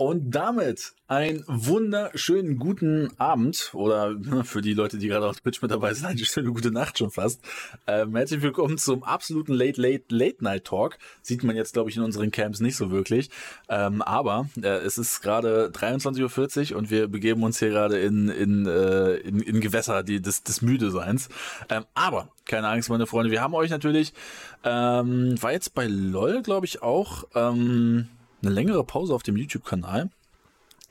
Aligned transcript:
Und 0.00 0.30
damit 0.30 0.92
einen 1.08 1.42
wunderschönen 1.48 2.60
guten 2.60 3.10
Abend 3.18 3.70
oder 3.74 4.14
ne, 4.14 4.44
für 4.44 4.60
die 4.60 4.72
Leute, 4.72 4.96
die 4.96 5.08
gerade 5.08 5.26
auf 5.26 5.40
Twitch 5.40 5.60
mit 5.60 5.72
dabei 5.72 5.92
sind, 5.92 6.06
eine 6.06 6.18
schöne 6.20 6.52
gute 6.52 6.70
Nacht 6.70 6.98
schon 6.98 7.10
fast. 7.10 7.40
Ähm, 7.88 8.14
herzlich 8.14 8.40
willkommen 8.40 8.78
zum 8.78 9.02
absoluten 9.02 9.52
Late 9.52 9.82
Late 9.82 10.04
Late 10.10 10.36
Night 10.44 10.66
Talk. 10.66 10.98
Sieht 11.20 11.42
man 11.42 11.56
jetzt, 11.56 11.72
glaube 11.72 11.90
ich, 11.90 11.96
in 11.96 12.04
unseren 12.04 12.30
Camps 12.30 12.60
nicht 12.60 12.76
so 12.76 12.92
wirklich. 12.92 13.28
Ähm, 13.68 14.00
aber 14.00 14.48
äh, 14.62 14.68
es 14.68 14.98
ist 14.98 15.20
gerade 15.20 15.72
23.40 15.74 16.70
Uhr 16.70 16.78
und 16.78 16.90
wir 16.90 17.08
begeben 17.08 17.42
uns 17.42 17.58
hier 17.58 17.70
gerade 17.70 17.98
in, 17.98 18.28
in, 18.28 18.66
äh, 18.66 19.14
in, 19.16 19.40
in 19.40 19.60
Gewässer 19.60 20.04
die, 20.04 20.22
des, 20.22 20.44
des 20.44 20.62
Müdeseins. 20.62 21.28
Ähm, 21.70 21.86
aber 21.94 22.28
keine 22.44 22.68
Angst, 22.68 22.88
meine 22.88 23.08
Freunde, 23.08 23.32
wir 23.32 23.42
haben 23.42 23.54
euch 23.54 23.70
natürlich, 23.70 24.12
ähm, 24.62 25.42
war 25.42 25.50
jetzt 25.50 25.74
bei 25.74 25.88
LOL, 25.88 26.42
glaube 26.42 26.66
ich, 26.66 26.82
auch. 26.82 27.24
Ähm, 27.34 28.06
eine 28.42 28.50
längere 28.50 28.84
Pause 28.84 29.14
auf 29.14 29.22
dem 29.22 29.36
YouTube-Kanal. 29.36 30.10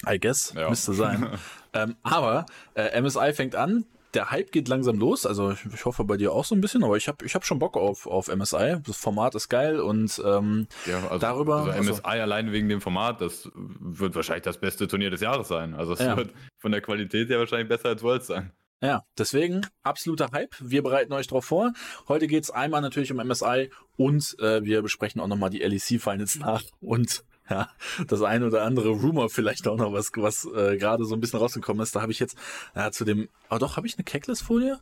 I 0.07 0.19
guess, 0.19 0.53
ja. 0.55 0.69
müsste 0.69 0.93
sein. 0.93 1.27
ähm, 1.73 1.95
aber 2.03 2.45
äh, 2.75 3.01
MSI 3.01 3.33
fängt 3.33 3.55
an, 3.55 3.85
der 4.13 4.31
Hype 4.31 4.51
geht 4.51 4.67
langsam 4.67 4.97
los. 4.97 5.25
Also 5.25 5.51
ich, 5.51 5.65
ich, 5.73 5.85
hoffe 5.85 6.03
bei 6.03 6.17
dir 6.17 6.31
auch 6.31 6.45
so 6.45 6.55
ein 6.55 6.61
bisschen, 6.61 6.83
aber 6.83 6.97
ich 6.97 7.07
habe 7.07 7.25
ich 7.25 7.35
hab 7.35 7.45
schon 7.45 7.59
Bock 7.59 7.77
auf, 7.77 8.07
auf 8.07 8.33
MSI. 8.33 8.77
Das 8.85 8.97
Format 8.97 9.35
ist 9.35 9.49
geil 9.49 9.79
und 9.79 10.21
ähm, 10.25 10.67
ja, 10.85 11.03
also, 11.03 11.19
darüber. 11.19 11.57
Also 11.63 11.79
MSI 11.79 12.01
also, 12.03 12.03
alleine 12.03 12.51
wegen 12.51 12.69
dem 12.69 12.81
Format, 12.81 13.21
das 13.21 13.49
wird 13.53 14.15
wahrscheinlich 14.15 14.43
das 14.43 14.59
beste 14.59 14.87
Turnier 14.87 15.09
des 15.09 15.21
Jahres 15.21 15.47
sein. 15.47 15.73
Also 15.73 15.93
es 15.93 15.99
ja. 15.99 16.15
wird 16.15 16.31
von 16.57 16.71
der 16.71 16.81
Qualität 16.81 17.29
her 17.29 17.39
wahrscheinlich 17.39 17.69
besser 17.69 17.89
als 17.89 18.03
Worlds 18.03 18.27
sein. 18.27 18.51
Ja, 18.81 19.03
deswegen 19.17 19.65
absoluter 19.81 20.29
Hype. 20.33 20.55
Wir 20.59 20.83
bereiten 20.83 21.11
euch 21.13 21.27
darauf 21.27 21.45
vor. 21.45 21.73
Heute 22.07 22.27
geht's 22.27 22.51
einmal 22.51 22.81
natürlich 22.81 23.11
um 23.11 23.17
MSI 23.17 23.71
und 23.95 24.35
äh, 24.39 24.63
wir 24.63 24.83
besprechen 24.83 25.19
auch 25.19 25.27
nochmal 25.27 25.49
die 25.49 25.59
LEC 25.59 25.99
Finals 25.99 26.35
nach 26.37 26.63
und 26.79 27.23
ja, 27.49 27.69
das 28.07 28.21
eine 28.21 28.47
oder 28.47 28.63
andere 28.63 28.89
Rumor 28.89 29.29
vielleicht 29.29 29.67
auch 29.67 29.77
noch, 29.77 29.93
was, 29.93 30.11
was 30.15 30.45
äh, 30.45 30.77
gerade 30.77 31.05
so 31.05 31.15
ein 31.15 31.19
bisschen 31.19 31.39
rausgekommen 31.39 31.81
ist. 31.81 31.95
Da 31.95 32.01
habe 32.01 32.11
ich 32.11 32.19
jetzt, 32.19 32.37
ja, 32.75 32.91
zu 32.91 33.05
dem, 33.05 33.29
oh 33.49 33.57
doch, 33.57 33.77
habe 33.77 33.87
ich 33.87 33.95
eine 33.97 34.03
Keckless-Folie? 34.03 34.79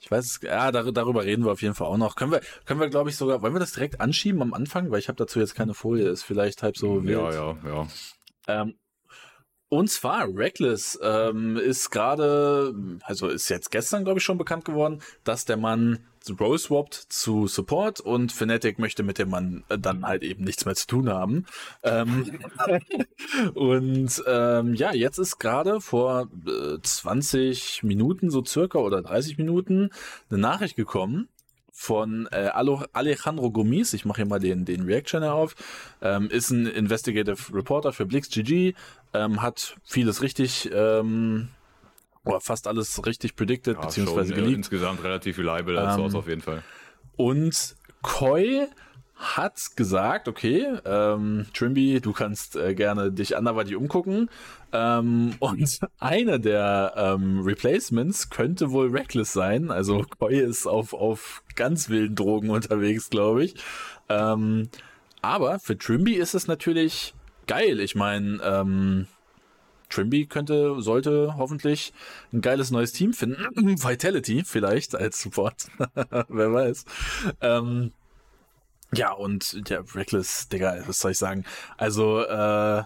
Ich 0.00 0.10
weiß 0.10 0.24
es, 0.24 0.40
ja, 0.42 0.72
dar 0.72 0.90
darüber 0.92 1.24
reden 1.24 1.44
wir 1.44 1.52
auf 1.52 1.60
jeden 1.60 1.74
Fall 1.74 1.86
auch 1.86 1.98
noch. 1.98 2.16
Können 2.16 2.32
wir, 2.32 2.40
können 2.64 2.80
wir, 2.80 2.88
glaube 2.88 3.10
ich, 3.10 3.16
sogar, 3.16 3.42
wollen 3.42 3.54
wir 3.54 3.60
das 3.60 3.72
direkt 3.72 4.00
anschieben 4.00 4.40
am 4.40 4.54
Anfang? 4.54 4.90
Weil 4.90 4.98
ich 4.98 5.08
habe 5.08 5.16
dazu 5.16 5.38
jetzt 5.38 5.54
keine 5.54 5.74
Folie, 5.74 6.08
ist 6.08 6.22
vielleicht 6.22 6.62
halb 6.62 6.76
so 6.78 7.04
wild. 7.04 7.18
Ja, 7.18 7.32
ja, 7.32 7.56
ja. 7.64 7.86
Ähm, 8.48 8.74
und 9.68 9.88
zwar, 9.88 10.26
Reckless 10.34 10.98
ähm, 11.00 11.56
ist 11.56 11.90
gerade, 11.90 12.74
also 13.02 13.28
ist 13.28 13.48
jetzt 13.50 13.70
gestern, 13.70 14.04
glaube 14.04 14.18
ich, 14.18 14.24
schon 14.24 14.38
bekannt 14.38 14.64
geworden, 14.64 15.00
dass 15.22 15.44
der 15.44 15.58
Mann 15.58 16.06
Role 16.38 16.58
swappt 16.58 16.94
zu 16.94 17.46
Support 17.46 18.00
und 18.00 18.32
Fnatic 18.32 18.78
möchte 18.78 19.02
mit 19.02 19.18
dem 19.18 19.30
Mann 19.30 19.64
dann 19.68 20.04
halt 20.04 20.22
eben 20.22 20.44
nichts 20.44 20.64
mehr 20.64 20.74
zu 20.74 20.86
tun 20.86 21.08
haben. 21.08 21.46
Ähm, 21.82 22.40
und 23.54 24.22
ähm, 24.26 24.74
ja, 24.74 24.92
jetzt 24.92 25.18
ist 25.18 25.38
gerade 25.38 25.80
vor 25.80 26.28
äh, 26.46 26.78
20 26.82 27.82
Minuten 27.82 28.30
so 28.30 28.44
circa 28.44 28.78
oder 28.78 29.02
30 29.02 29.38
Minuten 29.38 29.90
eine 30.28 30.38
Nachricht 30.38 30.76
gekommen, 30.76 31.28
von 31.80 32.28
äh, 32.30 32.50
Alejandro 32.92 33.50
Gomis, 33.50 33.94
ich 33.94 34.04
mache 34.04 34.18
hier 34.18 34.26
mal 34.26 34.38
den, 34.38 34.66
den 34.66 34.82
React-Channel 34.82 35.30
auf, 35.30 35.54
ähm, 36.02 36.28
ist 36.28 36.50
ein 36.50 36.66
Investigative 36.66 37.54
Reporter 37.54 37.94
für 37.94 38.04
Blix 38.04 38.28
GG, 38.28 38.74
ähm, 39.14 39.40
hat 39.40 39.76
vieles 39.84 40.20
richtig, 40.20 40.68
ähm, 40.74 41.48
oder 42.24 42.40
fast 42.40 42.66
alles 42.66 43.04
richtig 43.06 43.36
predicted, 43.36 43.76
ja, 43.76 43.80
beziehungsweise 43.80 44.34
schon, 44.34 44.36
geleakt. 44.36 44.56
insgesamt 44.58 45.02
relativ 45.02 45.38
reliable 45.38 45.78
als 45.78 45.94
ähm, 45.94 46.00
Source 46.00 46.14
auf 46.14 46.28
jeden 46.28 46.42
Fall. 46.42 46.62
Und 47.16 47.76
Koi 48.02 48.66
hat 49.20 49.76
gesagt, 49.76 50.28
okay, 50.28 50.66
ähm, 50.86 51.46
Trimby, 51.52 52.00
du 52.00 52.12
kannst 52.12 52.56
äh, 52.56 52.74
gerne 52.74 53.12
dich 53.12 53.36
anderweitig 53.36 53.76
umgucken. 53.76 54.30
Ähm, 54.72 55.34
und 55.40 55.80
eine 55.98 56.40
der 56.40 56.94
ähm, 56.96 57.40
Replacements 57.40 58.30
könnte 58.30 58.70
wohl 58.70 58.88
Reckless 58.90 59.32
sein. 59.32 59.70
Also 59.70 60.04
Koi 60.18 60.40
ist 60.40 60.66
auf, 60.66 60.94
auf 60.94 61.42
ganz 61.54 61.90
wilden 61.90 62.16
Drogen 62.16 62.48
unterwegs, 62.48 63.10
glaube 63.10 63.44
ich. 63.44 63.56
Ähm, 64.08 64.70
aber 65.20 65.58
für 65.58 65.76
Trimby 65.76 66.14
ist 66.14 66.34
es 66.34 66.46
natürlich 66.46 67.14
geil. 67.46 67.80
Ich 67.80 67.94
meine, 67.94 68.40
ähm, 68.42 69.06
Trimby 69.90 70.26
könnte, 70.26 70.80
sollte 70.80 71.34
hoffentlich 71.36 71.92
ein 72.32 72.40
geiles 72.40 72.70
neues 72.70 72.92
Team 72.92 73.12
finden. 73.12 73.44
Vitality 73.82 74.42
vielleicht 74.44 74.94
als 74.94 75.20
Support. 75.20 75.66
Wer 76.28 76.52
weiß. 76.52 76.84
Ähm, 77.40 77.92
ja, 78.92 79.12
und 79.12 79.68
der 79.68 79.84
Reckless, 79.94 80.48
Digga, 80.48 80.82
was 80.86 80.98
soll 80.98 81.12
ich 81.12 81.18
sagen? 81.18 81.44
Also, 81.76 82.24
äh, 82.24 82.82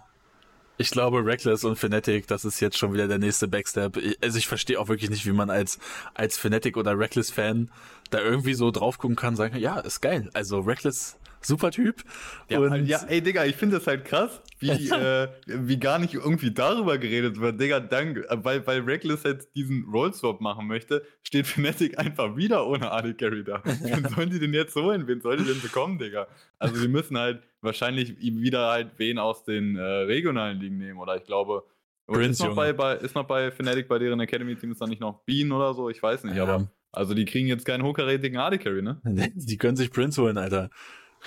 ich 0.77 0.91
glaube, 0.91 1.25
Reckless 1.25 1.65
und 1.65 1.77
Fnatic, 1.77 2.27
das 2.27 2.45
ist 2.45 2.61
jetzt 2.61 2.77
schon 2.77 2.93
wieder 2.93 3.07
der 3.07 3.19
nächste 3.19 3.47
Backstep. 3.47 3.97
Also 4.21 4.39
ich 4.39 4.49
verstehe 4.49 4.81
auch 4.81 4.89
wirklich 4.89 5.09
nicht, 5.09 5.25
wie 5.25 5.33
man 5.33 5.49
als, 5.49 5.79
als 6.15 6.37
Fnatic 6.37 6.77
oder 6.77 6.99
Reckless-Fan 6.99 7.71
da 8.11 8.21
irgendwie 8.21 8.55
so 8.55 8.71
drauf 8.71 8.99
gucken 8.99 9.17
kann, 9.17 9.37
sagen, 9.37 9.57
ja, 9.57 9.79
ist 9.79 10.01
geil. 10.01 10.31
Also 10.35 10.61
Reckless 10.61 11.17
super 11.47 11.71
Typ. 11.71 12.03
Ja, 12.49 12.59
und 12.59 12.87
ja 12.87 13.01
ey 13.09 13.21
Digga, 13.21 13.45
ich 13.45 13.57
finde 13.57 13.77
das 13.77 13.87
halt 13.87 14.05
krass, 14.05 14.43
wie, 14.59 14.69
äh, 14.91 15.29
wie 15.47 15.79
gar 15.79 15.99
nicht 15.99 16.15
irgendwie 16.15 16.51
darüber 16.51 16.99
geredet 16.99 17.41
wird. 17.41 17.61
Digga, 17.61 17.81
danke. 17.81 18.27
Weil, 18.31 18.67
weil 18.67 18.81
Reckless 18.81 19.23
jetzt 19.25 19.55
diesen 19.55 19.85
Rollswap 19.85 20.41
machen 20.41 20.67
möchte, 20.67 21.03
steht 21.23 21.47
Fnatic 21.47 21.99
einfach 21.99 22.37
wieder 22.37 22.67
ohne 22.67 22.91
AD 22.91 23.15
Carry 23.15 23.45
da. 23.45 23.63
Wen 23.65 24.09
sollen 24.09 24.31
die 24.31 24.39
denn 24.39 24.55
jetzt 24.55 24.75
holen? 24.77 25.07
Wen 25.07 25.21
soll 25.21 25.37
die 25.37 25.45
denn 25.45 25.61
bekommen, 25.61 25.99
Digga? 25.99 26.27
Also 26.59 26.81
wir 26.81 26.89
müssen 26.89 27.19
halt 27.19 27.43
wahrscheinlich 27.61 28.17
wieder 28.21 28.71
halt 28.71 28.93
wen 28.99 29.19
aus 29.19 29.45
den 29.45 29.77
äh, 29.77 29.83
regionalen 29.83 30.61
Ligen 30.61 30.79
nehmen. 30.79 30.99
Oder 30.99 31.17
ich 31.17 31.25
glaube, 31.25 31.65
Prince, 32.07 32.43
ist, 32.43 32.49
noch 32.49 32.55
bei, 32.55 32.73
bei, 32.73 32.97
ist 32.97 33.15
noch 33.15 33.27
bei 33.27 33.51
Fnatic 33.51 33.89
bei 33.89 33.99
deren 33.99 34.21
Academy-Team 34.21 34.73
ist 34.73 34.81
da 34.81 34.87
nicht 34.87 35.01
noch 35.01 35.21
Bean 35.25 35.53
oder 35.53 35.73
so? 35.75 35.89
Ich 35.89 36.03
weiß 36.03 36.25
nicht, 36.25 36.37
ja. 36.37 36.43
aber 36.43 36.69
also 36.95 37.15
die 37.15 37.25
kriegen 37.25 37.49
jetzt 37.49 37.65
keinen 37.65 37.83
hochkarätigen 37.83 38.39
AD 38.39 38.59
Carry, 38.59 38.83
ne? 38.83 39.01
Die 39.35 39.59
können 39.59 39.77
sich 39.77 39.91
Prince 39.91 40.23
holen, 40.23 40.39
Alter. 40.39 40.71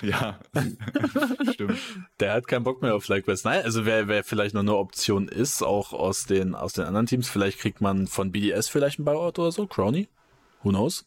Ja, 0.02 0.38
stimmt. 1.52 1.78
Der 2.20 2.32
hat 2.32 2.46
keinen 2.46 2.64
Bock 2.64 2.82
mehr 2.82 2.94
auf 2.94 3.04
Flyquest. 3.04 3.44
Nein, 3.44 3.64
also 3.64 3.84
wer, 3.84 4.08
wer 4.08 4.22
vielleicht 4.24 4.54
noch 4.54 4.62
eine 4.62 4.76
Option 4.76 5.28
ist, 5.28 5.62
auch 5.62 5.92
aus 5.92 6.24
den, 6.24 6.54
aus 6.54 6.72
den 6.72 6.84
anderen 6.84 7.06
Teams, 7.06 7.28
vielleicht 7.28 7.58
kriegt 7.58 7.80
man 7.80 8.06
von 8.06 8.30
BDS 8.30 8.68
vielleicht 8.68 8.98
einen 8.98 9.06
Buyout 9.06 9.38
oder 9.38 9.52
so, 9.52 9.66
Crowny. 9.66 10.08
Who 10.62 10.70
knows? 10.70 11.06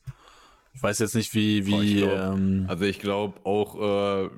Ich 0.73 0.83
weiß 0.83 0.99
jetzt 0.99 1.15
nicht, 1.15 1.33
wie, 1.33 1.65
wie. 1.65 1.97
Ich 1.97 2.03
glaub, 2.03 2.35
ähm, 2.35 2.65
also 2.67 2.85
ich 2.85 2.99
glaube 2.99 3.39
auch 3.43 4.25
äh, 4.25 4.29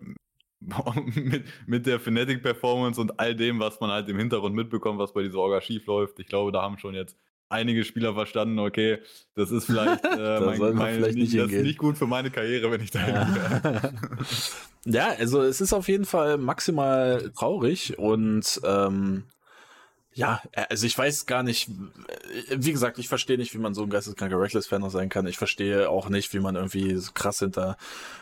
mit, 1.15 1.45
mit 1.67 1.85
der 1.85 1.99
Fnatic 1.99 2.41
Performance 2.41 2.99
und 2.99 3.19
all 3.19 3.35
dem, 3.35 3.59
was 3.59 3.79
man 3.79 3.91
halt 3.91 4.09
im 4.09 4.17
Hintergrund 4.17 4.55
mitbekommt, 4.55 4.99
was 4.99 5.13
bei 5.13 5.23
dieser 5.23 5.39
Orga 5.39 5.61
schief 5.61 5.85
läuft, 5.85 6.19
ich 6.19 6.27
glaube, 6.27 6.51
da 6.51 6.61
haben 6.61 6.77
schon 6.77 6.95
jetzt 6.95 7.17
einige 7.49 7.83
Spieler 7.83 8.13
verstanden, 8.13 8.59
okay, 8.59 8.99
das 9.35 9.51
ist 9.51 9.65
vielleicht, 9.65 10.03
äh, 10.17 10.39
mein, 10.39 10.75
mein, 10.75 10.95
vielleicht 10.95 11.17
nicht, 11.17 11.37
das 11.37 11.51
ist 11.51 11.63
nicht 11.63 11.77
gut 11.77 11.97
für 11.97 12.07
meine 12.07 12.31
Karriere, 12.31 12.71
wenn 12.71 12.81
ich 12.81 12.91
da 12.91 13.07
ja. 13.07 13.93
ja, 14.85 15.07
also 15.17 15.41
es 15.41 15.61
ist 15.61 15.73
auf 15.73 15.87
jeden 15.87 16.05
Fall 16.05 16.37
maximal 16.37 17.31
traurig 17.35 17.97
und 17.99 18.59
ähm, 18.63 19.23
ja, 20.15 20.41
äh, 20.51 20.65
also 20.69 20.85
ich 20.85 20.97
weiß 20.97 21.25
gar 21.25 21.43
nicht, 21.43 21.69
äh, 21.69 22.55
wie 22.57 22.71
gesagt, 22.71 22.99
ich 22.99 23.07
verstehe 23.07 23.37
nicht, 23.37 23.53
wie 23.53 23.57
man 23.57 23.73
so 23.73 23.83
ein 23.83 23.89
geisteskranker 23.89 24.39
Reckless-Fan 24.39 24.81
noch 24.81 24.91
sein 24.91 25.09
kann. 25.09 25.25
Ich 25.27 25.37
verstehe 25.37 25.89
auch 25.89 26.09
nicht, 26.09 26.33
wie 26.33 26.39
man 26.39 26.55
irgendwie 26.55 26.95
so 26.95 27.11
krass 27.13 27.39
hinter 27.39 27.77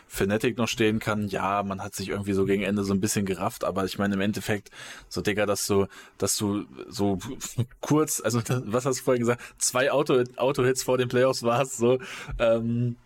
Fnatic 0.08 0.56
noch 0.56 0.68
stehen 0.68 0.98
kann. 0.98 1.28
Ja, 1.28 1.62
man 1.62 1.82
hat 1.82 1.94
sich 1.94 2.08
irgendwie 2.08 2.32
so 2.32 2.44
gegen 2.44 2.62
Ende 2.62 2.84
so 2.84 2.94
ein 2.94 3.00
bisschen 3.00 3.26
gerafft, 3.26 3.64
aber 3.64 3.84
ich 3.84 3.98
meine 3.98 4.14
im 4.14 4.20
Endeffekt, 4.20 4.70
so 5.08 5.20
Digga, 5.20 5.46
dass 5.46 5.66
du, 5.66 5.86
dass 6.18 6.36
du 6.36 6.66
so 6.88 7.18
kurz, 7.80 8.20
also 8.20 8.40
was 8.64 8.86
hast 8.86 9.00
du 9.00 9.04
vorhin 9.04 9.20
gesagt, 9.20 9.42
zwei 9.58 9.92
Auto, 9.92 10.24
Auto-Hits 10.36 10.82
vor 10.82 10.98
den 10.98 11.08
Playoffs 11.08 11.42
warst, 11.42 11.76
so, 11.76 11.98
ähm, 12.38 12.96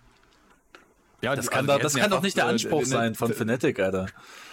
ja, 1.23 1.35
das 1.35 1.51
kann, 1.51 1.69
also 1.69 1.79
da, 1.79 1.83
das 1.83 1.95
kann 1.95 2.11
doch 2.11 2.23
nicht 2.23 2.37
der 2.37 2.47
Anspruch 2.47 2.83
äh, 2.83 2.85
sein 2.85 3.15
von 3.15 3.33
Fnatic, 3.33 3.81
Alter 3.81 4.07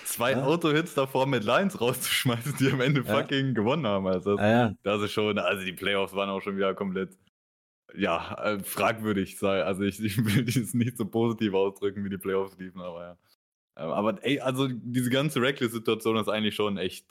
zwei 0.05 0.31
ja. 0.31 0.43
Auto-Hits 0.43 0.93
davor 0.93 1.27
mit 1.27 1.43
Lines 1.43 1.79
rauszuschmeißen, 1.79 2.55
die 2.59 2.71
am 2.71 2.81
Ende 2.81 3.01
ja. 3.01 3.15
fucking 3.15 3.53
gewonnen 3.53 3.85
haben. 3.85 4.07
Also 4.07 4.35
das, 4.35 4.45
ja, 4.45 4.73
das 4.83 5.01
ist 5.01 5.11
schon, 5.11 5.37
also 5.37 5.63
die 5.63 5.73
Playoffs 5.73 6.13
waren 6.13 6.29
auch 6.29 6.41
schon 6.41 6.55
wieder 6.57 6.73
komplett, 6.73 7.17
ja, 7.95 8.35
äh, 8.43 8.59
fragwürdig 8.59 9.37
sei. 9.37 9.63
Also 9.63 9.83
ich, 9.83 10.03
ich 10.03 10.17
will 10.25 10.45
das 10.45 10.73
nicht 10.73 10.97
so 10.97 11.05
positiv 11.05 11.53
ausdrücken, 11.53 12.03
wie 12.03 12.09
die 12.09 12.17
Playoffs 12.17 12.57
liefen, 12.57 12.81
aber 12.81 13.01
ja. 13.01 13.17
Ähm, 13.77 13.89
aber 13.91 14.23
ey, 14.23 14.39
also 14.39 14.67
diese 14.67 15.09
ganze 15.09 15.41
Reckless-Situation 15.41 16.17
ist 16.17 16.29
eigentlich 16.29 16.55
schon 16.55 16.77
echt, 16.77 17.07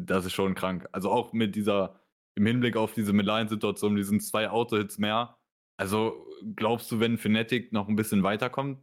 das 0.00 0.24
ist 0.24 0.32
schon 0.32 0.54
krank. 0.54 0.88
Also 0.92 1.10
auch 1.10 1.32
mit 1.32 1.54
dieser, 1.54 2.00
im 2.34 2.46
Hinblick 2.46 2.76
auf 2.76 2.94
diese 2.94 3.12
Midline-Situation, 3.12 3.96
diesen 3.96 4.20
zwei 4.20 4.50
Auto-Hits 4.50 4.98
mehr. 4.98 5.36
Also 5.78 6.26
glaubst 6.54 6.90
du, 6.90 7.00
wenn 7.00 7.18
Fnatic 7.18 7.72
noch 7.72 7.88
ein 7.88 7.96
bisschen 7.96 8.22
weiterkommt, 8.22 8.82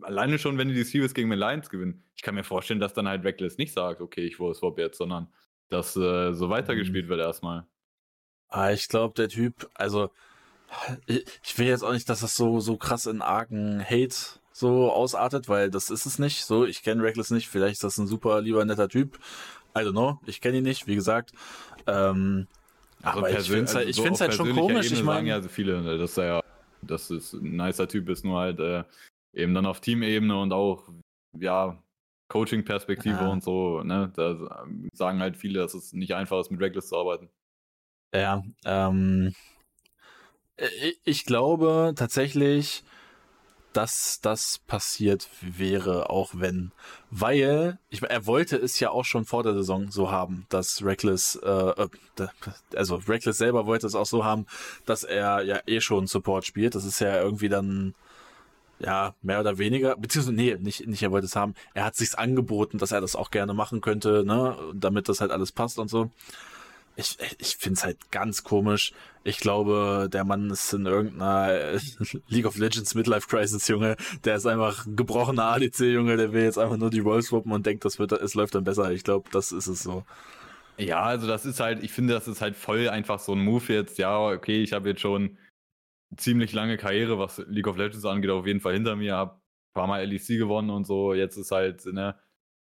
alleine 0.00 0.38
schon, 0.38 0.58
wenn 0.58 0.68
die 0.68 0.74
die 0.74 0.84
Series 0.84 1.14
gegen 1.14 1.30
Lions 1.30 1.70
gewinnen, 1.70 2.02
ich 2.16 2.22
kann 2.22 2.34
mir 2.34 2.44
vorstellen, 2.44 2.80
dass 2.80 2.94
dann 2.94 3.08
halt 3.08 3.24
Reckless 3.24 3.58
nicht 3.58 3.72
sagt, 3.72 4.00
okay, 4.00 4.22
ich 4.26 4.38
wurde 4.38 4.54
Swap 4.54 4.78
jetzt, 4.78 4.98
sondern 4.98 5.28
dass 5.68 5.96
äh, 5.96 6.32
so 6.32 6.50
weitergespielt 6.50 7.06
mhm. 7.06 7.10
wird 7.10 7.20
erstmal. 7.20 7.66
Ah, 8.48 8.70
ich 8.70 8.88
glaube, 8.88 9.14
der 9.14 9.28
Typ, 9.28 9.68
also 9.74 10.10
ich 11.06 11.58
will 11.58 11.66
jetzt 11.66 11.84
auch 11.84 11.92
nicht, 11.92 12.08
dass 12.08 12.20
das 12.20 12.36
so 12.36 12.60
so 12.60 12.76
krass 12.76 13.06
in 13.06 13.22
argen 13.22 13.82
Hate 13.84 14.14
so 14.52 14.90
ausartet, 14.90 15.48
weil 15.48 15.70
das 15.70 15.90
ist 15.90 16.06
es 16.06 16.18
nicht. 16.18 16.44
So, 16.44 16.64
ich 16.64 16.82
kenne 16.82 17.02
Reckless 17.02 17.30
nicht. 17.30 17.48
Vielleicht 17.48 17.74
ist 17.74 17.84
das 17.84 17.98
ein 17.98 18.06
super 18.06 18.40
lieber 18.40 18.64
netter 18.64 18.88
Typ. 18.88 19.18
I 19.76 19.80
don't 19.80 19.92
know, 19.92 20.20
ich 20.26 20.40
kenne 20.40 20.58
ihn 20.58 20.64
nicht, 20.64 20.86
wie 20.86 20.94
gesagt. 20.94 21.32
Ähm, 21.86 22.46
also 23.02 23.18
aber 23.18 23.30
ich 23.30 23.48
finde 23.48 23.64
es 23.64 23.74
halt, 23.74 23.86
also 23.88 24.02
so 24.02 24.20
halt 24.20 24.34
schon 24.34 24.54
komisch. 24.54 24.86
Ebene 24.86 25.00
ich 25.00 25.04
meine, 25.04 25.28
ja 25.28 25.42
viele, 25.42 25.98
dass 25.98 26.16
er 26.16 26.24
ja, 26.24 26.40
dass 26.82 27.10
es 27.10 27.32
ein 27.32 27.56
nicer 27.56 27.88
Typ 27.88 28.08
ist, 28.08 28.24
nur 28.24 28.38
halt 28.38 28.60
äh, 28.60 28.84
eben 29.34 29.54
dann 29.54 29.66
auf 29.66 29.80
Teamebene 29.80 30.38
und 30.38 30.52
auch 30.52 30.88
ja 31.38 31.82
Coaching-Perspektive 32.28 33.16
ja. 33.16 33.28
und 33.28 33.42
so. 33.42 33.82
Ne, 33.82 34.12
da 34.16 34.64
sagen 34.92 35.20
halt 35.20 35.36
viele, 35.36 35.60
dass 35.60 35.74
es 35.74 35.92
nicht 35.92 36.14
einfach 36.14 36.40
ist, 36.40 36.50
mit 36.50 36.60
Reckless 36.60 36.88
zu 36.88 36.96
arbeiten. 36.96 37.28
Ja, 38.14 38.42
ähm, 38.64 39.34
ich 41.04 41.24
glaube 41.24 41.94
tatsächlich, 41.96 42.84
dass 43.72 44.20
das 44.22 44.60
passiert 44.68 45.28
wäre, 45.40 46.08
auch 46.08 46.30
wenn, 46.34 46.70
weil 47.10 47.78
ich, 47.90 48.02
er 48.02 48.26
wollte 48.26 48.56
es 48.56 48.78
ja 48.78 48.90
auch 48.90 49.04
schon 49.04 49.24
vor 49.24 49.42
der 49.42 49.54
Saison 49.54 49.90
so 49.90 50.12
haben, 50.12 50.46
dass 50.48 50.84
Reckless, 50.84 51.34
äh, 51.42 51.48
äh 51.48 51.88
also 52.76 52.96
Reckless 53.08 53.38
selber 53.38 53.66
wollte 53.66 53.88
es 53.88 53.96
auch 53.96 54.06
so 54.06 54.24
haben, 54.24 54.46
dass 54.86 55.02
er 55.02 55.42
ja 55.42 55.60
eh 55.66 55.80
schon 55.80 56.06
Support 56.06 56.46
spielt. 56.46 56.76
Das 56.76 56.84
ist 56.84 57.00
ja 57.00 57.20
irgendwie 57.20 57.48
dann 57.48 57.94
ja, 58.84 59.14
mehr 59.22 59.40
oder 59.40 59.58
weniger, 59.58 59.96
beziehungsweise, 59.96 60.36
nee, 60.36 60.56
nicht, 60.60 60.86
nicht 60.86 61.02
er 61.02 61.10
wollte 61.10 61.26
es 61.26 61.36
haben, 61.36 61.54
er 61.72 61.84
hat 61.84 61.96
sich's 61.96 62.14
angeboten, 62.14 62.78
dass 62.78 62.92
er 62.92 63.00
das 63.00 63.16
auch 63.16 63.30
gerne 63.30 63.54
machen 63.54 63.80
könnte, 63.80 64.24
ne, 64.24 64.56
damit 64.74 65.08
das 65.08 65.20
halt 65.20 65.30
alles 65.30 65.52
passt 65.52 65.78
und 65.78 65.88
so 65.88 66.10
ich, 66.96 67.16
ich 67.38 67.56
finde 67.56 67.78
es 67.78 67.84
halt 67.84 68.10
ganz 68.10 68.44
komisch. 68.44 68.92
Ich 69.24 69.38
glaube, 69.38 70.08
der 70.12 70.24
Mann 70.24 70.50
ist 70.50 70.72
in 70.72 70.86
irgendeiner 70.86 71.78
League 72.28 72.46
of 72.46 72.56
Legends 72.56 72.94
Midlife 72.94 73.26
Crisis, 73.26 73.66
Junge. 73.68 73.96
Der 74.24 74.36
ist 74.36 74.46
einfach 74.46 74.86
ein 74.86 74.96
gebrochener 74.96 75.44
ADC, 75.44 75.80
Junge. 75.80 76.16
Der 76.16 76.32
will 76.32 76.44
jetzt 76.44 76.58
einfach 76.58 76.76
nur 76.76 76.90
die 76.90 77.00
Rolls 77.00 77.26
swappen 77.26 77.52
und 77.52 77.66
denkt, 77.66 77.84
das 77.84 77.98
wird, 77.98 78.12
es 78.12 78.34
läuft 78.34 78.54
dann 78.54 78.64
besser. 78.64 78.92
Ich 78.92 79.02
glaube, 79.02 79.28
das 79.32 79.50
ist 79.52 79.66
es 79.66 79.82
so. 79.82 80.04
Ja, 80.76 81.02
also 81.02 81.26
das 81.26 81.46
ist 81.46 81.60
halt, 81.60 81.82
ich 81.82 81.92
finde, 81.92 82.14
das 82.14 82.28
ist 82.28 82.40
halt 82.40 82.56
voll 82.56 82.88
einfach 82.88 83.18
so 83.20 83.32
ein 83.32 83.44
Move 83.44 83.72
jetzt. 83.72 83.98
Ja, 83.98 84.18
okay, 84.18 84.62
ich 84.62 84.72
habe 84.72 84.90
jetzt 84.90 85.00
schon 85.00 85.36
ziemlich 86.16 86.52
lange 86.52 86.76
Karriere, 86.76 87.18
was 87.18 87.38
League 87.46 87.66
of 87.66 87.76
Legends 87.76 88.04
angeht, 88.04 88.30
auf 88.30 88.46
jeden 88.46 88.60
Fall 88.60 88.74
hinter 88.74 88.96
mir. 88.96 89.16
Hab 89.16 89.36
ein 89.36 89.74
paar 89.74 89.86
Mal 89.86 90.04
LEC 90.04 90.38
gewonnen 90.38 90.70
und 90.70 90.86
so. 90.86 91.14
Jetzt 91.14 91.36
ist 91.36 91.50
halt, 91.50 91.84
ne, 91.86 92.16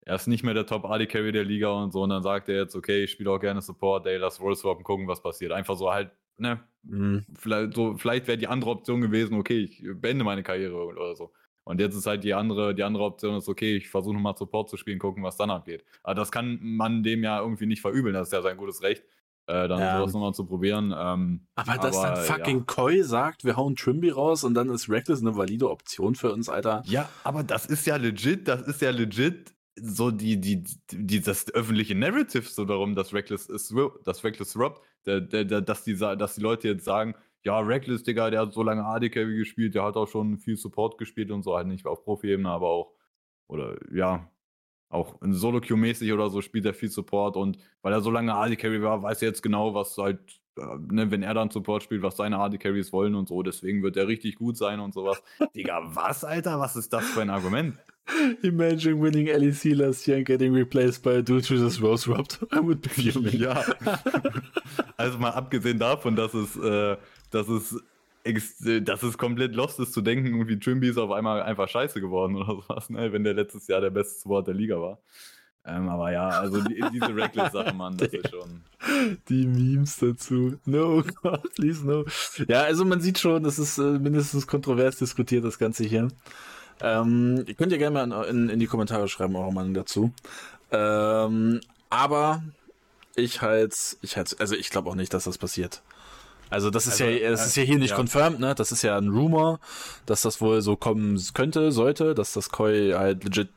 er 0.07 0.15
ist 0.15 0.27
nicht 0.27 0.44
mehr 0.44 0.53
der 0.53 0.65
Top 0.65 0.85
AD 0.85 1.05
Carry 1.07 1.31
der 1.33 1.44
Liga 1.44 1.69
und 1.69 1.91
so 1.91 2.03
und 2.03 2.09
dann 2.09 2.23
sagt 2.23 2.47
er 2.47 2.55
jetzt, 2.55 2.75
okay, 2.75 3.03
ich 3.03 3.11
spiele 3.11 3.29
auch 3.29 3.39
gerne 3.39 3.61
Support, 3.61 4.07
ey, 4.07 4.17
lass 4.17 4.39
Roll 4.39 4.55
Swap 4.55 4.77
und 4.77 4.83
gucken, 4.83 5.07
was 5.07 5.21
passiert. 5.21 5.51
Einfach 5.51 5.75
so 5.75 5.91
halt, 5.91 6.11
ne, 6.38 6.61
mhm. 6.83 7.25
vielleicht, 7.35 7.73
so, 7.73 7.97
vielleicht 7.97 8.27
wäre 8.27 8.38
die 8.38 8.47
andere 8.47 8.69
Option 8.69 9.01
gewesen, 9.01 9.38
okay, 9.38 9.59
ich 9.59 9.83
beende 9.95 10.23
meine 10.23 10.44
Karriere 10.44 10.75
oder 10.75 11.15
so. 11.15 11.33
Und 11.65 11.81
jetzt 11.81 11.95
ist 11.95 12.05
halt 12.05 12.23
die 12.23 12.33
andere, 12.33 12.73
die 12.73 12.83
andere 12.83 13.03
Option 13.03 13.35
ist, 13.35 13.49
okay, 13.49 13.75
ich 13.75 13.89
versuche 13.89 14.13
nochmal 14.13 14.38
Support 14.38 14.69
zu 14.69 14.77
spielen, 14.77 14.99
gucken, 14.99 15.23
was 15.23 15.35
dann 15.35 15.49
abgeht. 15.49 15.83
Aber 16.03 16.15
das 16.15 16.31
kann 16.31 16.59
man 16.61 17.03
dem 17.03 17.23
ja 17.23 17.41
irgendwie 17.41 17.65
nicht 17.65 17.81
verübeln, 17.81 18.13
das 18.13 18.29
ist 18.29 18.33
ja 18.33 18.41
sein 18.41 18.55
gutes 18.55 18.81
Recht, 18.83 19.03
äh, 19.47 19.67
dann 19.67 19.79
ja. 19.79 19.97
sowas 19.97 20.13
nochmal 20.13 20.33
zu 20.33 20.45
probieren. 20.45 20.94
Ähm, 20.95 21.47
aber 21.55 21.77
dass 21.77 21.97
aber, 21.97 22.15
dann 22.15 22.25
fucking 22.25 22.57
ja. 22.59 22.63
Koi 22.65 23.01
sagt, 23.01 23.45
wir 23.45 23.55
hauen 23.55 23.75
Trimby 23.75 24.09
raus 24.09 24.44
und 24.44 24.53
dann 24.53 24.69
ist 24.69 24.89
Reckless 24.89 25.21
eine 25.21 25.35
valide 25.35 25.69
Option 25.69 26.15
für 26.15 26.31
uns, 26.31 26.49
Alter. 26.49 26.83
Ja, 26.85 27.09
aber 27.23 27.44
das 27.44 27.65
ist 27.65 27.88
ja 27.88 27.95
legit, 27.95 28.47
das 28.47 28.61
ist 28.61 28.81
ja 28.81 28.91
legit 28.91 29.53
so 29.79 30.11
die, 30.11 30.39
die, 30.41 30.63
die, 30.91 31.21
das 31.21 31.53
öffentliche 31.53 31.95
Narrative 31.95 32.44
so 32.44 32.65
darum, 32.65 32.95
dass 32.95 33.13
Reckless 33.13 33.45
ist, 33.45 33.73
dass 34.03 34.23
Reckless 34.23 34.57
robbt, 34.57 34.81
der, 35.05 35.21
der, 35.21 35.45
der, 35.45 35.61
dass, 35.61 35.83
die, 35.83 35.95
dass 35.95 36.35
die 36.35 36.41
Leute 36.41 36.67
jetzt 36.67 36.83
sagen, 36.83 37.15
ja, 37.44 37.59
Reckless, 37.59 38.03
Digga, 38.03 38.29
der 38.29 38.41
hat 38.41 38.53
so 38.53 38.63
lange 38.63 38.83
AD 38.83 39.09
Carry 39.09 39.38
gespielt, 39.38 39.75
der 39.75 39.83
hat 39.83 39.95
auch 39.95 40.07
schon 40.07 40.38
viel 40.38 40.57
Support 40.57 40.97
gespielt 40.97 41.31
und 41.31 41.44
so, 41.44 41.55
halt 41.55 41.67
nicht 41.67 41.85
auf 41.85 42.03
Profi-Ebene, 42.03 42.49
aber 42.49 42.67
auch, 42.67 42.94
oder 43.47 43.77
ja, 43.94 44.29
auch 44.89 45.22
in 45.22 45.34
Solo-Queue-mäßig 45.34 46.13
oder 46.13 46.30
so 46.30 46.42
spielt 46.42 46.66
er 46.66 46.74
viel 46.74 46.89
Support 46.89 47.36
und 47.36 47.57
weil 47.81 47.94
er 47.94 48.01
so 48.01 48.12
lange 48.12 48.34
AD 48.34 48.56
Carry 48.56 48.81
war, 48.81 49.04
weiß 49.04 49.22
er 49.22 49.30
jetzt 49.30 49.44
genau, 49.44 49.74
was 49.74 49.98
halt, 49.98 50.19
äh, 50.57 50.62
ne, 50.89 51.12
wenn 51.12 51.24
er 51.24 51.34
dann 51.34 51.50
Support 51.50 51.84
spielt, 51.84 52.04
was 52.04 52.18
seine 52.18 52.39
AD 52.39 52.57
Carries 52.57 52.94
wollen 52.94 53.16
und 53.16 53.28
so, 53.28 53.44
deswegen 53.44 53.84
wird 53.84 53.98
er 53.98 54.07
richtig 54.07 54.36
gut 54.36 54.57
sein 54.57 54.80
und 54.80 54.94
sowas. 54.94 55.22
Digga, 55.56 55.81
was, 55.94 56.24
Alter? 56.24 56.60
Was 56.60 56.75
ist 56.75 56.94
das 56.94 57.06
für 57.06 57.22
ein 57.22 57.30
Argument? 57.30 57.78
Imagine 58.42 59.01
winning 59.01 59.28
LEC 59.28 59.75
last 59.75 60.07
year 60.07 60.18
and 60.18 60.25
getting 60.25 60.54
replaced 60.54 61.04
by 61.04 61.18
a 61.18 61.22
dude 61.22 61.45
who 61.50 61.56
just 61.56 61.81
rose 61.81 62.07
robbed. 62.07 62.40
I 62.54 62.60
would 62.62 62.81
be 62.81 62.90
fuming. 63.12 63.38
Ja. 63.38 63.62
also 64.95 65.18
mal 65.18 65.31
abgesehen 65.31 65.78
davon, 65.78 66.16
dass 66.16 66.33
es, 66.33 66.56
äh, 66.56 66.95
dass 67.31 67.50
es 67.50 67.75
dass 68.81 69.03
es 69.03 69.18
komplett 69.18 69.56
lost 69.56 69.79
ist 69.79 69.94
zu 69.94 70.01
denken, 70.01 70.27
irgendwie 70.27 70.59
Trimby 70.59 70.89
ist 70.89 70.97
auf 70.97 71.12
einmal 71.12 71.44
einfach 71.44 71.69
scheiße 71.69 72.01
geworden 72.01 72.35
oder 72.35 72.45
sowas, 72.68 72.89
ne? 72.89 73.12
wenn 73.12 73.24
der 73.24 73.33
letztes 73.33 73.68
Jahr 73.68 73.81
der 73.81 73.89
beste 73.89 74.19
Support 74.19 74.47
der 74.47 74.53
Liga 74.53 74.79
war. 74.79 75.00
Ähm, 75.68 75.89
aber 75.89 76.12
ja, 76.13 76.29
also 76.29 76.62
die, 76.62 76.81
diese 76.94 77.13
Reckless-Sache, 77.13 77.74
Mann, 77.74 77.97
das 77.97 78.07
ist 78.13 78.29
schon. 78.29 78.62
Die 79.27 79.45
Memes 79.45 79.97
dazu. 79.97 80.57
No, 80.65 81.03
God, 81.21 81.44
please 81.56 81.85
no. 81.85 82.06
Ja, 82.47 82.62
also 82.63 82.85
man 82.85 83.01
sieht 83.01 83.19
schon, 83.19 83.44
das 83.44 83.59
ist 83.59 83.77
äh, 83.77 84.00
mindestens 84.00 84.47
kontrovers 84.47 84.97
diskutiert, 84.97 85.44
das 85.44 85.59
Ganze 85.59 85.83
hier. 85.83 86.07
Ähm, 86.80 87.44
ihr 87.45 87.56
könnt 87.56 87.73
ja 87.73 87.77
gerne 87.77 88.06
mal 88.06 88.23
in, 88.25 88.44
in, 88.44 88.50
in, 88.50 88.59
die 88.59 88.68
Kommentare 88.68 89.09
schreiben, 89.09 89.35
eure 89.35 89.51
Meinung 89.51 89.73
dazu. 89.73 90.13
Ähm, 90.71 91.59
aber 91.89 92.44
ich 93.15 93.41
halt, 93.41 93.97
ich 94.01 94.15
halt, 94.15 94.39
also 94.39 94.56
ich 94.56 94.69
glaube 94.69 94.89
auch 94.89 94.95
nicht, 94.95 95.13
dass 95.13 95.25
das 95.25 95.38
passiert. 95.38 95.81
Also 96.49 96.69
das 96.69 96.88
ist 96.88 97.01
also, 97.01 97.05
ja, 97.05 97.29
das 97.29 97.45
ist 97.45 97.57
ja 97.57 97.63
hier 97.63 97.77
nicht 97.77 97.91
ja. 97.91 97.95
confirmed, 97.95 98.39
ne? 98.39 98.55
Das 98.55 98.71
ist 98.71 98.81
ja 98.81 98.97
ein 98.97 99.09
Rumor, 99.09 99.59
dass 100.05 100.21
das 100.21 100.41
wohl 100.41 100.61
so 100.61 100.75
kommen 100.75 101.21
könnte, 101.33 101.71
sollte, 101.71 102.15
dass 102.15 102.33
das 102.33 102.49
Koi 102.49 102.94
halt 102.94 103.23
legit 103.23 103.49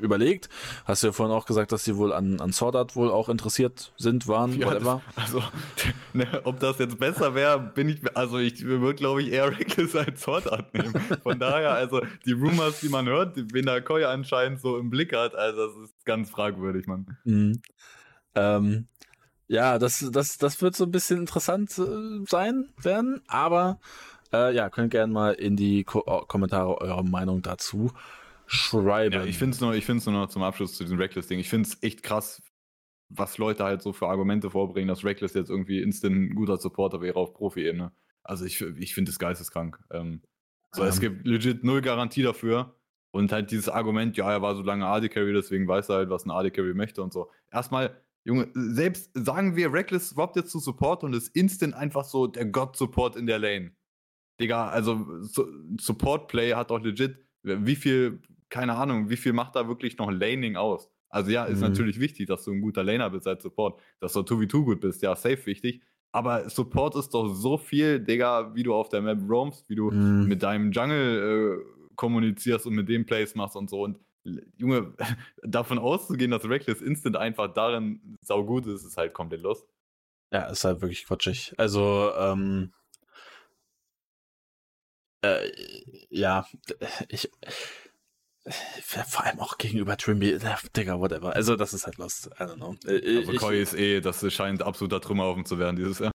überlegt. 0.00 0.48
Hast 0.84 1.02
du 1.02 1.08
ja 1.08 1.12
vorhin 1.12 1.34
auch 1.34 1.46
gesagt, 1.46 1.72
dass 1.72 1.84
sie 1.84 1.96
wohl 1.96 2.12
an, 2.12 2.40
an 2.40 2.52
Sword 2.52 2.76
Art 2.76 2.96
wohl 2.96 3.10
auch 3.10 3.28
interessiert 3.28 3.92
sind, 3.96 4.28
waren, 4.28 4.58
ja, 4.58 4.66
whatever. 4.66 5.02
Das, 5.14 5.24
also, 5.24 5.42
ne, 6.12 6.26
ob 6.44 6.60
das 6.60 6.78
jetzt 6.78 6.98
besser 6.98 7.34
wäre, 7.34 7.58
bin 7.58 7.88
ich, 7.88 8.16
also 8.16 8.38
ich 8.38 8.64
würde, 8.64 8.94
glaube 8.94 9.22
ich, 9.22 9.32
eher 9.32 9.46
Reckless 9.58 9.94
als 9.96 10.22
Sword 10.22 10.50
Art 10.52 10.72
nehmen. 10.74 10.94
Von 11.22 11.38
daher, 11.38 11.72
also 11.72 12.02
die 12.24 12.32
Rumors, 12.32 12.80
die 12.80 12.88
man 12.88 13.06
hört, 13.06 13.36
wen 13.36 13.66
der 13.66 13.82
Koi 13.82 14.04
anscheinend 14.04 14.60
so 14.60 14.78
im 14.78 14.90
Blick 14.90 15.14
hat, 15.14 15.34
also 15.34 15.66
das 15.68 15.90
ist 15.90 16.04
ganz 16.04 16.30
fragwürdig, 16.30 16.86
man. 16.86 17.18
Mhm. 17.24 17.60
Ähm, 18.34 18.88
ja, 19.48 19.78
das, 19.78 20.08
das, 20.12 20.38
das 20.38 20.60
wird 20.62 20.76
so 20.76 20.84
ein 20.84 20.90
bisschen 20.90 21.20
interessant 21.20 21.78
äh, 21.78 22.24
sein 22.28 22.68
werden, 22.82 23.22
aber 23.28 23.78
äh, 24.32 24.54
ja, 24.54 24.70
könnt 24.70 24.90
gerne 24.90 25.12
mal 25.12 25.34
in 25.34 25.56
die 25.56 25.84
Ko 25.84 26.00
Kommentare 26.26 26.80
eure 26.80 27.04
Meinung 27.04 27.42
dazu 27.42 27.92
schreiben. 28.46 29.14
Ja, 29.14 29.24
ich 29.24 29.38
finde 29.38 29.54
es 29.54 29.60
nur, 29.60 29.72
nur 30.12 30.22
noch 30.22 30.28
zum 30.28 30.42
Abschluss 30.42 30.76
zu 30.76 30.84
diesem 30.84 30.98
Reckless-Ding. 30.98 31.38
Ich 31.38 31.48
finde 31.48 31.68
es 31.68 31.82
echt 31.82 32.02
krass, 32.02 32.42
was 33.08 33.38
Leute 33.38 33.64
halt 33.64 33.82
so 33.82 33.92
für 33.92 34.08
Argumente 34.08 34.50
vorbringen, 34.50 34.88
dass 34.88 35.04
Reckless 35.04 35.34
jetzt 35.34 35.50
irgendwie 35.50 35.80
instant 35.80 36.16
ein 36.16 36.34
guter 36.34 36.56
Supporter 36.56 37.00
wäre 37.00 37.16
auf 37.16 37.34
Profi-Ebene. 37.34 37.92
Also 38.22 38.44
ich, 38.44 38.60
ich 38.60 38.94
finde 38.94 39.10
es 39.10 39.18
geisteskrank. 39.18 39.78
Ähm, 39.90 40.22
so, 40.72 40.82
ähm. 40.82 40.88
Es 40.88 41.00
gibt 41.00 41.26
legit 41.26 41.64
null 41.64 41.80
Garantie 41.80 42.22
dafür. 42.22 42.74
Und 43.12 43.32
halt 43.32 43.50
dieses 43.50 43.70
Argument, 43.70 44.16
ja, 44.16 44.30
er 44.30 44.42
war 44.42 44.54
so 44.54 44.62
lange 44.62 44.86
AD-Carry, 44.86 45.32
deswegen 45.32 45.66
weiß 45.66 45.88
er 45.88 45.96
halt, 45.96 46.10
was 46.10 46.26
ein 46.26 46.30
AD-Carry 46.30 46.74
möchte 46.74 47.02
und 47.02 47.14
so. 47.14 47.30
Erstmal, 47.50 47.98
Junge, 48.26 48.48
selbst 48.54 49.12
sagen 49.14 49.54
wir, 49.54 49.72
Reckless 49.72 50.08
swappt 50.08 50.34
jetzt 50.34 50.50
zu 50.50 50.58
Support 50.58 51.04
und 51.04 51.14
ist 51.14 51.28
instant 51.36 51.74
einfach 51.74 52.04
so 52.04 52.26
der 52.26 52.46
God-Support 52.46 53.14
in 53.14 53.26
der 53.26 53.38
Lane. 53.38 53.70
Digga, 54.40 54.68
also 54.68 55.22
so, 55.22 55.46
Support-Play 55.80 56.54
hat 56.54 56.72
doch 56.72 56.82
legit, 56.82 57.18
wie 57.44 57.76
viel, 57.76 58.20
keine 58.48 58.74
Ahnung, 58.74 59.10
wie 59.10 59.16
viel 59.16 59.32
macht 59.32 59.54
da 59.54 59.68
wirklich 59.68 59.96
noch 59.98 60.10
Laning 60.10 60.56
aus? 60.56 60.90
Also 61.08 61.30
ja, 61.30 61.44
ist 61.44 61.60
mhm. 61.60 61.68
natürlich 61.68 62.00
wichtig, 62.00 62.26
dass 62.26 62.42
du 62.42 62.50
ein 62.50 62.60
guter 62.60 62.82
Laner 62.82 63.10
bist 63.10 63.28
als 63.28 63.44
Support. 63.44 63.80
Dass 64.00 64.12
du 64.12 64.20
2v2 64.20 64.64
gut 64.64 64.80
bist, 64.80 65.02
ja, 65.02 65.14
safe 65.14 65.46
wichtig. 65.46 65.82
Aber 66.10 66.50
Support 66.50 66.96
ist 66.96 67.10
doch 67.10 67.32
so 67.32 67.56
viel, 67.56 68.00
Digga, 68.00 68.52
wie 68.56 68.64
du 68.64 68.74
auf 68.74 68.88
der 68.88 69.02
Map 69.02 69.20
roamst, 69.30 69.68
wie 69.68 69.76
du 69.76 69.92
mhm. 69.92 70.26
mit 70.26 70.42
deinem 70.42 70.72
Jungle 70.72 71.62
äh, 71.62 71.92
kommunizierst 71.94 72.66
und 72.66 72.74
mit 72.74 72.88
dem 72.88 73.06
Plays 73.06 73.36
machst 73.36 73.54
und 73.54 73.70
so. 73.70 73.84
Und 73.84 74.00
Junge, 74.56 74.94
davon 75.42 75.78
auszugehen, 75.78 76.30
dass 76.30 76.44
Reckless 76.44 76.80
Instant 76.80 77.16
einfach 77.16 77.52
darin 77.52 78.16
saugut 78.20 78.66
ist, 78.66 78.84
ist 78.84 78.96
halt 78.96 79.14
komplett 79.14 79.42
los. 79.42 79.66
Ja, 80.32 80.46
ist 80.46 80.64
halt 80.64 80.80
wirklich 80.80 81.06
quatschig. 81.06 81.54
Also, 81.56 82.12
ähm, 82.16 82.72
äh, 85.22 85.50
ja, 86.10 86.46
ich, 87.08 87.30
vor 88.80 89.24
allem 89.24 89.40
auch 89.40 89.58
gegenüber 89.58 89.96
Trimby, 89.96 90.32
äh, 90.32 90.56
Digga, 90.76 90.98
whatever. 91.00 91.34
Also, 91.34 91.56
das 91.56 91.74
ist 91.74 91.86
halt 91.86 91.98
lost. 91.98 92.26
I 92.38 92.44
don't 92.44 92.56
know. 92.56 92.76
Äh, 92.86 93.18
also, 93.18 93.32
Koi 93.34 93.60
ist 93.60 93.74
eh, 93.74 94.00
das 94.00 94.32
scheint 94.32 94.62
absoluter 94.62 95.00
Trümmerhaufen 95.00 95.44
zu 95.44 95.58
werden 95.58 95.76
dieses 95.76 96.00
Jahr. 96.00 96.12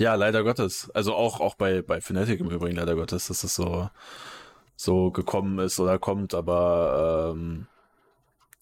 Ja, 0.00 0.16
leider 0.16 0.42
Gottes. 0.42 0.90
Also 0.90 1.14
auch, 1.14 1.40
auch 1.40 1.54
bei, 1.54 1.80
bei 1.80 2.00
Fnatic 2.00 2.40
im 2.40 2.50
Übrigen, 2.50 2.76
leider 2.76 2.96
Gottes, 2.96 3.28
das 3.28 3.40
so, 3.42 3.88
so 4.76 5.10
gekommen 5.10 5.58
ist 5.58 5.78
oder 5.80 5.98
kommt, 5.98 6.34
aber 6.34 7.32
ähm, 7.34 7.66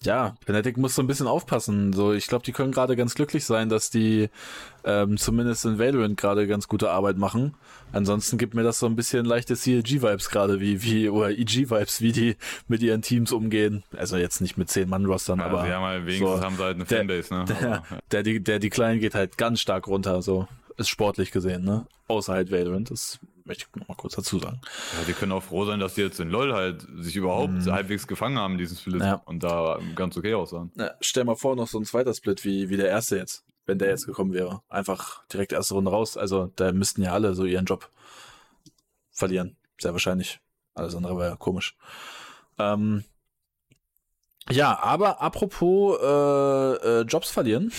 ja, 0.05 0.35
Fnatic 0.45 0.77
muss 0.77 0.95
so 0.95 1.03
ein 1.03 1.07
bisschen 1.07 1.27
aufpassen. 1.27 1.93
So, 1.93 2.13
ich 2.13 2.27
glaube, 2.27 2.45
die 2.45 2.53
können 2.53 2.73
gerade 2.73 2.97
ganz 2.97 3.15
glücklich 3.15 3.45
sein, 3.45 3.69
dass 3.69 3.91
die 3.91 4.31
ähm, 4.85 5.17
zumindest 5.17 5.65
in 5.65 5.79
Valorant 5.79 6.17
gerade 6.17 6.47
ganz 6.47 6.69
gute 6.69 6.91
Arbeit 6.91 7.19
machen. 7.19 7.55
Ansonsten 7.93 8.39
gibt 8.39 8.55
mir 8.55 8.63
das 8.63 8.79
so 8.79 8.87
ein 8.87 8.97
bisschen 8.97 9.25
leichte 9.25 9.55
CLG-Vibes 9.55 10.31
gerade, 10.31 10.61
wie, 10.61 10.83
wie, 10.83 11.09
oder 11.09 11.31
EG-Vibes, 11.31 12.01
wie 12.01 12.13
die 12.13 12.37
mit 12.69 12.83
ihren 12.83 13.03
Teams 13.03 13.33
umgehen. 13.33 13.85
Also 13.97 14.17
jetzt 14.17 14.41
nicht 14.41 14.57
mit 14.57 14.69
10-Mann-Rostern, 14.69 15.39
ja, 15.39 15.47
aber. 15.47 15.65
Sie 15.65 15.73
haben 15.73 15.85
halt 15.85 16.07
wenigstens 16.07 16.29
so, 16.29 16.41
haben 16.41 16.57
sie 16.57 16.63
halt 16.65 16.75
eine 16.77 16.87
Fanbase, 16.87 17.35
ne? 17.35 17.45
Der, 17.45 17.83
der, 18.11 18.23
der, 18.23 18.41
der 18.41 18.59
Decline 18.59 18.99
geht 18.99 19.15
halt 19.15 19.39
ganz 19.39 19.61
stark 19.61 19.87
runter, 19.87 20.23
so. 20.23 20.49
Ist 20.77 20.89
sportlich 20.89 21.31
gesehen, 21.31 21.65
ne? 21.65 21.87
Außer 22.09 22.33
halt 22.33 22.51
Valorant. 22.51 22.91
Das 22.91 23.19
möchte 23.45 23.67
ich 23.69 23.81
noch 23.81 23.89
mal 23.89 23.95
kurz 23.95 24.15
dazu 24.15 24.39
sagen. 24.39 24.61
Ja, 24.65 25.05
die 25.07 25.13
können 25.13 25.33
auch 25.33 25.43
froh 25.43 25.65
sein, 25.65 25.81
dass 25.81 25.95
die 25.95 26.03
jetzt 26.03 26.21
in 26.21 26.31
LoL 26.31 26.53
halt 26.53 26.87
sich 26.99 27.17
überhaupt 27.17 27.53
mm. 27.53 27.71
halbwegs 27.71 28.07
gefangen 28.07 28.39
haben, 28.39 28.59
diesen 28.59 28.77
Split. 28.77 29.03
Ja. 29.03 29.15
Und 29.25 29.43
da 29.43 29.79
ganz 29.95 30.17
okay 30.17 30.35
aussahen. 30.35 30.73
Ja, 30.77 30.93
stell 31.01 31.25
mal 31.25 31.37
vor, 31.37 31.57
noch 31.57 31.69
so 31.69 31.79
ein 31.79 31.85
zweiter 31.85 32.15
Split 32.15 32.45
wie, 32.45 32.69
wie 32.69 32.77
der 32.77 32.89
erste 32.89 33.17
jetzt 33.17 33.45
wenn 33.67 33.79
der 33.79 33.91
jetzt 33.91 34.07
gekommen 34.07 34.33
wäre. 34.33 34.63
Einfach 34.69 35.25
direkt 35.27 35.53
erste 35.53 35.75
Runde 35.75 35.91
raus. 35.91 36.17
Also 36.17 36.51
da 36.57 36.73
müssten 36.73 37.03
ja 37.03 37.13
alle 37.13 37.35
so 37.35 37.45
ihren 37.45 37.65
Job 37.65 37.91
verlieren. 39.11 39.57
Sehr 39.79 39.93
wahrscheinlich. 39.93 40.41
Alles 40.75 40.95
andere 40.95 41.17
wäre 41.19 41.31
ja 41.31 41.37
komisch. 41.37 41.77
Ähm, 42.59 43.05
ja, 44.51 44.79
aber 44.79 45.21
apropos 45.21 45.99
äh, 46.01 47.01
äh, 47.01 47.03
Jobs 47.03 47.31
verlieren. 47.31 47.73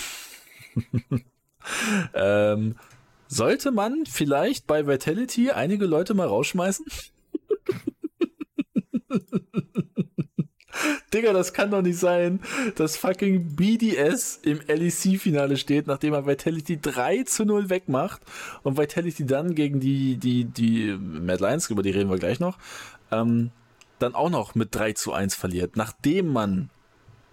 ähm, 2.13 2.75
sollte 3.27 3.71
man 3.71 4.05
vielleicht 4.05 4.67
bei 4.67 4.85
Vitality 4.85 5.51
einige 5.51 5.85
Leute 5.85 6.13
mal 6.13 6.27
rausschmeißen? 6.27 6.85
Digga, 11.13 11.33
das 11.33 11.53
kann 11.53 11.69
doch 11.69 11.81
nicht 11.81 11.99
sein, 11.99 12.39
dass 12.75 12.97
fucking 12.97 13.55
BDS 13.55 14.39
im 14.41 14.59
LEC-Finale 14.67 15.57
steht, 15.57 15.85
nachdem 15.87 16.13
er 16.13 16.25
Vitality 16.25 16.79
3 16.81 17.23
zu 17.23 17.45
0 17.45 17.69
wegmacht 17.69 18.21
und 18.63 18.77
Vitality 18.77 19.25
dann 19.25 19.53
gegen 19.53 19.79
die, 19.79 20.17
die, 20.17 20.45
die 20.45 20.97
Mad 20.97 21.43
Lions, 21.43 21.69
über 21.69 21.83
die 21.83 21.91
reden 21.91 22.09
wir 22.09 22.17
gleich 22.17 22.39
noch, 22.39 22.57
ähm, 23.11 23.51
dann 23.99 24.15
auch 24.15 24.29
noch 24.29 24.55
mit 24.55 24.73
3 24.73 24.93
zu 24.93 25.13
1 25.13 25.35
verliert, 25.35 25.75
nachdem 25.75 26.33
man 26.33 26.69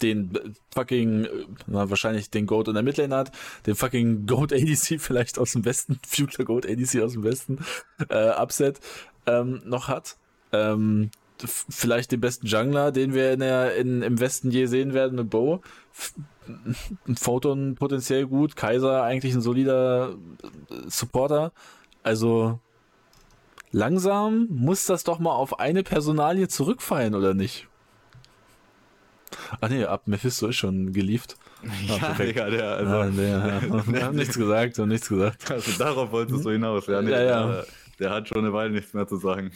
den 0.02 0.56
fucking, 0.74 1.28
na, 1.66 1.90
wahrscheinlich 1.90 2.30
den 2.30 2.46
Goat 2.46 2.68
in 2.68 2.74
der 2.74 2.82
Midlane 2.82 3.14
hat, 3.14 3.32
den 3.66 3.74
fucking 3.74 4.26
Goat 4.26 4.52
ADC 4.52 5.00
vielleicht 5.00 5.38
aus 5.38 5.52
dem 5.52 5.64
Westen, 5.64 5.98
Future 6.06 6.44
Goat 6.44 6.66
ADC 6.66 7.02
aus 7.02 7.12
dem 7.12 7.24
Westen, 7.24 7.58
äh, 8.08 8.30
Upset, 8.30 8.80
ähm, 9.26 9.62
noch 9.64 9.88
hat. 9.88 10.16
Ähm, 10.52 11.10
vielleicht 11.46 12.12
den 12.12 12.20
besten 12.20 12.46
Jungler, 12.46 12.92
den 12.92 13.14
wir 13.14 13.32
in 13.32 13.40
der, 13.40 13.76
in, 13.76 14.02
im 14.02 14.20
Westen 14.20 14.50
je 14.50 14.66
sehen 14.66 14.92
werden 14.92 15.16
mit 15.16 15.30
Bo. 15.30 15.62
Photon 17.16 17.76
potenziell 17.76 18.26
gut, 18.26 18.56
Kaiser 18.56 19.02
eigentlich 19.02 19.34
ein 19.34 19.40
solider 19.40 20.16
Supporter. 20.88 21.52
Also 22.02 22.58
langsam 23.70 24.48
muss 24.50 24.86
das 24.86 25.04
doch 25.04 25.18
mal 25.18 25.32
auf 25.32 25.60
eine 25.60 25.82
Personalie 25.82 26.48
zurückfallen, 26.48 27.14
oder 27.14 27.34
nicht? 27.34 27.69
Ach 29.60 29.68
nee, 29.68 29.84
ab 29.84 30.02
Mephisto 30.06 30.48
ist 30.48 30.56
schon 30.56 30.92
gelieft. 30.92 31.36
Ja, 31.86 31.98
ah, 32.00 32.14
Digga, 32.14 32.50
der, 32.50 32.76
also, 32.76 32.92
ah, 32.92 33.06
der, 33.10 33.28
ja. 33.28 33.86
Wir 33.86 34.04
haben 34.04 34.16
nichts 34.16 34.36
gesagt, 34.36 34.76
wir 34.76 34.82
haben 34.82 34.88
nichts 34.88 35.08
gesagt. 35.08 35.50
Also 35.50 35.72
darauf 35.78 36.10
wolltest 36.10 36.44
du 36.44 36.50
hinaus, 36.50 36.86
ja. 36.86 37.02
Nicht, 37.02 37.12
ja, 37.12 37.22
ja. 37.22 37.62
Der 37.98 38.10
hat 38.10 38.28
schon 38.28 38.38
eine 38.38 38.52
Weile 38.52 38.70
nichts 38.70 38.94
mehr 38.94 39.06
zu 39.06 39.16
sagen. 39.16 39.50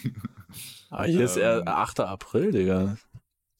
Ah, 0.91 1.05
hier 1.05 1.21
ähm, 1.21 1.25
ist 1.25 1.37
er 1.37 1.67
8. 1.67 2.01
April, 2.01 2.53
Digga. 2.53 2.97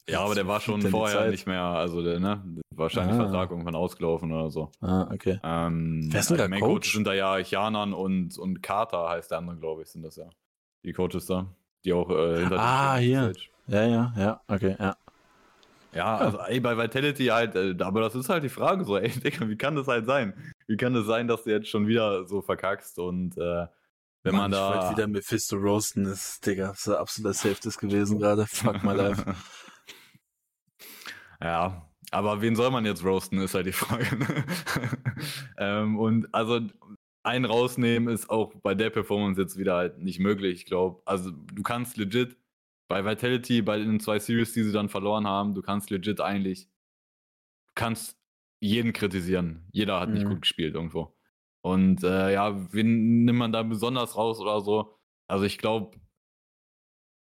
Ja, 0.07 0.21
aber 0.21 0.35
der 0.35 0.47
war 0.47 0.61
schon 0.61 0.81
vorher 0.83 1.29
nicht 1.29 1.47
mehr, 1.47 1.63
also 1.63 2.03
der, 2.03 2.19
ne, 2.19 2.43
wahrscheinlich 2.69 3.15
ah. 3.15 3.23
Vertrag 3.23 3.49
irgendwann 3.49 3.75
ausgelaufen 3.75 4.31
oder 4.31 4.51
so. 4.51 4.71
Ah, 4.79 5.09
okay. 5.11 5.39
Ähm, 5.43 6.07
Wer 6.11 6.19
ist 6.19 6.29
denn 6.29 6.37
der 6.37 6.59
Coach? 6.59 6.93
sind 6.93 7.07
da 7.07 7.13
ja 7.13 7.39
Janan 7.39 7.93
und, 7.93 8.37
und 8.37 8.61
Carter 8.61 9.09
heißt 9.09 9.31
der 9.31 9.39
andere, 9.39 9.57
glaube 9.57 9.81
ich, 9.81 9.89
sind 9.89 10.03
das 10.03 10.15
ja. 10.17 10.29
Die 10.83 10.93
Coaches 10.93 11.25
da, 11.25 11.47
die 11.83 11.93
auch 11.93 12.09
äh, 12.11 12.39
hinter 12.41 12.59
Ah, 12.59 12.97
hier. 12.97 13.33
Ja, 13.67 13.87
ja, 13.87 14.13
ja, 14.15 14.41
okay, 14.47 14.75
ja. 14.79 14.95
Ja, 15.95 16.17
also 16.17 16.39
ey, 16.39 16.59
bei 16.59 16.77
Vitality 16.77 17.27
halt, 17.27 17.55
äh, 17.55 17.73
aber 17.79 18.01
das 18.01 18.15
ist 18.15 18.27
halt 18.27 18.43
die 18.43 18.49
Frage 18.49 18.83
so, 18.83 18.97
ey, 18.97 19.09
Digga, 19.19 19.47
wie 19.47 19.55
kann 19.55 19.75
das 19.75 19.87
halt 19.87 20.05
sein? 20.05 20.33
Wie 20.67 20.75
kann 20.75 20.93
das 20.93 21.05
sein, 21.05 21.27
dass 21.27 21.43
du 21.43 21.51
jetzt 21.51 21.69
schon 21.69 21.87
wieder 21.87 22.25
so 22.27 22.41
verkackst 22.41 22.99
und 22.99 23.37
äh, 23.37 23.67
wenn 24.23 24.35
Mann, 24.35 24.49
man 24.49 24.51
da. 24.51 24.69
Ich 24.69 24.75
wollte 24.81 24.97
wieder 24.97 25.07
Mephisto 25.07 25.55
roasten, 25.55 26.05
ist, 26.05 26.45
Digga, 26.45 26.69
das 26.69 26.79
ist 26.79 26.87
ein 26.89 26.95
absoluter 26.95 27.33
Safety 27.33 27.69
gewesen 27.79 28.19
gerade. 28.19 28.45
Fuck 28.45 28.83
my 28.83 28.93
life. 28.93 29.23
ja, 31.41 31.89
aber 32.11 32.41
wen 32.41 32.55
soll 32.55 32.71
man 32.71 32.85
jetzt 32.85 33.05
roasten, 33.05 33.39
ist 33.39 33.53
halt 33.53 33.67
die 33.67 33.71
Frage. 33.71 34.17
Ne? 34.17 34.45
ähm, 35.57 35.97
und 35.97 36.33
also 36.33 36.59
ein 37.23 37.45
rausnehmen 37.45 38.13
ist 38.13 38.29
auch 38.29 38.53
bei 38.63 38.75
der 38.75 38.89
Performance 38.89 39.39
jetzt 39.39 39.57
wieder 39.57 39.75
halt 39.75 39.99
nicht 39.99 40.19
möglich. 40.19 40.59
Ich 40.59 40.65
glaube, 40.65 41.01
also 41.05 41.31
du 41.31 41.63
kannst 41.63 41.95
legit 41.97 42.35
bei 42.87 43.03
Vitality, 43.05 43.61
bei 43.61 43.79
den 43.79 43.99
zwei 43.99 44.19
Series, 44.19 44.53
die 44.53 44.63
sie 44.63 44.71
dann 44.71 44.89
verloren 44.89 45.27
haben, 45.27 45.55
du 45.55 45.61
kannst 45.61 45.89
legit 45.89 46.21
eigentlich, 46.21 46.65
du 47.67 47.73
kannst 47.75 48.19
jeden 48.59 48.93
kritisieren. 48.93 49.67
Jeder 49.71 49.99
hat 49.99 50.09
mhm. 50.09 50.15
nicht 50.15 50.27
gut 50.27 50.41
gespielt 50.41 50.75
irgendwo. 50.75 51.15
Und 51.61 52.03
äh, 52.03 52.33
ja, 52.33 52.71
wen 52.73 53.25
nimmt 53.25 53.39
man 53.39 53.51
da 53.51 53.63
besonders 53.63 54.15
raus 54.15 54.39
oder 54.39 54.61
so? 54.61 54.99
Also 55.27 55.45
ich 55.45 55.57
glaube, 55.57 55.97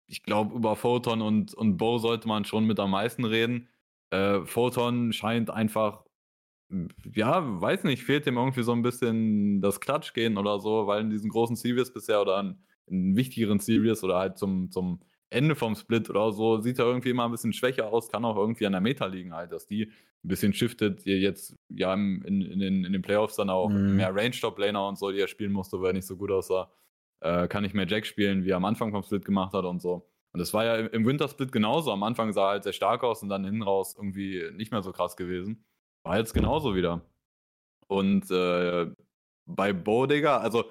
ich 0.08 0.24
glaube, 0.24 0.56
über 0.56 0.76
Photon 0.76 1.22
und, 1.22 1.54
und 1.54 1.78
Bo 1.78 1.98
sollte 1.98 2.28
man 2.28 2.46
schon 2.46 2.66
mit 2.66 2.80
am 2.80 2.92
meisten 2.92 3.26
reden. 3.26 3.70
Äh, 4.10 4.46
Photon 4.46 5.14
scheint 5.14 5.50
einfach, 5.50 6.04
ja, 7.14 7.62
weiß 7.62 7.84
nicht, 7.84 8.04
fehlt 8.04 8.26
dem 8.26 8.38
irgendwie 8.38 8.64
so 8.64 8.72
ein 8.72 8.82
bisschen 8.82 9.62
das 9.62 9.80
Klatschgehen 9.80 10.38
oder 10.38 10.60
so, 10.60 10.88
weil 10.88 11.02
in 11.02 11.10
diesen 11.10 11.30
großen 11.30 11.56
Series 11.56 11.94
bisher 11.94 12.22
oder 12.22 12.40
in, 12.40 12.58
in 12.88 13.16
wichtigeren 13.16 13.60
Series 13.60 14.04
oder 14.04 14.18
halt 14.18 14.38
zum, 14.38 14.72
zum 14.72 15.00
Ende 15.34 15.56
vom 15.56 15.76
Split 15.76 16.10
oder 16.10 16.32
so, 16.32 16.60
sieht 16.60 16.80
er 16.80 16.86
irgendwie 16.86 17.10
immer 17.10 17.26
ein 17.26 17.32
bisschen 17.32 17.54
schwächer 17.54 17.92
aus, 17.92 18.10
kann 18.10 18.24
auch 18.26 18.38
irgendwie 18.38 18.66
an 18.66 18.72
der 18.72 18.82
Meta 18.82 19.06
liegen 19.06 19.34
halt, 19.34 19.52
dass 19.52 19.68
die 19.68 19.86
ein 19.86 20.28
bisschen 20.28 20.54
shiftet, 20.54 21.06
ihr 21.06 21.20
jetzt 21.20 21.56
ja 21.70 21.94
in, 21.94 22.22
in, 22.24 22.60
den, 22.60 22.86
in 22.86 22.94
den 22.94 23.02
Playoffs 23.02 23.36
dann 23.36 23.50
auch 23.50 23.70
mhm. 23.70 23.96
mehr 23.98 24.16
Range-Top-Laner 24.16 24.88
und 24.88 24.98
so, 24.98 25.12
die 25.12 25.20
er 25.20 25.28
spielen 25.28 25.52
musste, 25.52 25.82
weil 25.82 25.92
er 25.92 25.94
nicht 25.94 26.08
so 26.08 26.16
gut 26.16 26.32
aussah. 26.32 26.72
Äh, 27.22 27.48
kann 27.48 27.64
nicht 27.64 27.76
mehr 27.76 27.88
Jack 27.88 28.06
spielen, 28.06 28.44
wie 28.44 28.52
er 28.52 28.58
am 28.58 28.66
Anfang 28.66 28.92
vom 28.92 29.04
Split 29.04 29.26
gemacht 29.26 29.54
hat 29.54 29.66
und 29.66 29.82
so. 29.82 30.10
Und 30.34 30.40
das 30.40 30.54
war 30.54 30.66
ja 30.66 30.76
im 30.78 31.06
Winter-Split 31.06 31.52
genauso. 31.52 31.92
Am 31.92 32.04
Anfang 32.04 32.34
sah 32.34 32.48
er 32.48 32.52
halt 32.52 32.64
sehr 32.64 32.74
stark 32.74 33.04
aus 33.04 33.22
und 33.22 33.30
dann 33.30 33.46
hinten 33.46 33.62
raus 33.62 33.96
irgendwie 33.96 34.50
nicht 34.54 34.72
mehr 34.72 34.82
so 34.82 34.92
krass 34.92 35.16
gewesen. 35.16 35.64
War 36.04 36.18
jetzt 36.18 36.34
genauso 36.34 36.76
wieder. 36.76 37.02
Und 37.88 38.30
äh, 38.32 38.88
bei 39.46 39.74
Bo, 39.74 40.06
Digga, 40.06 40.38
also 40.38 40.66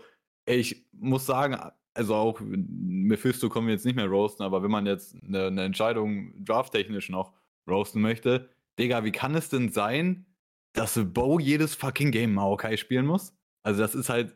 ich 0.46 0.86
muss 0.92 1.26
sagen, 1.26 1.56
also 1.94 2.14
auch 2.14 2.40
Mephisto 2.40 3.48
kommen 3.48 3.66
wir 3.66 3.74
jetzt 3.74 3.84
nicht 3.84 3.96
mehr 3.96 4.06
roasten, 4.06 4.44
aber 4.44 4.62
wenn 4.62 4.70
man 4.70 4.86
jetzt 4.86 5.16
eine, 5.22 5.46
eine 5.46 5.64
Entscheidung 5.64 6.32
drafttechnisch 6.44 7.10
noch 7.10 7.32
roasten 7.68 8.00
möchte, 8.00 8.48
Digga, 8.78 9.04
wie 9.04 9.12
kann 9.12 9.34
es 9.34 9.48
denn 9.48 9.70
sein, 9.70 10.26
dass 10.72 10.98
Bo 11.12 11.38
jedes 11.38 11.74
fucking 11.74 12.10
Game 12.10 12.34
Maokai 12.34 12.76
spielen 12.76 13.06
muss? 13.06 13.36
Also 13.62 13.82
das 13.82 13.94
ist 13.94 14.08
halt, 14.08 14.34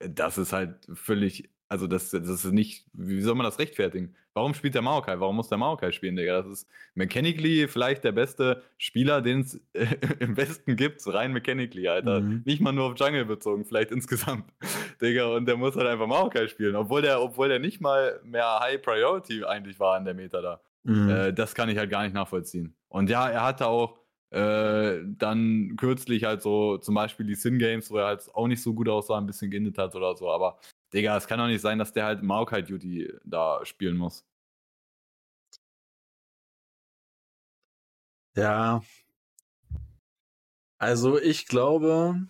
das 0.00 0.38
ist 0.38 0.52
halt 0.52 0.86
völlig, 0.92 1.50
also 1.68 1.86
das, 1.86 2.10
das 2.10 2.28
ist 2.28 2.44
nicht, 2.52 2.86
wie 2.92 3.20
soll 3.20 3.34
man 3.34 3.44
das 3.44 3.58
rechtfertigen? 3.58 4.14
Warum 4.34 4.54
spielt 4.54 4.74
der 4.74 4.82
Maokai? 4.82 5.18
Warum 5.18 5.36
muss 5.36 5.48
der 5.48 5.58
Maokai 5.58 5.90
spielen, 5.92 6.16
Digga? 6.16 6.42
Das 6.42 6.46
ist 6.46 6.68
mechanically 6.94 7.66
vielleicht 7.66 8.04
der 8.04 8.12
beste 8.12 8.62
Spieler, 8.76 9.20
den 9.20 9.40
es 9.40 9.60
äh, 9.72 9.86
im 10.20 10.36
Westen 10.36 10.76
gibt, 10.76 11.04
rein 11.06 11.32
mechanically, 11.32 11.88
Alter. 11.88 12.20
Mhm. 12.20 12.42
Nicht 12.44 12.60
mal 12.60 12.72
nur 12.72 12.84
auf 12.84 12.98
Jungle 12.98 13.24
bezogen, 13.24 13.64
vielleicht 13.64 13.90
insgesamt, 13.90 14.44
Digga. 15.00 15.26
Und 15.36 15.46
der 15.46 15.56
muss 15.56 15.76
halt 15.76 15.86
einfach 15.86 16.06
Maokai 16.06 16.48
spielen, 16.48 16.76
obwohl 16.76 17.02
der, 17.02 17.20
obwohl 17.22 17.48
der 17.48 17.58
nicht 17.58 17.80
mal 17.80 18.20
mehr 18.24 18.60
High 18.60 18.82
Priority 18.82 19.44
eigentlich 19.44 19.78
war 19.78 19.96
an 19.96 20.04
der 20.04 20.14
Meta 20.14 20.40
da. 20.40 20.60
Mhm. 20.84 21.08
Äh, 21.08 21.32
das 21.32 21.54
kann 21.54 21.68
ich 21.68 21.78
halt 21.78 21.90
gar 21.90 22.02
nicht 22.02 22.14
nachvollziehen. 22.14 22.74
Und 22.88 23.10
ja, 23.10 23.28
er 23.28 23.44
hatte 23.44 23.66
auch 23.66 23.98
äh, 24.30 25.00
dann 25.04 25.76
kürzlich 25.76 26.24
halt 26.24 26.42
so 26.42 26.78
zum 26.78 26.94
Beispiel 26.94 27.26
die 27.26 27.34
Sin 27.34 27.58
Games, 27.58 27.90
wo 27.90 27.98
er 27.98 28.06
halt 28.06 28.28
auch 28.34 28.46
nicht 28.46 28.62
so 28.62 28.74
gut 28.74 28.88
aussah, 28.88 29.18
ein 29.18 29.26
bisschen 29.26 29.50
geendet 29.50 29.78
hat 29.78 29.94
oder 29.94 30.14
so. 30.16 30.30
Aber 30.30 30.58
Digga, 30.92 31.16
es 31.16 31.26
kann 31.26 31.38
doch 31.38 31.46
nicht 31.46 31.60
sein, 31.60 31.78
dass 31.78 31.92
der 31.92 32.04
halt 32.04 32.22
Maokai 32.22 32.62
Duty 32.62 33.12
da 33.24 33.64
spielen 33.64 33.96
muss. 33.96 34.24
Ja. 38.36 38.82
Also 40.78 41.20
ich 41.20 41.46
glaube, 41.46 42.28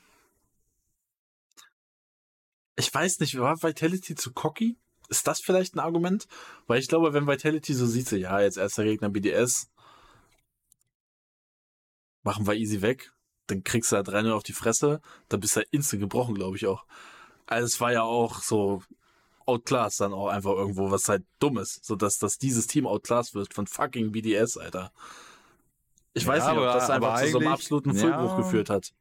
ich 2.79 2.95
weiß 2.95 3.19
nicht, 3.21 3.37
war 3.39 3.63
Vitality 3.63 4.15
zu 4.15 4.33
cocky? 4.33 4.77
Ist 5.09 5.27
das 5.27 5.41
vielleicht 5.41 5.75
ein 5.75 5.81
Argument? 5.81 6.29
Weil 6.67 6.79
ich 6.79 6.89
glaube, 6.89 7.13
wenn 7.13 7.27
Vitality 7.27 7.75
so 7.75 7.87
sieht, 7.87 8.09
so, 8.09 8.15
ja, 8.15 8.41
jetzt 8.41 8.57
erster 8.57 8.85
Gegner 8.85 9.11
BDS, 9.11 9.69
machen 12.23 12.47
wir 12.47 12.55
easy 12.55 12.81
weg, 12.81 13.13
dann 13.49 13.65
kriegst 13.65 13.91
du 13.91 13.97
halt 13.97 14.09
3 14.09 14.31
auf 14.33 14.45
die 14.45 14.53
Fresse, 14.53 15.01
dann 15.29 15.41
bist 15.41 15.57
du 15.57 15.61
halt 15.61 15.69
instant 15.73 16.03
gebrochen, 16.03 16.35
glaube 16.35 16.57
ich 16.57 16.67
auch. 16.67 16.85
Also 17.47 17.67
es 17.67 17.81
war 17.81 17.93
ja 17.93 18.03
auch 18.03 18.43
so 18.43 18.83
outclass 19.45 19.97
dann 19.97 20.13
auch 20.13 20.29
einfach 20.29 20.53
irgendwo, 20.53 20.91
was 20.91 21.09
halt 21.09 21.25
dumm 21.41 21.59
ist, 21.59 21.85
so 21.85 21.97
dass, 21.97 22.19
dass 22.19 22.39
dieses 22.39 22.67
Team 22.67 22.87
outclass 22.87 23.35
wird 23.35 23.55
von 23.55 23.67
fucking 23.67 24.13
BDS, 24.13 24.57
Alter 24.57 24.93
Ich 26.13 26.25
weiß 26.25 26.45
ja, 26.45 26.53
nicht, 26.53 26.63
ob 26.63 26.75
das 26.75 26.91
einfach 26.91 27.21
zu 27.23 27.31
so 27.31 27.39
einem 27.39 27.49
absoluten 27.49 27.95
Füllbruch 27.95 28.33
ja, 28.33 28.37
geführt 28.37 28.71
hat. 28.71 28.93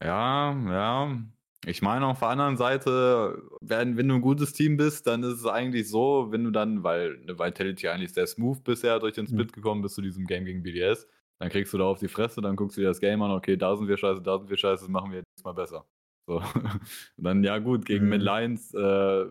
Ja, 0.00 0.52
ja. 0.52 1.18
Ich 1.64 1.80
meine, 1.80 2.06
auf 2.06 2.18
der 2.18 2.28
anderen 2.28 2.56
Seite, 2.56 3.40
wenn, 3.60 3.96
wenn 3.96 4.08
du 4.08 4.16
ein 4.16 4.20
gutes 4.20 4.52
Team 4.52 4.76
bist, 4.76 5.06
dann 5.06 5.22
ist 5.22 5.34
es 5.34 5.46
eigentlich 5.46 5.88
so, 5.88 6.28
wenn 6.30 6.42
du 6.42 6.50
dann, 6.50 6.82
weil 6.82 7.20
eine 7.22 7.38
Vitality 7.38 7.88
eigentlich 7.88 8.12
sehr 8.12 8.26
smooth 8.26 8.64
bisher 8.64 8.98
durch 8.98 9.14
den 9.14 9.28
Split 9.28 9.52
mhm. 9.52 9.52
gekommen 9.52 9.82
bist 9.82 9.94
zu 9.94 10.02
diesem 10.02 10.26
Game 10.26 10.44
gegen 10.44 10.64
BDS, 10.64 11.06
dann 11.38 11.50
kriegst 11.50 11.72
du 11.72 11.78
da 11.78 11.84
auf 11.84 12.00
die 12.00 12.08
Fresse, 12.08 12.40
dann 12.40 12.56
guckst 12.56 12.76
du 12.76 12.80
dir 12.80 12.88
das 12.88 13.00
Game 13.00 13.22
an, 13.22 13.30
okay, 13.30 13.56
da 13.56 13.76
sind 13.76 13.86
wir 13.86 13.96
scheiße, 13.96 14.22
da 14.22 14.38
sind 14.38 14.50
wir 14.50 14.56
scheiße, 14.56 14.84
das 14.84 14.90
machen 14.90 15.12
wir 15.12 15.18
jetzt 15.18 15.44
mal 15.44 15.52
besser. 15.52 15.86
So. 16.26 16.42
Dann, 17.16 17.42
ja 17.44 17.58
gut, 17.58 17.84
gegen 17.84 18.04
mhm. 18.04 18.10
Mid 18.10 18.22
Lions 18.22 18.74
äh, 18.74 19.26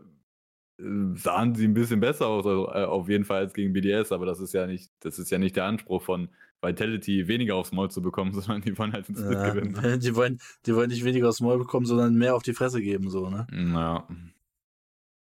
sahen 1.16 1.56
sie 1.56 1.66
ein 1.66 1.74
bisschen 1.74 2.00
besser 2.00 2.28
aus, 2.28 2.46
also, 2.46 2.68
äh, 2.68 2.86
auf 2.86 3.10
jeden 3.10 3.26
Fall 3.26 3.40
als 3.40 3.54
gegen 3.54 3.74
BDS, 3.74 4.12
aber 4.12 4.26
das 4.26 4.40
ist 4.40 4.54
ja 4.54 4.68
nicht, 4.68 4.92
das 5.00 5.20
ist 5.20 5.32
ja 5.32 5.38
nicht 5.38 5.56
der 5.56 5.66
Anspruch 5.66 6.02
von 6.02 6.30
Vitality 6.62 7.28
weniger 7.28 7.56
aufs 7.56 7.72
Maul 7.72 7.90
zu 7.90 8.02
bekommen, 8.02 8.34
sondern 8.40 8.62
die 8.62 8.78
wollen 8.78 8.94
halt 8.94 9.08
den 9.08 9.16
Split 9.16 9.34
ja, 9.34 9.50
gewinnen. 9.50 10.00
Die 10.00 10.16
wollen, 10.16 10.40
die 10.66 10.76
wollen 10.76 10.90
nicht 10.90 11.04
weniger 11.04 11.30
aufs 11.30 11.42
Maul 11.42 11.58
bekommen, 11.58 11.86
sondern 11.86 12.16
mehr 12.16 12.36
auf 12.36 12.44
die 12.44 12.54
Fresse 12.54 12.82
geben, 12.82 13.10
so, 13.10 13.30
ne? 13.30 13.48
Ja. 13.52 14.08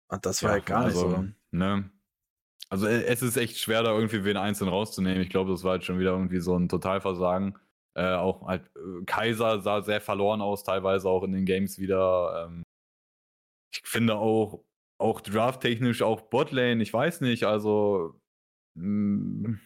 Und 0.07 0.25
das 0.25 0.43
war 0.43 0.51
ja, 0.51 0.53
halt 0.53 0.65
gar 0.65 0.83
also, 0.85 1.07
nicht 1.07 1.17
so. 1.17 1.57
Ne? 1.57 1.89
Also 2.69 2.87
äh, 2.87 3.03
es 3.05 3.21
ist 3.21 3.37
echt 3.37 3.57
schwer, 3.57 3.83
da 3.83 3.93
irgendwie 3.93 4.23
wen 4.23 4.37
einzeln 4.37 4.69
rauszunehmen. 4.69 5.21
Ich 5.21 5.29
glaube, 5.29 5.51
das 5.51 5.63
war 5.63 5.71
halt 5.71 5.83
schon 5.83 5.99
wieder 5.99 6.11
irgendwie 6.11 6.39
so 6.39 6.57
ein 6.57 6.69
Totalversagen. 6.69 7.57
Äh, 7.95 8.15
auch 8.15 8.47
halt, 8.47 8.69
äh, 8.75 9.05
Kaiser 9.05 9.61
sah 9.61 9.81
sehr 9.81 10.01
verloren 10.01 10.41
aus, 10.41 10.63
teilweise 10.63 11.09
auch 11.09 11.23
in 11.23 11.31
den 11.31 11.45
Games 11.45 11.79
wieder. 11.79 12.47
Ähm, 12.47 12.63
ich 13.71 13.81
finde 13.83 14.15
auch, 14.15 14.63
auch 14.97 15.21
drafttechnisch, 15.21 16.01
auch 16.01 16.21
Botlane, 16.21 16.81
ich 16.81 16.93
weiß 16.93 17.21
nicht, 17.21 17.45
also 17.45 18.19
mh, 18.75 19.49
mm, 19.49 19.59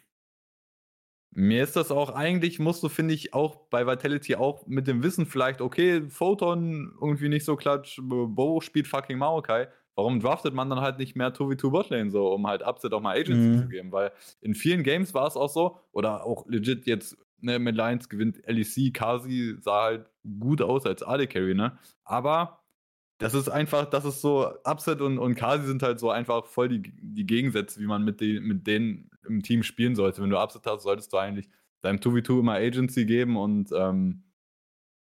mir 1.40 1.64
ist 1.64 1.78
das 1.78 1.90
auch 1.90 2.10
eigentlich, 2.10 2.60
musst 2.60 2.84
du, 2.84 2.90
finde 2.90 3.14
ich, 3.14 3.34
auch 3.34 3.56
bei 3.70 3.88
Vitality 3.88 4.36
auch 4.36 4.68
mit 4.68 4.88
dem 4.88 5.04
Wissen 5.04 5.26
vielleicht, 5.26 5.62
okay, 5.62 6.04
Photon 6.10 6.92
irgendwie 7.00 7.30
nicht 7.30 7.46
so 7.46 7.56
klatsch, 7.56 8.00
Bo 8.02 8.60
spielt 8.60 8.88
fucking 8.88 9.18
Maokai. 9.18 9.70
Warum 9.96 10.20
draftet 10.20 10.54
man 10.54 10.70
dann 10.70 10.82
halt 10.82 10.98
nicht 10.98 11.16
mehr 11.16 11.34
2v2 11.34 11.70
Botlane 11.70 12.12
so, 12.12 12.34
um 12.34 12.46
halt 12.46 12.62
Upset 12.62 12.94
auch 12.94 13.02
mal 13.02 13.18
Agency 13.18 13.50
mhm. 13.50 13.58
zu 13.58 13.68
geben? 13.70 13.92
Weil 13.94 14.12
in 14.42 14.54
vielen 14.54 14.84
Games 14.84 15.14
war 15.14 15.28
es 15.28 15.38
auch 15.38 15.50
so, 15.50 15.78
oder 15.94 16.26
auch 16.26 16.46
legit 16.46 16.86
jetzt 16.88 17.18
ne, 17.40 17.58
mit 17.58 17.76
Lions 17.76 18.10
gewinnt 18.10 18.42
LEC, 18.46 18.94
Kasi 18.94 19.56
sah 19.62 19.84
halt 19.84 20.10
gut 20.40 20.62
aus 20.62 20.86
als 20.86 21.04
AD 21.04 21.28
Carry, 21.28 21.56
ne? 21.56 21.78
Aber 22.04 22.59
das 23.20 23.34
ist 23.34 23.50
einfach, 23.50 23.86
das 23.86 24.06
ist 24.06 24.22
so, 24.22 24.54
Upset 24.64 25.02
und, 25.02 25.20
und 25.20 25.36
Kasi 25.36 25.66
sind 25.66 25.84
halt 25.84 26.00
so 26.00 26.10
einfach 26.10 26.46
voll 26.46 26.70
die, 26.70 26.82
die 26.82 27.26
Gegensätze, 27.26 27.80
wie 27.82 27.86
man 27.86 28.04
mit, 28.04 28.22
die, 28.22 28.40
mit 28.40 28.66
denen 28.66 29.12
im 29.28 29.44
Team 29.44 29.62
spielen 29.62 29.96
sollte. 29.96 30.22
Wenn 30.22 30.30
du 30.30 30.42
Upset 30.42 30.66
hast, 30.66 30.84
solltest 30.84 31.12
du 31.12 31.18
eigentlich 31.18 31.50
deinem 31.82 32.00
2v2 32.00 32.40
immer 32.40 32.54
Agency 32.54 33.06
geben 33.06 33.36
und 33.36 33.72
ähm, 33.74 34.24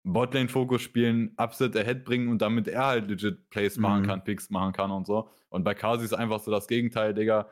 Botlane-Fokus 0.03 0.81
spielen, 0.81 1.33
Upset 1.37 1.75
ahead 1.75 2.05
bringen 2.05 2.29
und 2.29 2.41
damit 2.41 2.69
er 2.69 2.85
halt 2.85 3.09
legit 3.09 3.49
Plays 3.49 3.77
machen 3.77 4.03
mhm. 4.03 4.07
kann, 4.07 4.23
Picks 4.23 4.49
machen 4.49 4.71
kann 4.71 4.91
und 4.91 5.05
so. 5.05 5.29
Und 5.49 5.65
bei 5.65 5.73
Kasi 5.73 6.05
ist 6.05 6.13
einfach 6.13 6.39
so 6.39 6.51
das 6.51 6.67
Gegenteil, 6.67 7.13
Digga. 7.13 7.49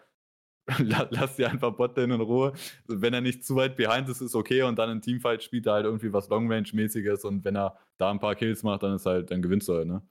Lass 0.77 1.35
dir 1.35 1.49
einfach 1.49 1.75
Botlane 1.75 2.15
in 2.15 2.21
Ruhe. 2.21 2.53
Wenn 2.87 3.13
er 3.13 3.19
nicht 3.19 3.43
zu 3.43 3.57
weit 3.57 3.75
behind 3.75 4.07
ist, 4.07 4.21
ist 4.21 4.33
okay 4.33 4.61
und 4.61 4.79
dann 4.79 4.89
im 4.89 5.01
Teamfight 5.01 5.43
spielt 5.43 5.65
er 5.65 5.73
halt 5.73 5.85
irgendwie 5.85 6.13
was 6.13 6.29
Long-Range-mäßiges 6.29 7.25
und 7.25 7.43
wenn 7.43 7.57
er 7.57 7.77
da 7.97 8.09
ein 8.11 8.19
paar 8.19 8.35
Kills 8.35 8.63
macht, 8.63 8.83
dann 8.83 8.95
ist 8.95 9.05
halt, 9.05 9.29
dann 9.29 9.41
gewinnst 9.41 9.67
du 9.67 9.73
halt, 9.73 9.87
ne? 9.87 10.01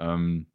Ähm, 0.00 0.46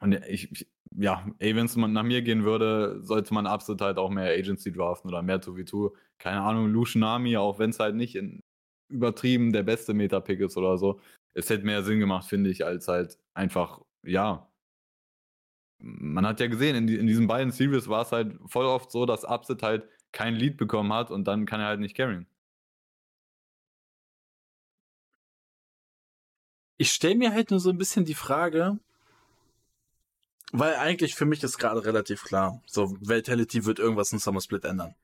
und 0.00 0.14
ich, 0.28 0.50
ich 0.52 0.66
ja, 0.98 1.26
ey, 1.38 1.54
wenn 1.56 1.66
es 1.66 1.76
nach 1.76 2.02
mir 2.02 2.22
gehen 2.22 2.44
würde, 2.44 3.00
sollte 3.02 3.34
man 3.34 3.46
absolut 3.46 3.80
halt 3.82 3.98
auch 3.98 4.10
mehr 4.10 4.30
Agency 4.32 4.72
draften 4.72 5.10
oder 5.10 5.22
mehr 5.22 5.40
2v2. 5.42 5.92
Keine 6.18 6.40
Ahnung, 6.42 6.68
Lucianami, 6.68 7.36
auch 7.36 7.58
wenn 7.58 7.70
es 7.70 7.80
halt 7.80 7.96
nicht 7.96 8.16
in, 8.16 8.40
übertrieben 8.88 9.52
der 9.52 9.62
beste 9.62 9.94
Meta-Pick 9.94 10.40
ist 10.40 10.56
oder 10.56 10.78
so. 10.78 11.00
Es 11.34 11.50
hätte 11.50 11.66
mehr 11.66 11.82
Sinn 11.82 12.00
gemacht, 12.00 12.28
finde 12.28 12.50
ich, 12.50 12.64
als 12.64 12.88
halt 12.88 13.18
einfach, 13.34 13.80
ja. 14.04 14.50
Man 15.78 16.26
hat 16.26 16.40
ja 16.40 16.46
gesehen, 16.46 16.76
in, 16.76 16.86
die, 16.86 16.96
in 16.96 17.06
diesen 17.06 17.26
beiden 17.26 17.52
Series 17.52 17.88
war 17.88 18.02
es 18.02 18.12
halt 18.12 18.38
voll 18.46 18.64
oft 18.64 18.90
so, 18.90 19.04
dass 19.04 19.24
Upset 19.24 19.62
halt 19.62 19.88
kein 20.12 20.34
Lead 20.34 20.56
bekommen 20.56 20.92
hat 20.92 21.10
und 21.10 21.24
dann 21.28 21.44
kann 21.44 21.60
er 21.60 21.66
halt 21.66 21.80
nicht 21.80 21.96
carryen. 21.96 22.26
Ich 26.78 26.92
stelle 26.92 27.14
mir 27.14 27.32
halt 27.32 27.50
nur 27.50 27.60
so 27.60 27.70
ein 27.70 27.78
bisschen 27.78 28.04
die 28.04 28.14
Frage, 28.14 28.78
weil 30.52 30.74
eigentlich 30.76 31.14
für 31.14 31.24
mich 31.24 31.42
ist 31.42 31.58
gerade 31.58 31.84
relativ 31.84 32.22
klar, 32.22 32.62
so 32.66 32.96
Vitality 33.00 33.64
wird 33.64 33.78
irgendwas 33.78 34.12
in 34.12 34.18
Summer 34.18 34.40
Split 34.40 34.64
ändern. 34.64 34.94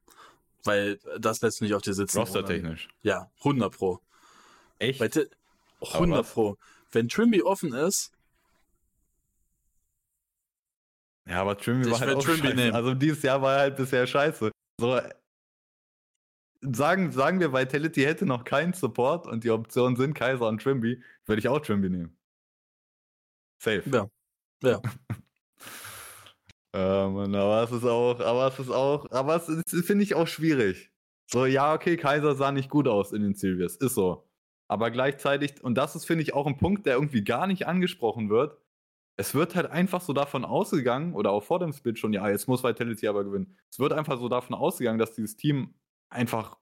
Weil 0.65 1.01
das 1.19 1.41
lässt 1.41 1.61
nicht 1.61 1.75
auf 1.75 1.83
dir 1.83 1.95
sitzen. 1.95 2.19
Roster-technisch. 2.19 2.89
Ja, 3.03 3.31
100 3.39 3.77
pro. 3.77 4.01
Echt? 4.79 5.01
Weil, 5.01 5.11
100 5.81 6.33
pro. 6.33 6.57
Wenn 6.93 7.09
Trimby 7.09 7.43
offen 7.43 7.73
ist. 7.73 8.13
Ja, 11.27 11.41
aber 11.41 11.59
Trimby 11.59 11.91
war 11.91 12.01
halt 12.01 12.17
auch 12.17 12.23
Trimby 12.23 12.43
scheiße. 12.43 12.55
Nehmen. 12.55 12.75
Also 12.75 12.95
dieses 12.95 13.23
Jahr 13.23 13.43
war 13.43 13.55
er 13.55 13.61
halt 13.61 13.77
bisher 13.77 14.07
scheiße. 14.07 14.53
So, 14.79 15.01
sagen, 16.63 17.13
sagen 17.13 17.41
wir, 17.41 17.53
Vitality 17.53 18.03
hätte 18.03 18.27
noch 18.27 18.45
keinen 18.45 18.73
Support 18.73 19.27
und 19.27 19.45
die 19.45 19.51
Optionen 19.51 19.97
sind 19.97 20.15
Kaiser 20.15 20.49
und 20.49 20.63
Trimby, 20.63 21.03
würde 21.27 21.41
ich 21.41 21.49
auch 21.49 21.61
Trimby 21.61 21.91
nehmen. 21.91 22.17
Safe. 23.61 23.83
Ja. 23.91 24.09
Ja. 24.63 24.81
ähm, 26.73 27.35
aber 27.35 27.63
es 27.65 27.73
ist 27.73 27.85
auch, 27.85 28.21
aber 28.21 28.47
es 28.49 28.59
ist 28.59 28.71
auch, 28.71 29.11
aber 29.11 29.37
es 29.37 29.85
finde 29.85 30.05
ich 30.05 30.15
auch 30.15 30.27
schwierig. 30.27 30.91
So, 31.27 31.47
ja, 31.47 31.75
okay, 31.75 31.97
Kaiser 31.97 32.35
sah 32.35 32.53
nicht 32.53 32.69
gut 32.69 32.87
aus 32.87 33.13
in 33.13 33.23
den 33.23 33.35
Series, 33.35 33.77
ist 33.77 33.95
so. 33.95 34.29
Aber 34.69 34.91
gleichzeitig, 34.91 35.63
und 35.63 35.77
das 35.77 35.97
ist, 35.97 36.05
finde 36.05 36.23
ich, 36.23 36.35
auch 36.35 36.47
ein 36.47 36.59
Punkt, 36.59 36.87
der 36.87 36.95
irgendwie 36.95 37.25
gar 37.25 37.47
nicht 37.47 37.67
angesprochen 37.67 38.31
wird. 38.31 38.59
Es 39.17 39.35
wird 39.35 39.55
halt 39.55 39.71
einfach 39.71 40.01
so 40.01 40.13
davon 40.13 40.45
ausgegangen, 40.45 41.15
oder 41.15 41.31
auch 41.31 41.43
vor 41.43 41.59
dem 41.59 41.73
Split 41.73 41.99
schon, 41.99 42.13
ja, 42.13 42.29
jetzt 42.29 42.49
muss 42.49 42.65
Vitality 42.65 43.07
aber 43.09 43.25
gewinnen. 43.25 43.57
Es 43.71 43.79
wird 43.79 43.93
einfach 43.93 44.19
so 44.19 44.29
davon 44.29 44.57
ausgegangen, 44.57 44.99
dass 44.99 45.13
dieses 45.15 45.37
Team 45.37 45.75
einfach 46.13 46.59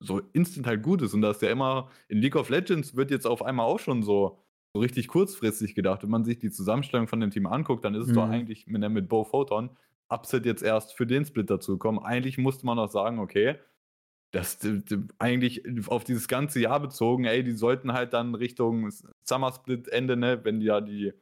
so 0.00 0.20
instant 0.32 0.66
halt 0.66 0.82
gut 0.82 1.02
ist 1.02 1.14
und 1.14 1.22
dass 1.22 1.38
der 1.38 1.50
immer 1.50 1.90
in 2.08 2.18
League 2.18 2.36
of 2.36 2.50
Legends 2.50 2.94
wird 2.94 3.10
jetzt 3.10 3.26
auf 3.26 3.42
einmal 3.42 3.66
auch 3.66 3.80
schon 3.80 4.02
so, 4.02 4.38
so 4.72 4.80
richtig 4.80 5.08
kurzfristig 5.08 5.74
gedacht. 5.74 6.02
Wenn 6.02 6.10
man 6.10 6.24
sich 6.24 6.38
die 6.38 6.50
Zusammenstellung 6.50 7.08
von 7.08 7.20
dem 7.20 7.30
Team 7.30 7.46
anguckt, 7.46 7.84
dann 7.84 7.94
ist 7.94 8.04
es 8.04 8.08
mhm. 8.08 8.14
doch 8.14 8.28
eigentlich 8.28 8.66
mit, 8.66 8.88
mit 8.90 9.08
Bo 9.08 9.24
Photon 9.24 9.70
Upset 10.08 10.46
jetzt 10.46 10.62
erst 10.62 10.94
für 10.94 11.06
den 11.06 11.24
Split 11.24 11.50
dazu 11.50 11.76
kommen. 11.78 11.98
Eigentlich 11.98 12.38
musste 12.38 12.64
man 12.64 12.78
auch 12.78 12.90
sagen, 12.90 13.18
okay, 13.18 13.56
das 14.30 14.58
eigentlich 15.18 15.62
auf 15.88 16.04
dieses 16.04 16.28
ganze 16.28 16.60
Jahr 16.60 16.80
bezogen, 16.80 17.24
ey, 17.24 17.42
die 17.42 17.52
sollten 17.52 17.92
halt 17.92 18.12
dann 18.12 18.34
Richtung 18.34 18.90
Summer 19.24 19.52
Split 19.52 19.88
Ende, 19.88 20.16
ne, 20.16 20.44
wenn 20.44 20.60
die 20.60 20.66
ja 20.66 20.80
die, 20.80 21.12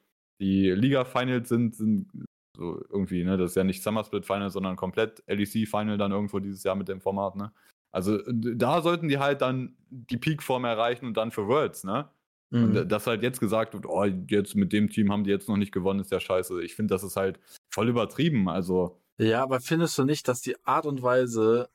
die 0.40 0.70
Liga 0.70 1.04
Finals 1.04 1.48
sind, 1.48 1.76
sind 1.76 2.08
so 2.56 2.82
irgendwie, 2.88 3.22
ne, 3.24 3.36
das 3.36 3.50
ist 3.52 3.56
ja 3.56 3.64
nicht 3.64 3.82
Summer 3.82 4.04
Split 4.04 4.26
Final, 4.26 4.50
sondern 4.50 4.76
komplett 4.76 5.22
LEC 5.26 5.68
Final 5.68 5.98
dann 5.98 6.12
irgendwo 6.12 6.38
dieses 6.38 6.62
Jahr 6.62 6.74
mit 6.74 6.88
dem 6.88 7.00
Format, 7.00 7.36
ne. 7.36 7.52
Also 7.92 8.18
da 8.30 8.82
sollten 8.82 9.08
die 9.08 9.18
halt 9.18 9.40
dann 9.40 9.76
die 9.88 10.18
Peak-Form 10.18 10.64
erreichen 10.64 11.06
und 11.06 11.16
dann 11.16 11.30
für 11.30 11.46
Worlds, 11.46 11.84
ne? 11.84 12.10
Mhm. 12.50 12.62
Und 12.64 12.88
dass 12.88 13.06
halt 13.06 13.22
jetzt 13.22 13.40
gesagt 13.40 13.74
wird, 13.74 13.86
oh, 13.86 14.04
jetzt 14.04 14.54
mit 14.54 14.72
dem 14.72 14.90
Team 14.90 15.12
haben 15.12 15.24
die 15.24 15.30
jetzt 15.30 15.48
noch 15.48 15.56
nicht 15.56 15.72
gewonnen, 15.72 16.00
ist 16.00 16.12
ja 16.12 16.20
scheiße. 16.20 16.62
Ich 16.62 16.74
finde, 16.74 16.94
das 16.94 17.02
ist 17.02 17.16
halt 17.16 17.40
voll 17.70 17.88
übertrieben. 17.88 18.48
Also. 18.48 19.00
Ja, 19.18 19.42
aber 19.42 19.60
findest 19.60 19.96
du 19.98 20.04
nicht, 20.04 20.28
dass 20.28 20.40
die 20.40 20.56
Art 20.64 20.86
und 20.86 21.02
Weise 21.02 21.68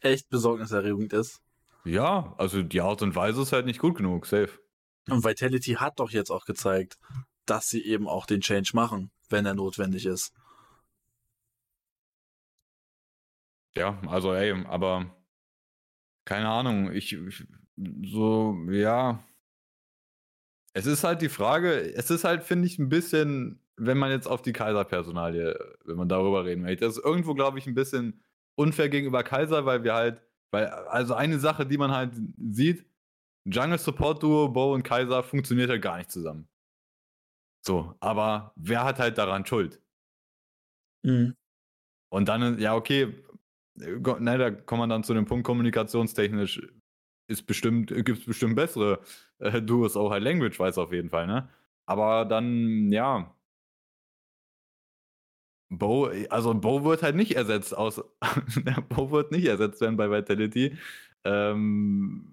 echt 0.00 0.30
besorgniserregend 0.30 1.12
ist? 1.12 1.42
Ja, 1.84 2.34
also 2.38 2.62
die 2.62 2.80
Art 2.80 3.02
und 3.02 3.14
Weise 3.14 3.42
ist 3.42 3.52
halt 3.52 3.66
nicht 3.66 3.80
gut 3.80 3.96
genug, 3.96 4.26
safe. 4.26 4.50
Und 5.08 5.24
Vitality 5.24 5.74
hat 5.74 5.98
doch 5.98 6.10
jetzt 6.10 6.30
auch 6.30 6.44
gezeigt, 6.44 6.98
dass 7.44 7.68
sie 7.68 7.84
eben 7.84 8.08
auch 8.08 8.26
den 8.26 8.40
Change 8.40 8.70
machen, 8.74 9.10
wenn 9.32 9.46
er 9.46 9.54
notwendig 9.54 10.06
ist. 10.06 10.34
Ja, 13.74 13.98
also 14.06 14.34
ey, 14.34 14.52
aber 14.66 15.16
keine 16.24 16.48
Ahnung, 16.48 16.92
ich, 16.92 17.12
ich 17.14 17.46
so, 18.04 18.56
ja. 18.70 19.24
Es 20.74 20.86
ist 20.86 21.04
halt 21.04 21.20
die 21.22 21.28
Frage, 21.28 21.94
es 21.94 22.10
ist 22.10 22.24
halt, 22.24 22.44
finde 22.44 22.66
ich, 22.66 22.78
ein 22.78 22.88
bisschen, 22.88 23.60
wenn 23.76 23.98
man 23.98 24.10
jetzt 24.10 24.26
auf 24.26 24.42
die 24.42 24.52
Kaiser-Personalie, 24.52 25.58
wenn 25.84 25.96
man 25.96 26.08
darüber 26.08 26.44
reden 26.44 26.62
möchte, 26.62 26.84
das 26.84 26.96
ist 26.98 27.04
irgendwo, 27.04 27.34
glaube 27.34 27.58
ich, 27.58 27.66
ein 27.66 27.74
bisschen 27.74 28.22
unfair 28.54 28.88
gegenüber 28.88 29.22
Kaiser, 29.22 29.66
weil 29.66 29.84
wir 29.84 29.94
halt, 29.94 30.22
weil, 30.50 30.66
also 30.66 31.14
eine 31.14 31.38
Sache, 31.38 31.66
die 31.66 31.78
man 31.78 31.90
halt 31.90 32.12
sieht, 32.38 32.86
Jungle 33.44 33.78
Support 33.78 34.22
Duo, 34.22 34.48
Bo 34.48 34.74
und 34.74 34.82
Kaiser 34.84 35.22
funktioniert 35.22 35.70
halt 35.70 35.82
gar 35.82 35.98
nicht 35.98 36.10
zusammen. 36.10 36.48
So, 37.64 37.94
aber 38.00 38.52
wer 38.56 38.84
hat 38.84 38.98
halt 38.98 39.18
daran 39.18 39.46
Schuld? 39.46 39.80
Mhm. 41.04 41.34
Und 42.10 42.28
dann, 42.28 42.58
ja, 42.58 42.74
okay, 42.76 43.24
ne, 43.76 44.38
da 44.38 44.50
kommt 44.50 44.80
man 44.80 44.90
dann 44.90 45.04
zu 45.04 45.14
dem 45.14 45.26
Punkt, 45.26 45.46
kommunikationstechnisch 45.46 46.62
ist 47.28 47.46
bestimmt, 47.46 47.88
gibt 47.88 48.10
es 48.20 48.26
bestimmt 48.26 48.56
bessere 48.56 49.00
äh, 49.38 49.62
Duos, 49.62 49.96
auch 49.96 50.10
halt 50.10 50.24
Language-wise 50.24 50.80
auf 50.80 50.92
jeden 50.92 51.10
Fall, 51.10 51.26
ne? 51.26 51.48
Aber 51.86 52.24
dann, 52.26 52.92
ja. 52.92 53.34
Bo, 55.70 56.10
also 56.28 56.54
Bo 56.54 56.84
wird 56.84 57.02
halt 57.02 57.16
nicht 57.16 57.34
ersetzt 57.34 57.76
aus. 57.76 58.02
Bo 58.90 59.10
wird 59.10 59.32
nicht 59.32 59.46
ersetzt 59.46 59.80
werden 59.80 59.96
bei 59.96 60.10
Vitality. 60.10 60.76
Ähm, 61.24 62.32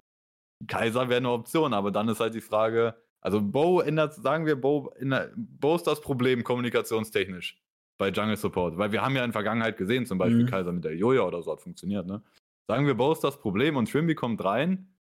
Kaiser 0.68 1.10
wäre 1.10 1.18
eine 1.18 1.32
Option, 1.32 1.74
aber 1.74 1.92
dann 1.92 2.10
ist 2.10 2.20
halt 2.20 2.36
die 2.36 2.42
Frage, 2.42 2.96
also 3.22 3.42
Bo 3.42 3.82
ändert, 3.82 4.14
sagen 4.14 4.46
wir, 4.46 4.60
Bo, 4.60 4.94
der, 5.00 5.32
Bo 5.36 5.76
ist 5.76 5.88
das 5.88 6.02
Problem 6.02 6.44
kommunikationstechnisch 6.44 7.62
bei 7.98 8.10
Jungle 8.10 8.38
Support, 8.38 8.78
weil 8.78 8.92
wir 8.92 9.02
haben 9.02 9.16
ja 9.16 9.24
in 9.24 9.30
der 9.30 9.34
Vergangenheit 9.34 9.78
gesehen, 9.78 10.06
zum 10.06 10.18
Beispiel 10.18 10.44
mhm. 10.44 10.50
Kaiser 10.50 10.72
mit 10.72 10.86
der 10.86 10.96
Joja 10.96 11.22
oder 11.22 11.42
so 11.42 11.52
hat 11.52 11.62
funktioniert, 11.62 12.08
ne? 12.08 12.22
Sagen 12.68 12.86
wir, 12.86 12.94
Bo 12.94 13.12
ist 13.12 13.24
das 13.24 13.40
Problem 13.40 13.76
und 13.76 13.92
Trimby 13.92 14.16
kommt 14.16 14.44
rein, 14.44 14.94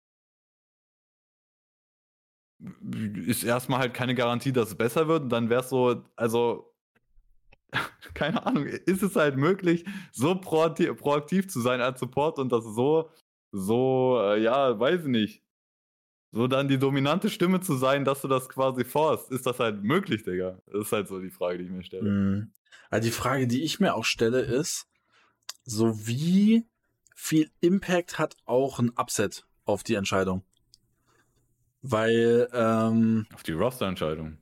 ist 3.27 3.45
erstmal 3.45 3.81
halt 3.81 3.95
keine 3.95 4.15
Garantie, 4.15 4.53
dass 4.53 4.69
es 4.69 4.75
besser 4.77 5.09
wird 5.09 5.25
und 5.25 5.29
dann 5.31 5.51
wäre 5.51 5.61
es 5.61 5.69
so, 5.69 6.05
also 6.15 6.73
keine 8.15 8.47
Ahnung, 8.47 8.67
ist 8.67 9.03
es 9.03 9.17
halt 9.17 9.37
möglich, 9.37 9.85
so 10.13 10.37
proaktiv, 10.37 10.97
proaktiv 10.97 11.49
zu 11.49 11.61
sein 11.61 11.81
als 11.81 12.01
Support 12.01 12.39
und 12.39 12.51
das 12.51 12.65
so, 12.65 13.11
so, 13.53 14.21
äh, 14.23 14.43
ja, 14.43 14.79
weiß 14.79 15.03
ich 15.03 15.09
nicht, 15.09 15.46
so 16.33 16.47
dann 16.47 16.69
die 16.69 16.79
dominante 16.79 17.31
Stimme 17.31 17.61
zu 17.61 17.77
sein, 17.77 18.05
dass 18.05 18.23
du 18.23 18.29
das 18.29 18.49
quasi 18.49 18.85
forst, 18.85 19.31
ist 19.31 19.47
das 19.47 19.59
halt 19.59 19.83
möglich, 19.83 20.25
Digga? 20.25 20.61
Das 20.67 20.87
ist 20.87 20.93
halt 20.93 21.09
so 21.09 21.21
die 21.21 21.31
Frage, 21.31 21.59
die 21.59 21.65
ich 21.65 21.71
mir 21.71 21.85
stelle. 21.85 22.11
Mhm. 22.11 22.53
Also 22.91 23.09
die 23.09 23.13
Frage, 23.13 23.47
die 23.47 23.63
ich 23.63 23.81
mir 23.81 23.95
auch 23.95 24.05
stelle, 24.05 24.41
ist, 24.41 24.87
so 25.65 26.07
wie 26.07 26.67
viel 27.15 27.51
Impact 27.61 28.19
hat 28.19 28.37
auch 28.45 28.79
ein 28.79 28.91
Upset 28.97 29.47
auf 29.65 29.83
die 29.83 29.95
Entscheidung? 29.95 30.45
Weil, 31.83 32.49
ähm, 32.53 33.27
Auf 33.35 33.43
die 33.43 33.53
Roster-Entscheidung. 33.53 34.39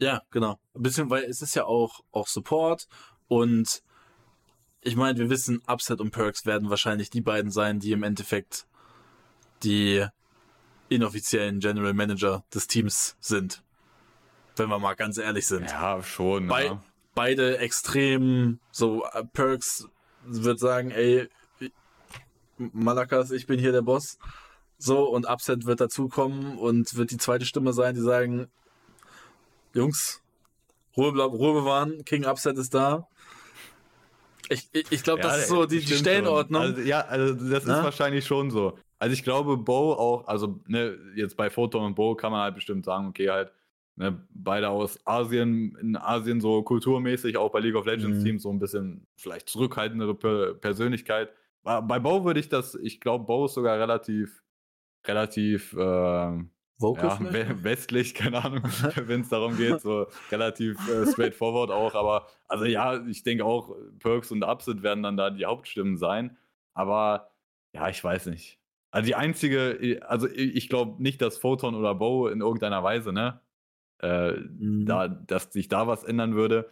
Ja, 0.00 0.22
genau. 0.30 0.58
Ein 0.74 0.82
bisschen, 0.82 1.10
weil 1.10 1.24
es 1.24 1.42
ist 1.42 1.54
ja 1.54 1.64
auch, 1.64 2.00
auch 2.10 2.26
Support 2.26 2.88
und 3.28 3.82
ich 4.80 4.96
meine, 4.96 5.18
wir 5.18 5.30
wissen, 5.30 5.62
Upset 5.68 6.00
und 6.00 6.10
Perks 6.10 6.44
werden 6.44 6.68
wahrscheinlich 6.68 7.08
die 7.08 7.20
beiden 7.20 7.52
sein, 7.52 7.78
die 7.78 7.92
im 7.92 8.02
Endeffekt 8.02 8.66
die 9.62 10.06
inoffiziellen 10.88 11.60
General 11.60 11.94
Manager 11.94 12.44
des 12.54 12.66
Teams 12.66 13.16
sind. 13.20 13.62
Wenn 14.56 14.68
wir 14.68 14.78
mal 14.78 14.94
ganz 14.94 15.16
ehrlich 15.18 15.46
sind. 15.46 15.70
Ja, 15.70 16.02
schon. 16.02 16.48
Be 16.48 16.64
ja. 16.64 16.82
Beide 17.14 17.58
extrem, 17.58 18.58
so 18.70 19.04
äh, 19.12 19.24
Perks 19.24 19.88
wird 20.24 20.58
sagen, 20.58 20.90
ey, 20.90 21.28
Malakas, 22.56 23.30
ich 23.30 23.46
bin 23.46 23.58
hier 23.58 23.72
der 23.72 23.82
Boss. 23.82 24.18
So, 24.78 25.08
und 25.08 25.28
Upset 25.28 25.66
wird 25.66 25.80
dazukommen 25.80 26.58
und 26.58 26.96
wird 26.96 27.10
die 27.10 27.16
zweite 27.16 27.44
Stimme 27.44 27.72
sein, 27.72 27.94
die 27.94 28.00
sagen, 28.00 28.48
Jungs, 29.74 30.22
Ruhe, 30.96 31.12
Ruhe 31.12 31.52
bewahren, 31.52 32.04
King 32.04 32.24
Upset 32.26 32.58
ist 32.58 32.74
da. 32.74 33.08
Ich, 34.48 34.68
ich, 34.72 34.90
ich 34.90 35.02
glaube, 35.02 35.22
ja, 35.22 35.28
das 35.28 35.42
ist 35.42 35.48
so 35.48 35.66
die, 35.66 35.80
die 35.80 35.94
Stellenordnung. 35.94 36.62
Also, 36.62 36.80
ja, 36.82 37.00
also 37.02 37.34
das 37.34 37.64
Na? 37.64 37.78
ist 37.78 37.84
wahrscheinlich 37.84 38.26
schon 38.26 38.50
so. 38.50 38.76
Also 39.02 39.14
ich 39.14 39.24
glaube, 39.24 39.56
Bo 39.56 39.94
auch, 39.94 40.28
also 40.28 40.60
ne, 40.68 40.96
jetzt 41.16 41.36
bei 41.36 41.50
Photon 41.50 41.86
und 41.86 41.96
Bo 41.96 42.14
kann 42.14 42.30
man 42.30 42.42
halt 42.42 42.54
bestimmt 42.54 42.84
sagen, 42.84 43.08
okay, 43.08 43.30
halt, 43.30 43.50
ne, 43.96 44.24
beide 44.30 44.68
aus 44.68 45.04
Asien, 45.04 45.76
in 45.80 45.96
Asien 45.96 46.40
so 46.40 46.62
kulturmäßig, 46.62 47.36
auch 47.36 47.50
bei 47.50 47.58
League 47.58 47.74
of 47.74 47.84
Legends 47.84 48.20
mhm. 48.20 48.24
Teams 48.24 48.42
so 48.44 48.50
ein 48.50 48.60
bisschen 48.60 49.04
vielleicht 49.16 49.48
zurückhaltendere 49.48 50.14
per 50.14 50.54
Persönlichkeit. 50.54 51.32
Bei 51.64 51.98
Bo 51.98 52.24
würde 52.24 52.38
ich 52.38 52.48
das, 52.48 52.76
ich 52.76 53.00
glaube, 53.00 53.24
Bo 53.24 53.46
ist 53.46 53.54
sogar 53.54 53.76
relativ, 53.76 54.44
relativ, 55.04 55.72
äh, 55.72 55.78
ja, 55.80 56.44
westlich, 56.78 58.14
keine 58.14 58.44
Ahnung, 58.44 58.62
wenn 58.94 59.22
es 59.22 59.30
darum 59.30 59.56
geht, 59.56 59.80
so 59.80 60.06
relativ 60.30 60.78
äh, 60.88 61.10
straightforward 61.10 61.72
auch. 61.72 61.96
Aber 61.96 62.28
also 62.46 62.66
ja, 62.66 63.04
ich 63.08 63.24
denke 63.24 63.44
auch, 63.44 63.74
Perks 63.98 64.30
und 64.30 64.44
Upset 64.44 64.84
werden 64.84 65.02
dann 65.02 65.16
da 65.16 65.30
die 65.30 65.44
Hauptstimmen 65.44 65.96
sein. 65.96 66.36
Aber 66.72 67.32
ja, 67.72 67.88
ich 67.88 68.02
weiß 68.04 68.26
nicht. 68.26 68.61
Also 68.92 69.06
die 69.06 69.14
einzige, 69.14 70.00
also 70.06 70.28
ich 70.28 70.68
glaube 70.68 71.02
nicht, 71.02 71.22
dass 71.22 71.38
Photon 71.38 71.74
oder 71.74 71.94
Bow 71.94 72.28
in 72.28 72.42
irgendeiner 72.42 72.84
Weise, 72.84 73.12
ne, 73.12 73.40
äh, 74.00 74.32
mhm. 74.32 74.84
da, 74.84 75.08
dass 75.08 75.52
sich 75.52 75.68
da 75.68 75.86
was 75.86 76.04
ändern 76.04 76.34
würde. 76.34 76.70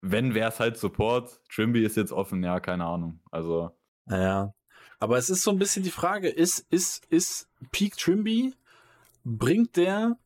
Wenn 0.00 0.34
wäre 0.34 0.48
es 0.48 0.58
halt 0.58 0.78
Support. 0.78 1.42
Trimby 1.50 1.84
ist 1.84 1.98
jetzt 1.98 2.12
offen, 2.12 2.42
ja, 2.42 2.58
keine 2.58 2.86
Ahnung. 2.86 3.20
Also. 3.30 3.76
Naja. 4.06 4.54
Aber 4.98 5.18
es 5.18 5.28
ist 5.28 5.42
so 5.42 5.50
ein 5.50 5.58
bisschen 5.58 5.82
die 5.82 5.90
Frage, 5.90 6.28
ist, 6.30 6.66
ist, 6.70 7.04
ist 7.06 7.48
Peak 7.70 7.98
Trimby, 7.98 8.54
bringt 9.24 9.76
der, 9.76 10.18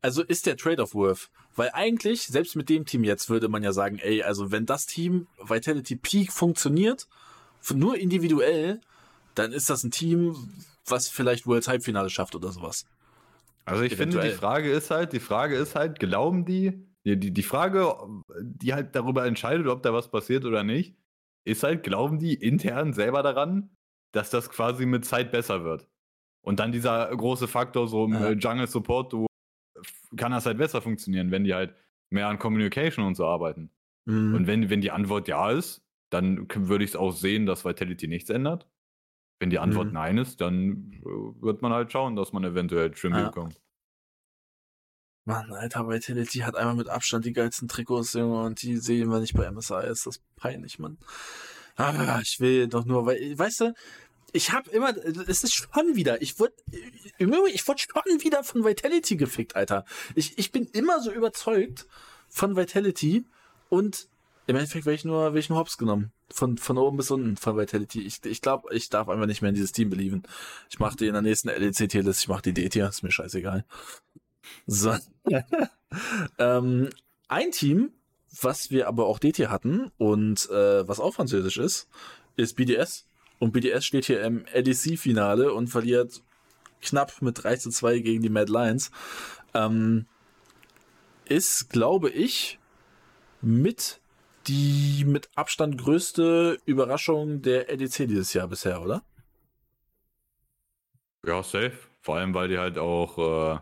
also 0.00 0.22
ist 0.22 0.46
der 0.46 0.56
Trade-off 0.56 0.94
worth? 0.94 1.30
Weil 1.54 1.70
eigentlich, 1.74 2.22
selbst 2.22 2.56
mit 2.56 2.70
dem 2.70 2.86
Team 2.86 3.04
jetzt 3.04 3.28
würde 3.28 3.48
man 3.48 3.62
ja 3.62 3.72
sagen, 3.72 3.98
ey, 3.98 4.22
also 4.22 4.52
wenn 4.52 4.64
das 4.64 4.86
Team 4.86 5.26
Vitality 5.38 5.96
Peak 5.96 6.32
funktioniert, 6.32 7.08
nur 7.74 7.98
individuell, 7.98 8.80
dann 9.34 9.52
ist 9.52 9.70
das 9.70 9.84
ein 9.84 9.90
Team, 9.90 10.36
was 10.86 11.08
vielleicht 11.08 11.46
Worlds 11.46 11.68
Halbfinale 11.68 12.10
schafft 12.10 12.34
oder 12.34 12.50
sowas. 12.50 12.86
Also 13.64 13.82
ich 13.82 13.92
Eventuell. 13.92 14.22
finde, 14.22 14.34
die 14.34 14.40
Frage 14.40 14.70
ist 14.70 14.90
halt, 14.90 15.12
die 15.12 15.20
Frage 15.20 15.56
ist 15.56 15.74
halt, 15.74 15.98
glauben 15.98 16.44
die, 16.44 16.86
die, 17.04 17.32
die 17.32 17.42
Frage, 17.42 17.94
die 18.40 18.74
halt 18.74 18.94
darüber 18.94 19.26
entscheidet, 19.26 19.66
ob 19.66 19.82
da 19.82 19.92
was 19.92 20.10
passiert 20.10 20.44
oder 20.44 20.64
nicht, 20.64 20.96
ist 21.44 21.62
halt, 21.62 21.82
glauben 21.82 22.18
die 22.18 22.34
intern 22.34 22.92
selber 22.92 23.22
daran, 23.22 23.70
dass 24.12 24.30
das 24.30 24.50
quasi 24.50 24.86
mit 24.86 25.04
Zeit 25.04 25.32
besser 25.32 25.64
wird? 25.64 25.88
Und 26.42 26.58
dann 26.58 26.72
dieser 26.72 27.14
große 27.14 27.46
Faktor, 27.46 27.86
so 27.86 28.04
im 28.04 28.14
ja. 28.14 28.32
Jungle 28.32 28.66
Support, 28.66 29.12
du 29.12 29.26
kann 30.16 30.32
das 30.32 30.46
halt 30.46 30.58
besser 30.58 30.82
funktionieren, 30.82 31.30
wenn 31.30 31.44
die 31.44 31.54
halt 31.54 31.74
mehr 32.10 32.28
an 32.28 32.38
Communication 32.38 33.06
und 33.06 33.14
so 33.14 33.26
arbeiten. 33.26 33.70
Mhm. 34.04 34.34
Und 34.34 34.46
wenn, 34.46 34.70
wenn 34.70 34.80
die 34.80 34.90
Antwort 34.90 35.28
ja 35.28 35.50
ist, 35.50 35.82
dann 36.10 36.46
würde 36.54 36.84
ich 36.84 36.90
es 36.90 36.96
auch 36.96 37.12
sehen, 37.12 37.46
dass 37.46 37.64
Vitality 37.64 38.06
nichts 38.08 38.28
ändert. 38.28 38.66
Wenn 39.42 39.50
die 39.50 39.58
Antwort 39.58 39.88
mhm. 39.88 39.94
nein 39.94 40.18
ist, 40.18 40.40
dann 40.40 40.92
äh, 41.04 41.42
wird 41.42 41.62
man 41.62 41.72
halt 41.72 41.90
schauen, 41.90 42.14
dass 42.14 42.32
man 42.32 42.44
eventuell 42.44 42.92
Trim 42.92 43.12
ja. 43.12 43.24
bekommt. 43.24 43.60
Mann, 45.24 45.52
Alter, 45.52 45.88
Vitality 45.88 46.38
hat 46.38 46.54
einmal 46.54 46.76
mit 46.76 46.88
Abstand 46.88 47.24
die 47.24 47.32
geilsten 47.32 47.66
Trikots, 47.66 48.12
Junge, 48.12 48.40
und 48.44 48.62
die 48.62 48.76
sehen 48.76 49.10
wir 49.10 49.18
nicht 49.18 49.34
bei 49.34 49.50
MSI. 49.50 49.84
Ist 49.88 50.06
das 50.06 50.20
peinlich, 50.36 50.78
Mann. 50.78 50.96
Ah, 51.74 52.20
ich 52.22 52.38
will 52.38 52.68
doch 52.68 52.84
nur, 52.84 53.04
weil, 53.04 53.36
weißt 53.36 53.62
du, 53.62 53.74
ich 54.32 54.52
hab 54.52 54.68
immer, 54.68 54.96
es 54.96 55.42
ist 55.42 55.54
schon 55.54 55.96
wieder, 55.96 56.22
ich 56.22 56.38
wurde, 56.38 56.54
ich 57.18 57.66
wurde 57.66 57.80
schon 57.80 58.22
wieder 58.22 58.44
von 58.44 58.64
Vitality 58.64 59.16
gefickt, 59.16 59.56
Alter. 59.56 59.84
Ich, 60.14 60.38
ich 60.38 60.52
bin 60.52 60.66
immer 60.66 61.00
so 61.00 61.10
überzeugt 61.10 61.88
von 62.28 62.54
Vitality 62.54 63.24
und 63.70 64.06
im 64.46 64.56
Endeffekt 64.56 64.86
werde 64.86 64.96
ich 64.96 65.04
nur, 65.04 65.24
werde 65.24 65.38
ich 65.38 65.48
nur 65.48 65.58
Hops 65.58 65.78
genommen. 65.78 66.12
Von, 66.30 66.58
von 66.58 66.78
oben 66.78 66.96
bis 66.96 67.10
unten 67.10 67.36
von 67.36 67.56
Vitality. 67.56 68.02
Ich, 68.02 68.24
ich 68.24 68.40
glaube, 68.40 68.74
ich 68.74 68.88
darf 68.88 69.08
einfach 69.08 69.26
nicht 69.26 69.42
mehr 69.42 69.50
in 69.50 69.54
dieses 69.54 69.72
Team 69.72 69.90
belieben. 69.90 70.22
Ich 70.68 70.78
mache 70.78 70.96
die 70.96 71.06
in 71.06 71.12
der 71.12 71.22
nächsten 71.22 71.48
LEC-Tierlist, 71.48 72.22
ich 72.22 72.28
mache 72.28 72.42
die 72.42 72.52
D-Tier, 72.52 72.88
ist 72.88 73.02
mir 73.02 73.12
scheißegal. 73.12 73.64
So. 74.66 74.96
ähm, 76.38 76.90
ein 77.28 77.50
Team, 77.52 77.92
was 78.40 78.70
wir 78.70 78.88
aber 78.88 79.06
auch 79.06 79.18
D-Tier 79.18 79.50
hatten 79.50 79.90
und 79.98 80.50
äh, 80.50 80.88
was 80.88 81.00
auch 81.00 81.14
französisch 81.14 81.58
ist, 81.58 81.88
ist 82.36 82.56
BDS. 82.56 83.06
Und 83.38 83.52
BDS 83.52 83.84
steht 83.84 84.06
hier 84.06 84.22
im 84.22 84.44
LEC-Finale 84.52 85.52
und 85.52 85.68
verliert 85.68 86.22
knapp 86.80 87.22
mit 87.22 87.42
3 87.42 87.56
zu 87.56 87.70
2 87.70 88.00
gegen 88.00 88.22
die 88.22 88.28
Mad 88.28 88.50
Lions. 88.50 88.90
Ähm, 89.54 90.06
ist, 91.26 91.70
glaube 91.70 92.10
ich, 92.10 92.58
mit 93.40 94.01
die 94.46 95.04
mit 95.06 95.30
Abstand 95.34 95.78
größte 95.78 96.58
Überraschung 96.64 97.42
der 97.42 97.70
EDC 97.70 98.08
dieses 98.08 98.32
Jahr 98.32 98.48
bisher, 98.48 98.82
oder? 98.82 99.02
Ja, 101.24 101.42
safe. 101.42 101.78
Vor 102.00 102.16
allem, 102.16 102.34
weil 102.34 102.48
die 102.48 102.58
halt 102.58 102.78
auch, 102.78 103.18
äh, 103.18 103.60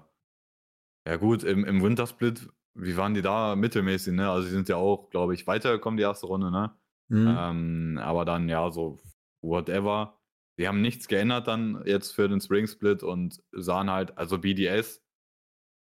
ja 1.07 1.17
gut, 1.17 1.45
im, 1.45 1.65
im 1.65 1.83
Wintersplit, 1.83 2.49
wie 2.75 2.97
waren 2.97 3.15
die 3.15 3.23
da? 3.23 3.57
Mittelmäßig, 3.57 4.15
ne? 4.15 4.31
Also, 4.31 4.47
die 4.47 4.53
sind 4.53 4.69
ja 4.69 4.77
auch, 4.77 5.11
glaube 5.11 5.35
ich, 5.35 5.47
weitergekommen, 5.47 5.99
die 5.99 6.05
erste 6.05 6.27
Runde, 6.27 6.51
ne? 6.51 6.75
Mhm. 7.09 7.37
Ähm, 7.39 8.01
aber 8.03 8.25
dann, 8.25 8.49
ja, 8.49 8.71
so, 8.71 8.99
whatever. 9.43 10.19
Die 10.59 10.69
haben 10.69 10.81
nichts 10.81 11.09
geändert 11.09 11.49
dann 11.49 11.83
jetzt 11.87 12.13
für 12.13 12.29
den 12.29 12.41
Spring 12.41 12.67
Split 12.67 13.03
und 13.03 13.43
sahen 13.53 13.91
halt, 13.91 14.17
also 14.19 14.39
BDS 14.39 15.03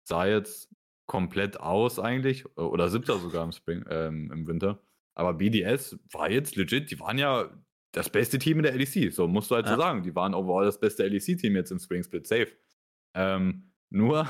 sah 0.05 0.27
jetzt 0.27 0.75
komplett 1.13 1.61
aus 1.61 1.99
eigentlich, 1.99 2.47
äh, 2.57 2.63
oder 2.63 2.89
siebter 2.89 3.19
sogar 3.19 3.45
im 3.45 3.53
Spring, 3.53 3.85
ähm, 3.91 4.33
im 4.33 4.47
Winter. 4.47 4.81
Aber 5.15 5.35
BDS 5.35 5.99
war 6.11 6.31
jetzt 6.31 6.57
legit, 6.57 6.91
die 6.91 6.99
waren 7.01 7.19
ja 7.19 7.51
das 7.93 8.09
beste 8.09 8.39
Team 8.39 8.57
in 8.57 8.63
der 8.63 8.75
LEC, 8.75 9.13
so 9.13 9.29
musst 9.29 9.51
du 9.51 9.57
halt 9.57 9.67
ja. 9.67 9.75
so 9.75 9.79
sagen. 9.79 10.03
Die 10.05 10.15
waren 10.15 10.33
overall 10.33 10.65
das 10.65 10.81
beste 10.81 11.07
LEC-Team 11.07 11.55
jetzt 11.55 11.71
im 11.71 11.79
Spring 11.79 12.03
Split, 12.03 12.27
safe. 12.27 12.49
Ähm, 13.13 13.73
nur, 13.91 14.27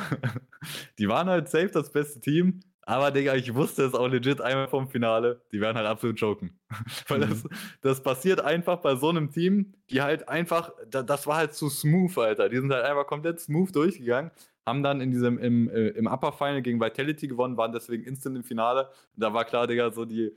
die 0.99 1.07
waren 1.07 1.29
halt 1.29 1.49
safe 1.49 1.68
das 1.68 1.92
beste 1.92 2.21
Team, 2.21 2.59
aber 2.81 3.12
Digga, 3.12 3.37
ich 3.37 3.55
wusste 3.55 3.85
es 3.85 3.95
auch 3.95 4.09
legit 4.09 4.40
einmal 4.40 4.66
vom 4.66 4.88
Finale, 4.88 5.40
die 5.53 5.61
werden 5.61 5.77
halt 5.77 5.87
absolut 5.87 6.18
joken. 6.18 6.59
Weil 7.07 7.18
mhm. 7.18 7.29
das, 7.31 7.45
das 7.81 8.03
passiert 8.03 8.40
einfach 8.40 8.79
bei 8.79 8.97
so 8.97 9.09
einem 9.09 9.31
Team, 9.31 9.73
die 9.88 10.03
halt 10.03 10.29
einfach, 10.29 10.73
das 10.90 11.29
war 11.29 11.37
halt 11.37 11.55
zu 11.55 11.68
smooth, 11.68 12.18
Alter. 12.18 12.49
Die 12.49 12.57
sind 12.57 12.73
halt 12.73 12.85
einfach 12.85 13.07
komplett 13.07 13.38
smooth 13.38 13.73
durchgegangen 13.73 14.33
haben 14.66 14.83
dann 14.83 15.01
in 15.01 15.11
diesem, 15.11 15.38
im, 15.38 15.68
äh, 15.70 15.88
im 15.88 16.07
Upper 16.07 16.33
Final 16.33 16.62
gegen 16.62 16.81
Vitality 16.81 17.29
gewonnen, 17.29 17.57
waren 17.57 17.72
deswegen 17.72 18.05
instant 18.05 18.37
im 18.37 18.44
Finale. 18.44 18.90
Da 19.16 19.33
war 19.33 19.44
klar, 19.44 19.66
Digga, 19.66 19.90
so 19.90 20.05
die, 20.05 20.33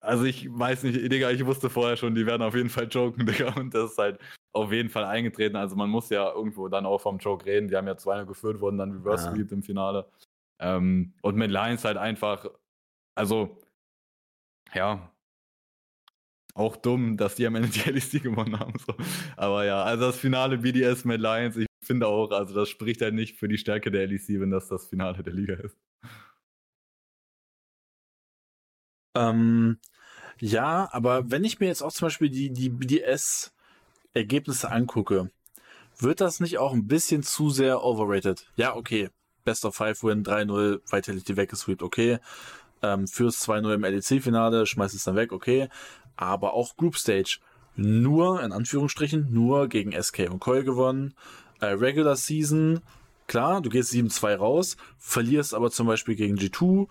also 0.00 0.24
ich 0.24 0.46
weiß 0.50 0.82
nicht, 0.84 1.10
Digga, 1.10 1.30
ich 1.30 1.44
wusste 1.44 1.70
vorher 1.70 1.96
schon, 1.96 2.14
die 2.14 2.26
werden 2.26 2.42
auf 2.42 2.54
jeden 2.54 2.68
Fall 2.68 2.88
joken, 2.88 3.26
Digga. 3.26 3.54
Und 3.54 3.74
das 3.74 3.92
ist 3.92 3.98
halt 3.98 4.20
auf 4.52 4.72
jeden 4.72 4.90
Fall 4.90 5.04
eingetreten. 5.04 5.56
Also 5.56 5.76
man 5.76 5.90
muss 5.90 6.10
ja 6.10 6.30
irgendwo 6.32 6.68
dann 6.68 6.86
auch 6.86 7.00
vom 7.00 7.18
Joke 7.18 7.44
reden. 7.46 7.68
Die 7.68 7.76
haben 7.76 7.86
ja 7.86 7.96
2 7.96 8.24
geführt, 8.24 8.60
wurden 8.60 8.78
dann 8.78 8.92
reverse 8.92 9.34
ja. 9.36 9.44
im 9.50 9.62
Finale. 9.62 10.06
Ähm, 10.60 11.14
und 11.22 11.36
mit 11.36 11.50
Lions 11.50 11.84
halt 11.84 11.96
einfach, 11.96 12.46
also, 13.16 13.58
ja, 14.72 15.10
auch 16.54 16.76
dumm, 16.76 17.16
dass 17.16 17.34
die 17.34 17.46
am 17.46 17.56
Ende 17.56 17.68
die 17.68 17.80
LEC 17.90 18.22
gewonnen 18.22 18.58
haben. 18.58 18.74
So. 18.78 18.94
Aber 19.36 19.64
ja, 19.64 19.82
also 19.82 20.06
das 20.06 20.18
Finale 20.18 20.58
BDS 20.58 21.04
mit 21.04 21.20
Lions, 21.20 21.56
ich 21.56 21.66
finde 21.84 22.06
auch, 22.06 22.30
also 22.30 22.54
das 22.54 22.68
spricht 22.68 23.02
halt 23.02 23.14
nicht 23.14 23.36
für 23.36 23.48
die 23.48 23.58
Stärke 23.58 23.90
der 23.90 24.06
LEC, 24.06 24.40
wenn 24.40 24.50
das 24.50 24.68
das 24.68 24.86
Finale 24.86 25.22
der 25.22 25.32
Liga 25.32 25.54
ist. 25.54 25.76
Ähm, 29.16 29.78
ja, 30.40 30.88
aber 30.92 31.30
wenn 31.30 31.44
ich 31.44 31.60
mir 31.60 31.66
jetzt 31.66 31.82
auch 31.82 31.92
zum 31.92 32.06
Beispiel 32.06 32.28
die, 32.28 32.50
die 32.50 32.70
BDS-Ergebnisse 32.70 34.70
angucke, 34.70 35.30
wird 35.98 36.20
das 36.20 36.40
nicht 36.40 36.58
auch 36.58 36.72
ein 36.72 36.88
bisschen 36.88 37.22
zu 37.22 37.50
sehr 37.50 37.84
overrated? 37.84 38.46
Ja, 38.56 38.74
okay. 38.74 39.10
Best 39.44 39.64
of 39.64 39.76
Five 39.76 40.02
Win, 40.02 40.24
3-0, 40.24 40.80
Vitality 40.90 41.36
weggesweept, 41.36 41.82
okay. 41.82 42.18
Ähm, 42.82 43.06
fürs 43.06 43.48
2-0 43.48 43.74
im 43.74 43.84
LEC-Finale, 43.84 44.66
schmeißt 44.66 44.94
es 44.94 45.04
dann 45.04 45.16
weg, 45.16 45.32
okay. 45.32 45.68
Aber 46.16 46.54
auch 46.54 46.76
Group 46.76 46.96
Stage. 46.96 47.38
Nur, 47.76 48.42
in 48.42 48.52
Anführungsstrichen, 48.52 49.32
nur 49.32 49.68
gegen 49.68 49.92
SK 49.92 50.30
und 50.30 50.40
Coil 50.40 50.64
gewonnen. 50.64 51.14
Äh, 51.64 51.74
Regular 51.74 52.16
Season, 52.16 52.80
klar, 53.26 53.60
du 53.60 53.70
gehst 53.70 53.92
7-2 53.92 54.36
raus, 54.36 54.76
verlierst 54.98 55.54
aber 55.54 55.70
zum 55.70 55.86
Beispiel 55.86 56.14
gegen 56.14 56.36
G2. 56.36 56.88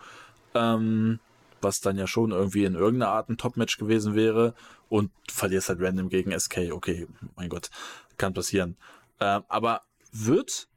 Ähm, 0.55 1.19
was 1.61 1.79
dann 1.79 1.97
ja 1.97 2.07
schon 2.07 2.31
irgendwie 2.31 2.65
in 2.65 2.75
irgendeiner 2.75 3.11
Art 3.11 3.29
ein 3.29 3.37
Top-Match 3.37 3.77
gewesen 3.77 4.15
wäre 4.15 4.53
und 4.89 5.11
verlierst 5.31 5.69
halt 5.69 5.79
random 5.81 6.09
gegen 6.09 6.37
SK. 6.37 6.71
Okay, 6.71 7.07
mein 7.35 7.49
Gott, 7.49 7.69
kann 8.17 8.33
passieren. 8.33 8.75
Äh, 9.19 9.39
aber 9.47 9.83
wird 10.11 10.67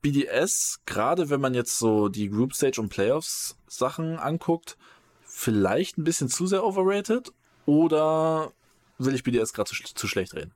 BDS, 0.00 0.80
gerade 0.86 1.30
wenn 1.30 1.40
man 1.40 1.54
jetzt 1.54 1.78
so 1.78 2.08
die 2.08 2.30
Group 2.30 2.54
Stage 2.54 2.80
und 2.80 2.88
Playoffs 2.88 3.56
Sachen 3.66 4.18
anguckt, 4.18 4.78
vielleicht 5.24 5.98
ein 5.98 6.04
bisschen 6.04 6.28
zu 6.28 6.46
sehr 6.46 6.64
overrated 6.64 7.32
oder 7.66 8.52
will 8.98 9.14
ich 9.14 9.22
BDS 9.22 9.52
gerade 9.52 9.70
zu, 9.70 9.76
zu 9.82 10.08
schlecht 10.08 10.34
reden? 10.34 10.52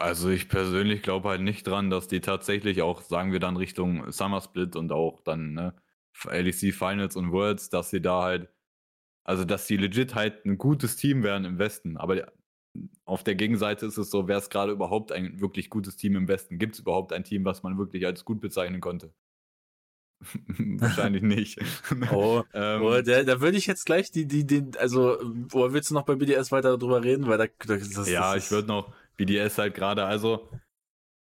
Also 0.00 0.30
ich 0.30 0.48
persönlich 0.48 1.02
glaube 1.02 1.28
halt 1.28 1.42
nicht 1.42 1.66
dran, 1.66 1.90
dass 1.90 2.08
die 2.08 2.22
tatsächlich 2.22 2.80
auch, 2.80 3.02
sagen 3.02 3.32
wir 3.32 3.38
dann 3.38 3.58
Richtung 3.58 4.10
Summer 4.10 4.40
Split 4.40 4.74
und 4.74 4.92
auch 4.92 5.20
dann 5.20 5.52
ne, 5.52 5.74
LEC 6.24 6.72
Finals 6.74 7.16
und 7.16 7.32
Worlds, 7.32 7.68
dass 7.68 7.90
sie 7.90 8.00
da 8.00 8.22
halt, 8.22 8.48
also 9.24 9.44
dass 9.44 9.66
sie 9.66 9.76
legit 9.76 10.14
halt 10.14 10.46
ein 10.46 10.56
gutes 10.56 10.96
Team 10.96 11.22
wären 11.22 11.44
im 11.44 11.58
Westen. 11.58 11.98
Aber 11.98 12.32
auf 13.04 13.24
der 13.24 13.34
Gegenseite 13.34 13.84
ist 13.84 13.98
es 13.98 14.10
so, 14.10 14.26
wäre 14.26 14.38
es 14.38 14.48
gerade 14.48 14.72
überhaupt 14.72 15.12
ein 15.12 15.38
wirklich 15.38 15.68
gutes 15.68 15.96
Team 15.96 16.16
im 16.16 16.28
Westen? 16.28 16.58
Gibt 16.58 16.76
es 16.76 16.80
überhaupt 16.80 17.12
ein 17.12 17.24
Team, 17.24 17.44
was 17.44 17.62
man 17.62 17.76
wirklich 17.76 18.06
als 18.06 18.24
gut 18.24 18.40
bezeichnen 18.40 18.80
konnte? 18.80 19.12
Wahrscheinlich 20.78 21.22
nicht. 21.22 21.58
Oh, 22.10 22.42
ähm, 22.54 22.82
oh 22.82 23.02
da, 23.02 23.22
da 23.22 23.40
würde 23.42 23.58
ich 23.58 23.66
jetzt 23.66 23.84
gleich 23.84 24.10
die, 24.10 24.26
die, 24.26 24.46
den, 24.46 24.76
also, 24.78 25.18
wo 25.22 25.72
willst 25.74 25.90
du 25.90 25.94
noch 25.94 26.04
bei 26.04 26.14
BDS 26.14 26.52
weiter 26.52 26.78
drüber 26.78 27.04
reden? 27.04 27.26
Weil 27.26 27.36
da, 27.36 27.46
das, 27.66 27.90
das, 27.90 28.08
ja, 28.08 28.34
das 28.34 28.44
ich 28.44 28.50
würde 28.50 28.68
noch 28.68 28.94
BDS 29.26 29.58
halt 29.58 29.74
gerade, 29.74 30.04
also 30.04 30.48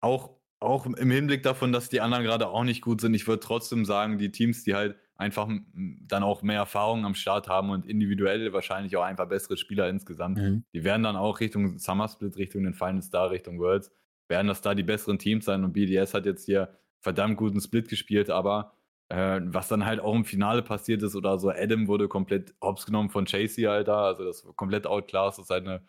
auch 0.00 0.30
auch 0.62 0.86
im 0.86 1.10
Hinblick 1.10 1.42
davon, 1.42 1.72
dass 1.72 1.88
die 1.88 2.00
anderen 2.00 2.22
gerade 2.22 2.46
auch 2.46 2.62
nicht 2.62 2.82
gut 2.82 3.00
sind, 3.00 3.14
ich 3.14 3.26
würde 3.26 3.40
trotzdem 3.40 3.84
sagen, 3.84 4.18
die 4.18 4.30
Teams, 4.30 4.62
die 4.62 4.74
halt 4.74 4.96
einfach 5.16 5.48
dann 5.74 6.22
auch 6.22 6.42
mehr 6.42 6.58
Erfahrung 6.58 7.04
am 7.04 7.14
Start 7.14 7.48
haben 7.48 7.70
und 7.70 7.84
individuell 7.84 8.52
wahrscheinlich 8.52 8.96
auch 8.96 9.02
einfach 9.02 9.28
bessere 9.28 9.56
Spieler 9.56 9.88
insgesamt, 9.88 10.38
mhm. 10.38 10.64
die 10.72 10.84
werden 10.84 11.02
dann 11.02 11.16
auch 11.16 11.40
Richtung 11.40 11.78
Summer 11.78 12.08
Split, 12.08 12.36
Richtung 12.36 12.62
den 12.62 12.74
Final 12.74 13.02
Star, 13.02 13.30
Richtung 13.30 13.58
Worlds, 13.58 13.90
werden 14.28 14.46
das 14.46 14.60
da 14.60 14.74
die 14.74 14.82
besseren 14.84 15.18
Teams 15.18 15.44
sein. 15.44 15.64
Und 15.64 15.72
BDS 15.72 16.14
hat 16.14 16.26
jetzt 16.26 16.44
hier 16.44 16.76
verdammt 17.00 17.36
guten 17.36 17.60
Split 17.60 17.88
gespielt, 17.88 18.30
aber 18.30 18.72
äh, 19.08 19.40
was 19.44 19.68
dann 19.68 19.84
halt 19.84 20.00
auch 20.00 20.14
im 20.14 20.24
Finale 20.24 20.62
passiert 20.62 21.02
ist 21.02 21.16
oder 21.16 21.38
so, 21.38 21.50
Adam 21.50 21.88
wurde 21.88 22.08
komplett 22.08 22.54
hops 22.62 22.86
genommen 22.86 23.10
von 23.10 23.26
Chasey, 23.26 23.66
Alter, 23.66 23.96
also 23.96 24.24
das 24.24 24.44
komplett 24.56 24.86
outclass, 24.86 25.36
das 25.36 25.46
ist 25.46 25.50
halt 25.50 25.66
eine 25.66 25.82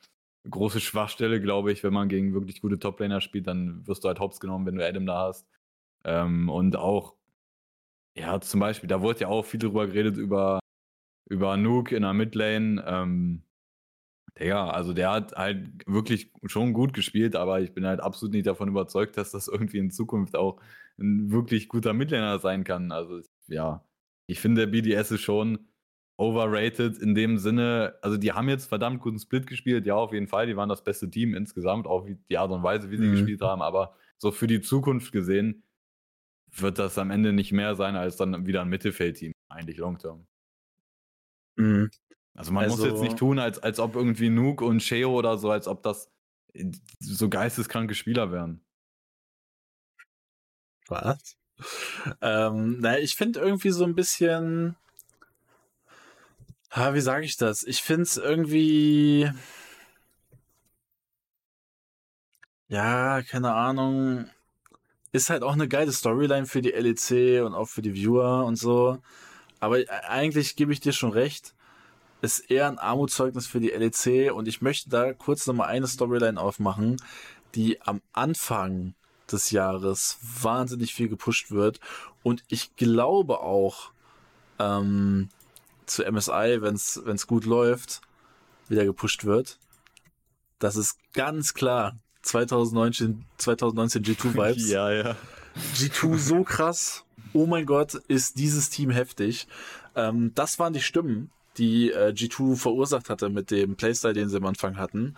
große 0.49 0.79
Schwachstelle, 0.79 1.41
glaube 1.41 1.71
ich, 1.71 1.83
wenn 1.83 1.93
man 1.93 2.09
gegen 2.09 2.33
wirklich 2.33 2.61
gute 2.61 2.79
Toplaner 2.79 3.21
spielt, 3.21 3.47
dann 3.47 3.85
wirst 3.87 4.03
du 4.03 4.07
halt 4.09 4.19
hops 4.19 4.39
genommen, 4.39 4.65
wenn 4.65 4.75
du 4.75 4.87
Adam 4.87 5.05
da 5.05 5.27
hast. 5.27 5.47
Ähm, 6.05 6.49
und 6.49 6.75
auch, 6.75 7.15
ja, 8.17 8.39
zum 8.41 8.59
Beispiel, 8.59 8.87
da 8.89 9.01
wurde 9.01 9.21
ja 9.21 9.27
auch 9.27 9.45
viel 9.45 9.59
drüber 9.59 9.87
geredet, 9.87 10.17
über, 10.17 10.59
über 11.29 11.57
Nuke 11.57 11.95
in 11.95 12.03
der 12.03 12.13
Midlane. 12.13 12.83
Ähm, 12.85 13.43
Digga, 14.39 14.69
also 14.69 14.93
der 14.93 15.11
hat 15.11 15.33
halt 15.33 15.85
wirklich 15.87 16.31
schon 16.45 16.73
gut 16.73 16.93
gespielt, 16.93 17.35
aber 17.35 17.61
ich 17.61 17.73
bin 17.73 17.85
halt 17.85 17.99
absolut 18.01 18.33
nicht 18.33 18.47
davon 18.47 18.67
überzeugt, 18.69 19.17
dass 19.17 19.31
das 19.31 19.47
irgendwie 19.47 19.77
in 19.77 19.91
Zukunft 19.91 20.35
auch 20.35 20.59
ein 20.97 21.31
wirklich 21.31 21.69
guter 21.69 21.93
Midlaner 21.93 22.39
sein 22.39 22.63
kann. 22.63 22.91
Also, 22.91 23.21
ja, 23.47 23.85
ich 24.27 24.39
finde, 24.39 24.61
der 24.61 24.71
BDS 24.71 25.11
ist 25.11 25.21
schon 25.21 25.67
overrated 26.17 26.97
in 26.99 27.15
dem 27.15 27.37
Sinne, 27.37 27.95
also 28.01 28.17
die 28.17 28.31
haben 28.31 28.49
jetzt 28.49 28.65
verdammt 28.65 29.01
guten 29.01 29.19
Split 29.19 29.47
gespielt, 29.47 29.85
ja, 29.85 29.95
auf 29.95 30.13
jeden 30.13 30.27
Fall, 30.27 30.45
die 30.45 30.55
waren 30.55 30.69
das 30.69 30.83
beste 30.83 31.09
Team 31.09 31.33
insgesamt, 31.33 31.87
auch 31.87 32.05
wie 32.05 32.17
die 32.29 32.37
Art 32.37 32.51
und 32.51 32.63
Weise, 32.63 32.91
wie 32.91 32.97
sie 32.97 33.07
mhm. 33.07 33.13
gespielt 33.13 33.41
haben, 33.41 33.61
aber 33.61 33.95
so 34.17 34.31
für 34.31 34.47
die 34.47 34.61
Zukunft 34.61 35.11
gesehen, 35.11 35.63
wird 36.51 36.77
das 36.77 36.97
am 36.97 37.09
Ende 37.09 37.33
nicht 37.33 37.51
mehr 37.51 37.75
sein 37.75 37.95
als 37.95 38.15
dann 38.15 38.45
wieder 38.45 38.61
ein 38.61 38.69
Mittelfeldteam, 38.69 39.33
eigentlich 39.49 39.77
long 39.77 39.97
term. 39.97 40.27
Mhm. 41.55 41.89
Also 42.35 42.51
man 42.51 42.63
also, 42.65 42.77
muss 42.77 42.85
jetzt 42.85 43.01
nicht 43.01 43.17
tun, 43.17 43.39
als, 43.39 43.59
als 43.59 43.79
ob 43.79 43.95
irgendwie 43.95 44.29
Nuke 44.29 44.65
und 44.65 44.81
Sheo 44.81 45.11
oder 45.11 45.37
so, 45.37 45.51
als 45.51 45.67
ob 45.67 45.83
das 45.83 46.11
so 46.99 47.29
geisteskranke 47.29 47.95
Spieler 47.95 48.31
wären. 48.31 48.63
Was? 50.87 51.37
Ähm, 52.21 52.79
naja, 52.79 52.99
ich 52.99 53.15
finde 53.15 53.39
irgendwie 53.39 53.69
so 53.69 53.83
ein 53.83 53.95
bisschen, 53.95 54.75
Ha, 56.75 56.93
wie 56.95 57.01
sage 57.01 57.25
ich 57.25 57.37
das? 57.37 57.63
Ich 57.63 57.83
finde 57.83 58.03
es 58.03 58.17
irgendwie. 58.17 59.29
Ja, 62.67 63.21
keine 63.21 63.53
Ahnung. 63.53 64.27
Ist 65.11 65.29
halt 65.29 65.43
auch 65.43 65.53
eine 65.53 65.67
geile 65.67 65.91
Storyline 65.91 66.47
für 66.47 66.63
die 66.63 66.71
LEC 66.71 67.43
und 67.45 67.53
auch 67.53 67.67
für 67.69 67.83
die 67.83 67.93
Viewer 67.93 68.45
und 68.45 68.55
so. 68.55 68.97
Aber 69.59 69.79
e, 69.79 69.87
eigentlich 69.87 70.55
gebe 70.55 70.73
ich 70.73 70.79
dir 70.79 70.93
schon 70.93 71.11
recht. 71.11 71.53
Ist 72.21 72.39
eher 72.49 72.67
ein 72.67 72.79
Armutszeugnis 72.79 73.45
für 73.45 73.59
die 73.59 73.69
LEC 73.69 74.33
und 74.33 74.47
ich 74.47 74.61
möchte 74.63 74.89
da 74.89 75.13
kurz 75.13 75.45
nochmal 75.45 75.67
eine 75.67 75.87
Storyline 75.87 76.41
aufmachen, 76.41 76.97
die 77.53 77.81
am 77.83 78.01
Anfang 78.13 78.95
des 79.31 79.51
Jahres 79.51 80.17
wahnsinnig 80.21 80.95
viel 80.95 81.09
gepusht 81.09 81.51
wird. 81.51 81.79
Und 82.23 82.43
ich 82.47 82.75
glaube 82.75 83.41
auch, 83.41 83.91
ähm, 84.57 85.29
zu 85.93 86.03
MSI, 86.03 86.61
wenn 86.61 86.75
es 86.75 87.27
gut 87.27 87.45
läuft, 87.45 88.01
wieder 88.69 88.85
gepusht 88.85 89.25
wird. 89.25 89.57
Das 90.59 90.75
ist 90.75 90.97
ganz 91.13 91.53
klar 91.53 91.97
2019, 92.23 93.25
2019 93.37 94.03
G2-Vibes. 94.03 94.69
ja, 94.69 94.91
ja. 94.91 95.15
G2 95.75 96.17
so 96.17 96.43
krass. 96.43 97.05
Oh 97.33 97.45
mein 97.45 97.65
Gott, 97.65 97.95
ist 98.07 98.37
dieses 98.39 98.69
Team 98.69 98.89
heftig. 98.89 99.47
Ähm, 99.95 100.31
das 100.35 100.59
waren 100.59 100.73
die 100.73 100.81
Stimmen, 100.81 101.29
die 101.57 101.91
äh, 101.91 102.13
G2 102.15 102.55
verursacht 102.55 103.09
hatte 103.09 103.29
mit 103.29 103.51
dem 103.51 103.75
Playstyle, 103.75 104.13
den 104.13 104.29
sie 104.29 104.37
am 104.37 104.45
Anfang 104.45 104.77
hatten. 104.77 105.15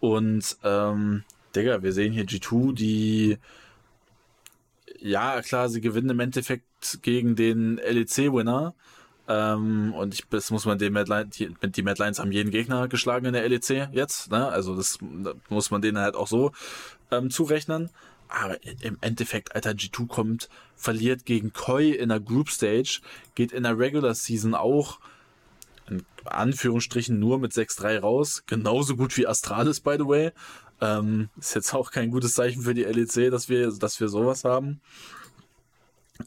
Und, 0.00 0.56
ähm, 0.64 1.24
Digga, 1.54 1.82
wir 1.82 1.92
sehen 1.92 2.12
hier 2.12 2.24
G2, 2.24 2.74
die 2.74 3.38
ja, 4.98 5.40
klar, 5.42 5.68
sie 5.68 5.80
gewinnen 5.80 6.10
im 6.10 6.20
Endeffekt 6.20 6.98
gegen 7.02 7.36
den 7.36 7.76
LEC-Winner. 7.76 8.74
Ähm, 9.28 9.92
und 9.94 10.14
ich, 10.14 10.24
das 10.30 10.50
muss 10.50 10.66
man 10.66 10.78
den 10.78 10.92
Madline, 10.92 11.26
die, 11.26 11.54
die 11.62 11.82
Madlines 11.82 12.18
haben 12.18 12.32
jeden 12.32 12.50
Gegner 12.50 12.88
geschlagen 12.88 13.26
in 13.26 13.32
der 13.32 13.48
LEC 13.48 13.88
jetzt, 13.92 14.30
ne? 14.30 14.46
Also 14.48 14.76
das, 14.76 14.98
das 15.00 15.34
muss 15.48 15.70
man 15.70 15.82
denen 15.82 15.98
halt 15.98 16.14
auch 16.14 16.28
so 16.28 16.52
ähm, 17.10 17.30
zurechnen. 17.30 17.90
Aber 18.28 18.58
im 18.82 18.98
Endeffekt, 19.00 19.54
Alter, 19.54 19.70
G2 19.70 20.08
kommt, 20.08 20.48
verliert 20.74 21.24
gegen 21.24 21.52
Koi 21.52 21.90
in 21.90 22.08
der 22.08 22.20
Group 22.20 22.50
Stage, 22.50 23.00
geht 23.34 23.52
in 23.52 23.62
der 23.62 23.78
Regular 23.78 24.14
Season 24.14 24.54
auch 24.54 24.98
in 25.88 26.04
Anführungsstrichen 26.24 27.18
nur 27.18 27.38
mit 27.38 27.52
6-3 27.52 28.00
raus. 28.00 28.42
Genauso 28.46 28.96
gut 28.96 29.16
wie 29.16 29.26
Astralis, 29.26 29.80
by 29.80 29.96
the 29.98 30.06
way. 30.06 30.32
Ähm, 30.80 31.30
ist 31.38 31.54
jetzt 31.54 31.72
auch 31.72 31.90
kein 31.90 32.10
gutes 32.10 32.34
Zeichen 32.34 32.62
für 32.62 32.74
die 32.74 32.82
LEC, 32.82 33.30
dass 33.30 33.48
wir, 33.48 33.70
dass 33.72 34.00
wir 34.00 34.08
sowas 34.08 34.44
haben. 34.44 34.80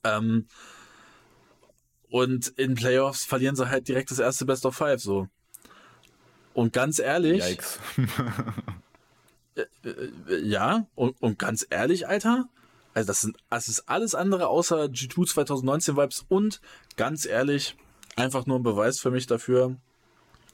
Ähm, 0.03 0.45
und 2.09 2.47
in 2.49 2.75
Playoffs 2.75 3.25
verlieren 3.25 3.55
sie 3.55 3.69
halt 3.69 3.87
direkt 3.87 4.11
das 4.11 4.19
erste 4.19 4.45
Best 4.45 4.65
of 4.65 4.75
Five 4.75 5.01
so. 5.01 5.27
Und 6.53 6.73
ganz 6.73 6.99
ehrlich. 6.99 7.43
Yikes. 7.43 7.79
Äh, 9.55 9.89
äh, 9.89 10.45
ja, 10.45 10.87
und, 10.95 11.21
und 11.21 11.37
ganz 11.37 11.67
ehrlich, 11.69 12.07
Alter, 12.07 12.47
also 12.93 13.07
das, 13.07 13.21
sind, 13.21 13.37
das 13.49 13.67
ist 13.67 13.89
alles 13.89 14.15
andere 14.15 14.47
außer 14.47 14.83
G2 14.85 15.27
2019 15.27 15.97
Vibes 15.97 16.25
und 16.29 16.61
ganz 16.95 17.25
ehrlich, 17.25 17.75
einfach 18.15 18.45
nur 18.45 18.57
ein 18.57 18.63
Beweis 18.63 18.99
für 18.99 19.11
mich 19.11 19.27
dafür, 19.27 19.75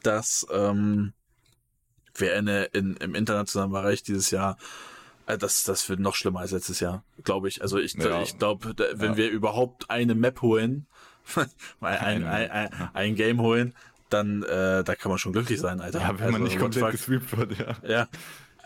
dass 0.01 0.47
ähm, 0.51 1.13
wir 2.15 2.35
in, 2.35 2.47
in, 2.47 2.97
im 2.97 3.15
internationalen 3.15 3.71
Bereich 3.71 4.01
dieses 4.01 4.31
Jahr 4.31 4.57
äh, 5.27 5.37
das, 5.37 5.63
das 5.63 5.87
wird 5.89 5.99
noch 5.99 6.15
schlimmer 6.15 6.39
als 6.39 6.51
letztes 6.51 6.79
Jahr, 6.79 7.03
glaube 7.23 7.47
ich. 7.47 7.61
Also 7.61 7.77
ich, 7.77 7.93
ja. 7.93 8.21
ich 8.21 8.37
glaube, 8.37 8.73
wenn 8.93 9.11
ja. 9.11 9.17
wir 9.17 9.29
überhaupt 9.29 9.89
eine 9.89 10.15
Map 10.15 10.41
holen, 10.41 10.87
ein, 11.81 12.23
ein, 12.23 12.51
ein, 12.51 12.89
ein, 12.93 13.15
Game 13.15 13.41
holen, 13.41 13.73
dann 14.09 14.43
äh, 14.43 14.83
da 14.83 14.95
kann 14.95 15.09
man 15.09 15.17
schon 15.17 15.33
glücklich 15.33 15.59
sein, 15.59 15.81
Alter. 15.81 15.99
Ja, 15.99 16.09
wenn 16.19 16.25
also, 16.25 16.31
man 16.31 16.43
nicht 16.43 16.59
komplett 16.59 16.91
gesweept 16.91 17.38
wird, 17.38 17.57
ja. 17.59 17.75
Ja. 17.88 18.07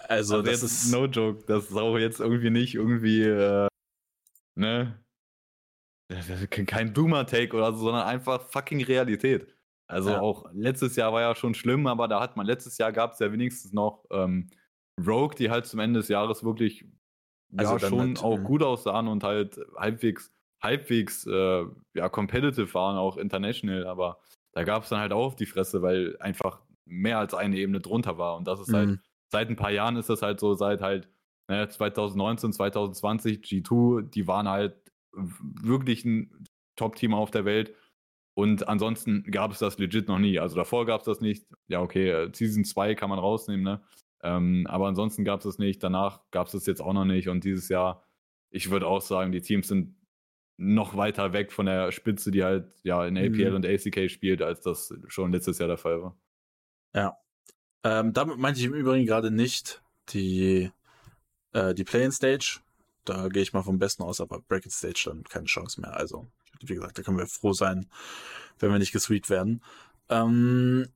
Also, 0.07 0.37
also 0.37 0.41
das 0.41 0.63
ist 0.63 0.91
no 0.91 1.05
joke. 1.05 1.43
Das 1.45 1.65
ist 1.65 1.77
auch 1.77 1.97
jetzt 1.97 2.19
irgendwie 2.19 2.49
nicht 2.49 2.75
irgendwie, 2.75 3.23
äh, 3.23 3.67
ne? 4.55 4.99
Kein 6.49 6.93
Doomer-Take 6.93 7.55
oder 7.55 7.71
so, 7.71 7.79
sondern 7.85 8.07
einfach 8.07 8.41
fucking 8.49 8.83
Realität. 8.83 9.47
Also 9.87 10.11
ja. 10.11 10.19
auch 10.19 10.45
letztes 10.53 10.95
Jahr 10.95 11.13
war 11.13 11.21
ja 11.21 11.35
schon 11.35 11.53
schlimm, 11.53 11.87
aber 11.87 12.07
da 12.07 12.19
hat 12.19 12.37
man 12.37 12.45
letztes 12.45 12.77
Jahr 12.77 12.91
gab 12.91 13.13
es 13.13 13.19
ja 13.19 13.31
wenigstens 13.31 13.73
noch 13.73 14.05
ähm, 14.11 14.49
Rogue, 14.99 15.35
die 15.37 15.49
halt 15.49 15.65
zum 15.65 15.79
Ende 15.79 15.99
des 15.99 16.09
Jahres 16.09 16.43
wirklich 16.43 16.85
also 17.57 17.73
ja, 17.73 17.79
schon 17.79 18.09
mit, 18.09 18.23
auch 18.23 18.37
gut 18.43 18.61
aussahen 18.61 19.07
und 19.07 19.23
halt 19.23 19.59
halbwegs, 19.75 20.31
halbwegs 20.61 21.25
äh, 21.25 21.65
ja, 21.93 22.09
competitive 22.09 22.73
waren, 22.73 22.97
auch 22.97 23.17
international, 23.17 23.87
aber 23.87 24.19
da 24.51 24.63
gab 24.63 24.83
es 24.83 24.89
dann 24.89 24.99
halt 24.99 25.13
auch 25.13 25.27
auf 25.27 25.35
die 25.35 25.45
Fresse, 25.45 25.81
weil 25.81 26.17
einfach 26.19 26.61
mehr 26.85 27.19
als 27.19 27.33
eine 27.33 27.57
Ebene 27.57 27.79
drunter 27.79 28.17
war. 28.17 28.35
Und 28.35 28.47
das 28.47 28.59
ist 28.59 28.73
halt, 28.73 28.87
mhm. 28.87 28.91
halt, 28.91 29.01
seit 29.31 29.49
ein 29.49 29.55
paar 29.55 29.71
Jahren 29.71 29.95
ist 29.95 30.09
das 30.09 30.21
halt 30.21 30.39
so, 30.39 30.53
seit 30.55 30.81
halt 30.81 31.07
ne, 31.47 31.67
2019, 31.67 32.53
2020, 32.53 33.39
G2, 33.39 34.01
die 34.09 34.27
waren 34.27 34.47
halt 34.47 34.75
wirklich 35.11 36.05
ein 36.05 36.45
Top-Team 36.75 37.13
auf 37.13 37.31
der 37.31 37.45
Welt. 37.45 37.73
Und 38.33 38.67
ansonsten 38.67 39.23
gab 39.31 39.51
es 39.51 39.59
das 39.59 39.77
legit 39.77 40.07
noch 40.07 40.19
nie. 40.19 40.39
Also 40.39 40.55
davor 40.55 40.85
gab 40.85 41.01
es 41.01 41.05
das 41.05 41.19
nicht. 41.19 41.45
Ja, 41.67 41.81
okay, 41.81 42.09
äh, 42.09 42.29
Season 42.33 42.63
2 42.63 42.95
kann 42.95 43.09
man 43.09 43.19
rausnehmen, 43.19 43.63
ne? 43.63 43.81
Ähm, 44.21 44.65
aber 44.67 44.87
ansonsten 44.87 45.25
gab 45.25 45.39
es 45.39 45.45
es 45.45 45.59
nicht. 45.59 45.83
Danach 45.83 46.21
gab 46.31 46.47
es 46.47 46.53
es 46.53 46.65
jetzt 46.65 46.81
auch 46.81 46.93
noch 46.93 47.05
nicht. 47.05 47.27
Und 47.27 47.43
dieses 47.43 47.69
Jahr, 47.69 48.03
ich 48.49 48.69
würde 48.71 48.87
auch 48.87 49.01
sagen, 49.01 49.31
die 49.31 49.41
Teams 49.41 49.67
sind 49.67 49.95
noch 50.61 50.97
weiter 50.97 51.31
weg 51.31 51.53
von 51.53 51.65
der 51.65 51.91
Spitze, 51.93 52.31
die 52.31 52.43
halt 52.43 52.69
ja 52.83 53.05
in 53.05 53.17
APL 53.17 53.51
mhm. 53.51 53.55
und 53.55 53.65
ACK 53.65 54.11
spielt, 54.11 54.41
als 54.41 54.61
das 54.61 54.93
schon 55.07 55.31
letztes 55.31 55.57
Jahr 55.57 55.69
der 55.69 55.77
Fall 55.77 56.01
war. 56.01 56.17
Ja. 56.93 57.17
Ähm, 57.85 58.11
damit 58.11 58.37
meinte 58.37 58.59
ich 58.59 58.65
im 58.65 58.73
Übrigen 58.73 59.05
gerade 59.05 59.31
nicht 59.31 59.81
die, 60.09 60.69
äh, 61.53 61.73
die 61.73 61.85
Play-in-Stage. 61.85 62.59
Da 63.05 63.29
gehe 63.29 63.41
ich 63.41 63.53
mal 63.53 63.63
vom 63.63 63.79
Besten 63.79 64.03
aus, 64.03 64.19
aber 64.19 64.41
Bracket 64.41 64.73
Stage 64.73 65.03
dann 65.05 65.23
keine 65.23 65.45
Chance 65.45 65.79
mehr. 65.79 65.95
Also, 65.95 66.27
wie 66.61 66.75
gesagt, 66.75 66.97
da 66.97 67.03
können 67.03 67.17
wir 67.17 67.25
froh 67.27 67.53
sein, 67.53 67.89
wenn 68.59 68.69
wir 68.69 68.79
nicht 68.79 68.91
gesweet 68.91 69.29
werden. 69.29 69.63
Ähm, 70.09 70.89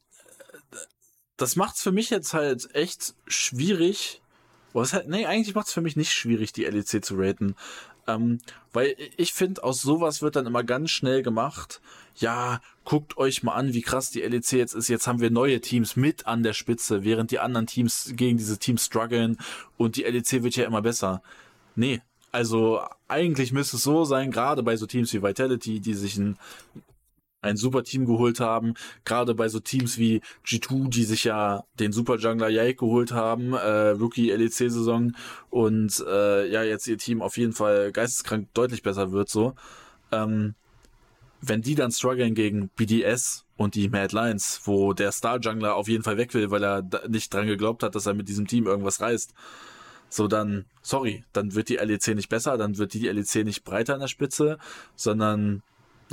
das 1.38 1.56
macht's 1.56 1.82
für 1.82 1.94
mich 1.94 2.10
jetzt 2.10 2.34
halt 2.34 2.76
echt 2.76 3.16
schwierig. 3.28 4.22
Was 4.74 4.92
halt, 4.92 5.08
nee, 5.08 5.26
eigentlich 5.26 5.56
macht's 5.56 5.72
für 5.72 5.82
mich 5.82 5.96
nicht 5.96 6.12
schwierig, 6.12 6.52
die 6.52 6.66
LEC 6.66 7.06
zu 7.06 7.16
raten. 7.16 7.56
Ähm, 8.08 8.40
weil 8.74 8.96
ich 9.18 9.34
finde, 9.34 9.64
aus 9.64 9.82
sowas 9.82 10.22
wird 10.22 10.36
dann 10.36 10.46
immer 10.46 10.64
ganz 10.64 10.92
schnell 10.92 11.24
gemacht. 11.24 11.82
Ja, 12.16 12.62
guckt 12.86 13.18
euch 13.18 13.44
mal 13.44 13.54
an, 13.54 13.74
wie 13.74 13.82
krass 13.82 14.12
die 14.12 14.22
LEC 14.22 14.54
jetzt 14.54 14.76
ist. 14.76 14.88
Jetzt 14.88 15.08
haben 15.08 15.22
wir 15.22 15.32
neue 15.32 15.62
Teams 15.62 15.96
mit 15.96 16.28
an 16.28 16.44
der 16.44 16.54
Spitze, 16.54 17.04
während 17.04 17.32
die 17.32 17.40
anderen 17.40 17.68
Teams 17.68 18.14
gegen 18.16 18.38
diese 18.38 18.58
Teams 18.58 18.86
strugglen 18.86 19.38
und 19.78 19.96
die 19.96 20.04
LEC 20.04 20.44
wird 20.44 20.56
ja 20.56 20.66
immer 20.66 20.82
besser. 20.82 21.24
Nee, 21.76 22.02
also 22.32 22.82
eigentlich 23.08 23.52
müsste 23.52 23.78
es 23.78 23.84
so 23.84 24.04
sein, 24.06 24.32
gerade 24.32 24.64
bei 24.64 24.76
so 24.76 24.86
Teams 24.86 25.14
wie 25.14 25.24
Vitality, 25.24 25.80
die 25.80 25.94
sich 25.94 26.18
ein 26.18 26.38
ein 27.44 27.58
super 27.58 27.84
Team 27.84 28.06
geholt 28.06 28.40
haben. 28.40 28.74
Gerade 29.06 29.36
bei 29.36 29.48
so 29.50 29.60
Teams 29.60 29.98
wie 29.98 30.22
G2, 30.46 30.90
die 30.90 31.04
sich 31.04 31.26
ja 31.26 31.64
den 31.80 31.92
Super 31.92 32.18
Jungler 32.18 32.50
Yike 32.50 32.76
geholt 32.76 33.12
haben, 33.12 33.54
äh, 33.54 33.90
Rookie 33.90 34.32
LEC-Saison 34.32 35.14
und 35.50 36.04
äh, 36.08 36.48
ja, 36.50 36.64
jetzt 36.64 36.88
ihr 36.88 36.98
Team 36.98 37.22
auf 37.22 37.38
jeden 37.38 37.54
Fall 37.54 37.92
geisteskrank 37.92 38.48
deutlich 38.54 38.82
besser 38.82 39.12
wird 39.12 39.30
so. 39.30 39.54
Ähm, 40.12 40.56
wenn 41.42 41.62
die 41.62 41.76
dann 41.76 41.92
strugglen 41.92 42.36
gegen 42.36 42.70
BDS 42.70 43.46
und 43.58 43.76
die 43.76 43.90
Mad 43.90 44.16
Lions, 44.16 44.62
wo 44.64 44.94
der 44.94 45.12
Star 45.12 45.40
Jungler 45.40 45.76
auf 45.76 45.90
jeden 45.90 46.04
Fall 46.04 46.18
weg 46.18 46.34
will, 46.34 46.52
weil 46.52 46.64
er 46.64 46.88
nicht 47.10 47.34
dran 47.34 47.48
geglaubt 47.48 47.84
hat, 47.84 47.96
dass 47.96 48.06
er 48.06 48.14
mit 48.14 48.30
diesem 48.30 48.48
Team 48.48 48.66
irgendwas 48.66 49.02
reißt. 49.02 49.34
So 50.08 50.28
dann, 50.28 50.66
sorry, 50.82 51.26
dann 51.34 51.56
wird 51.56 51.70
die 51.70 51.78
LEC 51.78 52.16
nicht 52.16 52.30
besser, 52.30 52.58
dann 52.58 52.78
wird 52.78 52.94
die 52.94 53.08
LEC 53.08 53.44
nicht 53.44 53.64
breiter 53.64 53.96
an 53.96 54.00
der 54.00 54.08
Spitze, 54.08 54.58
sondern 54.96 55.64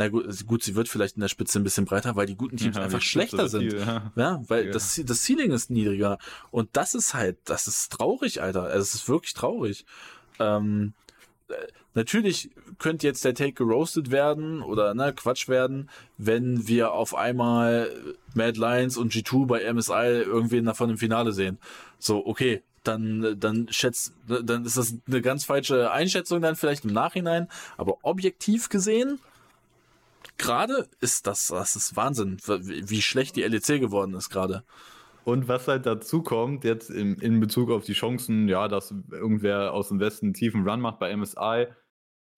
na 0.00 0.08
gut, 0.08 0.46
gut, 0.46 0.62
sie 0.62 0.76
wird 0.76 0.88
vielleicht 0.88 1.16
in 1.16 1.20
der 1.20 1.28
Spitze 1.28 1.60
ein 1.60 1.62
bisschen 1.62 1.84
breiter, 1.84 2.16
weil 2.16 2.24
die 2.24 2.34
guten 2.34 2.56
Teams 2.56 2.76
ja, 2.76 2.82
einfach 2.82 3.02
schlechter 3.02 3.50
sind. 3.50 3.70
Viel, 3.70 3.80
ja. 3.80 4.10
ja. 4.16 4.42
weil 4.48 4.68
ja. 4.68 4.72
Das, 4.72 4.98
das 5.04 5.26
Ceiling 5.26 5.50
ist 5.50 5.68
niedriger. 5.68 6.16
Und 6.50 6.70
das 6.72 6.94
ist 6.94 7.12
halt, 7.12 7.36
das 7.44 7.66
ist 7.66 7.92
traurig, 7.92 8.40
Alter. 8.40 8.62
Also 8.62 8.78
es 8.78 8.94
ist 8.94 9.08
wirklich 9.10 9.34
traurig. 9.34 9.84
Ähm, 10.38 10.94
äh, 11.48 11.54
natürlich 11.92 12.48
könnte 12.78 13.06
jetzt 13.06 13.26
der 13.26 13.34
Take 13.34 13.52
geroastet 13.52 14.10
werden 14.10 14.62
oder 14.62 14.94
ne, 14.94 15.12
Quatsch 15.12 15.48
werden, 15.48 15.90
wenn 16.16 16.66
wir 16.66 16.92
auf 16.92 17.14
einmal 17.14 17.94
Mad 18.32 18.58
Lions 18.58 18.96
und 18.96 19.12
G2 19.12 19.46
bei 19.46 19.70
MSI 19.70 20.22
irgendwen 20.22 20.64
davon 20.64 20.88
im 20.88 20.96
Finale 20.96 21.32
sehen. 21.32 21.58
So, 21.98 22.24
okay, 22.24 22.62
dann, 22.84 23.38
dann 23.38 23.68
schätzt, 23.68 24.14
dann 24.26 24.64
ist 24.64 24.78
das 24.78 24.94
eine 25.06 25.20
ganz 25.20 25.44
falsche 25.44 25.90
Einschätzung 25.90 26.40
dann 26.40 26.56
vielleicht 26.56 26.86
im 26.86 26.94
Nachhinein, 26.94 27.48
aber 27.76 27.98
objektiv 28.00 28.70
gesehen 28.70 29.20
gerade 30.40 30.88
ist 31.00 31.26
das, 31.26 31.48
das 31.48 31.76
ist 31.76 31.96
Wahnsinn, 31.96 32.38
wie 32.46 33.02
schlecht 33.02 33.36
die 33.36 33.42
LEC 33.42 33.80
geworden 33.80 34.14
ist 34.14 34.30
gerade. 34.30 34.64
Und 35.24 35.48
was 35.48 35.68
halt 35.68 35.86
dazu 35.86 36.22
kommt, 36.22 36.64
jetzt 36.64 36.90
in, 36.90 37.16
in 37.16 37.40
Bezug 37.40 37.70
auf 37.70 37.84
die 37.84 37.92
Chancen, 37.92 38.48
ja, 38.48 38.68
dass 38.68 38.94
irgendwer 39.10 39.72
aus 39.72 39.88
dem 39.88 40.00
Westen 40.00 40.26
einen 40.26 40.34
tiefen 40.34 40.66
Run 40.68 40.80
macht 40.80 40.98
bei 40.98 41.14
MSI. 41.14 41.66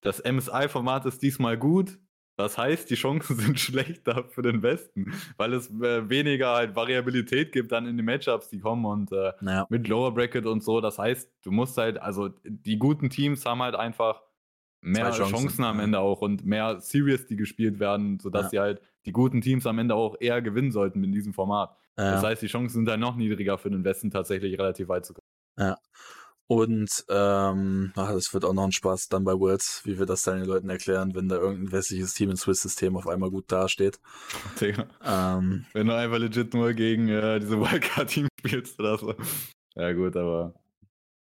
Das 0.00 0.22
MSI-Format 0.24 1.06
ist 1.06 1.22
diesmal 1.22 1.56
gut. 1.56 1.98
Das 2.36 2.58
heißt, 2.58 2.90
die 2.90 2.96
Chancen 2.96 3.36
sind 3.38 3.60
schlechter 3.60 4.24
für 4.30 4.42
den 4.42 4.62
Westen, 4.62 5.12
weil 5.36 5.52
es 5.54 5.70
äh, 5.70 6.08
weniger 6.08 6.54
halt 6.54 6.74
Variabilität 6.74 7.52
gibt 7.52 7.70
dann 7.72 7.86
in 7.86 7.96
den 7.96 8.06
Matchups, 8.06 8.48
die 8.48 8.58
kommen 8.58 8.84
und 8.84 9.12
äh, 9.12 9.32
naja. 9.40 9.66
mit 9.68 9.86
Lower 9.86 10.12
Bracket 10.12 10.46
und 10.46 10.62
so. 10.62 10.80
Das 10.80 10.98
heißt, 10.98 11.30
du 11.44 11.50
musst 11.52 11.76
halt, 11.76 12.02
also 12.02 12.30
die 12.44 12.78
guten 12.78 13.10
Teams 13.10 13.44
haben 13.46 13.62
halt 13.62 13.76
einfach 13.76 14.22
mehr 14.82 15.10
Chancen, 15.10 15.34
Chancen, 15.34 15.64
am 15.64 15.80
Ende 15.80 16.00
auch 16.00 16.20
und 16.20 16.44
mehr 16.44 16.80
Series, 16.80 17.26
die 17.26 17.36
gespielt 17.36 17.80
werden, 17.80 18.18
sodass 18.20 18.44
ja. 18.44 18.50
sie 18.50 18.58
halt 18.60 18.82
die 19.06 19.12
guten 19.12 19.40
Teams 19.40 19.66
am 19.66 19.78
Ende 19.78 19.94
auch 19.94 20.16
eher 20.20 20.42
gewinnen 20.42 20.72
sollten 20.72 21.02
in 21.02 21.12
diesem 21.12 21.32
Format. 21.32 21.76
Ja. 21.96 22.12
Das 22.12 22.22
heißt, 22.22 22.42
die 22.42 22.46
Chancen 22.46 22.74
sind 22.74 22.84
dann 22.86 23.00
noch 23.00 23.16
niedriger 23.16 23.58
für 23.58 23.70
den 23.70 23.84
Westen 23.84 24.10
tatsächlich 24.10 24.58
relativ 24.58 24.88
weit 24.88 25.06
zu 25.06 25.14
kommen. 25.14 25.26
Ja. 25.58 25.78
Und 26.48 27.04
ähm, 27.08 27.92
ach, 27.96 28.12
das 28.12 28.34
wird 28.34 28.44
auch 28.44 28.52
noch 28.52 28.64
ein 28.64 28.72
Spaß 28.72 29.08
dann 29.08 29.24
bei 29.24 29.32
Worlds, 29.32 29.82
wie 29.84 29.98
wir 29.98 30.04
das 30.04 30.22
dann 30.22 30.38
den 30.38 30.46
Leuten 30.46 30.68
erklären, 30.68 31.14
wenn 31.14 31.28
da 31.28 31.36
irgendein 31.36 31.72
westliches 31.72 32.12
Team 32.12 32.30
im 32.30 32.36
Swiss-System 32.36 32.96
auf 32.96 33.06
einmal 33.06 33.30
gut 33.30 33.50
dasteht. 33.50 34.00
Ähm, 35.04 35.66
wenn 35.72 35.86
du 35.86 35.96
einfach 35.96 36.18
legit 36.18 36.54
nur 36.54 36.72
gegen 36.74 37.08
äh, 37.08 37.40
diese 37.40 37.58
Wildcard-Team 37.58 38.28
spielst 38.38 38.78
oder 38.78 38.98
so. 38.98 39.14
Ja, 39.74 39.92
gut, 39.92 40.16
aber 40.16 40.54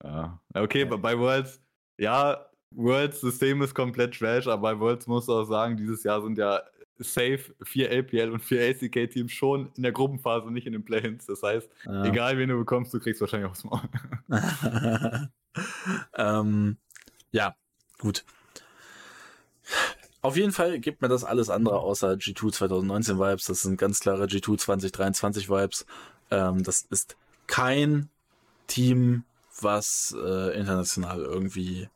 ja. 0.03 0.39
Okay, 0.53 0.87
ja. 0.89 0.95
bei 0.95 1.17
Worlds, 1.17 1.61
ja, 1.97 2.47
Worlds 2.71 3.21
System 3.21 3.61
ist 3.61 3.73
komplett 3.73 4.17
trash, 4.17 4.47
aber 4.47 4.73
bei 4.73 4.79
Worlds 4.79 5.07
muss 5.07 5.29
auch 5.29 5.45
sagen, 5.45 5.77
dieses 5.77 6.03
Jahr 6.03 6.21
sind 6.21 6.37
ja 6.37 6.61
safe 6.99 7.55
vier 7.63 7.91
LPL 7.91 8.31
und 8.31 8.43
vier 8.43 8.61
ACK 8.69 9.09
Teams 9.11 9.31
schon 9.31 9.71
in 9.75 9.83
der 9.83 9.91
Gruppenphase, 9.91 10.51
nicht 10.51 10.67
in 10.67 10.73
den 10.73 10.83
Play-ins. 10.83 11.25
Das 11.25 11.43
heißt, 11.43 11.69
ja. 11.85 12.05
egal 12.05 12.37
wen 12.37 12.49
du 12.49 12.57
bekommst, 12.57 12.93
du 12.93 12.99
kriegst 12.99 13.21
wahrscheinlich 13.21 13.49
aufs 13.49 13.63
Maul. 13.63 13.81
ähm, 16.15 16.77
ja, 17.31 17.55
gut. 17.99 18.25
Auf 20.21 20.35
jeden 20.35 20.51
Fall 20.51 20.79
gibt 20.79 21.01
mir 21.01 21.07
das 21.07 21.23
alles 21.23 21.49
andere 21.49 21.79
außer 21.79 22.13
G2 22.13 22.51
2019 22.51 23.19
Vibes. 23.19 23.45
Das 23.45 23.61
sind 23.61 23.77
ganz 23.77 23.99
klare 23.99 24.25
G2 24.25 24.57
2023 24.57 25.49
Vibes. 25.49 25.85
Ähm, 26.31 26.63
das 26.63 26.81
ist 26.89 27.15
kein 27.45 28.09
Team, 28.67 29.23
was 29.61 30.15
äh, 30.19 30.57
international 30.57 31.21
irgendwie 31.21 31.87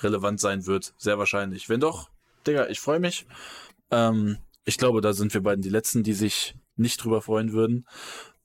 relevant 0.00 0.40
sein 0.40 0.66
wird. 0.66 0.94
Sehr 0.96 1.18
wahrscheinlich. 1.18 1.68
Wenn 1.68 1.80
doch, 1.80 2.10
Digga, 2.46 2.68
ich 2.68 2.80
freue 2.80 3.00
mich. 3.00 3.26
Ähm, 3.90 4.38
ich 4.64 4.78
glaube, 4.78 5.00
da 5.00 5.12
sind 5.12 5.32
wir 5.34 5.42
beiden 5.42 5.62
die 5.62 5.68
Letzten, 5.68 6.02
die 6.02 6.12
sich 6.12 6.56
nicht 6.76 7.02
drüber 7.02 7.22
freuen 7.22 7.52
würden. 7.52 7.86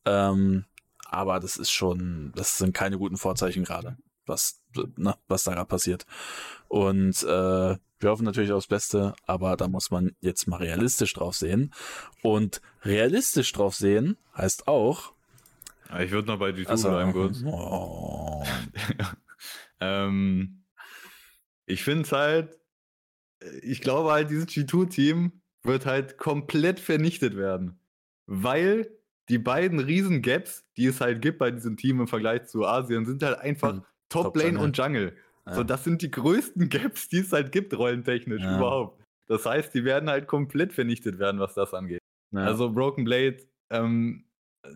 Ähm, 0.06 0.66
aber 1.06 1.40
das 1.40 1.58
ist 1.58 1.72
schon, 1.72 2.32
das 2.36 2.58
sind 2.58 2.74
keine 2.74 2.98
guten 2.98 3.18
Vorzeichen 3.18 3.64
gerade, 3.64 3.98
was, 4.26 4.62
na, 4.96 5.18
was 5.28 5.44
da 5.44 5.54
gerade 5.54 5.68
passiert. 5.68 6.06
Und 6.68 7.24
äh, 7.24 7.76
wir 8.02 8.10
hoffen 8.10 8.26
natürlich 8.26 8.52
aufs 8.52 8.68
Beste, 8.68 9.14
aber 9.28 9.58
da 9.58 9.68
muss 9.68 9.92
man 9.92 10.16
jetzt 10.22 10.48
mal 10.48 10.58
realistisch 10.58 11.14
drauf 11.14 11.36
sehen. 11.36 11.74
Und 12.22 12.62
realistisch 12.84 13.52
drauf 13.52 13.76
sehen 13.76 14.18
heißt 14.36 14.68
auch. 14.68 15.14
Ich 16.00 16.12
würde 16.12 16.30
noch 16.30 16.40
bei 16.40 16.52
G2 16.52 16.68
also, 16.68 16.90
bleiben 16.90 17.12
kurz. 17.12 17.44
Oh. 17.46 18.44
ähm, 19.82 20.61
ich 21.72 21.84
finde 21.84 22.04
es 22.04 22.12
halt, 22.12 22.60
ich 23.62 23.82
glaube 23.82 24.12
halt, 24.12 24.30
dieses 24.30 24.48
G2-Team 24.48 25.32
wird 25.64 25.86
halt 25.86 26.18
komplett 26.18 26.80
vernichtet 26.80 27.36
werden. 27.36 27.80
Weil 28.28 28.92
die 29.30 29.38
beiden 29.38 29.80
riesen 29.80 30.22
Gaps, 30.22 30.66
die 30.78 30.86
es 30.86 31.02
halt 31.02 31.22
gibt 31.22 31.40
bei 31.40 31.52
diesem 31.52 31.78
Team 31.78 32.02
im 32.02 32.08
Vergleich 32.08 32.48
zu 32.48 32.66
Asien, 32.66 33.06
sind 33.06 33.24
halt 33.24 33.40
einfach 33.40 33.74
hm. 33.74 33.84
Top, 34.10 34.36
Lane 34.36 34.60
und 34.60 34.78
Jungle. 34.78 35.16
Ja. 35.46 35.54
So, 35.54 35.64
das 35.64 35.86
sind 35.86 36.02
die 36.02 36.12
größten 36.12 36.70
Gaps, 36.70 37.08
die 37.08 37.20
es 37.20 37.32
halt 37.32 37.52
gibt, 37.52 37.74
rollentechnisch 37.74 38.42
ja. 38.42 38.58
überhaupt. 38.58 39.02
Das 39.28 39.46
heißt, 39.46 39.74
die 39.74 39.86
werden 39.86 40.10
halt 40.10 40.28
komplett 40.28 40.74
vernichtet 40.74 41.18
werden, 41.18 41.40
was 41.40 41.54
das 41.54 41.74
angeht. 41.74 42.02
Ja. 42.32 42.42
Also 42.42 42.72
Broken 42.72 43.06
Blade, 43.06 43.38
ähm, 43.70 44.26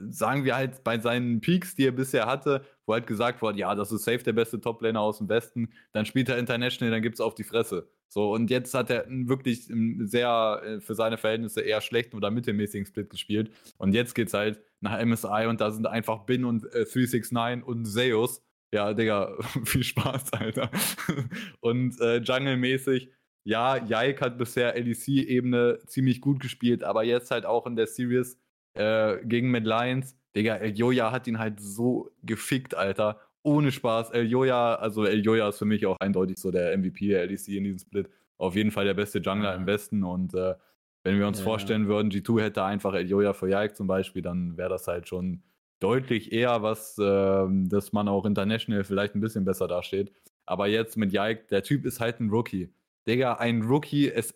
sagen 0.09 0.45
wir 0.45 0.55
halt 0.55 0.83
bei 0.83 0.97
seinen 0.99 1.41
Peaks, 1.41 1.75
die 1.75 1.85
er 1.85 1.91
bisher 1.91 2.25
hatte, 2.25 2.65
wo 2.85 2.93
halt 2.93 3.07
gesagt 3.07 3.41
wurde, 3.41 3.59
ja, 3.59 3.75
das 3.75 3.91
ist 3.91 4.03
safe 4.03 4.23
der 4.23 4.33
beste 4.33 4.61
Toplaner 4.61 5.01
aus 5.01 5.17
dem 5.17 5.29
Westen, 5.29 5.69
dann 5.91 6.05
spielt 6.05 6.29
er 6.29 6.37
International, 6.37 6.91
dann 6.91 7.01
gibt 7.01 7.15
es 7.15 7.21
auf 7.21 7.35
die 7.35 7.43
Fresse. 7.43 7.87
So, 8.07 8.31
und 8.31 8.49
jetzt 8.49 8.73
hat 8.73 8.89
er 8.89 9.05
wirklich 9.09 9.67
sehr, 9.99 10.61
äh, 10.63 10.79
für 10.79 10.95
seine 10.95 11.17
Verhältnisse 11.17 11.61
eher 11.61 11.81
schlechten 11.81 12.15
oder 12.15 12.31
mittelmäßigen 12.31 12.85
Split 12.85 13.09
gespielt. 13.09 13.51
Und 13.77 13.93
jetzt 13.93 14.13
geht's 14.13 14.33
halt 14.33 14.61
nach 14.79 15.03
MSI 15.03 15.47
und 15.47 15.59
da 15.61 15.71
sind 15.71 15.87
einfach 15.87 16.25
Bin 16.25 16.45
und 16.45 16.65
äh, 16.73 16.85
369 16.85 17.67
und 17.67 17.85
Zeus. 17.85 18.41
Ja, 18.73 18.93
Digga, 18.93 19.37
viel 19.65 19.83
Spaß, 19.83 20.33
Alter. 20.33 20.69
und 21.59 21.99
äh, 21.99 22.17
Jungle-mäßig, 22.17 23.09
ja, 23.43 23.83
Jaik 23.83 24.21
hat 24.21 24.37
bisher 24.37 24.73
LEC-Ebene 24.75 25.79
ziemlich 25.85 26.19
gut 26.19 26.39
gespielt, 26.39 26.83
aber 26.83 27.03
jetzt 27.03 27.31
halt 27.31 27.45
auch 27.45 27.67
in 27.67 27.75
der 27.75 27.87
Series 27.87 28.39
äh, 28.73 29.17
gegen 29.23 29.51
Mad 29.51 29.67
Lions. 29.67 30.17
Digga, 30.35 30.55
El 30.55 30.77
Joja 30.77 31.11
hat 31.11 31.27
ihn 31.27 31.39
halt 31.39 31.59
so 31.59 32.11
gefickt, 32.23 32.75
Alter. 32.75 33.19
Ohne 33.43 33.71
Spaß. 33.71 34.11
El 34.11 34.29
Joja, 34.29 34.75
also 34.75 35.05
El 35.05 35.23
Joja 35.23 35.49
ist 35.49 35.59
für 35.59 35.65
mich 35.65 35.85
auch 35.85 35.97
eindeutig 35.99 36.37
so 36.37 36.51
der 36.51 36.77
MVP 36.77 37.07
der 37.07 37.25
LEC 37.27 37.47
in 37.49 37.63
diesem 37.63 37.79
Split. 37.79 38.09
Auf 38.37 38.55
jeden 38.55 38.71
Fall 38.71 38.85
der 38.85 38.95
beste 38.95 39.19
Jungler 39.19 39.51
ja. 39.51 39.55
im 39.55 39.65
Westen 39.65 40.03
und 40.03 40.33
äh, 40.33 40.55
wenn 41.03 41.19
wir 41.19 41.27
uns 41.27 41.37
ja. 41.37 41.43
vorstellen 41.43 41.87
würden, 41.87 42.09
G2 42.09 42.41
hätte 42.41 42.63
einfach 42.63 42.95
El 42.95 43.07
Joja 43.07 43.33
für 43.33 43.47
Jaik 43.47 43.75
zum 43.75 43.85
Beispiel, 43.85 44.23
dann 44.23 44.57
wäre 44.57 44.69
das 44.69 44.87
halt 44.87 45.07
schon 45.07 45.43
deutlich 45.79 46.31
eher 46.33 46.63
was, 46.63 46.97
äh, 46.97 47.45
dass 47.67 47.93
man 47.93 48.07
auch 48.07 48.25
international 48.25 48.83
vielleicht 48.83 49.13
ein 49.13 49.21
bisschen 49.21 49.45
besser 49.45 49.67
dasteht. 49.67 50.11
Aber 50.47 50.67
jetzt 50.67 50.97
mit 50.97 51.13
Jaik, 51.13 51.47
der 51.49 51.61
Typ 51.61 51.85
ist 51.85 51.99
halt 51.99 52.19
ein 52.19 52.29
Rookie. 52.29 52.73
Digga, 53.07 53.33
ein 53.35 53.61
Rookie 53.61 54.07
ist 54.07 54.35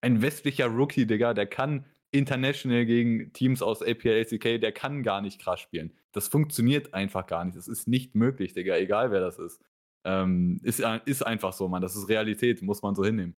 ein 0.00 0.22
westlicher 0.22 0.66
Rookie, 0.66 1.06
Digga, 1.06 1.34
der 1.34 1.46
kann 1.46 1.84
international 2.10 2.86
gegen 2.86 3.32
Teams 3.32 3.62
aus 3.62 3.82
APL, 3.82 4.20
ACK, 4.20 4.60
der 4.60 4.72
kann 4.72 5.02
gar 5.02 5.20
nicht 5.20 5.40
krass 5.40 5.60
spielen. 5.60 5.92
Das 6.12 6.28
funktioniert 6.28 6.94
einfach 6.94 7.26
gar 7.26 7.44
nicht. 7.44 7.56
Das 7.56 7.68
ist 7.68 7.86
nicht 7.86 8.14
möglich, 8.14 8.54
Digga, 8.54 8.76
egal 8.76 9.10
wer 9.10 9.20
das 9.20 9.38
ist. 9.38 9.60
Ähm, 10.04 10.60
ist, 10.62 10.82
ist 11.04 11.26
einfach 11.26 11.52
so, 11.52 11.68
man. 11.68 11.82
Das 11.82 11.96
ist 11.96 12.08
Realität, 12.08 12.62
muss 12.62 12.82
man 12.82 12.94
so 12.94 13.04
hinnehmen. 13.04 13.36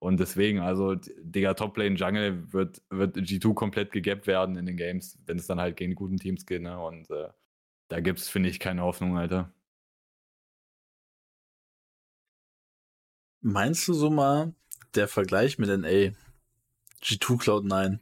Und 0.00 0.18
deswegen, 0.18 0.60
also, 0.60 0.94
Digga, 0.94 1.54
Toplane 1.54 1.96
Jungle 1.96 2.52
wird, 2.52 2.82
wird 2.90 3.16
G2 3.16 3.54
komplett 3.54 3.92
gegappt 3.92 4.26
werden 4.26 4.56
in 4.56 4.66
den 4.66 4.76
Games, 4.76 5.18
wenn 5.26 5.38
es 5.38 5.46
dann 5.46 5.60
halt 5.60 5.76
gegen 5.76 5.94
guten 5.94 6.16
Teams 6.16 6.46
geht, 6.46 6.62
ne? 6.62 6.78
Und 6.80 7.10
äh, 7.10 7.28
da 7.88 8.00
gibt's, 8.00 8.28
finde 8.28 8.48
ich, 8.48 8.60
keine 8.60 8.82
Hoffnung, 8.82 9.18
Alter. 9.18 9.52
Meinst 13.42 13.88
du 13.88 13.94
so 13.94 14.10
mal 14.10 14.54
der 14.94 15.08
Vergleich 15.08 15.58
mit 15.58 15.68
NA? 15.68 16.14
G2 17.02 17.42
Cloud9? 17.42 17.98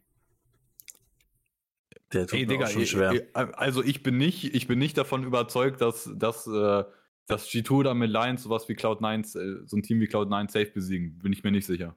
Der 2.12 2.26
tut 2.26 2.38
Ey, 2.38 2.46
Digga, 2.46 2.66
schon 2.66 2.86
schwer. 2.86 3.26
Also 3.34 3.82
ich 3.82 4.02
bin 4.02 4.16
nicht, 4.16 4.54
ich 4.54 4.66
bin 4.66 4.78
nicht 4.78 4.96
davon 4.96 5.24
überzeugt, 5.24 5.80
dass, 5.80 6.10
dass, 6.14 6.46
äh, 6.46 6.84
dass 7.26 7.48
G2 7.48 7.82
da 7.82 7.94
mit 7.94 8.10
Lions 8.10 8.42
sowas 8.44 8.68
wie 8.68 8.74
Cloud9, 8.74 9.20
äh, 9.20 9.66
so 9.66 9.76
ein 9.76 9.82
Team 9.82 10.00
wie 10.00 10.06
Cloud9 10.06 10.50
safe 10.50 10.70
besiegen. 10.70 11.18
Bin 11.18 11.32
ich 11.32 11.44
mir 11.44 11.50
nicht 11.50 11.66
sicher. 11.66 11.94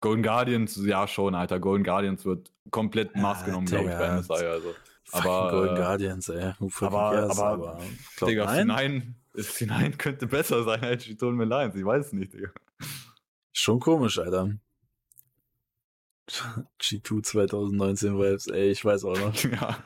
Golden 0.00 0.22
Guardians, 0.22 0.78
ja 0.84 1.06
schon, 1.06 1.34
Alter. 1.34 1.60
Golden 1.60 1.84
Guardians 1.84 2.26
wird 2.26 2.52
komplett 2.70 3.16
Maß 3.16 3.40
ja, 3.40 3.46
genommen, 3.46 3.66
glaube 3.66 3.90
ich, 3.90 3.96
bei 3.96 4.18
MSI. 4.18 4.46
Also. 4.46 4.74
Aber, 5.12 5.50
Golden 5.50 5.76
äh, 5.76 5.78
Guardians, 5.78 6.28
ey. 6.28 6.52
Aber, 6.80 7.28
aber, 7.30 7.46
aber 7.46 7.80
Digga, 8.20 8.50
C9, 8.50 9.02
C9 9.36 9.96
könnte 9.96 10.26
besser 10.26 10.64
sein 10.64 10.82
als 10.82 11.06
G2 11.06 11.32
mit 11.32 11.48
Lions. 11.48 11.74
Ich 11.74 11.84
weiß 11.84 12.06
es 12.06 12.12
nicht, 12.12 12.34
Digga. 12.34 12.50
Schon 13.52 13.80
komisch, 13.80 14.18
Alter. 14.18 14.50
G2 16.28 17.22
2019 17.22 18.18
Vibes, 18.18 18.46
ey, 18.48 18.70
ich 18.70 18.84
weiß 18.84 19.04
auch 19.04 19.18
noch. 19.18 19.34
Ja. 19.44 19.78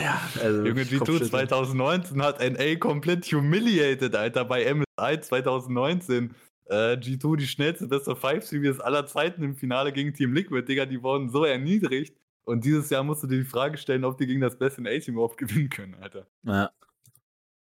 Ja, 0.00 0.20
also 0.40 0.64
Junge, 0.64 0.84
G2 0.84 1.28
2019 1.28 2.22
hat 2.22 2.38
NA 2.38 2.76
komplett 2.76 3.24
humiliated, 3.26 4.14
Alter, 4.14 4.44
bei 4.44 4.72
MSI 4.72 5.20
2019. 5.20 6.36
Äh, 6.66 6.94
G2 6.94 7.36
die 7.36 7.48
schnellste 7.48 7.88
beste 7.88 8.14
Five 8.14 8.46
Series 8.46 8.78
aller 8.78 9.06
Zeiten 9.06 9.42
im 9.42 9.56
Finale 9.56 9.92
gegen 9.92 10.14
Team 10.14 10.34
Liquid, 10.34 10.66
Digga, 10.66 10.86
die 10.86 11.02
wurden 11.02 11.30
so 11.30 11.44
erniedrigt. 11.44 12.16
Und 12.44 12.64
dieses 12.64 12.90
Jahr 12.90 13.02
musst 13.02 13.22
du 13.22 13.26
dir 13.26 13.38
die 13.38 13.44
Frage 13.44 13.76
stellen, 13.76 14.04
ob 14.04 14.18
die 14.18 14.26
gegen 14.26 14.40
das 14.40 14.56
beste 14.56 14.82
A-Team 14.82 15.14
überhaupt 15.14 15.36
gewinnen 15.38 15.68
können, 15.68 15.94
Alter. 15.94 16.26
Ja. 16.44 16.70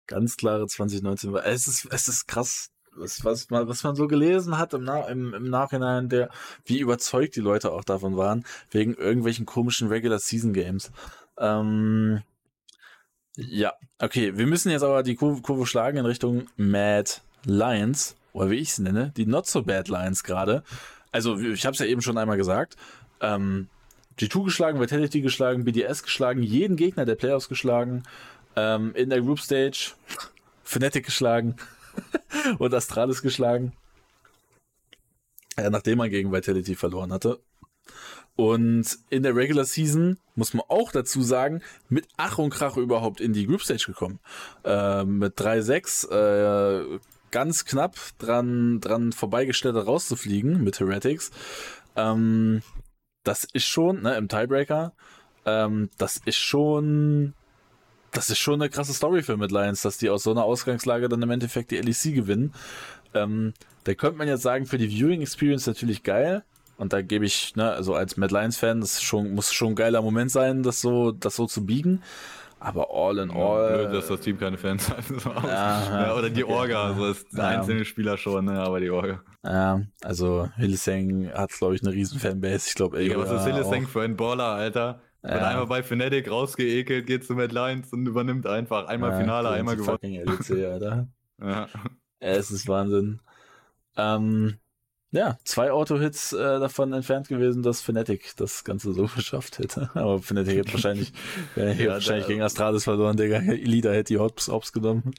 Ganz 0.06 0.36
klare 0.36 0.66
2019. 0.66 1.34
Es 1.34 1.66
ist, 1.66 1.86
es 1.90 2.08
ist 2.08 2.26
krass, 2.26 2.70
was, 2.96 3.24
was, 3.24 3.50
man, 3.50 3.68
was 3.68 3.84
man 3.84 3.96
so 3.96 4.06
gelesen 4.08 4.58
hat 4.58 4.74
im, 4.74 4.84
Na 4.84 5.02
im, 5.08 5.34
im 5.34 5.48
Nachhinein, 5.48 6.08
der, 6.08 6.30
wie 6.64 6.78
überzeugt 6.78 7.36
die 7.36 7.40
Leute 7.40 7.72
auch 7.72 7.84
davon 7.84 8.16
waren, 8.16 8.44
wegen 8.70 8.94
irgendwelchen 8.94 9.46
komischen 9.46 9.88
Regular 9.88 10.18
Season 10.18 10.52
Games. 10.52 10.90
Ähm, 11.38 12.22
ja, 13.36 13.74
okay, 13.98 14.36
wir 14.36 14.46
müssen 14.46 14.70
jetzt 14.70 14.82
aber 14.82 15.02
die 15.02 15.14
Kurve, 15.14 15.42
Kurve 15.42 15.66
schlagen 15.66 15.98
in 15.98 16.06
Richtung 16.06 16.46
Mad 16.56 17.10
Lions, 17.44 18.16
oder 18.32 18.50
wie 18.50 18.56
ich 18.56 18.70
es 18.70 18.78
nenne, 18.78 19.12
die 19.16 19.26
Not 19.26 19.46
So 19.46 19.62
Bad 19.62 19.88
Lions 19.88 20.24
gerade. 20.24 20.62
Also, 21.12 21.38
ich 21.38 21.64
habe 21.64 21.74
es 21.74 21.78
ja 21.78 21.86
eben 21.86 22.02
schon 22.02 22.18
einmal 22.18 22.36
gesagt. 22.36 22.76
Ähm, 23.20 23.68
G2 24.18 24.44
geschlagen, 24.44 24.80
Vitality 24.80 25.20
geschlagen, 25.20 25.64
BDS 25.64 26.02
geschlagen, 26.02 26.42
jeden 26.42 26.76
Gegner 26.76 27.04
der 27.04 27.16
Playoffs 27.16 27.48
geschlagen, 27.48 28.02
ähm, 28.56 28.94
in 28.94 29.10
der 29.10 29.20
Group 29.20 29.40
Stage 29.40 29.92
Fnatic 30.64 31.04
geschlagen. 31.04 31.56
und 32.58 32.74
Astralis 32.74 33.22
geschlagen. 33.22 33.72
Ja, 35.58 35.70
nachdem 35.70 35.98
man 35.98 36.10
gegen 36.10 36.32
Vitality 36.32 36.74
verloren 36.74 37.12
hatte. 37.12 37.40
Und 38.36 38.98
in 39.08 39.22
der 39.22 39.34
Regular 39.34 39.64
Season, 39.64 40.18
muss 40.34 40.52
man 40.52 40.64
auch 40.68 40.92
dazu 40.92 41.22
sagen, 41.22 41.62
mit 41.88 42.06
Ach 42.18 42.36
und 42.36 42.50
Krach 42.50 42.76
überhaupt 42.76 43.20
in 43.20 43.32
die 43.32 43.46
Group 43.46 43.62
Stage 43.62 43.86
gekommen. 43.86 44.20
Äh, 44.62 45.04
mit 45.04 45.38
3-6, 45.40 46.10
äh, 46.10 46.98
ganz 47.30 47.64
knapp 47.64 47.96
dran, 48.18 48.80
dran 48.80 49.12
vorbeigestellt 49.12 49.76
rauszufliegen 49.76 50.62
mit 50.62 50.78
Heretics. 50.80 51.30
Ähm, 51.96 52.62
das 53.24 53.44
ist 53.44 53.66
schon, 53.66 54.02
ne, 54.02 54.16
im 54.16 54.28
Tiebreaker, 54.28 54.92
ähm, 55.46 55.88
das 55.96 56.18
ist 56.18 56.38
schon 56.38 57.32
das 58.16 58.30
ist 58.30 58.38
schon 58.38 58.60
eine 58.60 58.70
krasse 58.70 58.94
Story 58.94 59.22
für 59.22 59.36
Mid 59.36 59.52
Lions, 59.52 59.82
dass 59.82 59.98
die 59.98 60.08
aus 60.08 60.22
so 60.22 60.30
einer 60.30 60.44
Ausgangslage 60.44 61.08
dann 61.08 61.22
im 61.22 61.30
Endeffekt 61.30 61.70
die 61.70 61.76
LEC 61.76 62.14
gewinnen. 62.14 62.54
Ähm, 63.14 63.52
da 63.84 63.94
könnte 63.94 64.18
man 64.18 64.28
jetzt 64.28 64.42
sagen, 64.42 64.66
für 64.66 64.78
die 64.78 64.88
Viewing 64.88 65.20
Experience 65.20 65.66
natürlich 65.66 66.02
geil. 66.02 66.42
Und 66.78 66.92
da 66.92 67.02
gebe 67.02 67.24
ich, 67.24 67.56
ne, 67.56 67.70
also 67.70 67.94
als 67.94 68.16
Mad 68.16 68.34
Lions 68.34 68.58
Fan, 68.58 68.80
das 68.80 69.02
schon, 69.02 69.34
muss 69.34 69.52
schon 69.52 69.68
ein 69.68 69.74
geiler 69.76 70.02
Moment 70.02 70.30
sein, 70.30 70.62
das 70.62 70.80
so, 70.80 71.12
das 71.12 71.36
so 71.36 71.46
zu 71.46 71.64
biegen. 71.64 72.02
Aber 72.58 72.88
all 72.90 73.18
in 73.18 73.30
all. 73.30 73.70
Ja, 73.70 73.76
blöd, 73.76 73.94
dass 73.94 74.08
das 74.08 74.20
Team 74.20 74.38
keine 74.38 74.56
Fans 74.56 74.88
hat. 74.88 75.04
So 75.08 75.30
ja, 75.30 76.14
oder 76.16 76.30
die 76.30 76.44
Orga, 76.44 76.90
okay. 76.90 77.00
also 77.00 77.06
das 77.12 77.24
ja. 77.32 77.48
einzelne 77.48 77.84
Spieler 77.84 78.16
schon, 78.16 78.46
ne, 78.46 78.60
aber 78.60 78.80
die 78.80 78.90
Orga. 78.90 79.22
Ja, 79.44 79.82
also 80.02 80.48
Hillesang 80.56 81.30
hat, 81.32 81.50
glaube 81.52 81.74
ich, 81.74 81.82
eine 81.82 81.92
riesen 81.92 82.18
Fanbase. 82.18 82.68
Ich 82.68 82.74
glaube, 82.74 82.98
ey. 82.98 83.10
Ja, 83.10 83.18
was 83.18 83.30
ist 83.30 83.44
Hillesang 83.44 83.86
für 83.86 84.02
ein 84.02 84.16
Baller, 84.16 84.46
Alter? 84.46 85.00
Wird 85.22 85.34
ja. 85.40 85.48
einmal 85.48 85.66
bei 85.66 85.82
Fnatic 85.82 86.30
rausgeekelt, 86.30 87.06
geht 87.06 87.24
zu 87.24 87.34
Mad 87.34 87.52
Lions 87.52 87.92
und 87.92 88.06
übernimmt 88.06 88.46
einfach. 88.46 88.86
Einmal 88.86 89.12
ja, 89.12 89.18
Finale, 89.18 89.50
einmal 89.50 89.76
gewonnen. 89.76 89.98
Fucking 89.98 90.24
LEC, 90.24 90.66
Alter. 90.66 91.08
ja. 91.40 91.68
Es 92.20 92.50
ist 92.50 92.68
Wahnsinn. 92.68 93.20
Ähm, 93.96 94.58
ja, 95.12 95.38
zwei 95.44 95.70
Auto-Hits 95.70 96.32
äh, 96.32 96.60
davon 96.60 96.92
entfernt 96.92 97.28
gewesen, 97.28 97.62
dass 97.62 97.80
Fnatic 97.80 98.36
das 98.36 98.64
Ganze 98.64 98.92
so 98.92 99.06
geschafft 99.16 99.58
hätte. 99.58 99.90
Aber 99.94 100.20
Fnatic 100.20 100.56
hätte 100.56 100.72
wahrscheinlich, 100.74 101.12
äh, 101.56 101.72
ja, 101.82 101.92
wahrscheinlich 101.92 102.26
gegen 102.26 102.42
Astralis 102.42 102.84
verloren, 102.84 103.16
Digga. 103.16 103.38
Elida 103.38 103.90
hätte 103.92 104.14
die 104.14 104.18
Hops, 104.18 104.48
Hops 104.48 104.72
genommen. 104.72 105.14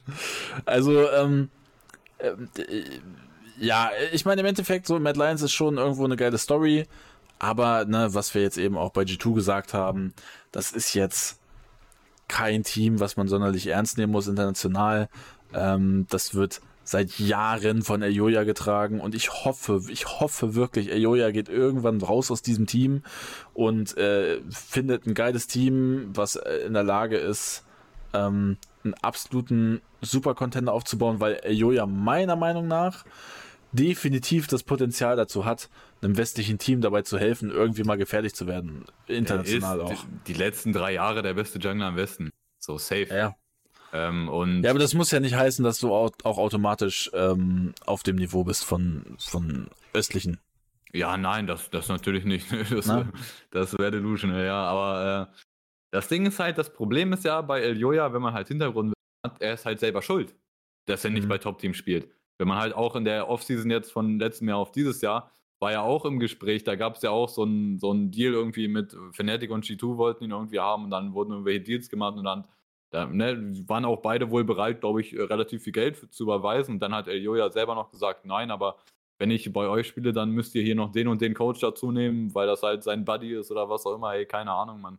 Also, 0.66 1.10
ähm, 1.10 1.50
äh, 2.18 2.32
ja, 3.58 3.90
ich 4.12 4.24
meine, 4.24 4.42
im 4.42 4.46
Endeffekt, 4.46 4.86
so 4.86 4.98
Mad 5.00 5.18
Lions 5.18 5.42
ist 5.42 5.52
schon 5.52 5.78
irgendwo 5.78 6.04
eine 6.04 6.16
geile 6.16 6.38
Story. 6.38 6.86
Aber, 7.38 7.84
ne, 7.84 8.14
was 8.14 8.34
wir 8.34 8.42
jetzt 8.42 8.58
eben 8.58 8.76
auch 8.76 8.90
bei 8.90 9.02
G2 9.02 9.34
gesagt 9.34 9.74
haben, 9.74 10.12
das 10.52 10.72
ist 10.72 10.94
jetzt 10.94 11.38
kein 12.26 12.62
Team, 12.62 13.00
was 13.00 13.16
man 13.16 13.28
sonderlich 13.28 13.66
ernst 13.68 13.96
nehmen 13.98 14.12
muss 14.12 14.28
international. 14.28 15.08
Ähm, 15.54 16.06
das 16.10 16.34
wird 16.34 16.60
seit 16.84 17.18
Jahren 17.18 17.82
von 17.82 18.00
Elioya 18.00 18.44
getragen 18.44 19.00
und 19.00 19.14
ich 19.14 19.44
hoffe, 19.44 19.82
ich 19.90 20.20
hoffe 20.20 20.54
wirklich, 20.54 20.90
Elioya 20.90 21.30
geht 21.32 21.50
irgendwann 21.50 22.00
raus 22.00 22.30
aus 22.30 22.40
diesem 22.40 22.66
Team 22.66 23.02
und 23.52 23.96
äh, 23.98 24.40
findet 24.48 25.06
ein 25.06 25.12
geiles 25.12 25.48
Team, 25.48 26.10
was 26.14 26.36
äh, 26.36 26.60
in 26.66 26.72
der 26.72 26.84
Lage 26.84 27.18
ist, 27.18 27.64
ähm, 28.14 28.56
einen 28.84 28.94
absoluten 29.02 29.82
Super-Contender 30.00 30.72
aufzubauen, 30.72 31.20
weil 31.20 31.34
Elioya 31.42 31.84
meiner 31.84 32.36
Meinung 32.36 32.68
nach 32.68 33.04
definitiv 33.72 34.46
das 34.46 34.62
Potenzial 34.62 35.16
dazu 35.16 35.44
hat, 35.44 35.68
einem 36.00 36.16
westlichen 36.16 36.58
Team 36.58 36.80
dabei 36.80 37.02
zu 37.02 37.18
helfen, 37.18 37.50
irgendwie 37.50 37.84
mal 37.84 37.96
gefährlich 37.96 38.34
zu 38.34 38.46
werden. 38.46 38.84
International 39.06 39.80
auch. 39.80 39.90
Die, 39.92 40.32
die, 40.32 40.34
letzten 40.34 40.72
drei 40.72 40.94
Jahre 40.94 41.22
der 41.22 41.34
beste 41.34 41.58
Jungler 41.58 41.88
im 41.88 41.96
Westen. 41.96 42.30
So 42.58 42.78
safe. 42.78 43.08
Ja. 43.10 43.36
Ähm, 43.92 44.28
und 44.28 44.62
ja, 44.62 44.70
aber 44.70 44.78
das 44.78 44.94
muss 44.94 45.10
ja 45.10 45.20
nicht 45.20 45.34
heißen, 45.34 45.64
dass 45.64 45.78
du 45.78 45.94
auch, 45.94 46.10
auch 46.24 46.38
automatisch 46.38 47.10
ähm, 47.14 47.74
auf 47.86 48.02
dem 48.02 48.16
Niveau 48.16 48.44
bist 48.44 48.64
von, 48.64 49.16
von 49.18 49.68
östlichen. 49.94 50.38
Ja, 50.92 51.16
nein, 51.16 51.46
das, 51.46 51.70
das 51.70 51.88
natürlich 51.88 52.24
nicht. 52.24 52.46
Das, 52.70 52.90
das 53.50 53.78
wäre 53.78 53.90
delusional, 53.90 54.44
ja. 54.44 54.62
Aber 54.62 55.30
äh, 55.32 55.38
das 55.90 56.08
Ding 56.08 56.26
ist 56.26 56.38
halt, 56.38 56.58
das 56.58 56.72
Problem 56.72 57.12
ist 57.12 57.24
ja 57.24 57.40
bei 57.40 57.60
El 57.60 57.78
Joya, 57.78 58.12
wenn 58.12 58.22
man 58.22 58.34
halt 58.34 58.48
Hintergrund 58.48 58.94
hat, 59.24 59.40
er 59.40 59.54
ist 59.54 59.64
halt 59.64 59.80
selber 59.80 60.02
schuld, 60.02 60.34
dass 60.86 61.04
er 61.04 61.10
nicht 61.10 61.24
mhm. 61.24 61.28
bei 61.28 61.38
Top-Team 61.38 61.74
spielt. 61.74 62.08
Wenn 62.38 62.48
man 62.48 62.58
halt 62.58 62.74
auch 62.74 62.96
in 62.96 63.04
der 63.04 63.28
Offseason 63.28 63.70
jetzt 63.70 63.92
von 63.92 64.18
letztem 64.18 64.48
Jahr 64.48 64.58
auf 64.58 64.72
dieses 64.72 65.00
Jahr, 65.00 65.30
war 65.60 65.72
ja 65.72 65.82
auch 65.82 66.04
im 66.04 66.20
Gespräch, 66.20 66.64
da 66.64 66.76
gab 66.76 66.96
es 66.96 67.02
ja 67.02 67.10
auch 67.10 67.28
so 67.28 67.44
ein, 67.44 67.78
so 67.78 67.92
Deal 67.92 68.32
irgendwie 68.32 68.68
mit 68.68 68.96
Fnatic 69.12 69.50
und 69.50 69.64
G2 69.64 69.96
wollten 69.96 70.24
ihn 70.24 70.30
irgendwie 70.30 70.60
haben 70.60 70.84
und 70.84 70.90
dann 70.90 71.14
wurden 71.14 71.32
irgendwelche 71.32 71.60
Deals 71.60 71.88
gemacht 71.88 72.16
und 72.16 72.24
dann 72.24 72.44
da, 72.90 73.06
ne, 73.06 73.52
waren 73.66 73.84
auch 73.84 74.00
beide 74.00 74.30
wohl 74.30 74.44
bereit, 74.44 74.80
glaube 74.80 75.00
ich, 75.00 75.14
relativ 75.18 75.62
viel 75.62 75.72
Geld 75.72 76.12
zu 76.12 76.22
überweisen. 76.22 76.74
Und 76.74 76.80
dann 76.80 76.94
hat 76.94 77.08
El 77.08 77.22
Joya 77.22 77.50
selber 77.50 77.74
noch 77.74 77.90
gesagt, 77.90 78.24
nein, 78.24 78.50
aber 78.50 78.76
wenn 79.18 79.30
ich 79.30 79.52
bei 79.52 79.68
euch 79.68 79.88
spiele, 79.88 80.12
dann 80.12 80.30
müsst 80.30 80.54
ihr 80.54 80.62
hier 80.62 80.74
noch 80.74 80.92
den 80.92 81.08
und 81.08 81.20
den 81.20 81.34
Coach 81.34 81.60
dazu 81.60 81.90
nehmen, 81.92 82.34
weil 82.34 82.46
das 82.46 82.62
halt 82.62 82.84
sein 82.84 83.04
Buddy 83.04 83.34
ist 83.34 83.50
oder 83.50 83.68
was 83.68 83.84
auch 83.84 83.94
immer. 83.96 84.14
Ey, 84.14 84.26
keine 84.26 84.52
Ahnung, 84.52 84.80
Mann. 84.80 84.98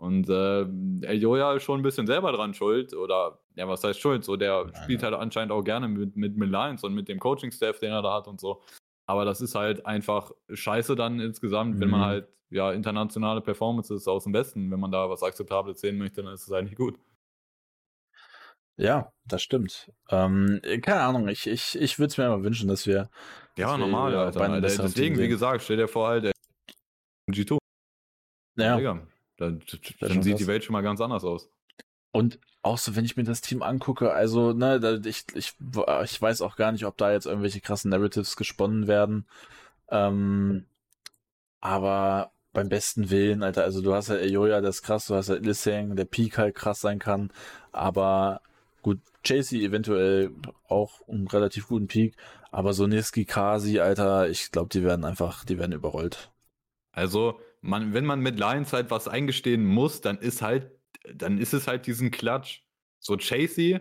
Und 0.00 0.30
äh, 0.30 0.62
El 1.06 1.20
Joya 1.20 1.52
ist 1.52 1.64
schon 1.64 1.80
ein 1.80 1.82
bisschen 1.82 2.06
selber 2.06 2.32
dran 2.32 2.54
schuld. 2.54 2.94
Oder, 2.94 3.38
ja, 3.54 3.68
was 3.68 3.84
heißt 3.84 4.00
schuld? 4.00 4.24
So, 4.24 4.36
der 4.36 4.64
Nein, 4.64 4.82
spielt 4.82 5.02
halt 5.02 5.12
anscheinend 5.12 5.52
auch 5.52 5.62
gerne 5.62 5.88
mit, 5.88 6.16
mit, 6.16 6.50
Lions 6.50 6.82
und 6.84 6.94
mit 6.94 7.06
dem 7.08 7.20
Coaching-Staff, 7.20 7.80
den 7.80 7.92
er 7.92 8.00
da 8.00 8.14
hat 8.14 8.26
und 8.26 8.40
so. 8.40 8.62
Aber 9.06 9.26
das 9.26 9.42
ist 9.42 9.54
halt 9.54 9.84
einfach 9.84 10.30
scheiße 10.50 10.96
dann 10.96 11.20
insgesamt, 11.20 11.76
mhm. 11.76 11.80
wenn 11.80 11.90
man 11.90 12.00
mhm. 12.00 12.04
halt 12.04 12.28
ja 12.48 12.72
internationale 12.72 13.42
Performances 13.42 14.08
aus 14.08 14.24
dem 14.24 14.32
Westen, 14.32 14.70
wenn 14.70 14.80
man 14.80 14.90
da 14.90 15.10
was 15.10 15.22
Akzeptables 15.22 15.80
sehen 15.80 15.98
möchte, 15.98 16.22
dann 16.22 16.32
ist 16.32 16.44
es 16.44 16.52
eigentlich 16.52 16.76
gut. 16.76 16.98
Ja, 18.78 19.12
das 19.26 19.42
stimmt. 19.42 19.92
Ähm, 20.08 20.62
keine 20.80 21.02
Ahnung, 21.02 21.28
ich, 21.28 21.46
ich, 21.46 21.78
ich 21.78 21.98
würde 21.98 22.10
es 22.10 22.16
mir 22.16 22.24
aber 22.24 22.42
wünschen, 22.42 22.68
dass 22.68 22.86
wir. 22.86 23.10
Ja, 23.58 23.72
dass 23.72 23.78
normal, 23.78 24.12
wir, 24.12 24.18
Alter. 24.20 24.40
Alter. 24.40 24.60
Deswegen, 24.62 25.18
wie 25.18 25.28
gesagt, 25.28 25.62
stell 25.62 25.76
dir 25.76 25.88
vor, 25.88 26.08
halt, 26.08 26.32
G2. 27.30 27.58
Ja. 28.56 28.76
Digga, 28.78 29.06
dann, 29.40 29.62
dann 30.00 30.22
sieht 30.22 30.38
die 30.38 30.46
Welt 30.46 30.64
schon 30.64 30.74
mal 30.74 30.82
ganz 30.82 31.00
anders 31.00 31.24
aus. 31.24 31.48
Und 32.12 32.38
auch 32.62 32.78
so, 32.78 32.94
wenn 32.94 33.04
ich 33.04 33.16
mir 33.16 33.24
das 33.24 33.40
Team 33.40 33.62
angucke, 33.62 34.12
also, 34.12 34.52
ne, 34.52 35.00
ich, 35.04 35.24
ich, 35.34 35.54
ich 36.04 36.22
weiß 36.22 36.42
auch 36.42 36.56
gar 36.56 36.72
nicht, 36.72 36.84
ob 36.84 36.96
da 36.96 37.10
jetzt 37.10 37.26
irgendwelche 37.26 37.60
krassen 37.60 37.90
Narratives 37.90 38.36
gesponnen 38.36 38.86
werden. 38.86 39.26
Ähm, 39.88 40.66
aber 41.60 42.32
beim 42.52 42.68
besten 42.68 43.10
Willen, 43.10 43.42
Alter, 43.42 43.64
also 43.64 43.80
du 43.80 43.94
hast 43.94 44.10
halt 44.10 44.22
Eoya, 44.22 44.60
das 44.60 44.76
ist 44.76 44.82
krass, 44.82 45.06
du 45.06 45.14
hast 45.14 45.28
halt 45.28 45.44
Lissang, 45.44 45.96
der 45.96 46.04
Peak 46.04 46.36
halt 46.36 46.54
krass 46.54 46.80
sein 46.80 46.98
kann, 46.98 47.30
aber 47.72 48.40
gut, 48.82 48.98
Chasey 49.22 49.64
eventuell 49.64 50.32
auch 50.68 51.06
einen 51.08 51.28
relativ 51.28 51.68
guten 51.68 51.86
Peak, 51.86 52.16
aber 52.50 52.72
so 52.72 52.86
Niski, 52.86 53.24
Kasi, 53.24 53.80
Alter, 53.80 54.28
ich 54.28 54.50
glaube, 54.50 54.68
die 54.70 54.82
werden 54.82 55.04
einfach, 55.04 55.44
die 55.44 55.58
werden 55.58 55.72
überrollt. 55.72 56.30
Also, 56.92 57.38
man, 57.60 57.92
wenn 57.94 58.06
man 58.06 58.20
mit 58.20 58.38
Lions 58.38 58.72
halt 58.72 58.90
was 58.90 59.08
eingestehen 59.08 59.64
muss, 59.64 60.00
dann 60.00 60.18
ist 60.18 60.42
halt, 60.42 60.70
dann 61.14 61.38
ist 61.38 61.52
es 61.54 61.66
halt 61.66 61.86
diesen 61.86 62.10
Klatsch. 62.10 62.62
So 62.98 63.16
Chasey, 63.16 63.78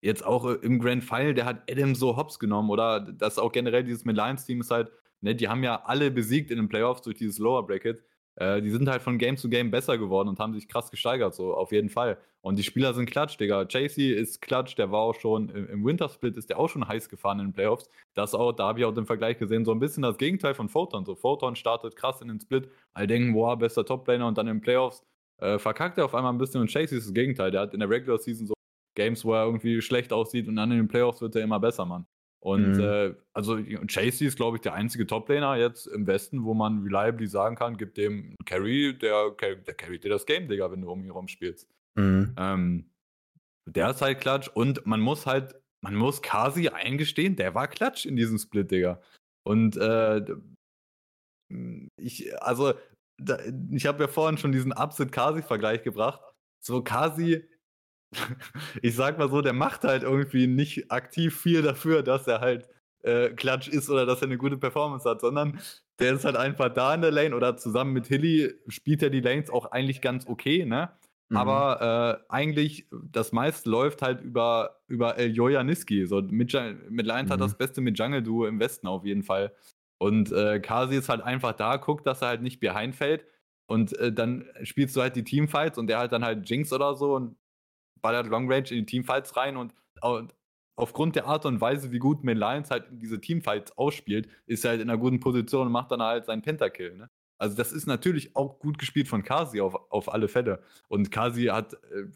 jetzt 0.00 0.24
auch 0.24 0.44
im 0.46 0.78
Grand 0.80 1.04
Final, 1.04 1.34
der 1.34 1.44
hat 1.44 1.70
Adam 1.70 1.94
so 1.94 2.16
hops 2.16 2.38
genommen, 2.38 2.70
oder 2.70 3.00
das 3.00 3.38
auch 3.38 3.52
generell 3.52 3.84
dieses 3.84 4.04
mit 4.04 4.16
Lions-Team 4.16 4.60
ist 4.60 4.70
halt, 4.70 4.90
ne, 5.20 5.34
die 5.34 5.48
haben 5.48 5.62
ja 5.62 5.82
alle 5.84 6.10
besiegt 6.10 6.50
in 6.50 6.56
den 6.58 6.68
Playoffs 6.68 7.02
durch 7.02 7.16
dieses 7.16 7.38
Lower 7.38 7.66
Bracket. 7.66 8.02
Äh, 8.36 8.62
die 8.62 8.70
sind 8.70 8.88
halt 8.88 9.02
von 9.02 9.18
Game 9.18 9.36
zu 9.36 9.48
Game 9.48 9.70
besser 9.70 9.98
geworden 9.98 10.28
und 10.28 10.38
haben 10.38 10.54
sich 10.54 10.68
krass 10.68 10.90
gesteigert, 10.90 11.34
so 11.34 11.54
auf 11.54 11.72
jeden 11.72 11.88
Fall. 11.88 12.18
Und 12.42 12.58
die 12.58 12.62
Spieler 12.62 12.94
sind 12.94 13.06
klatsch, 13.06 13.38
Digga. 13.38 13.66
Chasey 13.66 14.12
ist 14.12 14.40
klatsch, 14.40 14.76
der 14.76 14.90
war 14.90 15.00
auch 15.00 15.14
schon 15.14 15.50
im, 15.50 15.68
im 15.68 15.84
Wintersplit, 15.84 16.36
ist 16.36 16.48
der 16.48 16.58
auch 16.58 16.68
schon 16.68 16.86
heiß 16.88 17.08
gefahren 17.08 17.38
in 17.40 17.48
den 17.48 17.52
Playoffs. 17.52 17.90
Das 18.14 18.34
auch, 18.34 18.52
da 18.52 18.68
habe 18.68 18.78
ich 18.78 18.84
auch 18.86 18.94
den 18.94 19.04
Vergleich 19.06 19.38
gesehen, 19.38 19.64
so 19.64 19.72
ein 19.72 19.78
bisschen 19.78 20.02
das 20.02 20.16
Gegenteil 20.16 20.54
von 20.54 20.68
Photon. 20.68 21.04
So, 21.04 21.14
Photon 21.14 21.54
startet 21.56 21.96
krass 21.96 22.22
in 22.22 22.28
den 22.28 22.40
Split, 22.40 22.70
alle 22.94 23.06
denken, 23.06 23.34
boah, 23.34 23.58
bester 23.58 23.84
Toplaner 23.84 24.26
und 24.26 24.38
dann 24.38 24.46
in 24.46 24.56
den 24.56 24.62
Playoffs 24.62 25.04
äh, 25.38 25.58
verkackt 25.58 25.98
er 25.98 26.06
auf 26.06 26.14
einmal 26.14 26.32
ein 26.32 26.38
bisschen 26.38 26.60
und 26.60 26.70
Chasey 26.70 26.98
ist 26.98 27.06
das 27.06 27.14
Gegenteil. 27.14 27.50
Der 27.50 27.62
hat 27.62 27.74
in 27.74 27.80
der 27.80 27.90
Regular 27.90 28.18
Season 28.18 28.46
so 28.46 28.54
Games, 28.94 29.24
wo 29.24 29.34
er 29.34 29.44
irgendwie 29.44 29.80
schlecht 29.82 30.12
aussieht 30.12 30.48
und 30.48 30.56
dann 30.56 30.70
in 30.70 30.78
den 30.78 30.88
Playoffs 30.88 31.20
wird 31.20 31.36
er 31.36 31.42
immer 31.42 31.60
besser, 31.60 31.84
Mann. 31.84 32.06
Und 32.42 32.72
mhm. 32.72 32.80
äh, 32.80 33.14
also 33.34 33.58
Chasey 33.86 34.26
ist, 34.26 34.36
glaube 34.36 34.56
ich, 34.56 34.62
der 34.62 34.72
einzige 34.72 35.06
Toplaner 35.06 35.56
jetzt 35.56 35.86
im 35.86 36.06
Westen, 36.06 36.44
wo 36.44 36.54
man 36.54 36.82
reliably 36.82 37.26
sagen 37.26 37.54
kann, 37.54 37.76
gibt 37.76 37.98
dem 37.98 38.34
Carry, 38.46 38.96
der, 38.96 39.30
der 39.38 39.74
carryt 39.74 40.04
dir 40.04 40.08
das 40.08 40.24
Game, 40.24 40.48
Digga, 40.48 40.70
wenn 40.72 40.80
du 40.80 40.90
um 40.90 41.04
ihn 41.04 41.10
rum 41.10 41.28
spielst. 41.28 41.68
Mhm. 41.96 42.34
Ähm, 42.38 42.90
der 43.66 43.90
ist 43.90 44.00
halt 44.00 44.20
Klatsch 44.20 44.48
und 44.48 44.86
man 44.86 45.00
muss 45.00 45.26
halt, 45.26 45.54
man 45.82 45.94
muss 45.94 46.22
Kasi 46.22 46.68
eingestehen, 46.68 47.36
der 47.36 47.54
war 47.54 47.68
Klatsch 47.68 48.06
in 48.06 48.16
diesem 48.16 48.38
Split, 48.38 48.70
Digga. 48.70 49.02
Und 49.44 49.76
äh, 49.76 50.24
ich, 51.96 52.42
also, 52.42 52.72
da, 53.18 53.38
ich 53.70 53.86
habe 53.86 54.04
ja 54.04 54.08
vorhin 54.08 54.38
schon 54.38 54.52
diesen 54.52 54.72
Upset-Kasi-Vergleich 54.72 55.82
gebracht. 55.82 56.22
So, 56.62 56.82
Kasi 56.82 57.46
ich 58.82 58.94
sag 58.94 59.18
mal 59.18 59.30
so, 59.30 59.40
der 59.40 59.52
macht 59.52 59.84
halt 59.84 60.02
irgendwie 60.02 60.46
nicht 60.46 60.90
aktiv 60.90 61.38
viel 61.38 61.62
dafür, 61.62 62.02
dass 62.02 62.26
er 62.26 62.40
halt 62.40 62.68
äh, 63.02 63.30
Klatsch 63.30 63.68
ist 63.68 63.88
oder 63.88 64.06
dass 64.06 64.20
er 64.20 64.26
eine 64.26 64.38
gute 64.38 64.58
Performance 64.58 65.08
hat, 65.08 65.20
sondern 65.20 65.60
der 65.98 66.14
ist 66.14 66.24
halt 66.24 66.36
einfach 66.36 66.72
da 66.72 66.94
in 66.94 67.02
der 67.02 67.10
Lane 67.10 67.34
oder 67.34 67.56
zusammen 67.56 67.92
mit 67.92 68.06
Hilly 68.06 68.54
spielt 68.68 69.02
er 69.02 69.10
die 69.10 69.20
Lanes 69.20 69.50
auch 69.50 69.66
eigentlich 69.66 70.00
ganz 70.00 70.26
okay, 70.26 70.64
ne? 70.64 70.90
Mhm. 71.30 71.36
Aber 71.36 72.20
äh, 72.28 72.32
eigentlich 72.32 72.86
das 72.90 73.32
meiste 73.32 73.70
läuft 73.70 74.02
halt 74.02 74.20
über, 74.20 74.80
über 74.88 75.16
El 75.16 75.32
Niski. 75.64 76.06
So 76.06 76.20
mit, 76.20 76.52
mit 76.90 77.06
Lions 77.06 77.28
mhm. 77.28 77.32
hat 77.32 77.40
das 77.40 77.56
beste 77.56 77.80
mit 77.80 77.98
Jungle 77.98 78.22
Duo 78.22 78.46
im 78.46 78.58
Westen 78.58 78.86
auf 78.86 79.04
jeden 79.04 79.22
Fall. 79.22 79.52
Und 79.98 80.32
äh, 80.32 80.60
Kasi 80.60 80.96
ist 80.96 81.08
halt 81.08 81.22
einfach 81.22 81.52
da, 81.52 81.76
guckt, 81.76 82.06
dass 82.06 82.22
er 82.22 82.28
halt 82.28 82.42
nicht 82.42 82.58
behind 82.58 82.96
fällt. 82.96 83.24
Und 83.66 83.96
äh, 83.98 84.12
dann 84.12 84.46
spielst 84.64 84.96
du 84.96 85.02
halt 85.02 85.14
die 85.14 85.22
Teamfights 85.22 85.78
und 85.78 85.86
der 85.86 85.98
halt 85.98 86.10
dann 86.10 86.24
halt 86.24 86.48
Jinx 86.48 86.72
oder 86.72 86.96
so 86.96 87.14
und 87.14 87.36
ballert 88.02 88.26
Long 88.26 88.50
Range 88.50 88.68
in 88.70 88.78
die 88.78 88.86
Teamfights 88.86 89.36
rein 89.36 89.56
und, 89.56 89.74
und 90.02 90.34
aufgrund 90.76 91.16
der 91.16 91.26
Art 91.26 91.46
und 91.46 91.60
Weise, 91.60 91.92
wie 91.92 91.98
gut 91.98 92.24
Main 92.24 92.38
Lions 92.38 92.70
halt 92.70 92.86
diese 92.90 93.20
Teamfights 93.20 93.76
ausspielt, 93.76 94.28
ist 94.46 94.64
er 94.64 94.72
halt 94.72 94.80
in 94.80 94.90
einer 94.90 94.98
guten 94.98 95.20
Position 95.20 95.66
und 95.66 95.72
macht 95.72 95.90
dann 95.90 96.02
halt 96.02 96.26
seinen 96.26 96.42
Pentakill. 96.42 96.96
Ne? 96.96 97.10
Also 97.38 97.56
das 97.56 97.72
ist 97.72 97.86
natürlich 97.86 98.36
auch 98.36 98.58
gut 98.58 98.78
gespielt 98.78 99.08
von 99.08 99.22
Kasi 99.22 99.60
auf, 99.60 99.74
auf 99.90 100.12
alle 100.12 100.28
Fälle. 100.28 100.62
Und 100.88 101.10
Kasi 101.10 101.46
hat 101.46 101.74
äh, 101.74 102.06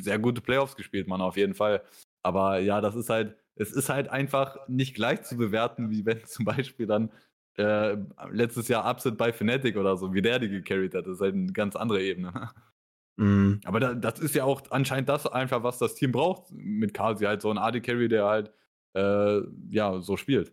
sehr 0.00 0.18
gute 0.18 0.40
Playoffs 0.40 0.76
gespielt, 0.76 1.08
man, 1.08 1.20
auf 1.20 1.36
jeden 1.36 1.54
Fall. 1.54 1.82
Aber 2.22 2.58
ja, 2.58 2.80
das 2.80 2.94
ist 2.94 3.10
halt, 3.10 3.36
es 3.56 3.72
ist 3.72 3.88
halt 3.88 4.08
einfach 4.08 4.56
nicht 4.68 4.94
gleich 4.94 5.22
zu 5.22 5.36
bewerten, 5.36 5.90
wie 5.90 6.06
wenn 6.06 6.24
zum 6.24 6.44
Beispiel 6.44 6.86
dann 6.86 7.10
äh, 7.58 7.96
letztes 8.30 8.68
Jahr 8.68 8.88
Upset 8.90 9.18
bei 9.18 9.32
Fnatic 9.32 9.76
oder 9.76 9.96
so, 9.96 10.14
wie 10.14 10.22
der 10.22 10.38
die 10.38 10.48
gecarried 10.48 10.94
hat. 10.94 11.06
Das 11.06 11.16
ist 11.16 11.20
halt 11.20 11.34
eine 11.34 11.52
ganz 11.52 11.76
andere 11.76 12.02
Ebene. 12.02 12.50
Mhm. 13.16 13.60
Aber 13.64 13.80
da, 13.80 13.94
das 13.94 14.18
ist 14.20 14.34
ja 14.34 14.44
auch 14.44 14.62
anscheinend 14.70 15.08
das 15.08 15.26
einfach, 15.26 15.62
was 15.62 15.78
das 15.78 15.94
Team 15.94 16.12
braucht 16.12 16.50
mit 16.50 16.94
Kasi, 16.94 17.24
halt 17.24 17.42
so 17.42 17.50
ein 17.50 17.58
AD-Carry, 17.58 18.08
der 18.08 18.24
halt 18.24 18.52
äh, 18.94 19.40
ja 19.70 20.00
so 20.00 20.16
spielt. 20.16 20.52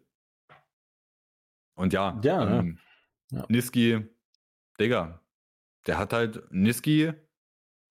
Und 1.75 1.93
ja, 1.93 2.19
ja, 2.23 2.59
ähm, 2.59 2.79
ja. 3.31 3.45
Niski, 3.47 4.05
Digga, 4.79 5.21
der 5.87 5.97
hat 5.97 6.13
halt 6.13 6.43
Niski. 6.51 7.13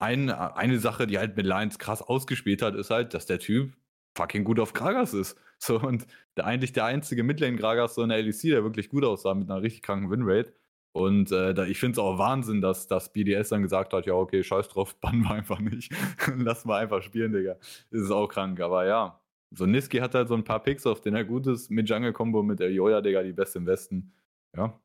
Ein, 0.01 0.29
eine 0.29 0.79
Sache, 0.79 1.07
die 1.07 1.17
halt 1.17 1.35
mit 1.35 1.45
Lions 1.45 1.77
krass 1.77 2.01
ausgespielt 2.01 2.61
hat, 2.61 2.73
ist 2.73 2.89
halt, 2.89 3.13
dass 3.13 3.25
der 3.25 3.39
Typ 3.39 3.75
fucking 4.15 4.45
gut 4.45 4.59
auf 4.59 4.73
Gragas 4.73 5.13
ist. 5.13 5.37
So, 5.61 5.77
und 5.77 6.07
der, 6.37 6.45
eigentlich 6.45 6.71
der 6.71 6.85
einzige 6.85 7.21
Midlane-Gragas 7.21 7.95
so 7.95 8.03
in 8.03 8.07
der 8.07 8.23
LEC, 8.23 8.43
der 8.43 8.63
wirklich 8.63 8.87
gut 8.87 9.03
aussah 9.03 9.33
mit 9.33 9.51
einer 9.51 9.61
richtig 9.61 9.81
kranken 9.81 10.09
Winrate. 10.09 10.53
Und 10.91 11.31
äh, 11.31 11.53
da, 11.53 11.65
ich 11.65 11.79
finde 11.79 11.93
es 11.93 11.99
auch 11.99 12.17
Wahnsinn, 12.17 12.61
dass 12.61 12.87
das 12.87 13.13
BDS 13.13 13.49
dann 13.49 13.61
gesagt 13.61 13.93
hat, 13.93 14.05
ja, 14.05 14.13
okay, 14.13 14.43
scheiß 14.43 14.69
drauf, 14.69 14.95
bannen 15.01 15.23
wir 15.23 15.31
einfach 15.31 15.59
nicht. 15.59 15.93
Lass 16.37 16.65
mal 16.65 16.81
einfach 16.81 17.01
spielen, 17.01 17.31
Digga. 17.31 17.55
Das 17.91 18.01
ist 18.01 18.11
auch 18.11 18.27
krank, 18.27 18.59
aber 18.59 18.85
ja. 18.85 19.21
So 19.51 19.65
Niski 19.65 19.97
hat 19.97 20.13
halt 20.15 20.27
so 20.27 20.35
ein 20.35 20.43
paar 20.43 20.61
Picks, 20.61 20.85
auf 20.85 21.01
denen 21.01 21.15
er 21.15 21.25
gut 21.25 21.47
ist. 21.47 21.69
Mit 21.69 21.89
Jungle-Combo, 21.89 22.43
mit 22.43 22.59
der 22.59 22.71
Joja, 22.71 23.01
Digga, 23.01 23.23
die 23.23 23.33
beste 23.33 23.59
im 23.59 23.65
Westen. 23.65 24.13
Ja. 24.55 24.79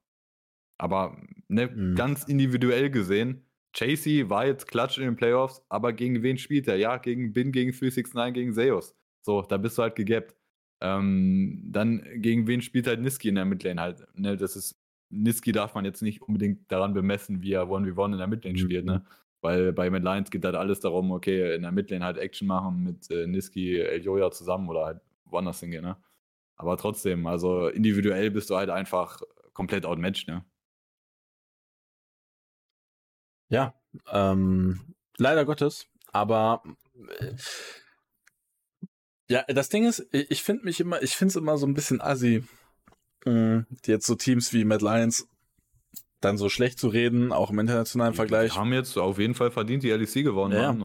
Aber 0.79 1.17
ne, 1.49 1.69
mhm. 1.69 1.95
ganz 1.95 2.25
individuell 2.25 2.91
gesehen, 2.91 3.45
Chasey 3.75 4.31
war 4.31 4.47
jetzt 4.47 4.69
klatsch 4.69 4.99
in 4.99 5.05
den 5.05 5.17
Playoffs, 5.17 5.63
aber 5.69 5.93
gegen 5.93 6.23
wen 6.23 6.39
spielt 6.39 6.69
er? 6.69 6.77
Ja, 6.77 6.97
gegen 6.99 7.33
Bin, 7.33 7.53
gegen 7.53 7.73
369, 7.73 8.35
gegen 8.35 8.53
Zeus. 8.53 8.95
So, 9.23 9.43
da 9.43 9.57
bist 9.57 9.79
du 9.79 9.83
halt 9.83 9.97
gegappt. 9.97 10.35
Ähm, 10.81 11.63
dann 11.67 12.05
gegen 12.17 12.47
wen 12.47 12.61
spielt 12.61 12.87
halt 12.87 13.01
Niski 13.01 13.29
in 13.29 13.37
der 13.37 13.45
Midlane 13.45 13.81
halt? 13.81 14.07
Ne, 14.15 14.37
das 14.37 14.57
ist 14.57 14.84
Niski 15.23 15.53
darf 15.53 15.75
man 15.75 15.85
jetzt 15.85 16.03
nicht 16.03 16.23
unbedingt 16.23 16.71
daran 16.71 16.95
bemessen, 16.95 17.43
wie 17.43 17.53
er 17.53 17.65
1v1 17.65 18.13
in 18.13 18.19
der 18.19 18.27
Midlane 18.27 18.59
mhm. 18.59 18.63
spielt, 18.63 18.85
ne? 18.85 19.05
Weil 19.41 19.73
bei 19.73 19.91
Mad 19.91 20.05
Lions 20.05 20.31
geht 20.31 20.45
halt 20.45 20.55
alles 20.55 20.81
darum, 20.81 21.13
okay, 21.13 21.55
in 21.55 21.63
der 21.63 21.73
Midlane 21.73 22.05
halt 22.05 22.19
Action 22.19 22.49
machen 22.49 22.83
mit 22.83 23.11
äh, 23.11 23.27
Niski, 23.27 23.79
Eljoya 23.79 24.31
zusammen 24.31 24.69
oder 24.69 24.87
halt 24.87 25.01
woanders 25.27 25.61
hingehen, 25.61 25.85
ne? 25.85 25.97
Aber 26.57 26.77
trotzdem, 26.77 27.27
also 27.27 27.69
individuell 27.69 28.31
bist 28.31 28.51
du 28.51 28.57
halt 28.57 28.71
einfach 28.71 29.21
komplett 29.53 29.85
outmatched, 29.87 30.29
ne? 30.29 30.45
Ja, 33.49 33.75
ähm, 34.11 34.95
leider 35.19 35.45
Gottes. 35.45 35.87
Aber 36.13 36.63
äh, 37.19 37.35
ja, 39.29 39.43
das 39.45 39.69
Ding 39.69 39.87
ist, 39.87 40.07
ich 40.13 40.43
finde 40.43 40.65
mich 40.65 40.81
immer, 40.81 41.03
ich 41.03 41.17
finde 41.17 41.31
es 41.31 41.37
immer 41.37 41.57
so 41.57 41.67
ein 41.67 41.75
bisschen 41.75 42.01
assi, 42.01 42.45
äh, 43.27 43.63
jetzt 43.87 44.07
so 44.07 44.15
Teams 44.15 44.53
wie 44.53 44.65
Mad 44.65 44.85
Lions 44.85 45.29
dann 46.21 46.39
so 46.39 46.49
schlecht 46.49 46.79
zu 46.79 46.89
reden, 46.89 47.33
auch 47.33 47.51
im 47.51 47.59
internationalen 47.59 48.13
die, 48.13 48.17
Vergleich. 48.17 48.53
Die 48.53 48.59
haben 48.59 48.73
jetzt 48.73 48.97
auf 48.97 49.19
jeden 49.19 49.35
Fall 49.35 49.51
verdient, 49.51 49.83
die 49.83 49.91
LEC 49.91 50.25
gewonnen 50.25 50.55
ja. 50.55 50.67
haben. 50.69 50.83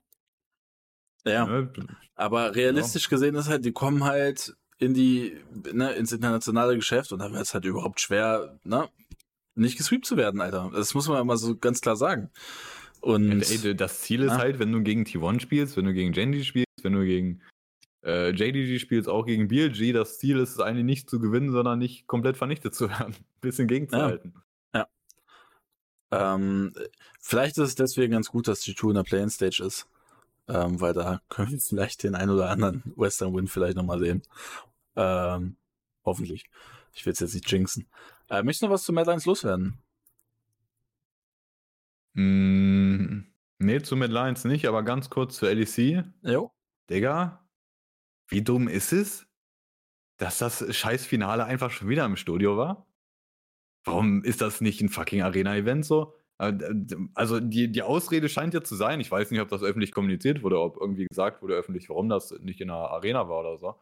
Ja. 1.26 1.48
ja. 1.48 1.72
Aber 2.16 2.56
realistisch 2.56 3.04
ja. 3.06 3.10
gesehen 3.10 3.36
ist 3.36 3.48
halt, 3.48 3.64
die 3.66 3.72
kommen 3.72 4.04
halt 4.04 4.56
in 4.78 4.94
die, 4.94 5.38
ne, 5.74 5.94
ins 5.94 6.12
internationale 6.12 6.76
Geschäft 6.76 7.12
und 7.12 7.20
da 7.20 7.32
wird 7.32 7.42
es 7.42 7.54
halt 7.54 7.66
überhaupt 7.66 8.00
schwer, 8.00 8.58
ne, 8.64 8.90
nicht 9.56 9.78
gesweept 9.78 10.06
zu 10.06 10.18
werden, 10.18 10.42
Alter. 10.42 10.72
Das 10.74 10.94
muss 10.94 11.08
man 11.08 11.26
mal 11.28 11.38
so 11.38 11.58
ganz 11.58 11.82
klar 11.82 11.96
sagen. 11.96 12.30
Und 13.02 13.42
ey, 13.42 13.76
das 13.76 14.02
Ziel 14.02 14.24
ist 14.24 14.34
halt, 14.34 14.60
wenn 14.60 14.72
du 14.72 14.82
gegen 14.82 15.04
T1 15.04 15.40
spielst, 15.40 15.78
wenn 15.78 15.86
du 15.86 15.94
gegen 15.94 16.12
Genji 16.12 16.44
spielst, 16.44 16.84
wenn 16.84 16.94
du 16.94 17.06
gegen 17.06 17.42
äh, 18.04 18.30
JDG 18.30 18.80
spielst, 18.80 19.10
auch 19.10 19.26
gegen 19.26 19.48
BLG, 19.48 19.94
das 19.94 20.20
Ziel 20.20 20.40
ist 20.40 20.52
es 20.52 20.60
eigentlich 20.60 20.86
nicht 20.86 21.10
zu 21.10 21.20
gewinnen, 21.20 21.52
sondern 21.52 21.80
nicht 21.80 22.08
komplett 22.08 22.38
vernichtet 22.38 22.74
zu 22.74 22.90
werden. 22.90 23.16
Ein 23.16 23.42
bisschen 23.42 23.68
gegenzuhalten. 23.68 24.34
Ja. 24.74 24.88
ja. 26.12 26.36
Ähm, 26.36 26.74
vielleicht 27.20 27.58
ist 27.58 27.70
es 27.70 27.76
deswegen 27.76 28.14
ganz 28.14 28.30
gut, 28.30 28.48
dass 28.48 28.64
G2 28.64 28.90
in 28.90 28.96
der 28.96 29.04
Playing 29.04 29.30
Stage 29.30 29.64
ist. 29.66 29.88
Ähm, 30.48 30.82
weil 30.82 30.94
da 30.94 31.22
können 31.30 31.52
wir 31.52 31.60
vielleicht 31.60 32.02
den 32.04 32.16
ein 32.16 32.30
oder 32.30 32.50
anderen 32.50 32.82
Western 32.96 33.36
Win 33.36 33.48
vielleicht 33.48 33.78
nochmal 33.78 34.00
sehen. 34.00 34.24
Ähm, 34.96 35.58
hoffentlich. 36.04 36.46
Ich 36.96 37.06
will 37.06 37.14
es 37.14 37.20
jetzt 37.20 37.36
nicht 37.36 37.52
jinxen. 37.52 37.86
Äh, 38.30 38.42
möchtest 38.42 38.64
du 38.64 38.66
noch 38.66 38.74
was 38.74 38.84
zu 38.84 38.92
Mad 38.92 39.10
Lions 39.10 39.26
loswerden? 39.26 39.78
Mm, 42.14 43.26
nee, 43.60 43.82
zu 43.82 43.96
Mad 43.96 44.12
Lions 44.12 44.44
nicht, 44.44 44.68
aber 44.68 44.82
ganz 44.82 45.12
kurz 45.12 45.38
zur 45.38 45.54
LEC. 45.54 46.04
Jo. 46.24 46.52
Digga, 46.90 47.48
wie 48.30 48.42
dumm 48.42 48.68
ist 48.68 48.94
es, 48.94 49.28
dass 50.18 50.38
das 50.38 50.76
Scheißfinale 50.76 51.46
einfach 51.46 51.72
schon 51.72 51.90
wieder 51.90 52.06
im 52.06 52.16
Studio 52.16 52.58
war? 52.58 52.88
Warum 53.86 54.24
ist 54.24 54.42
das 54.42 54.62
nicht 54.62 54.82
ein 54.82 54.90
fucking 54.90 55.22
Arena-Event 55.22 55.86
so? 55.86 56.16
Äh, 56.38 56.54
also 57.14 57.40
die, 57.40 57.72
die 57.72 57.82
Ausrede 57.82 58.30
scheint 58.30 58.54
ja 58.54 58.62
zu 58.62 58.76
sein, 58.76 59.00
ich 59.00 59.12
weiß 59.12 59.32
nicht, 59.32 59.42
ob 59.42 59.50
das 59.50 59.64
öffentlich 59.64 59.92
kommuniziert 59.92 60.44
wurde, 60.44 60.60
ob 60.60 60.78
irgendwie 60.78 61.06
gesagt 61.10 61.42
wurde 61.42 61.56
öffentlich, 61.56 61.90
warum 61.90 62.10
das 62.10 62.32
nicht 62.42 62.62
in 62.62 62.70
der 62.70 62.78
Arena 62.78 63.30
war 63.30 63.42
oder 63.42 63.58
so. 63.58 63.76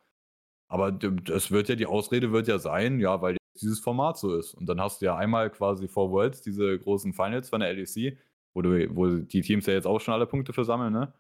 Aber 0.70 0.92
das 0.92 1.52
wird 1.52 1.70
ja, 1.70 1.76
die 1.76 1.86
Ausrede 1.86 2.32
wird 2.32 2.48
ja 2.48 2.60
sein, 2.60 3.00
ja, 3.00 3.22
weil 3.22 3.38
dieses 3.62 3.80
Format 3.80 4.18
so 4.18 4.36
ist. 4.36 4.54
Und 4.54 4.68
dann 4.68 4.82
hast 4.82 5.02
du 5.02 5.06
ja 5.06 5.16
einmal 5.16 5.50
quasi 5.50 5.88
vor 5.88 6.12
Worlds 6.12 6.42
diese 6.42 6.78
großen 6.80 7.14
Finals 7.14 7.50
von 7.50 7.62
der 7.62 7.74
LEC, 7.74 8.18
wo, 8.54 8.62
du, 8.62 8.96
wo 8.96 9.08
die 9.08 9.42
Teams 9.42 9.66
ja 9.66 9.74
jetzt 9.74 9.88
auch 9.88 10.00
schon 10.00 10.14
alle 10.14 10.28
Punkte 10.28 10.54
versammeln, 10.54 10.94
ne? 10.94 11.14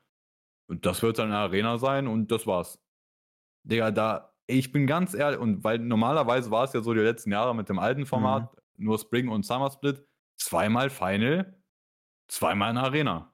Und 0.70 0.86
das 0.86 1.02
wird 1.02 1.18
dann 1.20 1.28
eine 1.28 1.38
Arena 1.38 1.78
sein 1.78 2.08
und 2.08 2.32
das 2.32 2.46
war's. 2.46 2.80
Digga, 3.68 3.92
da, 3.92 4.34
ich 4.48 4.72
bin 4.72 4.88
ganz 4.88 5.14
ehrlich, 5.14 5.40
und 5.40 5.64
weil 5.64 5.80
normalerweise 5.80 6.50
war 6.52 6.64
es 6.64 6.74
ja 6.74 6.82
so 6.82 6.94
die 6.94 7.02
letzten 7.02 7.32
Jahre 7.32 7.54
mit 7.54 7.70
dem 7.70 7.80
alten 7.80 8.06
Format, 8.06 8.54
mhm. 8.78 8.86
nur 8.86 8.98
Spring 8.98 9.28
und 9.28 9.46
Summer 9.46 9.70
Split, 9.70 10.04
zweimal 10.38 10.90
Final, 10.90 11.54
zweimal 12.28 12.72
in 12.72 12.78
Arena. 12.78 13.32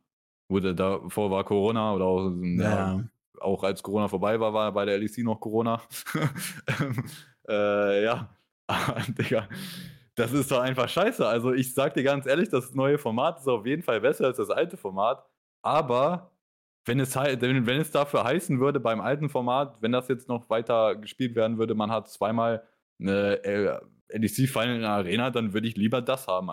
Wurde 0.49 0.73
davor 0.75 1.31
war 1.31 1.43
Corona 1.43 1.93
oder 1.93 2.05
auch, 2.05 2.31
ja. 2.41 2.95
Ja, 2.95 3.03
auch 3.39 3.63
als 3.63 3.84
Corona 3.84 4.07
vorbei 4.07 4.39
war, 4.39 4.53
war 4.53 4.71
bei 4.71 4.86
der 4.86 4.97
LEC 4.97 5.19
noch 5.19 5.39
Corona. 5.39 5.81
äh, 7.47 8.03
ja, 8.03 8.29
Digga, 9.07 9.47
das 10.15 10.31
ist 10.31 10.51
doch 10.51 10.59
einfach 10.59 10.89
scheiße. 10.89 11.25
Also 11.27 11.53
ich 11.53 11.73
sag 11.73 11.93
dir 11.93 12.03
ganz 12.03 12.25
ehrlich, 12.25 12.49
das 12.49 12.73
neue 12.73 12.97
Format 12.97 13.39
ist 13.39 13.47
auf 13.47 13.65
jeden 13.65 13.84
Fall 13.84 14.01
besser 14.01 14.25
als 14.25 14.38
das 14.38 14.49
alte 14.49 14.77
Format. 14.77 15.25
Aber 15.61 16.32
wenn 16.86 16.99
es, 16.99 17.15
wenn 17.15 17.81
es 17.81 17.91
dafür 17.91 18.23
heißen 18.23 18.59
würde 18.59 18.79
beim 18.79 19.01
alten 19.01 19.29
Format, 19.29 19.81
wenn 19.81 19.91
das 19.91 20.07
jetzt 20.07 20.27
noch 20.27 20.49
weiter 20.49 20.95
gespielt 20.95 21.36
werden 21.36 21.57
würde, 21.57 21.75
man 21.75 21.91
hat 21.91 22.09
zweimal 22.09 22.67
eine 22.99 23.81
LEC-Final 24.09 24.75
in 24.75 24.81
der 24.81 24.89
Arena, 24.89 25.29
dann 25.29 25.53
würde 25.53 25.67
ich 25.67 25.75
lieber 25.75 26.01
das 26.01 26.27
haben. 26.27 26.51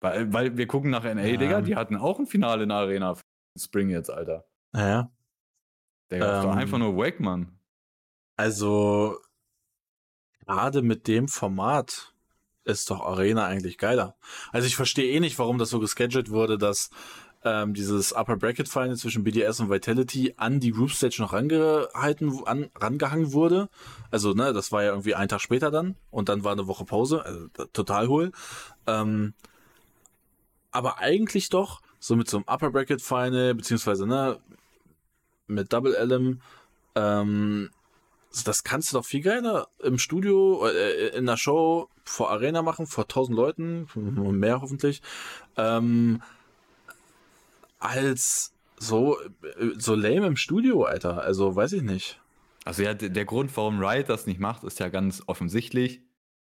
Weil, 0.00 0.32
weil 0.32 0.56
wir 0.56 0.66
gucken 0.66 0.90
nach 0.90 1.04
NA, 1.04 1.22
ja. 1.22 1.36
Digga, 1.36 1.60
die 1.60 1.76
hatten 1.76 1.96
auch 1.96 2.18
ein 2.18 2.26
Finale 2.26 2.62
in 2.62 2.70
der 2.70 2.78
Arena 2.78 3.14
für 3.14 3.22
Spring 3.58 3.90
jetzt, 3.90 4.10
Alter. 4.10 4.46
Ja. 4.74 5.10
Digga, 6.10 6.28
ähm, 6.30 6.36
ist 6.36 6.44
doch 6.44 6.56
einfach 6.56 6.78
nur 6.78 6.96
wack, 6.96 7.20
Mann. 7.20 7.58
Also, 8.36 9.18
gerade 10.46 10.82
mit 10.82 11.06
dem 11.06 11.28
Format 11.28 12.14
ist 12.64 12.90
doch 12.90 13.00
Arena 13.00 13.46
eigentlich 13.46 13.76
geiler. 13.76 14.16
Also 14.52 14.66
ich 14.66 14.76
verstehe 14.76 15.12
eh 15.12 15.20
nicht, 15.20 15.38
warum 15.38 15.58
das 15.58 15.70
so 15.70 15.80
gescheduled 15.80 16.30
wurde, 16.30 16.56
dass 16.56 16.90
ähm, 17.44 17.74
dieses 17.74 18.12
Upper 18.12 18.36
Bracket 18.36 18.68
Final 18.68 18.96
zwischen 18.96 19.24
BDS 19.24 19.60
und 19.60 19.70
Vitality 19.70 20.34
an 20.36 20.60
die 20.60 20.72
Group 20.72 20.90
Stage 20.90 21.16
noch 21.20 21.32
rangehalten, 21.32 22.44
an, 22.44 22.70
rangehangen 22.74 23.32
wurde. 23.32 23.68
Also, 24.10 24.34
ne, 24.34 24.52
das 24.52 24.72
war 24.72 24.82
ja 24.82 24.90
irgendwie 24.90 25.14
ein 25.14 25.28
Tag 25.28 25.40
später 25.40 25.70
dann 25.70 25.96
und 26.10 26.28
dann 26.28 26.44
war 26.44 26.52
eine 26.52 26.66
Woche 26.66 26.84
Pause, 26.84 27.24
also 27.24 27.48
total 27.72 28.08
hohl. 28.08 28.32
Ähm, 28.86 29.34
aber 30.70 30.98
eigentlich 30.98 31.48
doch 31.48 31.80
so 31.98 32.16
mit 32.16 32.28
so 32.28 32.38
einem 32.38 32.46
Upper 32.46 32.70
Bracket 32.70 33.00
Final, 33.00 33.54
beziehungsweise, 33.54 34.06
ne, 34.06 34.38
mit 35.46 35.72
Double 35.72 35.94
LM, 35.94 36.40
ähm, 36.94 37.70
das 38.44 38.62
kannst 38.62 38.92
du 38.92 38.98
doch 38.98 39.04
viel 39.04 39.22
geiler 39.22 39.68
im 39.82 39.98
Studio, 39.98 40.66
äh, 40.66 41.08
in 41.16 41.26
der 41.26 41.36
Show 41.36 41.88
vor 42.04 42.30
Arena 42.30 42.62
machen, 42.62 42.86
vor 42.86 43.08
tausend 43.08 43.36
Leuten, 43.36 43.88
mehr 43.94 44.60
hoffentlich, 44.60 45.02
ähm, 45.56 46.22
als 47.80 48.54
so, 48.78 49.16
so 49.76 49.94
lame 49.94 50.26
im 50.26 50.36
Studio, 50.36 50.84
Alter. 50.84 51.22
Also, 51.22 51.56
weiß 51.56 51.72
ich 51.72 51.82
nicht. 51.82 52.20
Also 52.64 52.82
ja, 52.82 52.94
der 52.94 53.24
Grund, 53.24 53.56
warum 53.56 53.82
Riot 53.82 54.08
das 54.08 54.26
nicht 54.26 54.38
macht, 54.38 54.64
ist 54.64 54.78
ja 54.80 54.88
ganz 54.90 55.22
offensichtlich, 55.26 56.02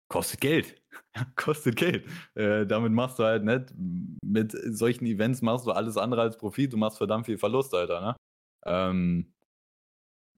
kostet 0.07 0.41
Geld. 0.41 0.81
kostet 1.35 1.75
Geld. 1.75 2.05
Äh, 2.35 2.65
damit 2.65 2.91
machst 2.91 3.19
du 3.19 3.23
halt 3.23 3.43
nicht, 3.43 3.73
mit 4.23 4.51
solchen 4.51 5.05
Events 5.05 5.41
machst 5.41 5.67
du 5.67 5.71
alles 5.71 5.97
andere 5.97 6.21
als 6.21 6.37
Profit, 6.37 6.73
du 6.73 6.77
machst 6.77 6.97
verdammt 6.97 7.27
viel 7.27 7.37
Verlust, 7.37 7.73
Alter, 7.73 8.01
ne? 8.01 8.15
Ähm, 8.65 9.33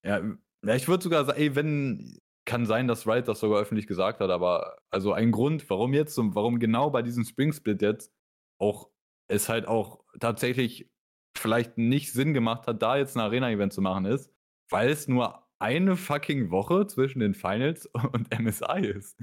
ja, 0.03 0.21
ja, 0.65 0.75
ich 0.75 0.88
würde 0.88 1.03
sogar 1.03 1.25
sagen, 1.25 1.39
ey, 1.39 1.55
wenn, 1.55 2.19
kann 2.45 2.65
sein, 2.65 2.88
dass 2.88 3.07
Wright 3.07 3.27
das 3.27 3.39
sogar 3.39 3.61
öffentlich 3.61 3.88
gesagt 3.88 4.19
hat, 4.19 4.29
aber 4.29 4.77
also 4.89 5.13
ein 5.13 5.31
Grund, 5.31 5.69
warum 5.69 5.93
jetzt 5.93 6.17
und 6.19 6.36
warum 6.36 6.59
genau 6.59 6.89
bei 6.89 7.01
diesem 7.01 7.23
Spring 7.23 7.53
Split 7.53 7.81
jetzt 7.81 8.11
auch 8.59 8.89
es 9.27 9.49
halt 9.49 9.65
auch 9.67 10.03
tatsächlich 10.20 10.89
vielleicht 11.36 11.78
nicht 11.78 12.11
Sinn 12.11 12.34
gemacht 12.34 12.68
hat, 12.68 12.82
da 12.82 12.97
jetzt 12.97 13.16
ein 13.16 13.22
Arena-Event 13.22 13.74
zu 13.74 13.82
machen, 13.82 14.05
ist, 14.05 14.32
weil 14.70 14.89
es 14.89 15.07
nur 15.07 15.43
eine 15.59 15.95
fucking 15.95 16.51
Woche 16.51 16.88
zwischen 16.88 17.20
den 17.20 17.34
Finals 17.34 17.86
und 18.11 18.38
MSI 18.38 18.86
ist. 18.86 19.18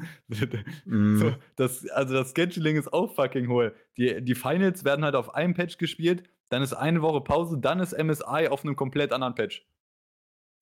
Mm. 0.86 1.16
So, 1.20 1.34
das, 1.56 1.86
also 1.88 2.14
das 2.14 2.32
Scheduling 2.34 2.76
ist 2.76 2.92
auch 2.92 3.14
fucking 3.14 3.48
hohl. 3.48 3.74
Die, 3.98 4.22
die 4.22 4.34
Finals 4.34 4.84
werden 4.84 5.04
halt 5.04 5.14
auf 5.14 5.34
einem 5.34 5.54
Patch 5.54 5.76
gespielt, 5.76 6.28
dann 6.48 6.62
ist 6.62 6.72
eine 6.72 7.02
Woche 7.02 7.20
Pause, 7.20 7.58
dann 7.58 7.78
ist 7.80 7.96
MSI 7.96 8.48
auf 8.48 8.64
einem 8.64 8.74
komplett 8.74 9.12
anderen 9.12 9.34
Patch. 9.34 9.66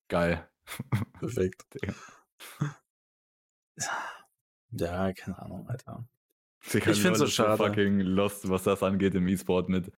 Geil. 0.09 0.47
Perfekt. 1.19 1.63
ja, 4.71 5.13
keine 5.13 5.39
Ahnung, 5.39 5.67
Alter. 5.67 6.07
ich 6.61 6.83
finde 6.83 7.11
es 7.11 7.19
so 7.19 7.27
schade. 7.27 7.57
fucking 7.57 8.01
lost, 8.01 8.49
was 8.49 8.63
das 8.63 8.83
angeht 8.83 9.15
im 9.15 9.27
E-Sport 9.27 9.69
mit 9.69 9.91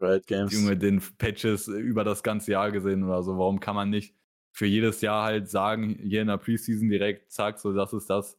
Riot 0.00 0.26
Games. 0.26 0.52
Junge, 0.52 0.76
den 0.76 1.02
Patches 1.18 1.68
über 1.68 2.04
das 2.04 2.22
ganze 2.22 2.52
Jahr 2.52 2.70
gesehen 2.70 3.04
oder 3.04 3.22
so. 3.22 3.38
Warum 3.38 3.60
kann 3.60 3.74
man 3.74 3.90
nicht 3.90 4.14
für 4.52 4.66
jedes 4.66 5.00
Jahr 5.00 5.24
halt 5.24 5.48
sagen, 5.48 5.98
hier 6.02 6.22
in 6.22 6.28
der 6.28 6.38
Preseason 6.38 6.88
direkt, 6.88 7.30
zack, 7.30 7.58
so 7.58 7.72
das 7.72 7.92
ist 7.92 8.10
das, 8.10 8.38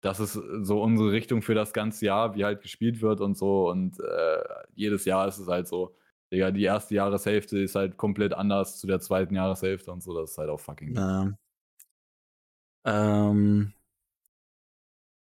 das 0.00 0.18
ist 0.18 0.32
so 0.32 0.82
unsere 0.82 1.12
Richtung 1.12 1.42
für 1.42 1.54
das 1.54 1.72
ganze 1.72 2.06
Jahr, 2.06 2.34
wie 2.34 2.44
halt 2.44 2.62
gespielt 2.62 3.00
wird 3.00 3.20
und 3.20 3.36
so. 3.36 3.70
Und 3.70 4.00
äh, 4.00 4.42
jedes 4.74 5.04
Jahr 5.04 5.28
ist 5.28 5.38
es 5.38 5.48
halt 5.48 5.68
so. 5.68 5.94
Digga, 6.32 6.50
die 6.50 6.64
erste 6.64 6.94
Jahreshälfte 6.94 7.58
ist 7.58 7.74
halt 7.74 7.96
komplett 7.96 8.32
anders 8.32 8.80
zu 8.80 8.86
der 8.86 9.00
zweiten 9.00 9.34
Jahreshälfte 9.34 9.92
und 9.92 10.02
so. 10.02 10.18
Das 10.18 10.32
ist 10.32 10.38
halt 10.38 10.48
auch 10.48 10.60
fucking. 10.60 10.96
Ja. 10.96 11.32
Ähm. 12.84 13.72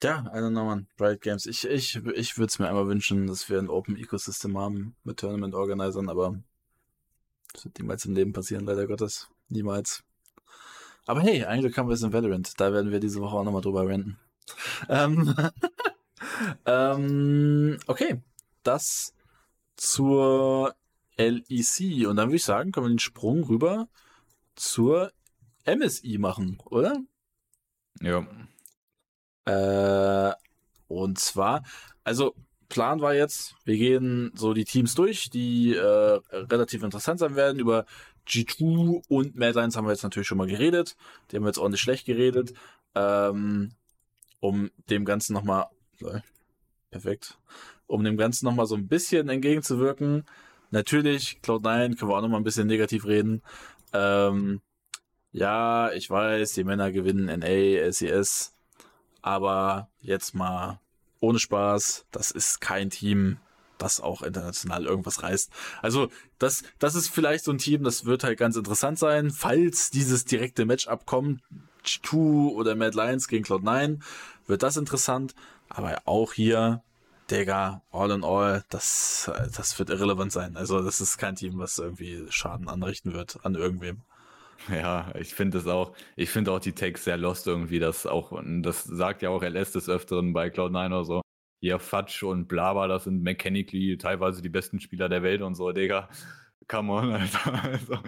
Ja, 0.03 0.21
I 0.33 0.39
don't 0.39 0.53
know, 0.53 0.65
man. 0.65 0.87
Riot 0.99 1.21
Games. 1.21 1.45
Ich, 1.45 1.67
ich, 1.67 1.97
ich 1.97 2.39
würde 2.39 2.47
es 2.47 2.59
mir 2.59 2.69
einmal 2.69 2.87
wünschen, 2.87 3.27
dass 3.27 3.51
wir 3.51 3.59
ein 3.59 3.69
Open 3.69 3.97
Ecosystem 3.97 4.57
haben 4.57 4.97
mit 5.05 5.19
Tournament-Organisern, 5.19 6.09
aber 6.09 6.41
das 7.53 7.67
wird 7.67 7.79
niemals 7.79 8.05
im 8.07 8.15
Leben 8.15 8.33
passieren, 8.33 8.65
leider 8.65 8.87
Gottes. 8.87 9.29
Niemals. 9.49 10.03
Aber 11.07 11.21
hey, 11.21 11.45
eigentlich 11.45 11.77
haben 11.77 11.89
wir 11.89 11.95
es 11.95 12.03
in 12.03 12.13
Valorant. 12.13 12.59
Da 12.59 12.73
werden 12.73 12.93
wir 12.93 13.01
diese 13.01 13.21
Woche 13.21 13.37
auch 13.37 13.45
nochmal 13.45 13.63
drüber 13.63 13.87
renten. 13.87 14.19
Ähm, 14.89 15.35
ähm, 16.67 17.79
okay. 17.87 18.23
Das 18.63 19.13
zur 19.77 20.75
LEC. 21.17 22.07
Und 22.07 22.17
dann 22.17 22.29
würde 22.29 22.37
ich 22.37 22.45
sagen, 22.45 22.73
können 22.73 22.87
wir 22.87 22.91
den 22.91 22.99
Sprung 22.99 23.45
rüber 23.45 23.89
zur 24.55 25.13
MSI 25.67 26.19
machen, 26.19 26.59
oder? 26.67 26.97
Ja. 28.01 28.27
Äh, 29.45 30.33
und 30.89 31.19
zwar, 31.19 31.63
also 32.05 32.35
Plan 32.69 33.01
war 33.01 33.15
jetzt, 33.15 33.55
wir 33.65 33.77
gehen 33.77 34.33
so 34.35 34.55
die 34.55 34.65
Teams 34.65 34.95
durch, 34.95 35.29
die 35.29 35.75
äh, 35.75 36.21
relativ 36.33 36.83
interessant 36.83 37.19
sein 37.19 37.37
werden. 37.37 37.59
Über 37.59 37.85
G2 38.27 39.03
und 39.09 39.37
Mad 39.37 39.59
Lions 39.59 39.77
haben 39.77 39.87
wir 39.87 39.93
jetzt 39.93 40.05
natürlich 40.05 40.29
schon 40.29 40.39
mal 40.39 40.47
geredet. 40.47 40.97
Die 41.31 41.37
haben 41.37 41.43
wir 41.43 41.49
jetzt 41.49 41.59
ordentlich 41.59 41.83
schlecht 41.83 42.07
geredet. 42.07 42.55
Ähm, 42.95 43.73
um 44.41 44.71
dem 44.89 45.05
Ganzen 45.05 45.35
nochmal, 45.35 45.67
perfekt, 46.91 47.39
um 47.87 48.03
dem 48.05 48.17
Ganzen 48.17 48.47
nochmal 48.47 48.67
so 48.67 48.75
ein 48.75 48.89
bisschen 48.89 49.29
entgegenzuwirken. 49.29 50.25
Natürlich, 50.71 51.41
Cloud9 51.43 51.97
können 51.97 52.11
wir 52.11 52.17
auch 52.17 52.23
nochmal 52.23 52.41
ein 52.41 52.45
bisschen 52.45 52.69
negativ 52.69 53.05
reden. 53.05 53.43
Ähm, 53.93 54.61
ja, 55.33 55.93
ich 55.93 56.09
weiß, 56.09 56.53
die 56.55 56.65
Männer 56.65 56.93
gewinnen 56.93 57.27
NA, 57.41 57.91
SES, 57.93 58.55
aber 59.23 59.89
jetzt 60.01 60.35
mal 60.35 60.81
ohne 61.21 61.39
Spaß, 61.39 62.07
das 62.11 62.31
ist 62.31 62.61
kein 62.61 62.91
Team, 62.91 63.39
das 63.79 64.01
auch 64.01 64.23
international 64.23 64.85
irgendwas 64.87 65.23
reißt. 65.23 65.51
Also, 65.83 66.09
das, 66.39 66.65
das 66.79 66.95
ist 66.95 67.09
vielleicht 67.09 67.45
so 67.45 67.51
ein 67.51 67.59
Team, 67.59 67.83
das 67.83 68.05
wird 68.05 68.25
halt 68.25 68.39
ganz 68.39 68.57
interessant 68.57 68.99
sein, 68.99 69.31
falls 69.31 69.91
dieses 69.91 70.25
direkte 70.25 70.65
Matchup 70.65 71.07
kommt, 71.07 71.43
G2 71.85 72.51
oder 72.53 72.75
Mad 72.75 72.97
Lions 72.97 73.29
gegen 73.29 73.45
Cloud9, 73.45 74.01
wird 74.47 74.63
das 74.63 74.77
interessant, 74.77 75.35
aber 75.69 76.03
auch 76.05 76.33
hier, 76.33 76.83
Digga, 77.31 77.83
all 77.91 78.11
in 78.11 78.25
all, 78.25 78.65
das, 78.69 79.31
das 79.57 79.79
wird 79.79 79.91
irrelevant 79.91 80.33
sein. 80.33 80.57
Also, 80.57 80.83
das 80.83 81.01
ist 81.01 81.17
kein 81.17 81.37
Team, 81.37 81.59
was 81.59 81.79
irgendwie 81.79 82.27
Schaden 82.31 82.69
anrichten 82.69 83.15
wird 83.15 83.39
an 83.45 83.55
irgendwem. 83.55 84.03
Ja, 84.69 85.13
ich 85.19 85.35
finde 85.35 85.59
es 85.59 85.67
auch, 85.67 85.93
ich 86.17 86.31
finde 86.31 86.53
auch 86.53 86.61
die 86.61 86.73
Tags 86.73 87.05
sehr 87.05 87.17
lost 87.17 87.47
irgendwie, 87.47 87.79
das 87.79 88.07
auch, 88.07 88.41
das 88.63 88.85
sagt 88.85 89.23
ja 89.23 89.31
auch 89.31 89.43
LS 89.43 89.73
des 89.73 89.89
Öfteren 89.89 90.33
bei 90.33 90.49
Cloud9 90.49 90.87
oder 90.87 91.05
so. 91.05 91.23
Hier 91.63 91.79
Fatsch 91.79 92.23
und 92.23 92.47
Blabla, 92.47 92.87
das 92.87 93.05
sind 93.05 93.23
mechanically 93.23 93.97
teilweise 93.99 94.43
die 94.43 94.49
besten 94.49 94.81
Spieler 94.81 95.09
der 95.09 95.23
Welt 95.23 95.43
und 95.43 95.55
so, 95.55 95.73
Digga. 95.73 96.09
Come 96.69 96.93
on, 96.93 97.11
Alter. 97.13 97.65
Also, 97.65 97.99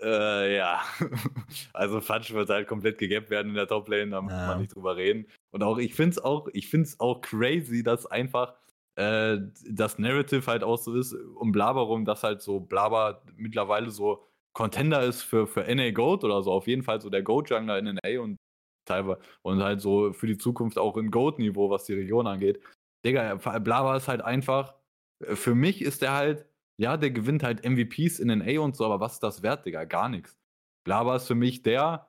äh, 0.00 0.56
ja. 0.56 0.80
Also 1.72 2.00
Fatsch 2.00 2.32
wird 2.32 2.48
halt 2.50 2.68
komplett 2.68 2.98
gegappt 2.98 3.30
werden 3.30 3.48
in 3.48 3.54
der 3.54 3.66
Toplane, 3.68 4.10
da 4.10 4.22
muss 4.22 4.32
ja. 4.32 4.46
man 4.46 4.60
nicht 4.60 4.74
drüber 4.74 4.96
reden. 4.96 5.26
Und 5.50 5.62
auch, 5.62 5.78
ich 5.78 5.94
finde 5.94 6.10
es 6.10 6.18
auch, 6.18 6.48
ich 6.52 6.68
finde 6.68 6.86
es 6.86 7.00
auch 7.00 7.20
crazy, 7.20 7.82
dass 7.82 8.06
einfach 8.06 8.54
äh, 8.96 9.38
das 9.70 9.98
Narrative 9.98 10.46
halt 10.46 10.64
auch 10.64 10.78
so 10.78 10.94
ist, 10.94 11.14
um 11.36 11.52
Blabber 11.52 11.82
rum, 11.82 12.04
dass 12.04 12.22
halt 12.22 12.42
so 12.42 12.60
Blabber 12.60 13.22
mittlerweile 13.36 13.90
so 13.90 14.27
Contender 14.52 15.02
ist 15.02 15.22
für, 15.22 15.46
für 15.46 15.62
NA 15.72 15.90
Goat 15.90 16.24
oder 16.24 16.42
so, 16.42 16.52
auf 16.52 16.66
jeden 16.66 16.82
Fall 16.82 17.00
so 17.00 17.10
der 17.10 17.22
Goat-Jungler 17.22 17.78
in 17.78 17.98
NA 18.02 18.20
und 18.20 18.38
teilweise 18.84 19.20
und 19.42 19.62
halt 19.62 19.80
so 19.80 20.12
für 20.12 20.26
die 20.26 20.38
Zukunft 20.38 20.78
auch 20.78 20.96
in 20.96 21.10
Goat-Niveau, 21.10 21.70
was 21.70 21.84
die 21.84 21.94
Region 21.94 22.26
angeht. 22.26 22.60
Digga, 23.04 23.36
Blava 23.36 23.96
ist 23.96 24.08
halt 24.08 24.22
einfach, 24.22 24.74
äh, 25.20 25.36
für 25.36 25.54
mich 25.54 25.82
ist 25.82 26.02
der 26.02 26.14
halt, 26.14 26.46
ja, 26.78 26.96
der 26.96 27.10
gewinnt 27.10 27.42
halt 27.42 27.64
MVPs 27.64 28.18
in 28.18 28.28
NA 28.28 28.60
und 28.60 28.76
so, 28.76 28.84
aber 28.84 29.00
was 29.00 29.14
ist 29.14 29.22
das 29.22 29.42
wert, 29.42 29.66
Digga? 29.66 29.84
Gar 29.84 30.08
nichts. 30.08 30.36
Blava 30.84 31.16
ist 31.16 31.26
für 31.26 31.34
mich 31.34 31.62
der, 31.62 32.08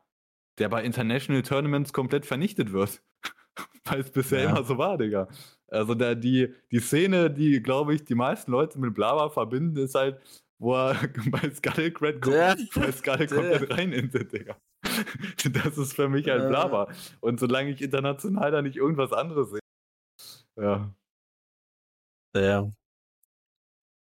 der 0.58 0.70
bei 0.70 0.84
International 0.84 1.42
Tournaments 1.44 1.94
komplett 1.94 2.26
vernichtet 2.26 2.72
wird. 2.72 3.02
Weil 3.86 4.02
es 4.02 4.12
bisher 4.12 4.44
ja. 4.44 4.50
immer 4.52 4.64
so 4.64 4.78
war, 4.78 4.98
Digga. 4.98 5.28
Also 5.68 5.96
der, 5.96 6.16
die, 6.16 6.54
die 6.72 6.80
Szene, 6.80 7.30
die, 7.32 7.62
glaube 7.62 7.94
ich, 7.94 8.04
die 8.06 8.16
meisten 8.16 8.52
Leute 8.52 8.80
mit 8.80 8.94
Blava 8.94 9.30
verbinden, 9.30 9.78
ist 9.78 9.96
halt, 9.96 10.20
wo 10.60 10.76
er 10.76 10.96
bei 11.32 11.50
Skullcrad 11.50 12.22
kommt, 12.22 12.70
bei 12.76 12.92
Skull 12.92 13.28
komplett 13.28 13.72
rein 13.72 13.92
intet, 13.92 14.32
Digga. 14.32 14.56
Das 15.52 15.78
ist 15.78 15.94
für 15.94 16.10
mich 16.10 16.28
halt 16.28 16.50
Blava. 16.50 16.90
Und 17.22 17.40
solange 17.40 17.72
ich 17.72 17.82
international 17.82 18.52
da 18.52 18.62
nicht 18.62 18.76
irgendwas 18.76 19.14
anderes 19.14 19.52
sehe. 19.52 19.60
Ja. 20.58 20.94
Ja. 22.36 22.72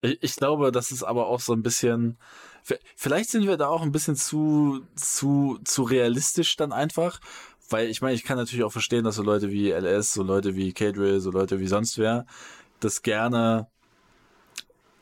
Ich, 0.02 0.22
ich 0.22 0.36
glaube, 0.36 0.72
das 0.72 0.90
ist 0.90 1.04
aber 1.04 1.26
auch 1.28 1.40
so 1.40 1.52
ein 1.52 1.62
bisschen. 1.62 2.18
Vielleicht 2.96 3.30
sind 3.30 3.46
wir 3.46 3.56
da 3.56 3.68
auch 3.68 3.82
ein 3.82 3.92
bisschen 3.92 4.14
zu, 4.14 4.84
zu, 4.94 5.58
zu 5.64 5.82
realistisch 5.82 6.56
dann 6.56 6.72
einfach. 6.72 7.20
Weil 7.70 7.88
ich 7.88 8.02
meine, 8.02 8.14
ich 8.14 8.24
kann 8.24 8.36
natürlich 8.36 8.64
auch 8.64 8.72
verstehen, 8.72 9.04
dass 9.04 9.16
so 9.16 9.22
Leute 9.22 9.50
wie 9.50 9.70
LS, 9.70 10.12
so 10.12 10.22
Leute 10.22 10.54
wie 10.56 10.72
Cadrill, 10.72 11.20
so 11.20 11.30
Leute 11.30 11.58
wie 11.58 11.66
sonst 11.68 11.98
wer, 11.98 12.26
das 12.80 13.02
gerne 13.02 13.68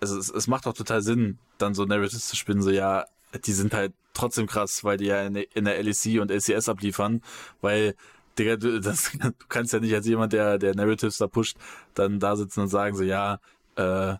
also 0.00 0.18
es, 0.18 0.30
es 0.30 0.46
macht 0.46 0.66
auch 0.66 0.72
total 0.72 1.02
Sinn, 1.02 1.38
dann 1.58 1.74
so 1.74 1.84
Narratives 1.84 2.28
zu 2.28 2.36
spinnen, 2.36 2.62
so 2.62 2.70
ja, 2.70 3.06
die 3.44 3.52
sind 3.52 3.74
halt 3.74 3.92
trotzdem 4.14 4.46
krass, 4.46 4.84
weil 4.84 4.96
die 4.96 5.06
ja 5.06 5.22
in, 5.22 5.36
in 5.36 5.64
der 5.64 5.82
LEC 5.82 6.20
und 6.20 6.30
LCS 6.30 6.68
abliefern, 6.68 7.22
weil 7.60 7.94
Digga, 8.38 8.56
du, 8.56 8.80
das, 8.80 9.12
du 9.12 9.32
kannst 9.48 9.72
ja 9.72 9.80
nicht 9.80 9.94
als 9.94 10.06
jemand, 10.06 10.32
der, 10.32 10.58
der 10.58 10.74
Narratives 10.74 11.18
da 11.18 11.26
pusht, 11.26 11.56
dann 11.94 12.18
da 12.20 12.36
sitzen 12.36 12.60
und 12.60 12.68
sagen 12.68 12.96
so, 12.96 13.02
ja, 13.02 13.38
äh, 13.76 14.14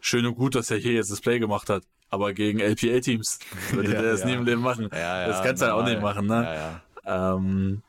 schön 0.00 0.26
und 0.26 0.36
gut, 0.36 0.54
dass 0.54 0.70
er 0.70 0.78
hier 0.78 0.92
jetzt 0.92 1.10
das 1.10 1.20
Play 1.20 1.38
gemacht 1.38 1.68
hat, 1.70 1.82
aber 2.10 2.32
gegen 2.32 2.60
LPL-Teams 2.60 3.38
würde 3.72 3.92
ja, 3.92 4.02
der 4.02 4.12
das 4.12 4.20
ja. 4.20 4.26
nie 4.26 4.34
im 4.34 4.44
Leben 4.44 4.62
machen. 4.62 4.88
Ja, 4.92 5.26
das 5.26 5.42
kannst 5.42 5.62
du 5.62 5.66
halt 5.66 5.74
auch 5.74 5.84
nicht 5.84 6.00
machen, 6.00 6.26
ne? 6.26 6.80
Ja, 7.06 7.34
ähm, 7.36 7.82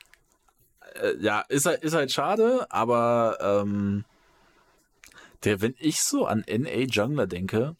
äh, 1.02 1.44
ist 1.50 1.66
halt, 1.66 1.84
ist 1.84 1.94
halt 1.94 2.12
schade, 2.12 2.66
aber 2.70 3.38
ähm, 3.42 4.06
der, 5.44 5.62
wenn 5.62 5.76
ich 5.80 6.02
so 6.02 6.26
an 6.26 6.44
NA 6.48 6.86
Jungler 6.90 7.28
denke, 7.28 7.76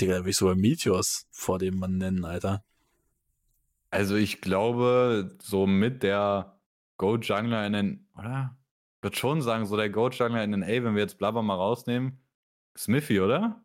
Digga, 0.00 0.18
da 0.18 0.24
will 0.24 0.30
ich 0.30 0.36
sogar 0.36 0.54
Meteors 0.54 1.26
vor 1.30 1.58
dem 1.58 1.78
Mann 1.78 1.98
nennen, 1.98 2.24
Alter. 2.24 2.64
Also 3.90 4.16
ich 4.16 4.40
glaube, 4.40 5.36
so 5.42 5.66
mit 5.66 6.02
der 6.02 6.58
Goat 6.96 7.26
Jungler 7.26 7.66
in 7.66 7.72
den, 7.72 8.08
oder? 8.16 8.56
Ich 8.96 9.02
würde 9.02 9.16
schon 9.16 9.42
sagen, 9.42 9.66
so 9.66 9.76
der 9.76 9.90
Goat 9.90 10.14
Jungler 10.14 10.44
in 10.44 10.52
den 10.52 10.62
A, 10.62 10.66
wenn 10.66 10.94
wir 10.94 11.02
jetzt 11.02 11.18
Blabber 11.18 11.42
mal 11.42 11.54
rausnehmen, 11.54 12.18
Smithy, 12.76 13.20
oder? 13.20 13.62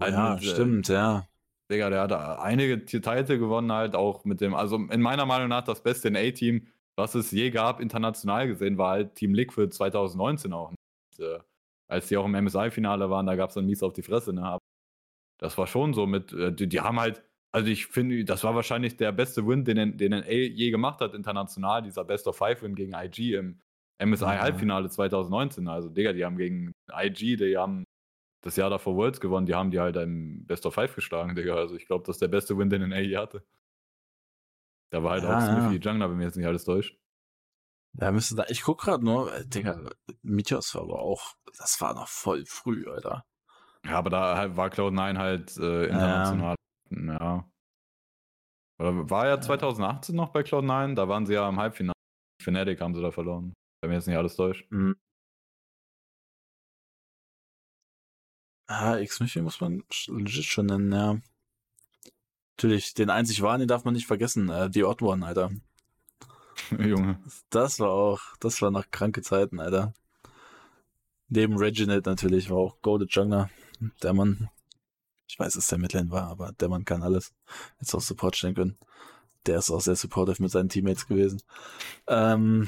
Ja, 0.00 0.34
also, 0.34 0.54
stimmt, 0.54 0.88
ja. 0.88 1.26
Digga, 1.70 1.90
der 1.90 2.02
hat 2.02 2.12
einige 2.12 2.86
Titel 2.86 3.38
gewonnen, 3.38 3.70
halt 3.72 3.94
auch 3.94 4.24
mit 4.24 4.40
dem, 4.40 4.54
also 4.54 4.76
in 4.76 5.02
meiner 5.02 5.26
Meinung 5.26 5.48
nach 5.48 5.64
das 5.64 5.82
beste 5.82 6.08
in 6.08 6.16
A-Team 6.16 6.66
was 6.98 7.14
es 7.14 7.30
je 7.30 7.50
gab, 7.50 7.80
international 7.80 8.48
gesehen, 8.48 8.76
war 8.76 8.90
halt 8.90 9.14
Team 9.14 9.32
Liquid 9.32 9.72
2019 9.72 10.52
auch. 10.52 10.70
Und, 10.70 11.24
äh, 11.24 11.38
als 11.88 12.08
die 12.08 12.16
auch 12.16 12.26
im 12.26 12.32
MSI-Finale 12.32 13.08
waren, 13.08 13.24
da 13.24 13.36
gab 13.36 13.50
es 13.50 13.54
dann 13.54 13.66
mies 13.66 13.82
auf 13.82 13.92
die 13.92 14.02
Fresse. 14.02 14.32
Ne? 14.32 14.42
Aber 14.42 14.58
das 15.38 15.56
war 15.56 15.68
schon 15.68 15.94
so 15.94 16.06
mit, 16.06 16.32
äh, 16.32 16.52
die, 16.52 16.68
die, 16.68 16.80
haben 16.80 16.98
halt, 16.98 17.22
also 17.52 17.68
ich 17.68 17.86
finde, 17.86 18.24
das 18.24 18.42
war 18.42 18.54
wahrscheinlich 18.56 18.96
der 18.96 19.12
beste 19.12 19.46
Win, 19.46 19.64
den, 19.64 19.96
den 19.96 20.10
NA 20.10 20.28
je 20.28 20.70
gemacht 20.70 21.00
hat 21.00 21.14
international, 21.14 21.82
dieser 21.82 22.04
Best 22.04 22.26
of 22.26 22.36
Five-Win 22.36 22.74
gegen 22.74 22.94
IG 22.94 23.34
im 23.34 23.60
MSI-Halbfinale 24.02 24.90
2019. 24.90 25.68
Also, 25.68 25.88
Digga, 25.88 26.12
die 26.12 26.24
haben 26.24 26.36
gegen 26.36 26.72
IG, 26.92 27.36
die 27.36 27.56
haben 27.56 27.84
das 28.42 28.56
Jahr 28.56 28.70
davor 28.70 28.96
Worlds 28.96 29.20
gewonnen, 29.20 29.46
die 29.46 29.54
haben 29.54 29.70
die 29.70 29.80
halt 29.80 29.96
im 29.96 30.44
Best 30.46 30.66
of 30.66 30.74
Five 30.74 30.94
geschlagen, 30.96 31.36
Digga. 31.36 31.54
Also 31.54 31.76
ich 31.76 31.86
glaube, 31.86 32.04
das 32.06 32.16
ist 32.16 32.22
der 32.22 32.28
beste 32.28 32.58
Win, 32.58 32.70
den 32.70 32.88
NA 32.88 33.00
je 33.00 33.16
hatte. 33.16 33.44
Da 34.90 35.02
war 35.02 35.12
halt 35.12 35.24
ja, 35.24 35.36
auch 35.36 35.40
Smithy 35.40 35.76
ja. 35.76 35.80
Jungler, 35.80 36.10
wenn 36.10 36.16
mir 36.16 36.24
jetzt 36.24 36.36
nicht 36.36 36.46
alles 36.46 36.64
täuscht. 36.64 36.98
Ja, 37.94 38.12
müsste 38.12 38.36
da, 38.36 38.44
ich 38.48 38.62
guck 38.62 38.80
gerade 38.80 39.04
nur, 39.04 39.34
äh, 39.34 39.46
Digga, 39.46 39.90
Meteors 40.22 40.74
war 40.74 40.82
aber 40.82 41.00
auch, 41.00 41.34
das 41.58 41.80
war 41.80 41.94
noch 41.94 42.08
voll 42.08 42.44
früh, 42.46 42.86
Alter. 42.88 43.24
Ja, 43.84 43.98
aber 43.98 44.10
da 44.10 44.36
halt 44.36 44.56
war 44.56 44.68
Cloud9 44.68 45.18
halt 45.18 45.56
äh, 45.56 45.86
international. 45.86 46.54
Ja. 46.90 47.12
ja. 47.12 47.50
Oder 48.78 49.10
war 49.10 49.26
ja 49.26 49.40
2018 49.40 50.14
noch 50.14 50.30
bei 50.30 50.40
Cloud9? 50.40 50.94
Da 50.94 51.08
waren 51.08 51.26
sie 51.26 51.34
ja 51.34 51.48
im 51.48 51.58
Halbfinale. 51.58 51.94
Fnatic 52.42 52.80
haben 52.80 52.94
sie 52.94 53.02
da 53.02 53.10
verloren. 53.10 53.52
Wenn 53.80 53.90
mir 53.90 53.96
jetzt 53.96 54.06
nicht 54.06 54.16
alles 54.16 54.36
täuscht. 54.36 54.70
Mhm. 54.70 54.96
Ah, 58.68 58.98
X-Mission 58.98 59.44
muss 59.44 59.60
man 59.60 59.82
legit 60.08 60.44
schon 60.44 60.66
nennen, 60.66 60.92
ja. 60.92 61.18
Natürlich, 62.58 62.92
den 62.92 63.08
einzig 63.08 63.40
wahren, 63.40 63.60
den 63.60 63.68
darf 63.68 63.84
man 63.84 63.94
nicht 63.94 64.08
vergessen. 64.08 64.48
Äh, 64.48 64.68
die 64.68 64.82
Odd 64.82 65.00
One, 65.04 65.24
Alter. 65.24 65.52
Junge. 66.76 67.20
Das 67.50 67.78
war 67.78 67.90
auch, 67.90 68.20
das 68.40 68.60
war 68.60 68.72
nach 68.72 68.90
kranke 68.90 69.22
Zeiten, 69.22 69.60
Alter. 69.60 69.94
Neben 71.28 71.56
Reginald 71.56 72.06
natürlich, 72.06 72.50
war 72.50 72.56
auch 72.56 72.82
Golded 72.82 73.14
Jungler. 73.14 73.48
Der 74.02 74.12
Mann, 74.12 74.50
ich 75.28 75.38
weiß, 75.38 75.54
dass 75.54 75.68
der 75.68 75.78
Midland 75.78 76.10
war, 76.10 76.26
aber 76.26 76.50
der 76.50 76.68
Mann 76.68 76.84
kann 76.84 77.04
alles. 77.04 77.32
Jetzt 77.78 77.94
auch 77.94 78.00
Support 78.00 78.34
stellen 78.34 78.56
können. 78.56 78.76
Der 79.46 79.58
ist 79.58 79.70
auch 79.70 79.80
sehr 79.80 79.94
supportive 79.94 80.42
mit 80.42 80.50
seinen 80.50 80.68
Teammates 80.68 81.06
gewesen. 81.06 81.40
Ähm, 82.08 82.66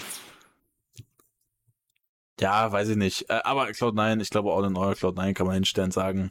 ja, 2.39 2.71
weiß 2.71 2.91
ich 2.91 2.97
nicht. 2.97 3.29
Äh, 3.29 3.41
aber 3.43 3.67
Cloud9, 3.67 4.21
ich 4.21 4.31
glaube, 4.31 4.53
all 4.53 4.67
in 4.67 4.79
all, 4.79 4.93
Cloud9 4.93 5.35
kann 5.35 5.47
man 5.49 5.55
hinstellen 5.55 5.91
sagen, 5.91 6.31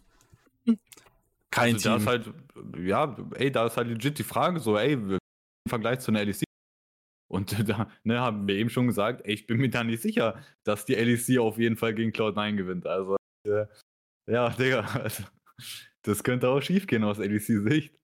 kein 1.52 1.76
also 1.76 1.90
Team. 1.90 1.92
Da 1.92 1.98
ist 1.98 2.08
halt, 2.08 2.34
ja, 2.78 3.18
ey, 3.36 3.52
da 3.52 3.66
ist 3.66 3.78
halt 3.78 3.88
legit 3.88 4.20
die 4.20 4.24
Frage 4.24 4.60
so, 4.60 4.78
ey, 4.78 4.94
im 4.94 5.18
Vergleich 5.68 6.00
zu 6.00 6.12
einer 6.12 6.24
LEC. 6.24 6.44
Und 7.32 7.52
da 7.70 7.90
ne, 8.04 8.20
haben 8.20 8.48
wir 8.48 8.56
eben 8.56 8.70
schon 8.70 8.88
gesagt, 8.88 9.22
ey, 9.26 9.34
ich 9.34 9.48
bin 9.48 9.58
mir 9.58 9.70
da 9.70 9.84
nicht 9.84 10.02
sicher, 10.02 10.42
dass 10.64 10.86
die 10.86 10.96
LEC 10.96 11.40
auf 11.40 11.58
jeden 11.58 11.78
Fall 11.78 11.94
gegen 11.94 12.12
Cloud9 12.12 12.56
gewinnt. 12.56 12.88
Also, 12.88 13.18
äh, 13.48 13.66
ja, 14.30 14.50
Digga, 14.50 14.82
also, 15.04 15.24
das 16.04 16.24
könnte 16.24 16.50
auch 16.50 16.62
schief 16.62 16.88
gehen 16.88 17.04
aus 17.04 17.18
LEC-Sicht. 17.18 17.96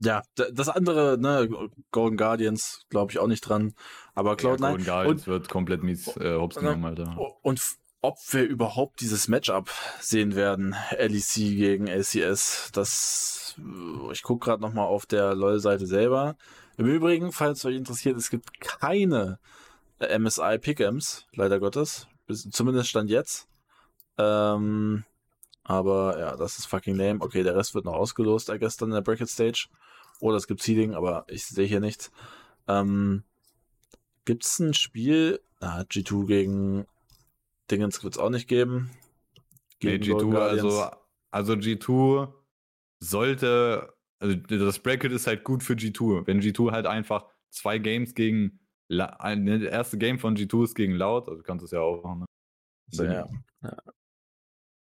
ja, 0.00 0.22
das 0.34 0.68
andere, 0.68 1.18
ne, 1.18 1.70
Golden 1.90 2.16
Guardians, 2.16 2.84
glaube 2.88 3.12
ich 3.12 3.18
auch 3.18 3.26
nicht 3.26 3.42
dran. 3.42 3.74
Aber 4.14 4.34
Cloud9. 4.34 4.60
Ja, 4.60 4.68
Golden 4.70 4.84
Guardians 4.84 5.20
und, 5.22 5.26
wird 5.26 5.48
komplett 5.48 5.82
mies 5.82 6.16
äh, 6.16 6.36
hops 6.36 6.56
genommen, 6.56 6.84
Alter. 6.84 7.16
Und 7.42 7.60
ob 8.00 8.18
wir 8.30 8.44
überhaupt 8.44 9.00
dieses 9.00 9.28
Matchup 9.28 9.70
sehen 10.00 10.34
werden, 10.34 10.76
LEC 10.96 11.34
gegen 11.34 11.86
LCS, 11.88 12.70
das, 12.72 13.56
ich 14.12 14.22
gucke 14.22 14.44
gerade 14.44 14.62
nochmal 14.62 14.86
auf 14.86 15.06
der 15.06 15.34
LoL-Seite 15.34 15.86
selber. 15.86 16.36
Im 16.76 16.86
Übrigen, 16.86 17.32
falls 17.32 17.64
euch 17.64 17.76
interessiert, 17.76 18.16
es 18.16 18.30
gibt 18.30 18.60
keine 18.60 19.38
MSI 19.98 20.58
Pickems, 20.58 21.26
leider 21.32 21.58
Gottes. 21.58 22.06
Bis, 22.26 22.48
zumindest 22.50 22.88
stand 22.88 23.10
jetzt. 23.10 23.48
Ähm, 24.16 25.04
aber 25.64 26.18
ja, 26.18 26.36
das 26.36 26.58
ist 26.58 26.66
fucking 26.66 26.94
lame. 26.94 27.20
Okay, 27.20 27.42
der 27.42 27.56
Rest 27.56 27.74
wird 27.74 27.84
noch 27.84 27.94
ausgelost, 27.94 28.48
dann 28.48 28.58
in 28.60 28.90
der 28.90 29.00
Bracket 29.00 29.28
Stage. 29.28 29.68
Oder 30.20 30.36
es 30.36 30.46
gibt 30.46 30.62
Seeding, 30.62 30.94
aber 30.94 31.24
ich 31.28 31.46
sehe 31.46 31.66
hier 31.66 31.80
nichts. 31.80 32.10
Ähm, 32.68 33.24
Gibt 34.24 34.44
es 34.44 34.58
ein 34.58 34.74
Spiel? 34.74 35.40
Ah, 35.60 35.80
G2 35.80 36.26
gegen 36.26 36.86
Dingens 37.70 38.02
wird 38.02 38.14
es 38.14 38.18
auch 38.18 38.30
nicht 38.30 38.48
geben. 38.48 38.90
Gegen 39.80 40.02
nee, 40.02 40.12
G2, 40.12 40.36
also, 40.36 40.90
also 41.30 41.52
G2 41.52 42.32
sollte, 43.00 43.94
also 44.18 44.36
das 44.36 44.78
Bracket 44.80 45.12
ist 45.12 45.26
halt 45.26 45.44
gut 45.44 45.62
für 45.62 45.74
G2. 45.74 46.26
Wenn 46.26 46.40
G2 46.40 46.72
halt 46.72 46.86
einfach 46.86 47.26
zwei 47.50 47.78
Games 47.78 48.14
gegen, 48.14 48.60
ein, 48.88 49.44
ne, 49.44 49.60
das 49.60 49.70
erste 49.70 49.98
Game 49.98 50.18
von 50.18 50.36
G2 50.36 50.64
ist 50.64 50.74
gegen 50.74 50.94
Loud, 50.94 51.28
also 51.28 51.42
kannst 51.42 51.62
du 51.62 51.66
es 51.66 51.70
ja 51.70 51.80
auch 51.80 52.02
machen. 52.02 52.20
Ne? 52.20 52.26
So, 52.90 53.04
ja. 53.04 53.28
ja. 53.62 53.76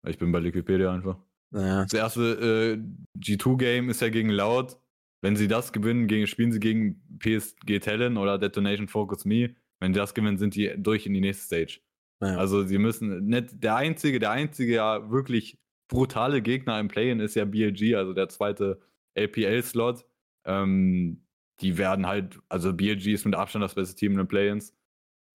Ich 0.08 0.18
bin 0.18 0.32
bei 0.32 0.44
Wikipedia 0.44 0.94
einfach. 0.94 1.18
Ja. 1.54 1.84
Das 1.84 1.94
erste 1.94 2.78
äh, 2.78 3.20
G2-Game 3.20 3.90
ist 3.90 4.02
ja 4.02 4.10
gegen 4.10 4.30
Loud. 4.30 4.78
Wenn 5.22 5.36
sie 5.36 5.48
das 5.48 5.74
gewinnen, 5.74 6.08
gegen, 6.08 6.28
spielen 6.28 6.52
sie 6.52 6.60
gegen 6.60 7.02
PSG 7.20 7.80
Talent 7.80 8.18
oder 8.18 8.38
Detonation 8.38 8.88
Focus 8.88 9.26
Me. 9.26 9.56
Wenn 9.80 9.94
sie 9.94 10.00
das 10.00 10.14
gewinnen, 10.14 10.38
sind 10.38 10.56
die 10.56 10.74
durch 10.78 11.06
in 11.06 11.14
die 11.14 11.22
nächste 11.22 11.46
Stage. 11.46 11.82
Ja. 12.22 12.38
Also 12.38 12.64
sie 12.64 12.78
müssen 12.78 13.26
nicht, 13.26 13.64
der 13.64 13.76
einzige, 13.76 14.20
der 14.20 14.32
einzige 14.32 14.76
ja 14.76 15.10
wirklich 15.12 15.60
brutale 15.88 16.42
Gegner 16.42 16.80
im 16.80 16.88
Play-In 16.88 17.20
ist 17.20 17.36
ja 17.36 17.46
BLG, 17.46 17.96
also 17.96 18.14
der 18.14 18.30
zweite 18.30 18.82
LPL-Slot. 19.16 20.06
Ähm, 20.46 21.24
die 21.60 21.78
werden 21.78 22.08
halt, 22.08 22.40
also 22.50 22.74
BLG 22.74 23.08
ist 23.14 23.26
mit 23.26 23.36
Abstand 23.36 23.64
das 23.64 23.76
beste 23.76 23.96
Team 23.96 24.14
in 24.14 24.18
den 24.20 24.28
Play-Ins. 24.28 24.76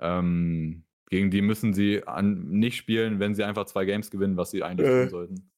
Ähm, 0.00 0.84
gegen 1.08 1.30
die 1.30 1.42
müssen 1.42 1.74
sie 1.74 2.06
an, 2.06 2.48
nicht 2.48 2.76
spielen, 2.76 3.20
wenn 3.20 3.34
sie 3.34 3.44
einfach 3.44 3.66
zwei 3.66 3.84
Games 3.84 4.10
gewinnen, 4.10 4.36
was 4.36 4.50
sie 4.50 4.62
eigentlich 4.62 4.88
äh. 4.88 5.02
tun 5.02 5.10
sollten. 5.10 5.50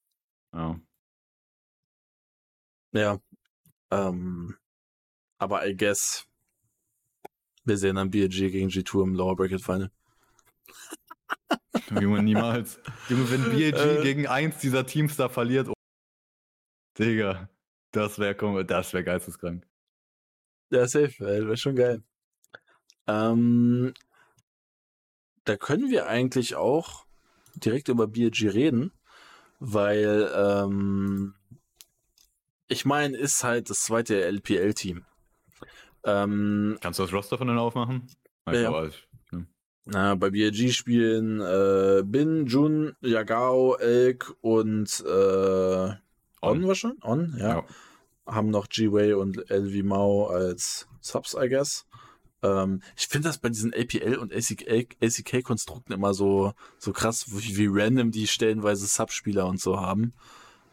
Ja. 0.52 0.80
Ja. 2.92 3.18
Ähm, 3.90 4.56
aber 5.38 5.66
I 5.66 5.76
guess 5.76 6.28
wir 7.64 7.76
sehen 7.78 7.96
dann 7.96 8.10
BLG 8.10 8.50
gegen 8.50 8.68
G2 8.68 9.02
im 9.02 9.14
Lower 9.14 9.36
Bracket 9.36 9.62
Final. 9.62 9.90
Junge, 12.00 12.22
niemals. 12.22 12.80
Junge, 13.08 13.30
wenn 13.30 13.42
BLG 13.50 13.98
äh, 13.98 14.02
gegen 14.02 14.26
eins 14.26 14.58
dieser 14.58 14.86
Teams 14.86 15.16
da 15.16 15.28
verliert, 15.28 15.68
oh, 15.68 15.74
Digga, 16.98 17.48
das 17.92 18.18
wäre 18.18 18.64
das 18.64 18.92
wär 18.92 19.02
geisteskrank. 19.02 19.66
Ja, 20.70 20.86
safe, 20.86 21.18
wäre 21.18 21.56
schon 21.56 21.76
geil. 21.76 22.02
Ähm, 23.06 23.92
da 25.44 25.56
können 25.56 25.90
wir 25.90 26.06
eigentlich 26.06 26.56
auch 26.56 27.04
direkt 27.54 27.88
über 27.88 28.06
BLG 28.06 28.48
reden, 28.52 28.92
weil 29.60 30.32
ähm, 30.34 31.34
ich 32.68 32.84
meine, 32.84 33.16
ist 33.16 33.44
halt 33.44 33.70
das 33.70 33.84
zweite 33.84 34.24
LPL-Team. 34.24 35.04
Ähm, 36.04 36.78
Kannst 36.80 36.98
du 36.98 37.04
das 37.04 37.12
Roster 37.12 37.38
von 37.38 37.46
denen 37.46 37.58
aufmachen? 37.58 38.08
Ja, 38.46 38.54
ja. 38.54 38.90
Na, 39.86 40.14
bei 40.14 40.30
BLG 40.30 40.72
spielen 40.72 41.40
äh, 41.40 42.02
Bin, 42.04 42.46
Jun, 42.46 42.96
Yagao, 43.02 43.76
Elk 43.76 44.34
und 44.40 45.04
äh, 45.06 45.92
On, 46.40 46.66
war 46.66 46.74
schon? 46.74 46.96
On, 47.02 47.34
ja. 47.38 47.48
ja. 47.48 47.64
Haben 48.26 48.50
noch 48.50 48.68
G-Way 48.68 49.14
und 49.14 49.50
LV 49.50 49.84
Mao 49.84 50.26
als 50.28 50.88
Subs, 51.00 51.36
I 51.38 51.48
guess. 51.48 51.86
Ähm, 52.42 52.80
ich 52.96 53.08
finde 53.08 53.28
das 53.28 53.38
bei 53.38 53.50
diesen 53.50 53.74
APL 53.74 54.16
und 54.16 54.32
ACK-Konstrukten 54.32 55.92
immer 55.92 56.14
so, 56.14 56.52
so 56.78 56.92
krass, 56.92 57.26
wie, 57.28 57.56
wie 57.56 57.68
random 57.70 58.10
die 58.10 58.26
stellenweise 58.26 58.86
Subspieler 58.86 59.46
und 59.46 59.60
so 59.60 59.80
haben. 59.80 60.14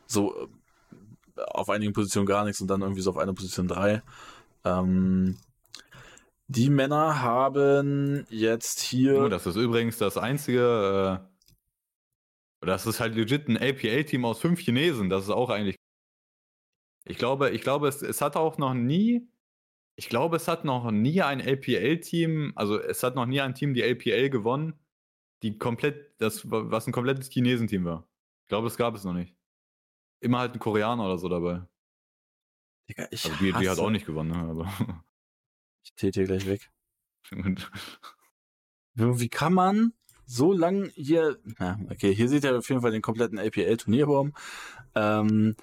So 0.06 0.36
äh, 0.36 1.42
auf 1.42 1.70
einigen 1.70 1.92
Positionen 1.92 2.28
gar 2.28 2.46
nichts 2.46 2.62
und 2.62 2.68
dann 2.68 2.82
irgendwie 2.82 3.02
so 3.02 3.10
auf 3.10 3.18
einer 3.18 3.34
Position 3.34 3.68
drei. 3.68 4.02
Ähm, 4.64 5.38
die 6.52 6.70
Männer 6.70 7.22
haben 7.22 8.26
jetzt 8.30 8.82
hier. 8.82 9.24
Oh, 9.24 9.30
das 9.30 9.46
ist 9.46 9.56
übrigens 9.56 9.98
das 9.98 10.18
einzige. 10.18 11.22
Äh, 12.62 12.66
das 12.66 12.86
ist 12.86 13.00
halt 13.00 13.16
legit 13.16 13.48
ein 13.48 13.58
APA-Team 13.58 14.26
aus 14.26 14.40
fünf 14.40 14.60
Chinesen. 14.60 15.10
Das 15.10 15.24
ist 15.24 15.30
auch 15.30 15.50
eigentlich. 15.50 15.78
Ich 17.06 17.18
glaube, 17.18 17.52
ich 17.52 17.62
glaube, 17.62 17.88
es, 17.88 18.02
es 18.02 18.22
hat 18.22 18.36
auch 18.36 18.58
noch 18.58 18.74
nie. 18.74 19.28
Ich 19.96 20.10
glaube, 20.10 20.36
es 20.36 20.48
hat 20.48 20.66
noch 20.66 20.92
nie 20.92 21.22
ein 21.22 21.40
LPL-Team, 21.40 22.54
also 22.56 22.80
es 22.80 23.04
hat 23.04 23.16
noch 23.16 23.26
nie 23.26 23.42
ein 23.42 23.56
Team 23.56 23.74
die 23.74 23.82
LPL 23.82 24.30
gewonnen, 24.30 24.80
die 25.44 25.58
komplett, 25.58 26.20
das, 26.20 26.50
was 26.50 26.88
ein 26.88 26.94
komplettes 26.94 27.30
Chinesenteam 27.30 27.86
war. 27.86 28.08
Ich 28.44 28.48
glaube, 28.48 28.68
das 28.68 28.78
gab 28.78 28.96
es 28.96 29.04
noch 29.04 29.14
nicht. 29.14 29.36
Immer 30.22 30.40
halt 30.40 30.54
ein 30.54 30.60
Koreaner 30.60 31.06
oder 31.06 31.18
so 31.18 31.30
dabei. 31.30 31.68
Digga, 32.90 33.08
ich 33.12 33.26
also 33.26 33.38
BG 33.38 33.70
hat 33.70 33.80
auch 33.80 33.90
nicht 33.90 34.06
gewonnen, 34.06 34.32
ne, 34.32 34.38
aber. 34.38 35.04
Ich 35.84 35.94
täte 35.94 36.22
hier 36.22 36.28
gleich 36.28 36.48
weg. 36.48 36.70
Wie 38.94 39.30
kann 39.30 39.54
man 39.54 39.94
so 40.26 40.54
lang 40.54 40.92
hier, 40.96 41.38
ja, 41.60 41.80
okay, 41.90 42.14
hier 42.16 42.30
seht 42.30 42.44
ihr 42.46 42.58
auf 42.58 42.70
jeden 42.70 42.82
Fall 42.82 42.92
den 42.92 43.02
kompletten 43.02 43.40
APL-Turnierbaum. 43.40 44.34
Ähm, 44.96 45.56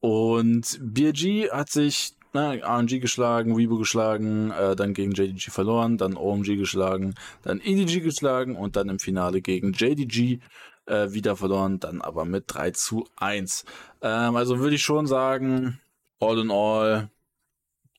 und 0.00 0.78
BG 0.82 1.50
hat 1.50 1.70
sich 1.70 2.14
na, 2.32 2.52
RNG 2.52 3.00
geschlagen, 3.00 3.58
Weibo 3.58 3.76
geschlagen, 3.76 4.50
äh, 4.50 4.74
dann 4.74 4.94
gegen 4.94 5.12
JDG 5.12 5.50
verloren, 5.50 5.98
dann 5.98 6.16
OMG 6.16 6.56
geschlagen, 6.56 7.14
dann 7.42 7.60
EDG 7.60 8.00
geschlagen 8.00 8.56
und 8.56 8.76
dann 8.76 8.88
im 8.88 8.98
Finale 8.98 9.42
gegen 9.42 9.72
JDG 9.72 10.40
äh, 10.86 11.12
wieder 11.12 11.36
verloren, 11.36 11.78
dann 11.78 12.00
aber 12.00 12.24
mit 12.24 12.44
3 12.48 12.70
zu 12.72 13.06
1. 13.16 13.64
Ähm, 14.00 14.36
also 14.36 14.58
würde 14.58 14.76
ich 14.76 14.82
schon 14.82 15.06
sagen, 15.06 15.78
all 16.20 16.38
in 16.38 16.50
all, 16.50 17.10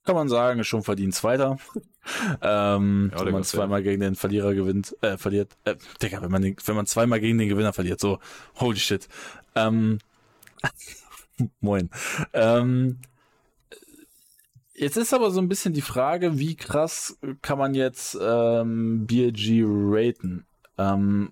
kann 0.03 0.15
man 0.15 0.29
sagen, 0.29 0.59
ist 0.59 0.67
schon 0.67 0.83
verdient 0.83 1.15
Zweiter. 1.15 1.57
ähm, 2.41 3.11
ja, 3.13 3.25
wenn 3.25 3.33
man 3.33 3.43
zweimal 3.43 3.79
ja. 3.79 3.91
gegen 3.91 4.01
den 4.01 4.15
Verlierer 4.15 4.53
gewinnt, 4.53 4.95
äh, 5.01 5.17
verliert, 5.17 5.55
äh, 5.65 5.75
Digga, 6.01 6.21
wenn 6.21 6.31
man, 6.31 6.41
den, 6.41 6.55
wenn 6.65 6.75
man 6.75 6.85
zweimal 6.85 7.19
gegen 7.19 7.37
den 7.37 7.49
Gewinner 7.49 7.73
verliert, 7.73 7.99
so, 7.99 8.19
holy 8.55 8.79
shit. 8.79 9.07
Ähm, 9.55 9.99
moin. 11.61 11.89
Ähm, 12.33 12.99
jetzt 14.73 14.97
ist 14.97 15.13
aber 15.13 15.31
so 15.31 15.39
ein 15.39 15.49
bisschen 15.49 15.73
die 15.73 15.81
Frage, 15.81 16.37
wie 16.39 16.55
krass 16.55 17.17
kann 17.41 17.57
man 17.57 17.73
jetzt 17.73 18.17
ähm, 18.21 19.05
BLG 19.07 19.63
raten? 19.65 20.45
Ähm, 20.77 21.31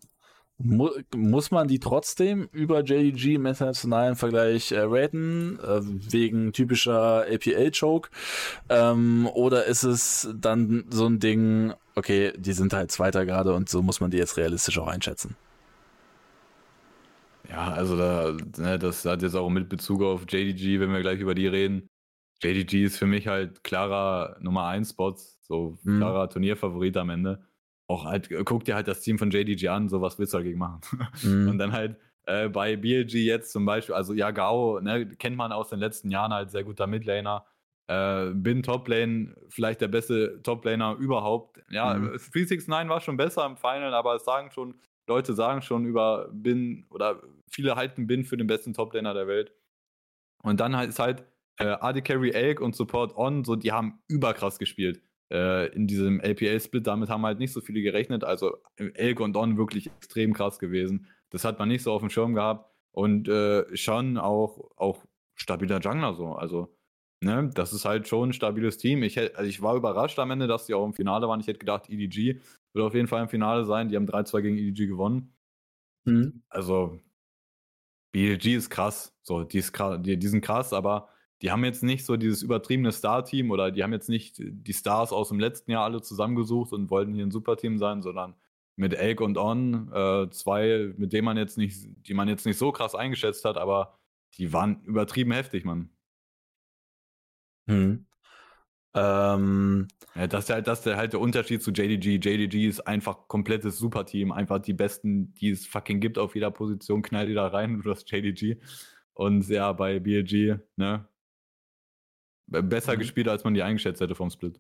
Mu 0.63 0.89
muss 1.15 1.51
man 1.51 1.67
die 1.67 1.79
trotzdem 1.79 2.49
über 2.51 2.83
JDG 2.83 3.35
im 3.35 3.45
internationalen 3.45 4.15
Vergleich 4.15 4.71
äh, 4.71 4.81
raten, 4.81 5.59
äh, 5.59 5.81
wegen 5.81 6.53
typischer 6.53 7.25
APL-Choke? 7.31 8.09
Ähm, 8.69 9.27
oder 9.33 9.65
ist 9.65 9.83
es 9.83 10.29
dann 10.35 10.85
so 10.89 11.07
ein 11.07 11.19
Ding, 11.19 11.73
okay, 11.95 12.33
die 12.37 12.53
sind 12.53 12.73
halt 12.73 12.91
Zweiter 12.91 13.25
gerade 13.25 13.53
und 13.53 13.69
so 13.69 13.81
muss 13.81 13.99
man 13.99 14.11
die 14.11 14.17
jetzt 14.17 14.37
realistisch 14.37 14.77
auch 14.79 14.87
einschätzen? 14.87 15.35
Ja, 17.49 17.71
also 17.73 17.97
da, 17.97 18.35
ne, 18.57 18.79
das 18.79 19.03
hat 19.05 19.21
jetzt 19.21 19.35
auch 19.35 19.49
mit 19.49 19.67
Bezug 19.67 20.01
auf 20.01 20.21
JDG, 20.29 20.79
wenn 20.79 20.93
wir 20.93 21.01
gleich 21.01 21.19
über 21.19 21.35
die 21.35 21.47
reden. 21.47 21.87
JDG 22.41 22.85
ist 22.85 22.97
für 22.97 23.07
mich 23.07 23.27
halt 23.27 23.63
klarer 23.63 24.37
Nummer 24.39 24.67
1 24.67 24.91
Spot, 24.91 25.15
so 25.41 25.77
mhm. 25.83 25.97
klarer 25.97 26.29
Turnierfavorit 26.29 26.97
am 26.97 27.09
Ende 27.09 27.43
auch 27.91 28.05
halt, 28.05 28.31
äh, 28.31 28.43
guck 28.43 28.63
dir 28.63 28.75
halt 28.75 28.87
das 28.87 29.01
Team 29.01 29.19
von 29.19 29.31
JDG 29.31 29.67
an, 29.67 29.89
so 29.89 30.01
was 30.01 30.17
willst 30.17 30.33
du 30.33 30.37
dagegen 30.37 30.59
machen? 30.59 30.81
Mhm. 31.23 31.49
Und 31.49 31.57
dann 31.57 31.71
halt 31.71 31.97
äh, 32.25 32.49
bei 32.49 32.75
BLG 32.75 33.13
jetzt 33.15 33.51
zum 33.51 33.65
Beispiel, 33.65 33.95
also 33.95 34.13
ja, 34.13 34.31
Gao, 34.31 34.79
ne, 34.79 35.07
kennt 35.07 35.35
man 35.35 35.51
aus 35.51 35.69
den 35.69 35.79
letzten 35.79 36.09
Jahren 36.09 36.33
halt 36.33 36.51
sehr 36.51 36.63
guter 36.63 36.87
Midlaner. 36.87 37.45
Äh, 37.87 38.31
bin 38.33 38.63
Toplane, 38.63 39.35
vielleicht 39.49 39.81
der 39.81 39.89
beste 39.89 40.41
Toplaner 40.41 40.95
überhaupt. 40.97 41.61
Ja, 41.69 41.93
mhm. 41.93 42.17
369 42.17 42.89
war 42.89 43.01
schon 43.01 43.17
besser 43.17 43.45
im 43.45 43.57
Final, 43.57 43.93
aber 43.93 44.15
es 44.15 44.23
sagen 44.23 44.51
schon, 44.51 44.75
Leute 45.07 45.33
sagen 45.33 45.61
schon 45.61 45.85
über 45.85 46.29
Bin 46.31 46.85
oder 46.89 47.21
viele 47.49 47.75
halten 47.75 48.07
Bin 48.07 48.23
für 48.23 48.37
den 48.37 48.47
besten 48.47 48.73
Toplaner 48.73 49.13
der 49.13 49.27
Welt. 49.27 49.51
Und 50.43 50.59
dann 50.59 50.75
halt 50.75 50.89
ist 50.89 50.99
halt 50.99 51.23
äh, 51.57 51.65
AD 51.65 52.01
Carry 52.01 52.31
Elk 52.31 52.61
und 52.61 52.75
Support 52.75 53.15
On, 53.17 53.43
so 53.43 53.55
die 53.55 53.71
haben 53.71 53.99
überkrass 54.07 54.57
gespielt 54.57 55.01
äh, 55.31 55.67
in 55.73 55.87
diesem 55.87 56.19
LPL-Split. 56.19 56.85
Damit 56.85 57.09
haben 57.09 57.25
halt 57.25 57.39
nicht 57.39 57.53
so 57.53 57.61
viele 57.61 57.81
gerechnet. 57.81 58.23
Also 58.23 58.57
Elk 58.75 59.19
und 59.19 59.33
Don 59.33 59.57
wirklich 59.57 59.87
extrem 59.87 60.33
krass 60.33 60.59
gewesen. 60.59 61.07
Das 61.29 61.45
hat 61.45 61.59
man 61.59 61.69
nicht 61.69 61.83
so 61.83 61.91
auf 61.91 62.01
dem 62.01 62.09
Schirm 62.09 62.35
gehabt. 62.35 62.69
Und 62.91 63.29
äh, 63.29 63.75
schon 63.75 64.17
auch, 64.17 64.71
auch 64.75 65.05
stabiler 65.35 65.79
Jungler 65.79 66.13
so. 66.13 66.33
Also 66.33 66.75
ne, 67.23 67.49
das 67.53 67.73
ist 67.73 67.85
halt 67.85 68.07
schon 68.07 68.29
ein 68.29 68.33
stabiles 68.33 68.77
Team. 68.77 69.03
Ich, 69.03 69.17
also 69.17 69.43
ich 69.43 69.61
war 69.61 69.75
überrascht 69.75 70.19
am 70.19 70.31
Ende, 70.31 70.47
dass 70.47 70.65
die 70.65 70.73
auch 70.73 70.85
im 70.85 70.93
Finale 70.93 71.27
waren. 71.27 71.39
Ich 71.39 71.47
hätte 71.47 71.59
gedacht, 71.59 71.89
EDG 71.89 72.41
wird 72.73 72.85
auf 72.85 72.93
jeden 72.93 73.07
Fall 73.07 73.21
im 73.23 73.29
Finale 73.29 73.65
sein. 73.65 73.89
Die 73.89 73.95
haben 73.95 74.05
3-2 74.05 74.41
gegen 74.41 74.57
EDG 74.57 74.87
gewonnen. 74.87 75.33
Mhm. 76.05 76.43
Also, 76.49 76.99
BLG 78.11 78.55
ist 78.55 78.69
krass. 78.69 79.15
So, 79.21 79.43
die, 79.43 79.59
ist 79.59 79.71
krass, 79.71 79.99
die, 80.01 80.17
die 80.17 80.27
sind 80.27 80.41
krass, 80.41 80.73
aber 80.73 81.09
die 81.41 81.51
haben 81.51 81.63
jetzt 81.65 81.83
nicht 81.83 82.05
so 82.05 82.17
dieses 82.17 82.43
übertriebene 82.43 82.91
Star-Team 82.91 83.51
oder 83.51 83.71
die 83.71 83.83
haben 83.83 83.93
jetzt 83.93 84.09
nicht 84.09 84.35
die 84.39 84.73
Stars 84.73 85.11
aus 85.11 85.29
dem 85.29 85.39
letzten 85.39 85.71
Jahr 85.71 85.83
alle 85.83 86.01
zusammengesucht 86.01 86.71
und 86.71 86.89
wollten 86.89 87.13
hier 87.13 87.25
ein 87.25 87.31
Superteam 87.31 87.77
sein, 87.77 88.01
sondern 88.01 88.35
mit 88.75 88.93
Elk 88.93 89.21
und 89.21 89.37
On, 89.37 89.91
äh, 89.91 90.29
zwei, 90.29 90.93
mit 90.97 91.13
denen 91.13 91.25
man 91.25 91.37
jetzt 91.37 91.57
nicht, 91.57 91.87
die 92.07 92.13
man 92.13 92.27
jetzt 92.27 92.45
nicht 92.45 92.57
so 92.57 92.71
krass 92.71 92.95
eingeschätzt 92.95 93.45
hat, 93.45 93.57
aber 93.57 93.97
die 94.37 94.53
waren 94.53 94.83
übertrieben 94.83 95.31
heftig, 95.31 95.65
Mann. 95.65 95.89
Hm. 97.67 98.05
Ähm, 98.93 99.87
ja, 100.15 100.27
das 100.27 100.45
ist 100.45 100.49
halt, 100.49 100.67
das 100.67 100.85
ist 100.85 100.95
halt 100.95 101.13
der 101.13 101.21
Unterschied 101.21 101.63
zu 101.63 101.71
JDG. 101.71 102.15
JDG 102.15 102.67
ist 102.67 102.81
einfach 102.81 103.27
komplettes 103.27 103.77
Superteam, 103.77 104.31
einfach 104.31 104.59
die 104.59 104.73
besten, 104.73 105.33
die 105.35 105.51
es 105.51 105.65
fucking 105.65 106.01
gibt 106.01 106.17
auf 106.17 106.35
jeder 106.35 106.51
Position, 106.51 107.01
knall 107.01 107.27
die 107.27 107.33
da 107.33 107.47
rein, 107.47 107.81
du 107.83 107.91
hast 107.91 108.11
JDG. 108.11 108.57
Und 109.13 109.47
ja, 109.49 109.71
bei 109.73 109.99
BLG, 109.99 110.59
ne, 110.77 111.07
besser 112.51 112.95
mhm. 112.95 112.99
gespielt, 112.99 113.27
als 113.27 113.43
man 113.43 113.53
die 113.53 113.63
eingeschätzt 113.63 114.01
hätte 114.01 114.15
vom 114.15 114.29
Split. 114.29 114.59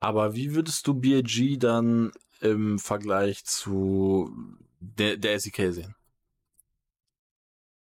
Aber 0.00 0.34
wie 0.34 0.54
würdest 0.54 0.86
du 0.86 0.94
BLG 0.94 1.58
dann 1.58 2.12
im 2.40 2.78
Vergleich 2.78 3.44
zu 3.44 4.30
der, 4.80 5.16
der 5.16 5.40
SEK 5.40 5.72
sehen? 5.72 5.94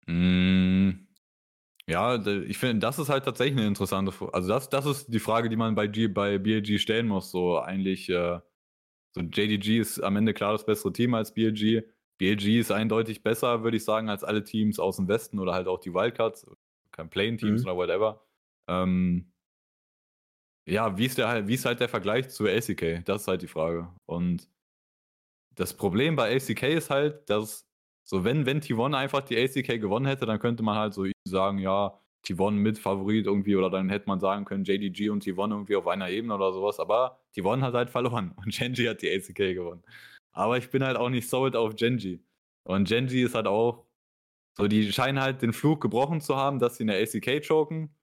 Mm, 0.08 1.08
ja, 1.88 2.24
ich 2.26 2.58
finde, 2.58 2.80
das 2.80 2.98
ist 2.98 3.10
halt 3.10 3.26
tatsächlich 3.26 3.58
eine 3.58 3.68
interessante 3.68 4.12
Frage. 4.12 4.34
Also 4.34 4.50
das, 4.50 4.70
das 4.70 4.86
ist 4.86 5.14
die 5.14 5.20
Frage, 5.20 5.50
die 5.50 5.56
man 5.56 5.76
bei, 5.76 5.88
G, 5.88 6.08
bei 6.08 6.40
BLG 6.40 6.80
stellen 6.80 7.08
muss. 7.08 7.32
So 7.32 7.60
eigentlich, 7.60 8.10
äh, 8.10 8.40
so 9.12 9.22
JDG 9.22 9.80
ist 9.80 10.00
am 10.00 10.16
Ende 10.16 10.34
klar 10.34 10.54
das 10.54 10.66
bessere 10.66 10.94
Team 10.94 11.14
als 11.14 11.34
BLG. 11.34 11.84
BLG 12.18 12.60
ist 12.60 12.72
eindeutig 12.72 13.24
besser, 13.24 13.64
würde 13.64 13.78
ich 13.78 13.86
sagen, 13.86 14.10
als 14.10 14.24
alle 14.24 14.44
Teams 14.44 14.80
aus 14.80 14.98
dem 14.98 15.08
Westen 15.08 15.40
oder 15.40 15.54
halt 15.54 15.68
auch 15.68 15.80
die 15.80 15.94
Wildcards, 15.94 16.48
kein 16.92 17.10
Plane-Teams 17.10 17.62
mhm. 17.62 17.68
oder 17.68 17.78
whatever. 17.78 18.22
Ähm, 18.70 19.32
ja, 20.68 20.98
wie 20.98 21.06
ist, 21.06 21.18
der, 21.18 21.48
wie 21.48 21.56
ist 21.56 21.66
halt 21.66 21.80
der 21.80 21.90
Vergleich 21.90 22.30
zu 22.30 22.48
ACK? 22.48 23.04
Das 23.06 23.24
ist 23.24 23.28
halt 23.28 23.42
die 23.42 23.48
Frage. 23.48 23.90
Und 24.06 24.48
das 25.56 25.76
Problem 25.76 26.16
bei 26.16 26.36
ACK 26.36 26.64
ist 26.64 26.90
halt, 26.92 27.30
dass 27.30 27.68
so, 28.04 28.24
wenn, 28.24 28.46
wenn 28.46 28.62
T1 28.62 28.96
einfach 28.96 29.22
die 29.22 29.38
ACK 29.38 29.80
gewonnen 29.82 30.06
hätte, 30.06 30.26
dann 30.26 30.40
könnte 30.40 30.64
man 30.64 30.78
halt 30.78 30.94
so 30.94 31.06
sagen, 31.26 31.58
ja, 31.60 32.00
T1 32.26 32.52
mit 32.52 32.78
Favorit 32.78 33.26
irgendwie, 33.26 33.56
oder 33.56 33.70
dann 33.70 33.90
hätte 33.90 34.08
man 34.08 34.20
sagen 34.20 34.46
können, 34.46 34.64
JDG 34.64 35.10
und 35.10 35.24
T1 35.24 35.52
irgendwie 35.52 35.76
auf 35.76 35.88
einer 35.88 36.10
Ebene 36.10 36.36
oder 36.36 36.54
sowas, 36.54 36.80
aber 36.80 37.20
T1 37.36 37.62
hat 37.62 37.74
halt 37.74 37.90
verloren 37.90 38.34
und 38.38 38.54
Genji 38.56 38.86
hat 38.86 39.02
die 39.02 39.12
ACK 39.12 39.56
gewonnen. 39.56 39.84
Aber 40.32 40.58
ich 40.58 40.70
bin 40.70 40.84
halt 40.84 40.98
auch 40.98 41.10
nicht 41.10 41.30
sold 41.30 41.56
auf 41.56 41.76
Genji. 41.76 42.24
Und 42.64 42.88
Genji 42.88 43.24
ist 43.24 43.36
halt 43.36 43.48
auch, 43.48 43.86
so, 44.58 44.68
die 44.68 44.92
scheinen 44.92 45.22
halt 45.22 45.42
den 45.42 45.54
Flug 45.54 45.82
gebrochen 45.82 46.22
zu 46.22 46.36
haben, 46.36 46.60
dass 46.60 46.78
sie 46.78 46.84
eine 46.84 46.96
ACK 46.96 47.46
choken 47.48 47.96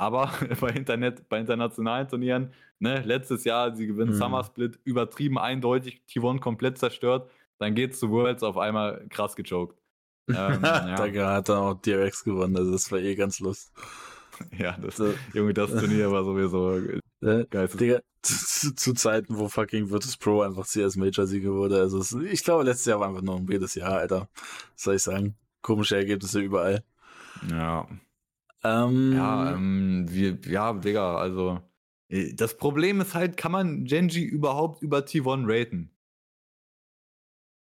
aber 0.00 0.32
bei, 0.60 0.70
Internet, 0.70 1.28
bei 1.28 1.38
internationalen 1.38 2.08
Turnieren, 2.08 2.52
ne, 2.78 3.02
letztes 3.02 3.44
Jahr, 3.44 3.74
sie 3.76 3.86
gewinnen 3.86 4.14
mhm. 4.14 4.18
Summer 4.18 4.42
Split, 4.44 4.78
übertrieben 4.84 5.38
eindeutig, 5.38 6.02
T1 6.08 6.40
komplett 6.40 6.78
zerstört, 6.78 7.30
dann 7.58 7.74
geht's 7.74 7.98
zu 7.98 8.10
Worlds 8.10 8.42
auf 8.42 8.56
einmal 8.56 9.06
krass 9.10 9.36
gechoked. 9.36 9.76
Ähm, 10.30 10.62
ja. 10.62 11.08
Da 11.08 11.32
hat 11.32 11.48
dann 11.48 11.58
auch 11.58 11.74
DRX 11.74 12.22
gewonnen, 12.22 12.56
also 12.56 12.70
das 12.70 12.92
war 12.92 13.00
eh 13.00 13.16
ganz 13.16 13.40
lust. 13.40 13.72
Ja, 14.56 14.76
das, 14.80 14.96
so. 14.96 15.12
Junge, 15.34 15.52
das 15.52 15.70
Turnier 15.70 16.10
war 16.12 16.24
sowieso 16.24 16.78
äh, 17.20 17.44
geil. 17.50 17.68
Digga, 17.68 18.00
zu, 18.22 18.74
zu, 18.74 18.94
Zeiten, 18.94 19.36
wo 19.36 19.48
fucking 19.48 19.90
Virtus 19.90 20.16
Pro 20.16 20.40
einfach 20.40 20.64
CS 20.66 20.96
Major 20.96 21.26
Sieger 21.26 21.52
wurde. 21.52 21.80
Also 21.80 21.98
es, 21.98 22.12
ich 22.12 22.42
glaube, 22.42 22.62
letztes 22.62 22.86
Jahr 22.86 23.00
war 23.00 23.08
einfach 23.08 23.20
nur 23.20 23.36
ein 23.36 23.46
jedes 23.50 23.74
Jahr, 23.74 23.98
Alter. 23.98 24.28
Was 24.74 24.82
soll 24.82 24.94
ich 24.94 25.02
sagen? 25.02 25.34
Komische 25.60 25.96
Ergebnisse 25.96 26.40
überall. 26.40 26.84
Ja. 27.50 27.86
Ähm, 28.62 29.12
ja, 29.14 29.54
ähm, 29.54 30.06
wir, 30.10 30.38
ja, 30.46 30.72
Digga, 30.74 31.16
also 31.16 31.60
äh, 32.08 32.34
das 32.34 32.56
Problem 32.56 33.00
ist 33.00 33.14
halt, 33.14 33.36
kann 33.36 33.52
man 33.52 33.84
Genji 33.84 34.22
überhaupt 34.24 34.82
über 34.82 34.98
T1 35.06 35.44
raten? 35.48 35.90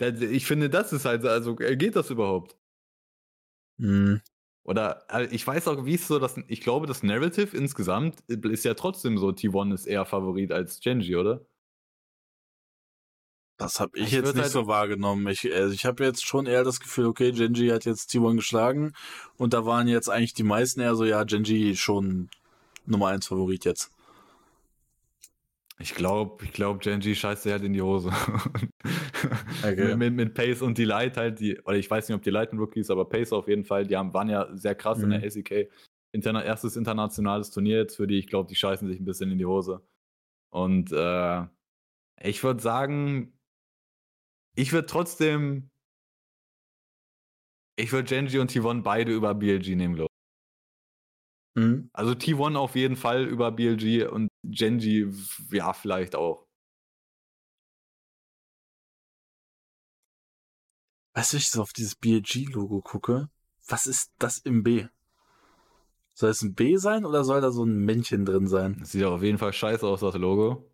Ich 0.00 0.46
finde, 0.46 0.68
das 0.68 0.92
ist 0.92 1.04
halt, 1.06 1.24
also 1.24 1.58
äh, 1.60 1.76
geht 1.76 1.96
das 1.96 2.10
überhaupt? 2.10 2.56
Mhm. 3.78 4.20
Oder 4.64 5.04
äh, 5.10 5.26
ich 5.34 5.46
weiß 5.46 5.66
auch, 5.68 5.84
wie 5.84 5.94
es 5.94 6.06
so, 6.06 6.18
dass 6.18 6.36
ich 6.48 6.60
glaube, 6.60 6.86
das 6.86 7.02
Narrative 7.02 7.56
insgesamt 7.56 8.20
ist 8.28 8.64
ja 8.64 8.74
trotzdem 8.74 9.18
so, 9.18 9.32
T1 9.32 9.72
ist 9.74 9.86
eher 9.86 10.04
Favorit 10.06 10.52
als 10.52 10.80
Genji, 10.80 11.16
oder? 11.16 11.44
Das 13.62 13.80
habe 13.80 13.96
ich, 13.96 14.06
ich 14.06 14.12
jetzt 14.12 14.34
nicht 14.34 14.42
halt 14.42 14.52
so 14.52 14.66
wahrgenommen. 14.66 15.26
Ich, 15.28 15.52
also 15.52 15.72
ich 15.72 15.84
habe 15.84 16.04
jetzt 16.04 16.26
schon 16.26 16.46
eher 16.46 16.64
das 16.64 16.80
Gefühl, 16.80 17.06
okay, 17.06 17.32
Genji 17.32 17.68
hat 17.68 17.84
jetzt 17.84 18.10
T1 18.10 18.36
geschlagen 18.36 18.92
und 19.36 19.54
da 19.54 19.64
waren 19.64 19.88
jetzt 19.88 20.08
eigentlich 20.08 20.34
die 20.34 20.42
meisten 20.42 20.80
eher 20.80 20.96
so, 20.96 21.04
ja, 21.04 21.24
Genji 21.24 21.76
schon 21.76 22.28
Nummer 22.86 23.08
1 23.08 23.26
Favorit 23.26 23.64
jetzt. 23.64 23.90
Ich 25.78 25.94
glaube, 25.94 26.44
ich 26.44 26.52
glaube, 26.52 26.78
Genji 26.78 27.14
scheißt 27.14 27.46
halt 27.46 27.64
in 27.64 27.72
die 27.72 27.82
Hose. 27.82 28.12
Okay. 29.64 29.94
mit, 29.94 30.14
mit, 30.14 30.34
Pace 30.34 30.62
und 30.62 30.76
Delight 30.76 31.16
halt, 31.16 31.38
die, 31.38 31.56
oder 31.60 31.76
ich 31.76 31.88
weiß 31.88 32.08
nicht, 32.08 32.16
ob 32.16 32.22
Delight 32.22 32.52
ein 32.52 32.58
Rookie 32.58 32.80
ist, 32.80 32.90
aber 32.90 33.08
Pace 33.08 33.32
auf 33.32 33.46
jeden 33.46 33.64
Fall, 33.64 33.86
die 33.86 33.96
haben, 33.96 34.12
waren 34.12 34.28
ja 34.28 34.48
sehr 34.56 34.74
krass 34.74 34.98
mhm. 34.98 35.12
in 35.12 35.20
der 35.20 35.30
SEK. 35.30 35.70
Interna 36.10 36.42
erstes 36.42 36.74
internationales 36.74 37.52
Turnier 37.52 37.76
jetzt 37.78 37.96
für 37.96 38.08
die, 38.08 38.18
ich 38.18 38.26
glaube, 38.26 38.48
die 38.48 38.56
scheißen 38.56 38.88
sich 38.88 38.98
ein 38.98 39.04
bisschen 39.04 39.30
in 39.30 39.38
die 39.38 39.46
Hose. 39.46 39.80
Und 40.50 40.90
äh, 40.90 41.44
ich 42.20 42.42
würde 42.42 42.60
sagen, 42.60 43.32
ich 44.54 44.72
würde 44.72 44.86
trotzdem. 44.86 45.70
Ich 47.76 47.92
würde 47.92 48.08
Genji 48.08 48.38
und 48.38 48.50
T1 48.50 48.82
beide 48.82 49.12
über 49.12 49.34
BLG 49.34 49.76
nehmen, 49.76 49.94
glaube 49.94 50.08
ich. 51.56 51.62
Mhm. 51.62 51.90
Also 51.92 52.12
T1 52.14 52.56
auf 52.56 52.76
jeden 52.76 52.96
Fall 52.96 53.24
über 53.24 53.50
BLG 53.52 54.08
und 54.10 54.28
Genji, 54.44 55.10
ja, 55.50 55.72
vielleicht 55.72 56.14
auch. 56.16 56.46
Weißt 61.14 61.34
du, 61.34 61.36
ich 61.36 61.50
so 61.50 61.60
auf 61.60 61.72
dieses 61.72 61.94
BLG-Logo 61.94 62.80
gucke? 62.80 63.28
Was 63.68 63.86
ist 63.86 64.12
das 64.18 64.38
im 64.38 64.62
B? 64.62 64.86
Soll 66.14 66.30
es 66.30 66.42
ein 66.42 66.54
B 66.54 66.76
sein 66.76 67.04
oder 67.04 67.24
soll 67.24 67.40
da 67.40 67.50
so 67.50 67.64
ein 67.64 67.84
Männchen 67.84 68.24
drin 68.24 68.46
sein? 68.46 68.76
Das 68.80 68.92
sieht 68.92 69.04
auf 69.04 69.22
jeden 69.22 69.38
Fall 69.38 69.52
scheiße 69.52 69.86
aus, 69.86 70.00
das 70.00 70.14
Logo. 70.14 70.71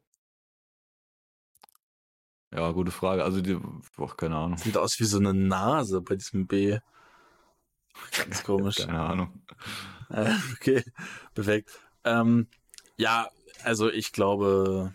Ja, 2.52 2.70
gute 2.72 2.90
Frage. 2.90 3.24
Also, 3.24 3.40
die, 3.40 3.58
boah, 3.96 4.16
keine 4.16 4.36
Ahnung. 4.36 4.58
Sieht 4.58 4.76
aus 4.76 4.98
wie 5.00 5.04
so 5.04 5.18
eine 5.18 5.34
Nase 5.34 6.00
bei 6.00 6.16
diesem 6.16 6.46
B. 6.46 6.78
Ganz 8.16 8.42
komisch. 8.42 8.76
keine 8.86 9.00
Ahnung. 9.00 9.42
Äh, 10.10 10.34
okay, 10.54 10.84
perfekt. 11.34 11.70
Ähm, 12.04 12.46
ja, 12.96 13.28
also 13.64 13.90
ich 13.90 14.12
glaube, 14.12 14.94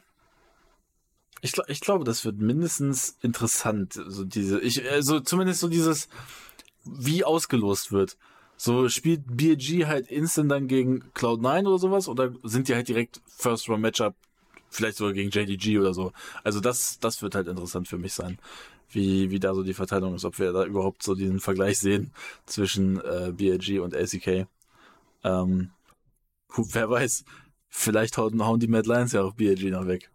ich, 1.42 1.54
ich 1.68 1.82
glaube, 1.82 2.06
das 2.06 2.26
wird 2.26 2.38
mindestens 2.38 3.18
interessant. 3.22 3.94
So 3.94 4.24
diese, 4.24 4.60
ich, 4.62 4.90
also 4.90 5.20
zumindest 5.20 5.60
so 5.60 5.68
dieses, 5.68 6.08
wie 6.86 7.24
ausgelost 7.24 7.92
wird. 7.92 8.18
So 8.56 8.88
spielt 8.88 9.24
BG 9.26 9.88
halt 9.88 10.08
instant 10.08 10.50
dann 10.52 10.68
gegen 10.68 11.04
Cloud9 11.16 11.68
oder 11.68 11.80
sowas 11.80 12.08
oder 12.08 12.32
sind 12.44 12.68
die 12.68 12.76
halt 12.76 12.88
direkt 12.88 13.22
First 13.28 13.68
Round 13.68 13.82
Matchup 13.82 14.16
vielleicht 14.74 14.98
sogar 14.98 15.14
gegen 15.14 15.30
JDG 15.30 15.80
oder 15.80 15.94
so. 15.94 16.12
Also 16.44 16.60
das, 16.60 17.00
das 17.00 17.22
wird 17.22 17.36
halt 17.36 17.48
interessant 17.48 17.88
für 17.88 17.98
mich 17.98 18.14
sein, 18.14 18.40
wie, 18.90 19.30
wie 19.32 19.40
da 19.40 19.54
so 19.54 19.64
die 19.64 19.74
Verteilung 19.74 20.16
ist, 20.16 20.26
ob 20.26 20.40
wir 20.40 20.52
da 20.52 20.66
überhaupt 20.66 21.04
so 21.04 21.16
diesen 21.16 21.40
Vergleich 21.40 21.80
sehen 21.80 22.12
zwischen 22.46 23.00
äh, 23.00 23.32
BLG 23.32 23.80
und 23.80 23.94
LCK. 23.94 24.48
Ähm, 25.24 25.72
wer 26.56 26.90
weiß, 26.90 27.26
vielleicht 27.70 28.18
hauen, 28.18 28.44
hauen 28.46 28.60
die 28.60 28.68
Mad 28.68 28.88
Lions 28.88 29.14
ja 29.14 29.22
auch 29.22 29.34
BLG 29.34 29.70
noch 29.72 29.88
weg. 29.88 30.12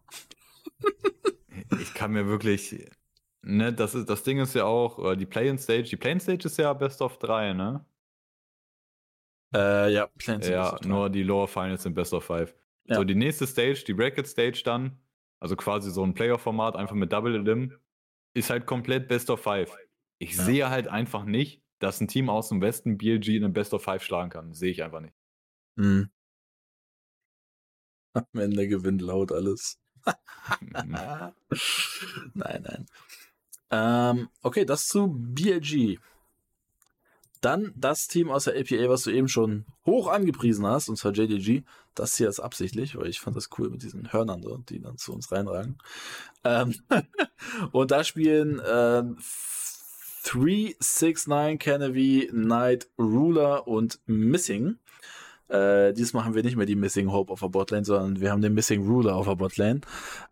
ich 1.81 1.93
kann 1.93 2.11
mir 2.11 2.27
wirklich, 2.27 2.89
ne, 3.41 3.73
das 3.73 3.95
ist, 3.95 4.09
das 4.09 4.23
Ding 4.23 4.39
ist 4.39 4.55
ja 4.55 4.65
auch, 4.65 5.11
äh, 5.11 5.15
die 5.15 5.25
Play-in-Stage, 5.25 5.83
die 5.83 5.97
Play-in-Stage 5.97 6.45
ist 6.45 6.57
ja 6.57 6.73
Best 6.73 7.01
of 7.01 7.17
3, 7.19 7.53
ne? 7.53 7.85
Äh, 9.53 9.93
ja, 9.93 10.07
Play-in-Stage. 10.07 10.53
Ja, 10.53 10.77
nur 10.85 11.09
die 11.09 11.23
Lower 11.23 11.47
Finals 11.47 11.83
sind 11.83 11.95
Best 11.95 12.13
of 12.13 12.25
5. 12.25 12.53
Ja. 12.89 12.95
So, 12.95 13.03
die 13.03 13.15
nächste 13.15 13.47
Stage, 13.47 13.83
die 13.87 13.93
Bracket 13.93 14.27
Stage 14.27 14.61
dann, 14.65 14.99
also 15.39 15.55
quasi 15.55 15.91
so 15.91 16.03
ein 16.03 16.13
Playoff-Format, 16.13 16.75
einfach 16.75 16.95
mit 16.95 17.13
Double 17.13 17.35
Elim, 17.35 17.77
ist 18.33 18.49
halt 18.49 18.65
komplett 18.65 19.07
Best 19.07 19.29
of 19.29 19.41
Five. 19.41 19.71
Ich 20.17 20.35
ja. 20.35 20.43
sehe 20.43 20.69
halt 20.69 20.87
einfach 20.87 21.23
nicht, 21.23 21.61
dass 21.79 22.01
ein 22.01 22.07
Team 22.07 22.29
aus 22.29 22.49
dem 22.49 22.61
Westen 22.61 22.97
BLG 22.97 23.29
in 23.29 23.45
einem 23.45 23.53
Best 23.53 23.73
of 23.73 23.83
Five 23.83 24.03
schlagen 24.03 24.29
kann. 24.29 24.53
Sehe 24.53 24.71
ich 24.71 24.83
einfach 24.83 24.99
nicht. 24.99 25.13
Mhm. 25.75 26.09
Am 28.13 28.25
Ende 28.33 28.67
gewinnt 28.67 29.01
laut 29.01 29.31
alles. 29.31 29.79
Nein, 30.61 31.33
nein. 32.33 32.85
Ähm, 33.69 34.29
okay, 34.41 34.65
das 34.65 34.87
zu 34.87 35.07
BLG. 35.09 35.99
dann 37.41 37.71
das 37.75 38.07
Team 38.07 38.29
aus 38.29 38.45
der 38.45 38.59
APA, 38.59 38.89
was 38.89 39.03
du 39.03 39.11
eben 39.11 39.27
schon 39.27 39.65
hoch 39.85 40.07
angepriesen 40.07 40.65
hast, 40.65 40.89
und 40.89 40.97
zwar 40.97 41.11
JDG. 41.11 41.63
Das 41.99 42.15
hier 42.15 42.29
ist 42.29 42.39
absichtlich, 42.39 42.95
weil 42.95 43.09
ich 43.09 43.19
fand 43.19 43.35
das 43.35 43.49
cool 43.57 43.69
mit 43.69 43.83
diesen 43.83 44.13
Hörnern, 44.13 44.41
die 44.69 44.79
dann 44.79 44.97
zu 44.97 45.13
uns 45.13 45.31
reinragen. 45.33 45.77
Ähm 46.45 46.73
und 47.73 47.91
da 47.91 48.05
spielen 48.05 48.59
äh, 48.59 49.03
369 50.23 51.59
Kennedy, 51.59 52.29
Knight, 52.31 52.87
Ruler 52.97 53.67
und 53.67 53.99
Missing. 54.05 54.77
Äh, 55.49 55.91
diesmal 55.93 56.23
haben 56.23 56.35
wir 56.35 56.43
nicht 56.43 56.55
mehr 56.55 56.65
die 56.65 56.77
Missing 56.77 57.11
Hope 57.11 57.33
auf 57.33 57.41
der 57.41 57.49
Botlane, 57.49 57.83
sondern 57.83 58.21
wir 58.21 58.31
haben 58.31 58.41
den 58.41 58.53
Missing 58.53 58.87
Ruler 58.87 59.15
auf 59.15 59.27
der 59.27 59.35
Botlane. 59.35 59.81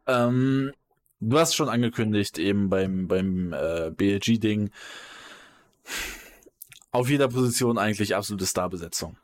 Ähm, 0.06 0.72
du 1.20 1.38
hast 1.38 1.54
schon 1.54 1.68
angekündigt, 1.68 2.38
eben 2.38 2.70
beim, 2.70 3.10
beim 3.10 3.52
äh, 3.52 3.92
BLG-Ding, 3.92 4.70
auf 6.92 7.10
jeder 7.10 7.28
Position 7.28 7.78
eigentlich 7.78 8.16
absolute 8.16 8.46
Starbesetzung. 8.46 9.18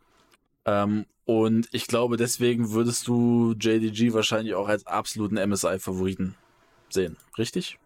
Ähm, 0.66 1.06
und 1.26 1.70
ich 1.72 1.88
glaube, 1.88 2.18
deswegen 2.18 2.72
würdest 2.72 3.08
du 3.08 3.56
JDG 3.60 4.14
wahrscheinlich 4.14 4.56
auch 4.56 4.68
als 4.68 4.86
absoluten 4.86 5.36
MSI-Favoriten 5.36 6.36
sehen, 6.90 7.18
richtig? 7.38 7.80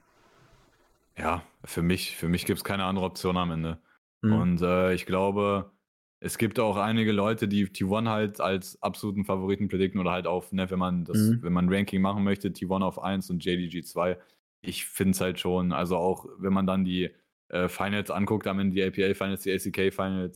Ja, 1.18 1.44
für 1.64 1.82
mich, 1.82 2.16
für 2.16 2.28
mich 2.28 2.46
gibt 2.46 2.58
es 2.58 2.64
keine 2.64 2.86
andere 2.86 3.06
Option 3.06 3.38
am 3.38 3.52
Ende. 3.52 3.80
Mhm. 4.22 4.34
Und 4.34 4.62
äh, 4.62 4.94
ich 4.94 5.06
glaube, 5.06 5.72
es 6.20 6.38
gibt 6.38 6.60
auch 6.60 6.78
einige 6.78 7.12
Leute, 7.12 7.48
die 7.48 7.68
T1 7.68 8.10
halt 8.10 8.42
als 8.42 8.82
absoluten 8.82 9.26
Favoriten 9.26 9.68
predikten 9.68 10.02
oder 10.02 10.12
halt 10.12 10.26
auf, 10.26 10.52
ne, 10.52 10.70
wenn 10.70 10.80
man 10.80 11.06
das, 11.06 11.18
mhm. 11.18 11.44
wenn 11.44 11.54
man 11.54 11.72
Ranking 11.72 12.02
machen 12.02 12.24
möchte, 12.24 12.50
T1 12.50 12.84
auf 12.84 13.02
1 13.02 13.30
und 13.30 13.46
JDG 13.46 13.84
2. 13.84 14.18
Ich 14.62 14.86
finde 14.86 15.12
es 15.12 15.22
halt 15.22 15.40
schon, 15.40 15.72
also 15.72 15.98
auch 15.98 16.26
wenn 16.40 16.54
man 16.54 16.66
dann 16.66 16.84
die 16.84 17.12
äh, 17.50 17.68
Finals 17.68 18.10
anguckt, 18.10 18.48
am 18.48 18.60
Ende 18.60 18.76
die 18.76 18.84
APA 18.84 19.14
Finals, 19.14 19.44
die 19.44 19.54
ACK 19.54 19.94
Finals, 19.94 20.36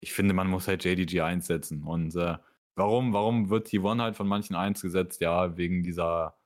ich 0.00 0.12
finde, 0.12 0.34
man 0.34 0.48
muss 0.48 0.68
halt 0.68 0.84
JDG 0.84 1.20
1 1.22 1.46
setzen. 1.46 1.84
Und 1.84 2.14
äh, 2.16 2.38
warum, 2.76 3.12
warum 3.12 3.50
wird 3.50 3.68
T1 3.68 4.00
halt 4.00 4.16
von 4.16 4.26
manchen 4.26 4.56
1 4.56 4.82
gesetzt? 4.82 5.20
Ja, 5.20 5.56
wegen 5.56 5.82
dieser 5.82 6.36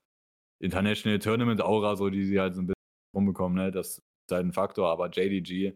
International 0.61 1.19
Tournament 1.19 1.63
Aura, 1.63 1.97
so 1.97 2.11
die 2.11 2.25
sie 2.25 2.41
halt 2.41 2.55
so 2.55 2.63
ein 2.63 2.67
bisschen 2.67 2.75
rumbekommen, 3.15 3.57
ne? 3.57 3.71
Das 3.71 3.99
ist 3.99 4.33
halt 4.33 4.47
ein 4.47 4.53
Faktor, 4.53 4.91
aber 4.91 5.09
JDG 5.11 5.75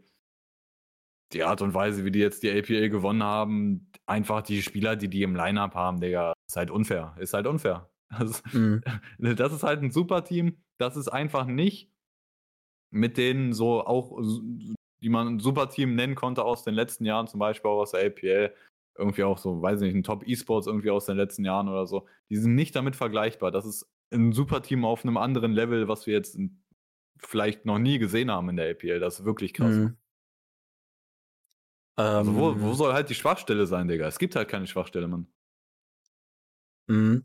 die 1.33 1.45
Art 1.45 1.63
und 1.63 1.75
Weise, 1.75 2.05
wie 2.05 2.11
die 2.11 2.21
jetzt 2.21 2.43
die 2.43 2.51
APA 2.51 2.89
gewonnen 2.89 3.23
haben, 3.23 3.91
einfach 4.07 4.43
die 4.43 4.63
Spieler, 4.63 4.97
die 4.97 5.09
die 5.09 5.23
im 5.23 5.35
Lineup 5.35 5.75
haben, 5.75 6.01
Digga, 6.01 6.33
ist 6.49 6.57
halt 6.57 6.71
unfair. 6.71 7.15
Ist 7.19 7.35
halt 7.35 7.47
unfair. 7.47 7.91
Das, 8.19 8.43
mhm. 8.55 8.81
das 9.19 9.53
ist 9.53 9.63
halt 9.63 9.83
ein 9.83 9.91
super 9.91 10.25
Team. 10.25 10.57
Das 10.79 10.97
ist 10.97 11.09
einfach 11.09 11.45
nicht 11.45 11.93
mit 12.91 13.19
denen 13.19 13.53
so 13.53 13.85
auch, 13.85 14.19
die 15.01 15.09
man 15.09 15.29
ein 15.29 15.41
super 15.41 15.69
Team 15.71 15.95
nennen 15.95 16.15
konnte 16.15 16.45
aus 16.45 16.65
den 16.65 16.75
letzten 16.75 17.05
Jahren, 17.05 17.27
zum 17.27 17.41
Beispiel 17.41 17.71
auch 17.71 17.81
aus 17.81 17.93
der 17.93 18.07
APL, 18.07 18.53
irgendwie 18.97 19.25
auch 19.25 19.39
so, 19.39 19.63
weiß 19.63 19.81
ich 19.81 19.87
nicht, 19.87 19.97
ein 19.97 20.03
Top 20.03 20.27
E-Sports 20.27 20.67
irgendwie 20.67 20.91
aus 20.91 21.07
den 21.07 21.17
letzten 21.17 21.45
Jahren 21.45 21.69
oder 21.69 21.87
so. 21.87 22.07
Die 22.31 22.37
sind 22.37 22.55
nicht 22.55 22.75
damit 22.75 22.97
vergleichbar. 22.97 23.51
Das 23.51 23.65
ist 23.65 23.89
ein 24.11 24.33
super 24.33 24.63
Team 24.63 24.85
auf 24.85 25.05
einem 25.05 25.17
anderen 25.17 25.53
Level, 25.53 25.87
was 25.87 26.07
wir 26.07 26.15
jetzt 26.15 26.39
vielleicht 27.19 27.65
noch 27.65 27.79
nie 27.79 27.99
gesehen 27.99 28.31
haben 28.31 28.49
in 28.49 28.57
der 28.57 28.71
APL. 28.71 29.01
Das 29.01 29.21
ist 29.21 29.25
wirklich 29.25 29.55
krass. 29.55 29.75
Mhm. 29.75 29.97
Also 31.97 32.35
wo, 32.37 32.61
wo 32.61 32.69
ähm. 32.69 32.75
soll 32.75 32.93
halt 32.93 33.09
die 33.11 33.15
Schwachstelle 33.15 33.67
sein, 33.67 33.89
Digga? 33.89 34.07
Es 34.07 34.19
gibt 34.19 34.37
halt 34.37 34.49
keine 34.49 34.67
Schwachstelle, 34.67 35.09
Mann. 35.09 35.27
Mhm. 36.89 37.25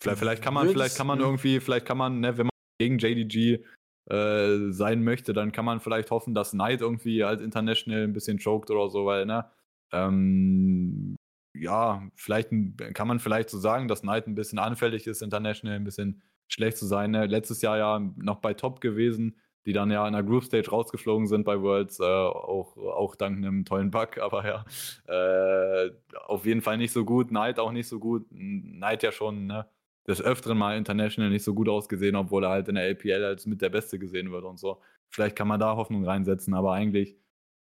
Vielleicht, 0.00 0.18
vielleicht 0.18 0.42
kann 0.42 0.54
man, 0.54 0.68
vielleicht 0.68 0.96
kann 0.96 1.06
man 1.06 1.20
irgendwie, 1.20 1.60
vielleicht 1.60 1.86
kann 1.86 1.98
man, 1.98 2.20
ne, 2.20 2.36
wenn 2.36 2.46
man 2.46 2.50
gegen 2.80 2.98
JDG 2.98 3.64
äh, 4.10 4.70
sein 4.70 5.02
möchte, 5.04 5.32
dann 5.32 5.52
kann 5.52 5.64
man 5.64 5.80
vielleicht 5.80 6.10
hoffen, 6.10 6.34
dass 6.34 6.52
Knight 6.52 6.80
irgendwie 6.80 7.24
als 7.24 7.42
International 7.42 8.04
ein 8.04 8.12
bisschen 8.12 8.38
choked 8.38 8.70
oder 8.70 8.88
so, 8.90 9.06
weil, 9.06 9.26
ne, 9.26 9.46
ähm, 9.92 11.16
ja, 11.54 12.08
vielleicht 12.14 12.50
kann 12.94 13.08
man 13.08 13.18
vielleicht 13.18 13.50
so 13.50 13.58
sagen, 13.58 13.88
dass 13.88 14.02
Knight 14.02 14.26
ein 14.26 14.34
bisschen 14.34 14.58
anfällig 14.58 15.06
ist, 15.06 15.22
International 15.22 15.76
ein 15.76 15.84
bisschen 15.84 16.22
schlecht 16.46 16.76
zu 16.76 16.86
sein. 16.86 17.10
Ne? 17.10 17.26
Letztes 17.26 17.62
Jahr 17.62 17.78
ja 17.78 17.98
noch 18.16 18.40
bei 18.40 18.54
Top 18.54 18.80
gewesen 18.80 19.36
die 19.68 19.74
dann 19.74 19.90
ja 19.90 20.06
in 20.06 20.14
der 20.14 20.22
Group 20.22 20.44
Stage 20.44 20.70
rausgeflogen 20.70 21.26
sind 21.26 21.44
bei 21.44 21.60
Worlds, 21.60 22.00
äh, 22.00 22.04
auch, 22.04 22.74
auch 22.78 23.14
dank 23.16 23.36
einem 23.36 23.66
tollen 23.66 23.90
Bug, 23.90 24.16
aber 24.22 24.46
ja, 24.46 24.64
äh, 25.06 25.90
auf 26.24 26.46
jeden 26.46 26.62
Fall 26.62 26.78
nicht 26.78 26.90
so 26.90 27.04
gut. 27.04 27.28
Knight 27.28 27.58
auch 27.58 27.70
nicht 27.70 27.86
so 27.86 27.98
gut. 27.98 28.26
Knight 28.30 29.02
ja 29.02 29.12
schon 29.12 29.46
ne, 29.46 29.66
des 30.08 30.22
Öfteren 30.22 30.58
mal 30.58 30.76
international 30.76 31.30
nicht 31.30 31.44
so 31.44 31.54
gut 31.54 31.68
ausgesehen, 31.68 32.16
obwohl 32.16 32.44
er 32.44 32.50
halt 32.50 32.68
in 32.68 32.76
der 32.76 32.84
LPL 32.88 33.22
als 33.24 33.46
mit 33.46 33.60
der 33.60 33.68
Beste 33.68 33.98
gesehen 33.98 34.32
wird 34.32 34.44
und 34.44 34.58
so. 34.58 34.80
Vielleicht 35.10 35.36
kann 35.36 35.48
man 35.48 35.60
da 35.60 35.76
Hoffnung 35.76 36.04
reinsetzen, 36.04 36.54
aber 36.54 36.72
eigentlich, 36.72 37.16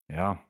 ja. 0.10 0.44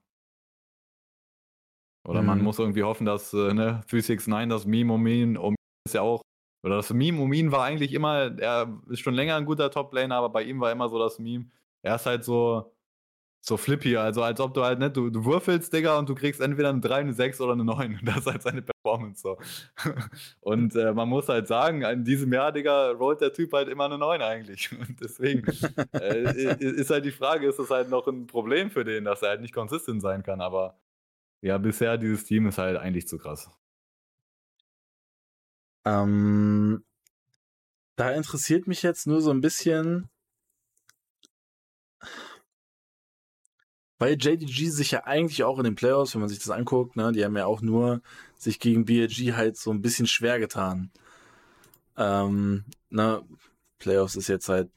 Oder 2.08 2.22
mhm. 2.22 2.28
man 2.28 2.42
muss 2.44 2.60
irgendwie 2.60 2.84
hoffen, 2.84 3.06
dass 3.06 3.34
äh, 3.34 3.54
ne, 3.54 3.82
369, 3.90 4.50
das 4.50 4.66
Meme 4.66 4.94
um 4.94 5.06
ihn, 5.08 5.38
um 5.38 5.56
ist 5.86 5.96
ja 5.96 6.02
auch 6.02 6.22
oder 6.64 6.78
das 6.78 6.92
Meme 6.92 7.22
um 7.22 7.32
ihn 7.34 7.52
war 7.52 7.64
eigentlich 7.64 7.94
immer, 7.94 8.38
er 8.38 8.82
ist 8.90 9.00
schon 9.00 9.14
länger 9.14 9.36
ein 9.38 9.46
guter 9.46 9.72
Top-Laner, 9.72 10.16
aber 10.16 10.30
bei 10.30 10.44
ihm 10.44 10.60
war 10.60 10.72
immer 10.72 10.90
so 10.90 11.00
das 11.00 11.18
Meme. 11.20 11.46
Er 11.82 11.96
ist 11.96 12.06
halt 12.06 12.24
so, 12.24 12.74
so 13.42 13.58
flippy, 13.58 13.96
also 13.96 14.22
als 14.22 14.40
ob 14.40 14.54
du 14.54 14.64
halt, 14.64 14.80
ne, 14.80 14.92
du, 14.92 15.10
du 15.10 15.26
würfelst, 15.26 15.72
Digga, 15.72 15.98
und 15.98 16.10
du 16.10 16.16
kriegst 16.16 16.42
entweder 16.42 16.70
eine 16.70 16.82
3, 16.82 16.96
eine 16.96 17.14
6 17.14 17.40
oder 17.42 17.54
eine 17.54 17.64
9. 17.64 18.00
Das 18.04 18.18
ist 18.18 18.26
halt 18.28 18.42
seine 18.42 18.62
Performance 18.62 19.22
so. 19.22 19.38
Und 20.42 20.76
äh, 20.76 20.94
man 20.94 21.08
muss 21.08 21.30
halt 21.30 21.48
sagen, 21.48 21.84
in 21.84 22.04
diesem 22.04 22.34
Jahr, 22.34 22.52
Digga, 22.52 22.92
rollt 22.92 23.22
der 23.22 23.32
Typ 23.34 23.54
halt 23.54 23.70
immer 23.70 23.86
eine 23.86 23.98
9 23.98 24.22
eigentlich. 24.22 24.72
Und 24.80 25.00
deswegen 25.00 25.46
äh, 25.94 26.56
ist 26.60 26.90
halt 26.90 27.06
die 27.06 27.12
Frage, 27.12 27.48
ist 27.48 27.60
das 27.60 27.70
halt 27.70 27.90
noch 27.90 28.08
ein 28.08 28.28
Problem 28.28 28.72
für 28.72 28.84
den, 28.84 29.06
dass 29.06 29.22
er 29.22 29.30
halt 29.30 29.42
nicht 29.42 29.54
konsistent 29.54 30.02
sein 30.02 30.24
kann, 30.24 30.42
aber 30.42 30.78
ja, 31.42 31.58
bisher 31.58 31.98
dieses 31.98 32.26
Team 32.26 32.48
ist 32.48 32.58
halt 32.58 32.78
eigentlich 32.78 33.08
zu 33.08 33.18
krass. 33.18 33.50
Ähm, 35.86 36.84
da 37.96 38.12
interessiert 38.12 38.68
mich 38.68 38.84
jetzt 38.84 39.08
nur 39.08 39.22
so 39.22 39.32
ein 39.32 39.42
bisschen, 39.42 40.10
weil 44.00 44.14
JDG 44.14 44.70
sich 44.70 44.92
ja 44.92 45.04
eigentlich 45.04 45.44
auch 45.44 45.58
in 45.58 45.66
den 45.66 45.76
Playoffs, 45.76 46.14
wenn 46.14 46.22
man 46.22 46.30
sich 46.30 46.40
das 46.40 46.50
anguckt, 46.50 46.96
ne, 46.96 47.12
die 47.12 47.24
haben 47.24 47.38
ja 47.38 47.46
auch 47.46 47.62
nur 47.62 48.02
sich 48.38 48.60
gegen 48.60 48.86
BLG 48.86 49.34
halt 49.34 49.58
so 49.58 49.72
ein 49.72 49.82
bisschen 49.82 50.08
schwer 50.08 50.40
getan. 50.40 50.90
Ähm, 51.98 52.64
ne, 52.90 53.22
Playoffs 53.78 54.16
ist 54.16 54.30
jetzt 54.30 54.50
halt, 54.50 54.70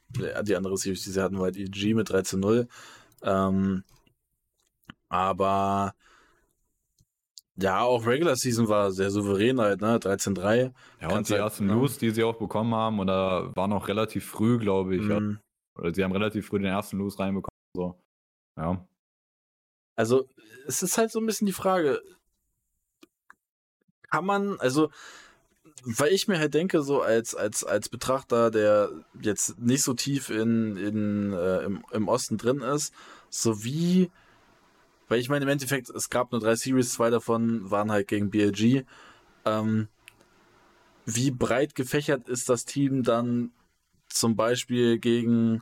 die 0.43 0.55
andere 0.55 0.77
Series, 0.77 1.03
die 1.03 1.11
sie 1.11 1.21
hatten, 1.21 1.37
war 1.37 1.45
halt 1.45 1.57
EG 1.57 1.93
mit 1.93 2.09
3 2.09 2.21
zu 2.21 2.37
0. 2.37 2.67
Ähm, 3.23 3.83
aber 5.09 5.93
ja, 7.55 7.81
auch 7.81 8.05
Regular 8.05 8.35
Season 8.35 8.67
war 8.67 8.91
sehr 8.91 9.11
souverän 9.11 9.59
halt, 9.59 9.81
ne? 9.81 9.97
13-3. 9.97 10.73
Ja, 11.01 11.15
und 11.15 11.29
die 11.29 11.33
halt, 11.33 11.43
ersten 11.43 11.69
ja. 11.69 11.75
Loose, 11.75 11.99
die 11.99 12.09
sie 12.09 12.23
auch 12.23 12.35
bekommen 12.35 12.73
haben, 12.73 12.99
oder 12.99 13.55
waren 13.55 13.71
auch 13.73 13.87
relativ 13.87 14.25
früh, 14.25 14.57
glaube 14.57 14.95
ich. 14.95 15.03
Mhm. 15.03 15.39
Oder 15.77 15.93
sie 15.93 16.03
haben 16.03 16.11
relativ 16.11 16.47
früh 16.47 16.59
den 16.59 16.71
ersten 16.71 16.97
Loose 16.97 17.19
reinbekommen. 17.19 17.55
So. 17.75 17.99
Ja. 18.57 18.85
Also, 19.95 20.27
es 20.67 20.81
ist 20.83 20.97
halt 20.97 21.11
so 21.11 21.19
ein 21.19 21.25
bisschen 21.25 21.47
die 21.47 21.53
Frage, 21.53 22.01
kann 24.09 24.25
man, 24.25 24.59
also, 24.59 24.89
weil 25.83 26.13
ich 26.13 26.27
mir 26.27 26.39
halt 26.39 26.53
denke, 26.53 26.81
so 26.81 27.01
als, 27.01 27.35
als, 27.35 27.63
als 27.63 27.89
Betrachter, 27.89 28.51
der 28.51 28.89
jetzt 29.21 29.59
nicht 29.59 29.83
so 29.83 29.93
tief 29.93 30.29
in, 30.29 30.77
in, 30.77 31.33
äh, 31.33 31.63
im, 31.63 31.83
im 31.91 32.07
Osten 32.07 32.37
drin 32.37 32.61
ist, 32.61 32.93
so 33.29 33.63
wie 33.63 34.11
weil 35.13 35.19
ich 35.19 35.29
meine, 35.29 35.43
im 35.43 35.49
Endeffekt, 35.49 35.89
es 35.89 36.09
gab 36.09 36.31
nur 36.31 36.41
drei 36.41 36.55
Series, 36.55 36.93
zwei 36.93 37.09
davon 37.09 37.69
waren 37.69 37.91
halt 37.91 38.07
gegen 38.07 38.31
BLG. 38.31 38.83
Ähm, 39.45 39.87
wie 41.05 41.31
breit 41.31 41.75
gefächert 41.75 42.29
ist 42.29 42.49
das 42.49 42.65
Team 42.65 43.03
dann 43.03 43.51
zum 44.07 44.35
Beispiel 44.35 44.97
gegen, 44.99 45.61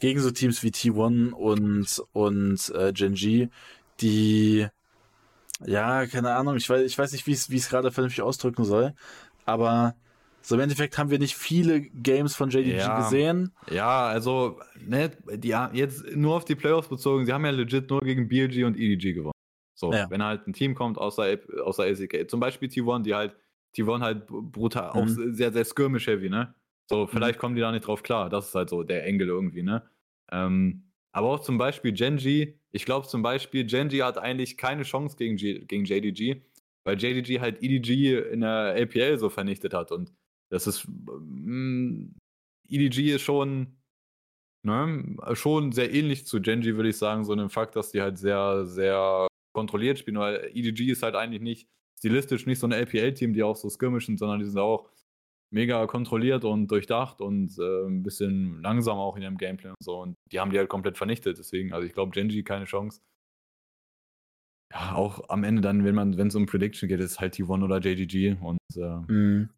gegen 0.00 0.20
so 0.20 0.30
Teams 0.30 0.62
wie 0.62 0.70
T1 0.70 1.32
und, 1.32 2.02
und 2.12 2.72
äh, 2.74 2.92
Gen 2.92 3.50
die, 4.00 4.66
ja, 5.64 6.06
keine 6.06 6.34
Ahnung, 6.34 6.56
ich 6.56 6.68
weiß, 6.68 6.82
ich 6.82 6.96
weiß 6.96 7.12
nicht, 7.12 7.26
wie 7.26 7.32
ich 7.32 7.52
es 7.52 7.68
gerade 7.68 7.90
vernünftig 7.90 8.22
ausdrücken 8.22 8.64
soll, 8.64 8.94
aber 9.44 9.96
so 10.40 10.54
im 10.54 10.60
Endeffekt 10.60 10.96
haben 10.98 11.10
wir 11.10 11.18
nicht 11.18 11.36
viele 11.36 11.80
Games 11.80 12.34
von 12.34 12.50
JDG 12.50 12.78
ja, 12.78 13.00
gesehen. 13.00 13.52
Ja, 13.70 14.06
also, 14.06 14.60
ne, 14.80 15.10
die, 15.34 15.54
jetzt 15.72 16.04
nur 16.14 16.36
auf 16.36 16.44
die 16.44 16.54
Playoffs 16.54 16.88
bezogen, 16.88 17.26
sie 17.26 17.32
haben 17.32 17.44
ja 17.44 17.50
legit 17.50 17.90
nur 17.90 18.00
gegen 18.00 18.28
BLG 18.28 18.64
und 18.64 18.78
EDG 18.78 19.14
gewonnen. 19.14 19.32
So, 19.74 19.92
ja. 19.92 20.08
wenn 20.10 20.22
halt 20.22 20.46
ein 20.46 20.52
Team 20.52 20.74
kommt 20.74 20.98
außer, 20.98 21.38
außer 21.62 21.84
ACK, 21.84 22.28
zum 22.30 22.40
Beispiel 22.40 22.68
T1, 22.68 23.02
die 23.02 23.14
halt, 23.14 23.36
T1 23.76 24.00
halt 24.00 24.26
brutal, 24.26 24.90
mhm. 24.94 25.00
auch 25.00 25.08
sehr, 25.08 25.52
sehr 25.52 25.64
skirmish-heavy, 25.64 26.30
ne? 26.30 26.54
So, 26.88 27.04
mhm. 27.04 27.08
vielleicht 27.08 27.38
mhm. 27.38 27.40
kommen 27.40 27.54
die 27.54 27.60
da 27.60 27.72
nicht 27.72 27.86
drauf 27.86 28.02
klar. 28.02 28.28
Das 28.30 28.48
ist 28.48 28.54
halt 28.54 28.70
so 28.70 28.82
der 28.82 29.04
Engel 29.06 29.28
irgendwie, 29.28 29.62
ne? 29.62 29.88
Ähm, 30.30 30.84
aber 31.12 31.28
auch 31.30 31.40
zum 31.40 31.58
Beispiel 31.58 31.92
Genji, 31.92 32.58
ich 32.70 32.84
glaube 32.84 33.06
zum 33.06 33.22
Beispiel, 33.22 33.64
Genji 33.64 33.98
hat 33.98 34.18
eigentlich 34.18 34.56
keine 34.56 34.82
Chance 34.82 35.16
gegen, 35.16 35.36
G 35.36 35.64
gegen 35.64 35.84
JDG, 35.84 36.42
weil 36.84 36.98
JDG 36.98 37.40
halt 37.40 37.62
EDG 37.62 38.18
in 38.30 38.40
der 38.42 38.76
APL 38.80 39.18
so 39.18 39.30
vernichtet 39.30 39.74
hat 39.74 39.92
und 39.92 40.12
das 40.50 40.66
ist. 40.66 40.86
Mh, 40.86 41.18
mm, 41.20 42.14
EDG 42.68 43.14
ist 43.14 43.22
schon. 43.22 43.78
ne, 44.62 45.16
schon 45.34 45.72
sehr 45.72 45.92
ähnlich 45.92 46.26
zu 46.26 46.40
Genji, 46.40 46.76
würde 46.76 46.90
ich 46.90 46.98
sagen, 46.98 47.24
so 47.24 47.32
einem 47.32 47.50
Fakt, 47.50 47.76
dass 47.76 47.90
die 47.90 48.00
halt 48.02 48.18
sehr, 48.18 48.66
sehr 48.66 49.26
kontrolliert 49.54 49.98
spielen, 49.98 50.18
weil 50.18 50.50
EDG 50.54 50.90
ist 50.92 51.02
halt 51.02 51.14
eigentlich 51.16 51.42
nicht 51.42 51.68
stilistisch 51.98 52.46
nicht 52.46 52.58
so 52.60 52.66
ein 52.66 52.72
LPL-Team, 52.72 53.32
die 53.32 53.42
auch 53.42 53.56
so 53.56 53.68
skirmischen, 53.68 54.16
sondern 54.18 54.38
die 54.38 54.46
sind 54.46 54.58
auch 54.58 54.88
mega 55.50 55.86
kontrolliert 55.86 56.44
und 56.44 56.68
durchdacht 56.68 57.20
und 57.20 57.58
äh, 57.58 57.86
ein 57.86 58.02
bisschen 58.02 58.60
langsam 58.62 58.98
auch 58.98 59.16
in 59.16 59.22
ihrem 59.22 59.38
Gameplay 59.38 59.70
und 59.70 59.82
so. 59.82 60.00
Und 60.00 60.16
die 60.30 60.40
haben 60.40 60.50
die 60.50 60.58
halt 60.58 60.68
komplett 60.68 60.98
vernichtet. 60.98 61.38
Deswegen, 61.38 61.72
also 61.72 61.86
ich 61.86 61.94
glaube, 61.94 62.12
Genji 62.12 62.42
keine 62.44 62.66
Chance. 62.66 63.00
Ja, 64.72 64.94
auch 64.94 65.30
am 65.30 65.44
Ende 65.44 65.62
dann, 65.62 65.84
wenn 65.84 65.94
man, 65.94 66.18
wenn 66.18 66.28
es 66.28 66.34
um 66.34 66.46
Prediction 66.46 66.88
geht, 66.88 67.00
ist 67.00 67.20
halt 67.20 67.34
T1 67.34 67.64
oder 67.64 67.78
JGG. 67.78 68.36
Und 68.40 68.58
äh, 68.76 69.12
mhm. 69.12 69.50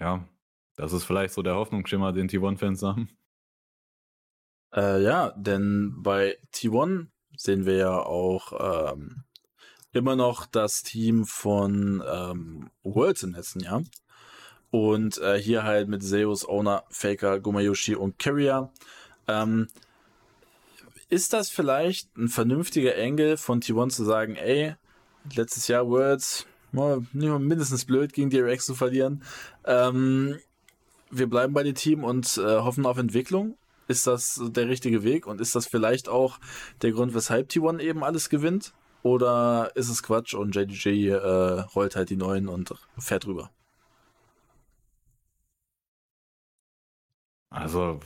ja, 0.00 0.28
das 0.76 0.92
ist 0.92 1.04
vielleicht 1.04 1.34
so 1.34 1.42
der 1.42 1.54
Hoffnungsschimmer, 1.54 2.12
den 2.12 2.28
T1-Fans 2.28 2.82
haben. 2.82 3.08
Äh, 4.74 5.02
ja, 5.02 5.30
denn 5.36 6.02
bei 6.02 6.36
T1 6.52 7.06
sehen 7.36 7.66
wir 7.66 7.76
ja 7.76 7.98
auch 7.98 8.92
ähm, 8.92 9.24
immer 9.92 10.16
noch 10.16 10.46
das 10.46 10.82
Team 10.82 11.24
von 11.24 12.02
ähm, 12.06 12.70
Worlds 12.82 13.22
im 13.22 13.32
letzten 13.32 13.60
Jahr. 13.60 13.82
Und 14.76 15.16
äh, 15.22 15.40
hier 15.40 15.62
halt 15.62 15.88
mit 15.88 16.02
Zeus, 16.02 16.46
Owner, 16.46 16.84
Faker, 16.90 17.40
Gumayushi 17.40 17.94
und 17.94 18.18
Carrier. 18.18 18.70
Ähm, 19.26 19.68
ist 21.08 21.32
das 21.32 21.48
vielleicht 21.48 22.14
ein 22.18 22.28
vernünftiger 22.28 22.94
Engel 22.94 23.38
von 23.38 23.62
T1 23.62 23.94
zu 23.94 24.04
sagen, 24.04 24.36
ey, 24.36 24.74
letztes 25.34 25.68
Jahr 25.68 25.88
Worlds, 25.88 26.46
mindestens 26.72 27.86
blöd 27.86 28.12
gegen 28.12 28.28
DRX 28.28 28.66
zu 28.66 28.74
verlieren. 28.74 29.24
Ähm, 29.64 30.38
wir 31.10 31.26
bleiben 31.26 31.54
bei 31.54 31.62
dem 31.62 31.74
Team 31.74 32.04
und 32.04 32.36
äh, 32.36 32.42
hoffen 32.58 32.84
auf 32.84 32.98
Entwicklung. 32.98 33.56
Ist 33.88 34.06
das 34.06 34.42
der 34.44 34.68
richtige 34.68 35.04
Weg 35.04 35.26
und 35.26 35.40
ist 35.40 35.56
das 35.56 35.66
vielleicht 35.66 36.10
auch 36.10 36.38
der 36.82 36.92
Grund, 36.92 37.14
weshalb 37.14 37.48
T1 37.48 37.80
eben 37.80 38.04
alles 38.04 38.28
gewinnt? 38.28 38.74
Oder 39.02 39.70
ist 39.74 39.88
es 39.88 40.02
Quatsch 40.02 40.34
und 40.34 40.54
JDG 40.54 41.08
äh, 41.08 41.16
rollt 41.74 41.96
halt 41.96 42.10
die 42.10 42.16
neuen 42.16 42.46
und 42.46 42.74
fährt 42.98 43.26
rüber? 43.26 43.50
Also 47.56 48.00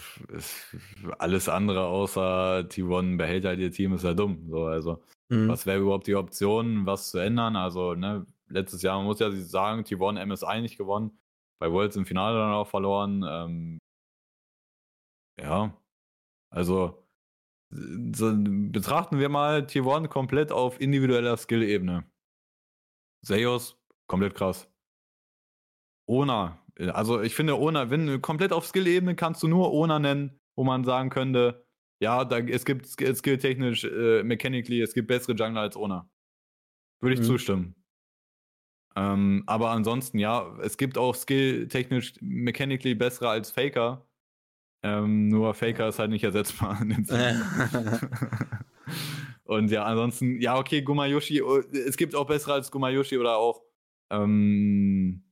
alles 1.19 1.49
andere 1.49 1.87
außer 1.87 2.61
T1 2.69 3.17
behält 3.17 3.45
halt 3.45 3.59
ihr 3.59 3.73
Team 3.73 3.95
ist 3.95 4.05
ja 4.05 4.15
dumm. 4.15 4.49
So, 4.49 4.67
also 4.67 5.03
mhm. 5.29 5.49
was 5.49 5.67
wäre 5.67 5.81
überhaupt 5.81 6.07
die 6.07 6.15
Option, 6.15 6.87
was 6.87 7.11
zu 7.11 7.19
ändern? 7.19 7.57
Also 7.57 7.95
ne, 7.95 8.25
letztes 8.49 8.83
Jahr 8.83 8.99
man 8.99 9.07
muss 9.07 9.19
ja 9.19 9.31
sagen, 9.33 9.83
T1 9.83 10.25
MSI 10.25 10.61
nicht 10.61 10.79
gewonnen, 10.79 11.19
bei 11.59 11.71
Worlds 11.71 11.97
im 11.97 12.07
Finale 12.07 12.39
dann 12.39 12.53
auch 12.53 12.69
verloren. 12.69 13.25
Ähm, 13.27 13.79
ja, 15.41 15.77
also 16.51 17.05
so, 17.73 18.33
betrachten 18.37 19.19
wir 19.19 19.29
mal 19.29 19.63
T1 19.63 20.09
komplett 20.09 20.53
auf 20.53 20.81
individueller 20.81 21.37
Skill-Ebene. 21.37 22.05
Zeus, 23.25 23.77
komplett 24.07 24.35
krass. 24.35 24.69
Ona, 26.07 26.59
also 26.89 27.21
ich 27.21 27.35
finde 27.35 27.59
Ona, 27.59 27.91
wenn 27.91 28.21
komplett 28.23 28.53
auf 28.53 28.67
Skill-Ebene 28.67 29.15
kannst 29.17 29.43
du 29.43 29.49
nur 29.49 29.73
Ona 29.73 29.99
nennen, 29.99 30.39
wo 30.57 30.65
man 30.65 30.85
sagen 30.85 31.11
könnte, 31.11 31.65
ja, 32.03 32.25
da, 32.25 32.39
es 32.39 32.65
gibt 32.65 32.87
skill-technisch, 32.87 33.85
äh, 33.85 34.23
mechanically, 34.23 34.81
es 34.81 34.95
gibt 34.95 35.09
bessere 35.09 35.35
Jungler 35.35 35.61
als 35.61 35.77
Ona. 35.77 36.09
Würde 37.01 37.15
ich 37.15 37.21
mhm. 37.21 37.25
zustimmen. 37.25 37.75
Ähm, 38.97 39.45
aber 39.47 39.71
ansonsten, 39.71 40.19
ja, 40.19 40.57
es 40.63 40.77
gibt 40.77 40.99
auch 40.99 41.15
skill-technisch, 41.15 42.15
mechanically 42.21 42.95
bessere 42.95 43.29
als 43.29 43.51
Faker. 43.51 44.07
Ähm, 44.83 45.29
nur 45.29 45.55
Faker 45.55 45.89
ist 45.89 45.99
halt 45.99 46.11
nicht 46.11 46.25
ersetzbar. 46.25 46.81
Und 49.45 49.71
ja, 49.71 49.85
ansonsten, 49.85 50.41
ja, 50.41 50.57
okay, 50.59 50.81
Gumayoshi, 50.83 51.43
oh, 51.43 51.59
es 51.59 51.97
gibt 51.97 52.15
auch 52.15 52.27
bessere 52.27 52.55
als 52.55 52.71
Gumayoshi 52.71 53.19
oder 53.19 53.37
auch 53.37 53.63
ähm, 54.11 55.25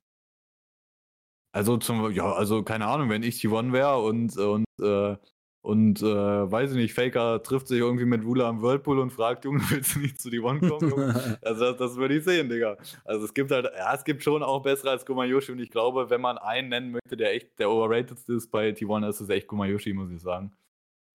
also 1.52 1.76
zum, 1.78 2.10
ja, 2.12 2.32
also 2.32 2.62
keine 2.62 2.86
Ahnung, 2.86 3.08
wenn 3.08 3.22
ich 3.22 3.36
T1 3.36 3.72
wäre 3.72 3.98
und, 4.02 4.36
und, 4.36 4.64
äh, 4.80 5.16
und 5.62 6.02
äh, 6.02 6.04
weiß 6.50 6.70
ich 6.72 6.76
nicht, 6.76 6.94
Faker 6.94 7.42
trifft 7.42 7.68
sich 7.68 7.78
irgendwie 7.78 8.04
mit 8.04 8.24
Wula 8.24 8.48
am 8.48 8.62
Whirlpool 8.62 8.98
und 8.98 9.10
fragt, 9.10 9.44
Junge, 9.44 9.60
willst 9.70 9.96
du 9.96 10.00
nicht 10.00 10.20
zu 10.20 10.28
T1 10.28 10.68
kommen? 10.68 11.38
also 11.42 11.64
das, 11.64 11.76
das 11.76 11.96
würde 11.96 12.16
ich 12.16 12.24
sehen, 12.24 12.48
Digga. 12.48 12.76
Also 13.04 13.24
es 13.24 13.34
gibt 13.34 13.50
halt, 13.50 13.66
ja, 13.76 13.94
es 13.94 14.04
gibt 14.04 14.22
schon 14.22 14.42
auch 14.42 14.62
bessere 14.62 14.90
als 14.90 15.06
Gumayoshi 15.06 15.52
und 15.52 15.60
ich 15.60 15.70
glaube, 15.70 16.10
wenn 16.10 16.20
man 16.20 16.38
einen 16.38 16.68
nennen 16.68 16.90
möchte, 16.92 17.16
der 17.16 17.34
echt 17.34 17.58
der 17.58 17.70
overratedste 17.70 18.34
ist 18.34 18.50
bei 18.50 18.70
T1, 18.70 19.08
ist 19.08 19.20
es 19.20 19.28
echt 19.30 19.48
Gumayoshi, 19.48 19.92
muss 19.94 20.10
ich 20.10 20.20
sagen. 20.20 20.52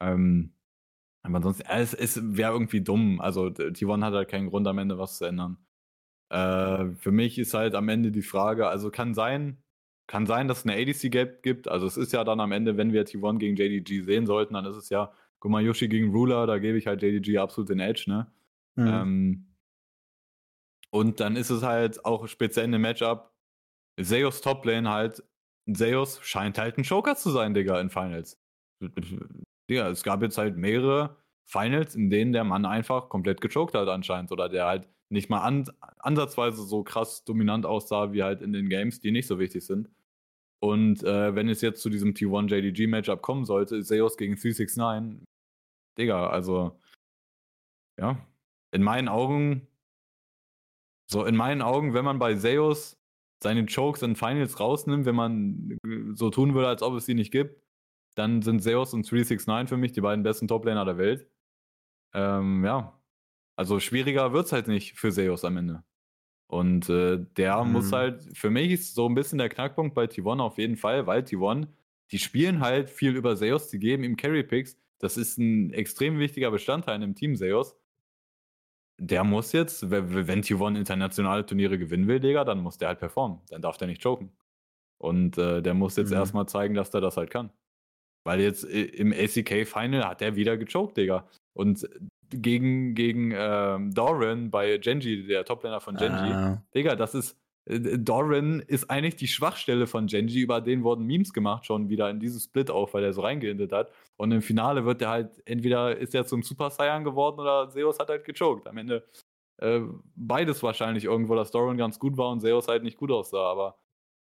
Ähm, 0.01 0.53
aber 1.23 1.37
ansonsten, 1.37 1.63
ja, 1.67 1.79
es, 1.79 1.93
es 1.93 2.19
wäre 2.35 2.51
irgendwie 2.51 2.81
dumm. 2.81 3.21
Also 3.21 3.45
T1 3.45 4.03
hat 4.03 4.13
halt 4.13 4.29
keinen 4.29 4.49
Grund 4.49 4.67
am 4.67 4.77
Ende 4.77 4.97
was 4.97 5.17
zu 5.17 5.25
ändern. 5.25 5.57
Äh, 6.29 6.95
für 6.95 7.11
mich 7.11 7.39
ist 7.39 7.53
halt 7.53 7.75
am 7.75 7.87
Ende 7.89 8.11
die 8.11 8.21
Frage, 8.21 8.67
also 8.67 8.91
kann 8.91 9.13
sein, 9.13 9.62
kann 10.07 10.25
sein, 10.25 10.47
dass 10.47 10.59
es 10.59 10.65
eine 10.65 10.75
ADC-Gap 10.75 11.43
gibt. 11.43 11.67
Also 11.67 11.87
es 11.87 11.97
ist 11.97 12.13
ja 12.13 12.23
dann 12.23 12.39
am 12.39 12.51
Ende, 12.51 12.77
wenn 12.77 12.93
wir 12.93 13.05
T1 13.05 13.39
gegen 13.39 13.55
JDG 13.55 14.01
sehen 14.01 14.25
sollten, 14.25 14.53
dann 14.53 14.65
ist 14.65 14.75
es 14.75 14.89
ja 14.89 15.11
Gumayoshi 15.39 15.87
gegen 15.87 16.11
Ruler, 16.11 16.47
da 16.47 16.57
gebe 16.59 16.77
ich 16.77 16.87
halt 16.87 17.01
JDG 17.01 17.37
absolut 17.37 17.69
den 17.69 17.79
Edge, 17.79 18.05
ne? 18.07 18.31
Mhm. 18.75 18.87
Ähm, 18.87 19.47
und 20.89 21.19
dann 21.19 21.35
ist 21.35 21.49
es 21.49 21.63
halt 21.63 22.05
auch 22.05 22.27
speziell 22.27 22.65
in 22.65 22.71
dem 22.71 22.81
Matchup, 22.81 23.31
Zeus 24.01 24.41
Toplane 24.41 24.89
halt, 24.89 25.23
Zeus 25.71 26.19
scheint 26.21 26.57
halt 26.57 26.77
ein 26.77 26.83
Joker 26.83 27.15
zu 27.15 27.31
sein, 27.31 27.53
Digga, 27.53 27.79
in 27.79 27.89
Finals. 27.89 28.39
Digga, 29.69 29.89
es 29.89 30.03
gab 30.03 30.21
jetzt 30.21 30.37
halt 30.37 30.57
mehrere 30.57 31.17
Finals, 31.45 31.95
in 31.95 32.09
denen 32.09 32.31
der 32.31 32.43
Mann 32.43 32.65
einfach 32.65 33.09
komplett 33.09 33.41
gechoked 33.41 33.75
hat 33.75 33.87
anscheinend 33.87 34.31
oder 34.31 34.49
der 34.49 34.65
halt 34.65 34.87
nicht 35.13 35.29
mal 35.29 35.41
an, 35.41 35.69
ansatzweise 35.99 36.63
so 36.63 36.83
krass 36.83 37.23
dominant 37.23 37.65
aussah 37.65 38.11
wie 38.11 38.23
halt 38.23 38.41
in 38.41 38.51
den 38.51 38.67
Games, 38.67 38.99
die 38.99 39.11
nicht 39.11 39.27
so 39.27 39.39
wichtig 39.39 39.65
sind. 39.65 39.89
Und 40.59 41.03
äh, 41.03 41.35
wenn 41.35 41.49
es 41.49 41.61
jetzt 41.61 41.81
zu 41.81 41.89
diesem 41.89 42.13
T1 42.13 42.49
JDG 42.49 42.87
Matchup 42.87 43.21
kommen 43.21 43.45
sollte, 43.45 43.83
Zeus 43.83 44.17
gegen 44.17 44.35
369, 44.35 45.25
Digga, 45.97 46.27
also 46.27 46.79
ja, 47.99 48.25
in 48.71 48.81
meinen 48.81 49.07
Augen, 49.07 49.67
so 51.05 51.25
in 51.25 51.35
meinen 51.35 51.61
Augen, 51.61 51.93
wenn 51.93 52.05
man 52.05 52.17
bei 52.17 52.35
Zeus 52.35 52.97
seine 53.41 53.65
Chokes 53.65 54.01
in 54.01 54.15
Finals 54.15 54.59
rausnimmt, 54.59 55.05
wenn 55.05 55.15
man 55.15 55.77
so 56.13 56.29
tun 56.29 56.55
würde, 56.55 56.69
als 56.69 56.81
ob 56.81 56.95
es 56.95 57.05
sie 57.05 57.13
nicht 57.13 57.31
gibt, 57.31 57.61
dann 58.15 58.41
sind 58.41 58.63
Zeus 58.63 58.93
und 58.93 59.09
369 59.09 59.69
für 59.69 59.77
mich 59.77 59.91
die 59.91 60.01
beiden 60.01 60.23
besten 60.23 60.47
Toplaner 60.47 60.85
der 60.85 60.97
Welt. 60.97 61.27
Ähm, 62.13 62.63
ja, 62.63 62.97
also 63.55 63.79
schwieriger 63.79 64.33
wird 64.33 64.47
es 64.47 64.51
halt 64.51 64.67
nicht 64.67 64.93
für 64.93 65.11
Seos 65.11 65.45
am 65.45 65.57
Ende. 65.57 65.83
Und 66.47 66.89
äh, 66.89 67.17
der 67.37 67.63
mhm. 67.63 67.71
muss 67.71 67.91
halt, 67.91 68.23
für 68.37 68.49
mich 68.49 68.71
ist 68.71 68.95
so 68.95 69.07
ein 69.07 69.15
bisschen 69.15 69.39
der 69.39 69.49
Knackpunkt 69.49 69.95
bei 69.95 70.05
T1 70.05 70.39
auf 70.39 70.57
jeden 70.57 70.77
Fall, 70.77 71.07
weil 71.07 71.21
T1, 71.23 71.67
die 72.11 72.19
spielen 72.19 72.59
halt 72.59 72.89
viel 72.89 73.15
über 73.15 73.35
Seos, 73.35 73.69
die 73.69 73.79
geben 73.79 74.03
ihm 74.03 74.17
Carry 74.17 74.43
Picks. 74.43 74.77
Das 74.99 75.17
ist 75.17 75.37
ein 75.37 75.73
extrem 75.73 76.19
wichtiger 76.19 76.51
Bestandteil 76.51 77.01
im 77.01 77.15
Team 77.15 77.35
Seos. 77.35 77.75
Der 78.99 79.23
muss 79.23 79.51
jetzt, 79.51 79.89
wenn 79.89 80.43
T1 80.43 80.77
internationale 80.77 81.45
Turniere 81.45 81.79
gewinnen 81.79 82.07
will, 82.07 82.19
Digga, 82.19 82.43
dann 82.43 82.61
muss 82.61 82.77
der 82.77 82.89
halt 82.89 82.99
performen. 82.99 83.39
Dann 83.49 83.61
darf 83.61 83.77
der 83.77 83.87
nicht 83.87 84.03
choken. 84.03 84.31
Und 84.99 85.37
äh, 85.37 85.61
der 85.61 85.73
muss 85.73 85.95
jetzt 85.95 86.11
mhm. 86.11 86.17
erstmal 86.17 86.47
zeigen, 86.47 86.75
dass 86.75 86.91
der 86.91 87.01
das 87.01 87.17
halt 87.17 87.31
kann. 87.31 87.51
Weil 88.23 88.39
jetzt 88.39 88.63
äh, 88.63 88.83
im 88.83 89.11
ACK 89.11 89.67
Final 89.67 90.07
hat 90.07 90.21
er 90.21 90.35
wieder 90.35 90.55
gechoked, 90.57 90.97
Digga. 90.97 91.27
Und 91.53 91.87
gegen, 92.29 92.95
gegen 92.95 93.33
ähm, 93.35 93.93
Doran 93.93 94.49
bei 94.49 94.77
Genji, 94.77 95.25
der 95.27 95.45
Toplaner 95.45 95.79
von 95.79 95.95
Genji. 95.95 96.31
Ah. 96.31 96.63
Digga, 96.73 96.95
das 96.95 97.13
ist. 97.13 97.37
Äh, 97.65 97.99
Doran 97.99 98.59
ist 98.59 98.89
eigentlich 98.89 99.15
die 99.15 99.27
Schwachstelle 99.27 99.87
von 99.87 100.07
Genji, 100.07 100.41
über 100.41 100.61
den 100.61 100.83
wurden 100.83 101.05
Memes 101.05 101.31
gemacht 101.31 101.65
schon 101.65 101.89
wieder 101.89 102.09
in 102.09 102.19
diesem 102.19 102.39
Split 102.39 102.71
auch, 102.71 102.93
weil 102.93 103.03
er 103.03 103.13
so 103.13 103.21
reingehindert 103.21 103.71
hat. 103.71 103.91
Und 104.17 104.31
im 104.31 104.41
Finale 104.41 104.85
wird 104.85 105.01
er 105.01 105.09
halt, 105.09 105.41
entweder 105.45 105.95
ist 105.97 106.15
er 106.15 106.25
zum 106.25 106.43
Super 106.43 106.69
Saiyan 106.71 107.03
geworden 107.03 107.39
oder 107.39 107.69
Zeus 107.69 107.99
hat 107.99 108.09
halt 108.09 108.25
gechoked. 108.25 108.67
Am 108.67 108.77
Ende 108.77 109.05
äh, 109.57 109.81
beides 110.15 110.63
wahrscheinlich 110.63 111.05
irgendwo, 111.05 111.35
dass 111.35 111.51
Doran 111.51 111.77
ganz 111.77 111.99
gut 111.99 112.17
war 112.17 112.31
und 112.31 112.41
Zeus 112.41 112.67
halt 112.67 112.83
nicht 112.83 112.97
gut 112.97 113.11
aussah, 113.11 113.51
aber 113.51 113.77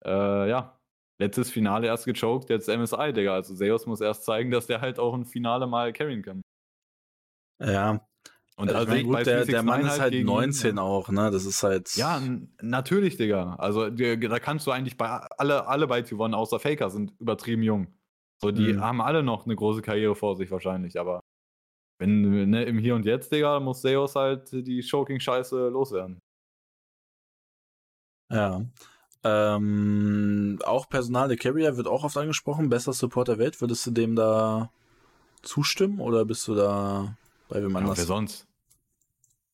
äh, 0.03 0.49
ja, 0.49 0.79
letztes 1.19 1.51
Finale 1.51 1.87
erst 1.87 2.05
gechoked, 2.05 2.49
jetzt 2.49 2.67
MSI, 2.67 3.13
Digga. 3.13 3.35
Also 3.35 3.55
Zeus 3.55 3.85
muss 3.85 4.01
erst 4.01 4.25
zeigen, 4.25 4.51
dass 4.51 4.67
der 4.67 4.81
halt 4.81 4.99
auch 4.99 5.13
ein 5.13 5.25
Finale 5.25 5.67
mal 5.67 5.93
carryen 5.93 6.23
kann. 6.23 6.40
Ja. 7.61 8.01
Und 8.57 8.69
also, 8.69 8.91
also 8.91 9.03
gut, 9.03 9.25
der, 9.25 9.45
der 9.45 9.63
Mann 9.63 9.81
ist 9.81 9.99
halt, 9.99 10.13
halt 10.13 10.25
19 10.25 10.77
auch, 10.77 11.09
ne? 11.09 11.31
Das 11.31 11.45
ist 11.45 11.63
halt. 11.63 11.95
Ja, 11.95 12.21
natürlich, 12.61 13.17
Digga. 13.17 13.55
Also 13.55 13.89
da 13.89 14.39
kannst 14.39 14.67
du 14.67 14.71
eigentlich 14.71 14.97
bei 14.97 15.07
alle, 15.07 15.67
alle 15.67 15.87
bei 15.87 16.01
T1 16.01 16.33
außer 16.33 16.59
Faker 16.59 16.89
sind 16.89 17.13
übertrieben 17.19 17.63
jung. 17.63 17.87
So, 18.39 18.51
die 18.51 18.73
mhm. 18.73 18.81
haben 18.81 19.01
alle 19.01 19.23
noch 19.23 19.45
eine 19.45 19.55
große 19.55 19.81
Karriere 19.81 20.15
vor 20.15 20.35
sich 20.35 20.51
wahrscheinlich, 20.51 20.99
aber 20.99 21.21
wenn, 21.99 22.49
ne, 22.49 22.63
im 22.63 22.79
Hier 22.79 22.95
und 22.95 23.05
Jetzt, 23.05 23.31
Digga, 23.31 23.59
muss 23.59 23.81
Seos 23.81 24.15
halt 24.15 24.51
die 24.51 24.81
Choking-Scheiße 24.81 25.69
loswerden. 25.69 26.19
Ja. 28.31 28.65
Ähm, 29.23 30.57
auch 30.65 30.89
Personal 30.89 31.27
der 31.27 31.37
Carrier 31.37 31.77
wird 31.77 31.87
auch 31.87 32.03
oft 32.03 32.17
angesprochen. 32.17 32.69
Bester 32.69 32.93
Support 32.93 33.27
der 33.27 33.37
Welt. 33.37 33.61
Würdest 33.61 33.85
du 33.85 33.91
dem 33.91 34.15
da 34.15 34.71
zustimmen 35.43 35.99
oder 35.99 36.25
bist 36.25 36.47
du 36.47 36.55
da 36.55 37.17
bei 37.51 37.61
wem 37.61 37.75
anders? 37.75 37.97
Ja, 37.97 38.03
wer 38.03 38.07
sonst? 38.07 38.47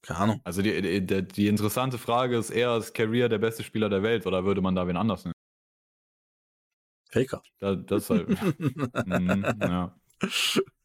Keine 0.02 0.20
Ahnung. 0.20 0.42
Also 0.44 0.62
die, 0.62 1.02
die, 1.06 1.28
die, 1.28 1.48
interessante 1.48 1.98
Frage 1.98 2.38
ist 2.38 2.50
eher, 2.50 2.78
ist 2.78 2.94
Career 2.94 3.28
der 3.28 3.40
beste 3.40 3.64
Spieler 3.64 3.90
der 3.90 4.04
Welt 4.04 4.26
oder 4.26 4.46
würde 4.46 4.62
man 4.62 4.76
da 4.76 4.88
wen 4.88 4.96
anders 4.96 5.26
nehmen? 5.26 5.34
Faker. 7.10 7.42
Da, 7.60 7.76
das 7.76 8.10
halt. 8.10 8.30
mm, 8.30 9.44
ja. 9.62 9.96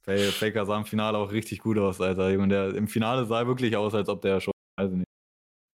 Faker 0.04 0.66
sah 0.66 0.78
im 0.78 0.86
Finale 0.86 1.18
auch 1.18 1.30
richtig 1.30 1.60
gut 1.60 1.78
aus, 1.78 2.00
Alter. 2.00 2.38
Und 2.38 2.48
der 2.48 2.74
im 2.74 2.88
Finale 2.88 3.26
sah 3.26 3.46
wirklich 3.46 3.76
aus, 3.76 3.94
als 3.94 4.08
ob 4.08 4.22
der 4.22 4.40
schon, 4.40 4.52
weiß 4.76 4.90
ich 4.90 4.98
nicht, 4.98 5.08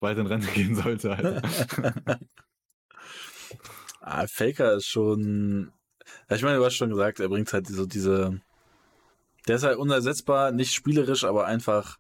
weit 0.01 0.19
in 0.19 0.27
Rente 0.27 0.49
gehen 0.55 0.75
sollte, 0.75 1.17
Alter. 1.17 1.43
ah, 4.01 4.27
Faker 4.27 4.75
ist 4.75 4.87
schon. 4.87 5.73
Ich 6.31 6.43
meine, 6.43 6.59
du 6.59 6.65
hast 6.65 6.75
schon 6.75 6.91
gesagt, 6.91 7.21
er 7.21 7.29
bringt 7.29 7.53
halt 7.53 7.67
so 7.67 7.87
diese. 7.87 8.41
Der 9.49 9.57
ist 9.57 9.65
halt 9.65 9.79
unersetzbar, 9.79 10.53
nicht 10.53 10.73
spielerisch, 10.73 11.25
aber 11.25 11.47
einfach 11.47 11.99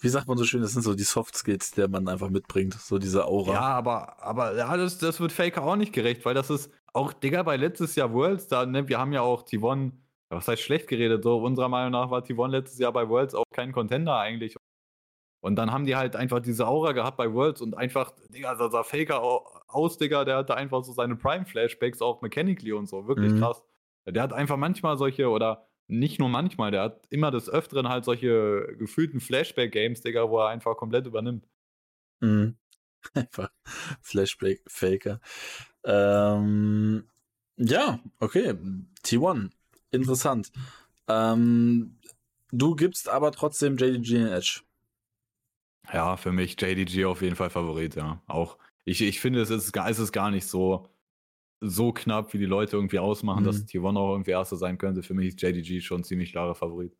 wie 0.00 0.08
sagt 0.08 0.28
man 0.28 0.38
so 0.38 0.44
schön, 0.44 0.62
das 0.62 0.72
sind 0.72 0.82
so 0.82 0.94
die 0.94 1.02
Soft 1.02 1.36
Skills, 1.36 1.72
die 1.72 1.86
man 1.86 2.08
einfach 2.08 2.30
mitbringt, 2.30 2.74
so 2.74 2.98
diese 2.98 3.26
Aura. 3.26 3.52
Ja, 3.52 3.60
aber, 3.60 4.22
aber 4.22 4.56
ja, 4.56 4.76
das, 4.76 4.98
das 4.98 5.20
wird 5.20 5.30
Faker 5.30 5.62
auch 5.62 5.76
nicht 5.76 5.92
gerecht, 5.92 6.24
weil 6.24 6.34
das 6.34 6.48
ist 6.48 6.72
auch, 6.92 7.12
Digga, 7.12 7.42
bei 7.42 7.56
letztes 7.56 7.94
Jahr 7.96 8.12
Worlds, 8.12 8.48
da, 8.48 8.64
ne, 8.64 8.88
wir 8.88 8.98
haben 8.98 9.12
ja 9.12 9.20
auch 9.20 9.44
T1, 9.44 9.92
was 10.30 10.48
heißt 10.48 10.62
schlecht 10.62 10.88
geredet, 10.88 11.22
so 11.22 11.38
unserer 11.38 11.68
Meinung 11.68 11.92
nach 11.92 12.10
war 12.10 12.22
T1 12.22 12.48
letztes 12.48 12.78
Jahr 12.78 12.92
bei 12.92 13.08
Worlds 13.08 13.34
auch 13.34 13.44
kein 13.52 13.72
Contender 13.72 14.16
eigentlich. 14.16 14.56
Und 15.42 15.56
dann 15.56 15.70
haben 15.70 15.86
die 15.86 15.96
halt 15.96 16.16
einfach 16.16 16.40
diese 16.40 16.66
Aura 16.66 16.92
gehabt 16.92 17.16
bei 17.16 17.32
Worlds 17.32 17.60
und 17.60 17.76
einfach, 17.76 18.12
Digga, 18.28 18.54
da 18.54 18.70
sah 18.70 18.82
Faker 18.82 19.22
aus, 19.68 19.98
Digga, 19.98 20.24
der 20.24 20.38
hatte 20.38 20.54
einfach 20.54 20.82
so 20.82 20.92
seine 20.92 21.16
Prime-Flashbacks 21.16 22.00
auch 22.00 22.22
mechanically 22.22 22.72
und 22.72 22.88
so, 22.88 23.06
wirklich 23.06 23.32
mhm. 23.32 23.40
krass. 23.40 23.62
Der 24.06 24.22
hat 24.22 24.32
einfach 24.32 24.56
manchmal 24.56 24.96
solche, 24.96 25.28
oder 25.28 25.69
nicht 25.90 26.18
nur 26.18 26.28
manchmal, 26.28 26.70
der 26.70 26.82
hat 26.82 27.06
immer 27.10 27.30
des 27.30 27.48
Öfteren 27.48 27.88
halt 27.88 28.04
solche 28.04 28.74
gefühlten 28.78 29.20
Flashback-Games, 29.20 30.00
Digga, 30.02 30.30
wo 30.30 30.38
er 30.38 30.48
einfach 30.48 30.76
komplett 30.76 31.06
übernimmt. 31.06 31.46
Mhm. 32.20 32.56
Einfach 33.14 33.50
Flashback-Faker. 34.02 35.20
Ähm, 35.84 37.08
ja, 37.56 37.98
okay. 38.18 38.54
T1. 39.02 39.50
Interessant. 39.90 40.52
Ähm, 41.08 41.98
du 42.52 42.76
gibst 42.76 43.08
aber 43.08 43.32
trotzdem 43.32 43.78
JDG 43.78 44.16
in 44.16 44.26
Edge. 44.26 44.60
Ja, 45.92 46.16
für 46.18 46.30
mich 46.30 46.60
JDG 46.60 47.06
auf 47.06 47.22
jeden 47.22 47.36
Fall 47.36 47.50
Favorit, 47.50 47.96
ja. 47.96 48.22
Auch 48.26 48.58
ich, 48.84 49.00
ich 49.02 49.20
finde, 49.20 49.40
es 49.40 49.50
ist, 49.50 49.74
es 49.76 49.98
ist 49.98 50.12
gar 50.12 50.30
nicht 50.30 50.46
so, 50.46 50.88
so 51.60 51.92
knapp, 51.92 52.32
wie 52.32 52.38
die 52.38 52.46
Leute 52.46 52.76
irgendwie 52.76 52.98
ausmachen, 52.98 53.42
mhm. 53.42 53.46
dass 53.46 53.66
T1 53.66 53.96
auch 53.96 54.12
irgendwie 54.12 54.30
Erster 54.30 54.56
sein 54.56 54.78
könnte. 54.78 55.02
Für 55.02 55.14
mich 55.14 55.28
ist 55.28 55.42
JDG 55.42 55.80
schon 55.80 56.00
ein 56.00 56.04
ziemlich 56.04 56.32
klarer 56.32 56.54
Favorit. 56.54 56.96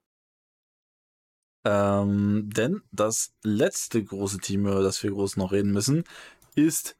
Ähm, 1.65 2.49
denn 2.55 2.83
das 2.91 3.35
letzte 3.43 4.03
große 4.03 4.39
Team, 4.39 4.67
über 4.67 4.83
das 4.83 5.03
wir 5.03 5.11
groß 5.11 5.37
noch 5.37 5.53
reden 5.53 5.73
müssen, 5.73 6.05
ist 6.55 6.97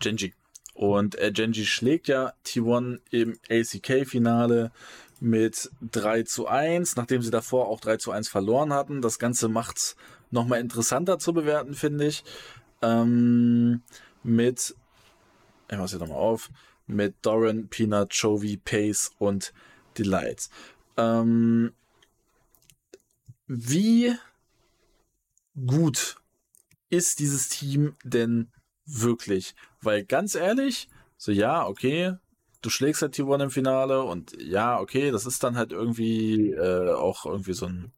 Genji. 0.00 0.34
Und 0.74 1.18
äh, 1.18 1.30
Genji 1.32 1.66
schlägt 1.66 2.08
ja 2.08 2.32
T1 2.44 3.00
im 3.10 3.38
ACK-Finale 3.48 4.72
mit 5.20 5.70
3 5.92 6.22
zu 6.22 6.46
1, 6.46 6.96
nachdem 6.96 7.22
sie 7.22 7.30
davor 7.30 7.68
auch 7.68 7.80
3 7.80 7.98
zu 7.98 8.10
1 8.10 8.28
verloren 8.28 8.72
hatten. 8.72 9.02
Das 9.02 9.18
Ganze 9.18 9.48
macht's 9.48 9.96
nochmal 10.30 10.60
interessanter 10.60 11.18
zu 11.18 11.32
bewerten, 11.32 11.74
finde 11.74 12.06
ich. 12.06 12.24
Ähm, 12.82 13.82
mit, 14.22 14.74
ich 15.70 15.78
mach's 15.78 15.90
hier 15.90 16.00
nochmal 16.00 16.18
auf, 16.18 16.50
mit 16.90 17.14
Doran, 17.22 17.68
Peanut, 17.68 18.10
Chovy, 18.10 18.56
Pace 18.56 19.12
und 19.18 19.52
Delight. 19.98 20.48
Ähm, 20.96 21.72
wie 23.46 24.14
gut 25.66 26.16
ist 26.88 27.18
dieses 27.18 27.48
Team 27.48 27.96
denn 28.04 28.50
wirklich? 28.86 29.54
Weil 29.80 30.04
ganz 30.04 30.34
ehrlich, 30.34 30.88
so 31.16 31.32
ja, 31.32 31.66
okay, 31.66 32.14
du 32.62 32.70
schlägst 32.70 33.02
halt 33.02 33.14
T1 33.14 33.42
im 33.42 33.50
Finale 33.50 34.02
und 34.02 34.40
ja, 34.40 34.78
okay, 34.78 35.10
das 35.10 35.26
ist 35.26 35.42
dann 35.42 35.56
halt 35.56 35.72
irgendwie 35.72 36.50
äh, 36.52 36.92
auch 36.92 37.26
irgendwie 37.26 37.54
so 37.54 37.66
ein 37.66 37.92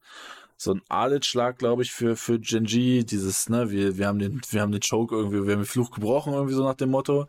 so 0.55 0.73
ein 0.73 0.81
Alit-Schlag, 0.87 1.57
glaube 1.57 1.83
ich, 1.83 1.91
für, 1.91 2.15
für 2.15 2.39
Genji, 2.39 3.03
dieses, 3.05 3.49
ne, 3.49 3.69
wir, 3.69 3.97
wir 3.97 4.07
haben 4.07 4.19
den, 4.19 4.41
wir 4.49 4.61
haben 4.61 4.71
den 4.71 4.81
Choke 4.81 5.13
irgendwie, 5.13 5.45
wir 5.45 5.53
haben 5.53 5.61
den 5.61 5.65
Fluch 5.65 5.91
gebrochen, 5.91 6.33
irgendwie 6.33 6.53
so 6.53 6.63
nach 6.63 6.75
dem 6.75 6.91
Motto. 6.91 7.27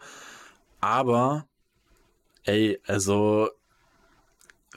Aber 0.80 1.46
Ey, 2.44 2.78
also 2.86 3.50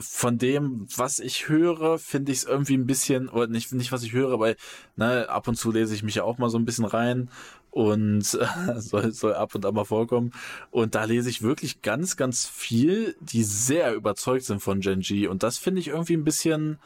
von 0.00 0.38
dem, 0.38 0.86
was 0.96 1.18
ich 1.18 1.48
höre, 1.48 1.98
finde 1.98 2.32
ich 2.32 2.38
es 2.38 2.44
irgendwie 2.44 2.76
ein 2.76 2.86
bisschen, 2.86 3.28
oder 3.28 3.48
nicht, 3.48 3.72
nicht 3.72 3.90
was 3.90 4.04
ich 4.04 4.12
höre, 4.12 4.38
weil 4.38 4.56
ne, 4.96 5.28
ab 5.28 5.48
und 5.48 5.56
zu 5.56 5.72
lese 5.72 5.94
ich 5.94 6.02
mich 6.02 6.14
ja 6.16 6.24
auch 6.24 6.38
mal 6.38 6.50
so 6.50 6.58
ein 6.58 6.64
bisschen 6.64 6.84
rein 6.84 7.30
und 7.70 8.22
äh, 8.34 8.46
soll, 8.80 9.12
soll 9.12 9.34
ab 9.34 9.54
und 9.54 9.66
an 9.66 9.74
mal 9.74 9.84
vorkommen. 9.84 10.32
Und 10.70 10.94
da 10.94 11.04
lese 11.04 11.28
ich 11.28 11.42
wirklich 11.42 11.82
ganz, 11.82 12.16
ganz 12.16 12.46
viel, 12.46 13.16
die 13.20 13.42
sehr 13.42 13.94
überzeugt 13.94 14.44
sind 14.44 14.60
von 14.60 14.80
Genji. 14.80 15.26
Und 15.26 15.42
das 15.42 15.58
finde 15.58 15.80
ich 15.80 15.88
irgendwie 15.88 16.16
ein 16.16 16.24
bisschen, 16.24 16.78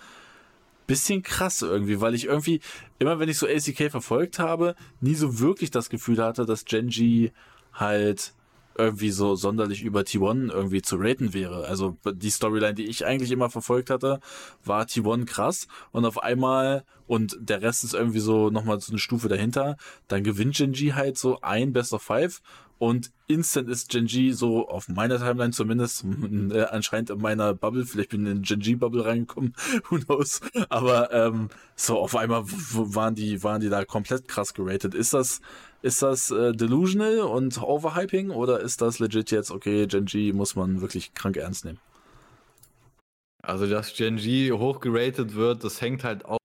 bisschen 0.86 1.22
krass 1.22 1.62
irgendwie, 1.62 2.00
weil 2.00 2.14
ich 2.14 2.24
irgendwie, 2.24 2.60
immer 2.98 3.18
wenn 3.18 3.28
ich 3.28 3.38
so 3.38 3.46
ACK 3.46 3.90
verfolgt 3.90 4.38
habe, 4.38 4.74
nie 5.00 5.14
so 5.14 5.38
wirklich 5.38 5.70
das 5.70 5.90
Gefühl 5.90 6.22
hatte, 6.22 6.46
dass 6.46 6.64
Genji 6.64 7.32
halt 7.74 8.32
irgendwie 8.76 9.10
so 9.10 9.34
sonderlich 9.34 9.82
über 9.82 10.00
T1 10.00 10.50
irgendwie 10.52 10.82
zu 10.82 10.96
raten 10.98 11.34
wäre. 11.34 11.66
Also 11.66 11.96
die 12.04 12.30
Storyline, 12.30 12.74
die 12.74 12.86
ich 12.86 13.06
eigentlich 13.06 13.30
immer 13.30 13.50
verfolgt 13.50 13.90
hatte, 13.90 14.20
war 14.64 14.84
T1 14.84 15.26
krass 15.26 15.68
und 15.90 16.04
auf 16.04 16.22
einmal 16.22 16.84
und 17.06 17.36
der 17.40 17.62
Rest 17.62 17.84
ist 17.84 17.94
irgendwie 17.94 18.20
so 18.20 18.50
nochmal 18.50 18.80
so 18.80 18.92
eine 18.92 18.98
Stufe 18.98 19.28
dahinter, 19.28 19.76
dann 20.08 20.24
gewinnt 20.24 20.56
Genji 20.56 20.90
halt 20.90 21.18
so 21.18 21.40
ein 21.42 21.72
Best 21.72 21.92
of 21.92 22.02
Five 22.02 22.40
und 22.82 23.12
instant 23.28 23.68
ist 23.68 23.90
Genji 23.90 24.32
so 24.32 24.68
auf 24.68 24.88
meiner 24.88 25.18
Timeline 25.18 25.52
zumindest, 25.52 26.04
äh, 26.50 26.62
anscheinend 26.70 27.10
in 27.10 27.18
meiner 27.20 27.54
Bubble, 27.54 27.86
vielleicht 27.86 28.10
bin 28.10 28.26
ich 28.26 28.32
in 28.32 28.42
Genji-Bubble 28.42 29.04
reingekommen, 29.04 29.54
who 29.88 30.00
knows. 30.00 30.40
Aber 30.68 31.12
ähm, 31.12 31.48
so 31.76 31.96
auf 31.96 32.16
einmal 32.16 32.42
waren 32.44 33.14
die, 33.14 33.44
waren 33.44 33.60
die 33.60 33.68
da 33.68 33.84
komplett 33.84 34.26
krass 34.26 34.52
geratet. 34.52 34.96
Ist 34.96 35.14
das, 35.14 35.40
ist 35.82 36.02
das 36.02 36.32
äh, 36.32 36.50
delusional 36.50 37.20
und 37.20 37.62
overhyping 37.62 38.30
oder 38.30 38.59
ist 38.59 38.82
das 38.82 38.98
legit 38.98 39.30
jetzt, 39.30 39.52
okay, 39.52 39.86
Genji 39.86 40.32
muss 40.32 40.56
man 40.56 40.80
wirklich 40.80 41.14
krank 41.14 41.36
ernst 41.36 41.64
nehmen? 41.64 41.78
Also, 43.44 43.68
dass 43.68 43.94
Genji 43.94 44.48
hochgeratet 44.52 45.36
wird, 45.36 45.62
das 45.62 45.80
hängt 45.80 46.02
halt 46.02 46.24
auch 46.24 46.38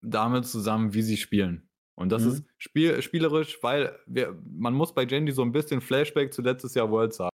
damit 0.00 0.46
zusammen, 0.46 0.94
wie 0.94 1.02
sie 1.02 1.18
spielen. 1.18 1.63
Und 1.96 2.10
das 2.10 2.22
mhm. 2.22 2.28
ist 2.30 2.44
spiel 2.58 3.02
spielerisch, 3.02 3.62
weil 3.62 3.98
wir, 4.06 4.36
man 4.44 4.74
muss 4.74 4.94
bei 4.94 5.04
Genji 5.04 5.32
so 5.32 5.42
ein 5.42 5.52
bisschen 5.52 5.80
Flashback 5.80 6.32
zu 6.32 6.42
letztes 6.42 6.74
Jahr 6.74 6.90
World 6.90 7.14
sagen. 7.14 7.30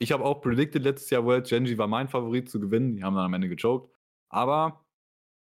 Ich 0.00 0.10
habe 0.10 0.24
auch 0.24 0.40
predicted 0.40 0.82
letztes 0.82 1.10
Jahr 1.10 1.24
World, 1.24 1.46
Genji 1.48 1.78
war 1.78 1.86
mein 1.86 2.08
Favorit 2.08 2.50
zu 2.50 2.58
gewinnen. 2.58 2.96
Die 2.96 3.04
haben 3.04 3.14
dann 3.14 3.26
am 3.26 3.34
Ende 3.34 3.48
gechoked. 3.48 3.88
Aber 4.28 4.84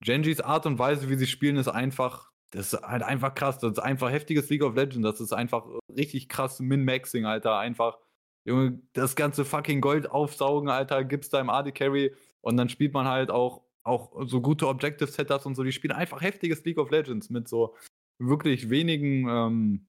Genjis 0.05 0.41
Art 0.41 0.67
und 0.67 0.79
Weise, 0.79 1.09
wie 1.09 1.17
sie 1.17 1.27
spielen, 1.27 1.57
ist 1.57 1.69
einfach, 1.69 2.31
das 2.51 2.73
ist 2.73 2.83
halt 2.83 3.03
einfach 3.03 3.35
krass. 3.35 3.59
Das 3.59 3.73
ist 3.73 3.79
einfach 3.79 4.11
heftiges 4.11 4.49
League 4.51 4.63
of 4.63 4.77
Legends. 4.77 5.03
Das 5.03 5.21
ist 5.21 5.33
einfach 5.33 5.67
richtig 5.97 6.29
krass 6.29 6.61
Min-Maxing, 6.61 7.25
Alter. 7.25 7.59
Einfach, 7.59 7.99
Junge, 8.45 8.81
das 8.93 9.17
ganze 9.17 9.45
fucking 9.45 9.81
Gold 9.81 10.11
aufsaugen, 10.11 10.69
Alter, 10.69 11.05
gibt's 11.05 11.31
da 11.31 11.41
im 11.41 11.49
AD 11.51 11.73
Carry. 11.73 12.15
Und 12.43 12.59
dann 12.59 12.69
spielt 12.69 12.93
man 12.93 13.09
halt 13.09 13.31
auch, 13.31 13.63
auch 13.83 14.27
so 14.27 14.43
gute 14.43 14.69
Objective 14.69 15.11
Setups 15.11 15.47
und 15.47 15.55
so. 15.55 15.65
Die 15.65 15.73
spielen 15.73 15.93
einfach 15.93 16.21
heftiges 16.21 16.65
League 16.65 16.79
of 16.79 16.91
Legends 16.91 17.31
mit 17.31 17.49
so 17.49 17.75
wirklich 18.19 18.71
wenigen, 18.71 19.29
ähm, 19.29 19.87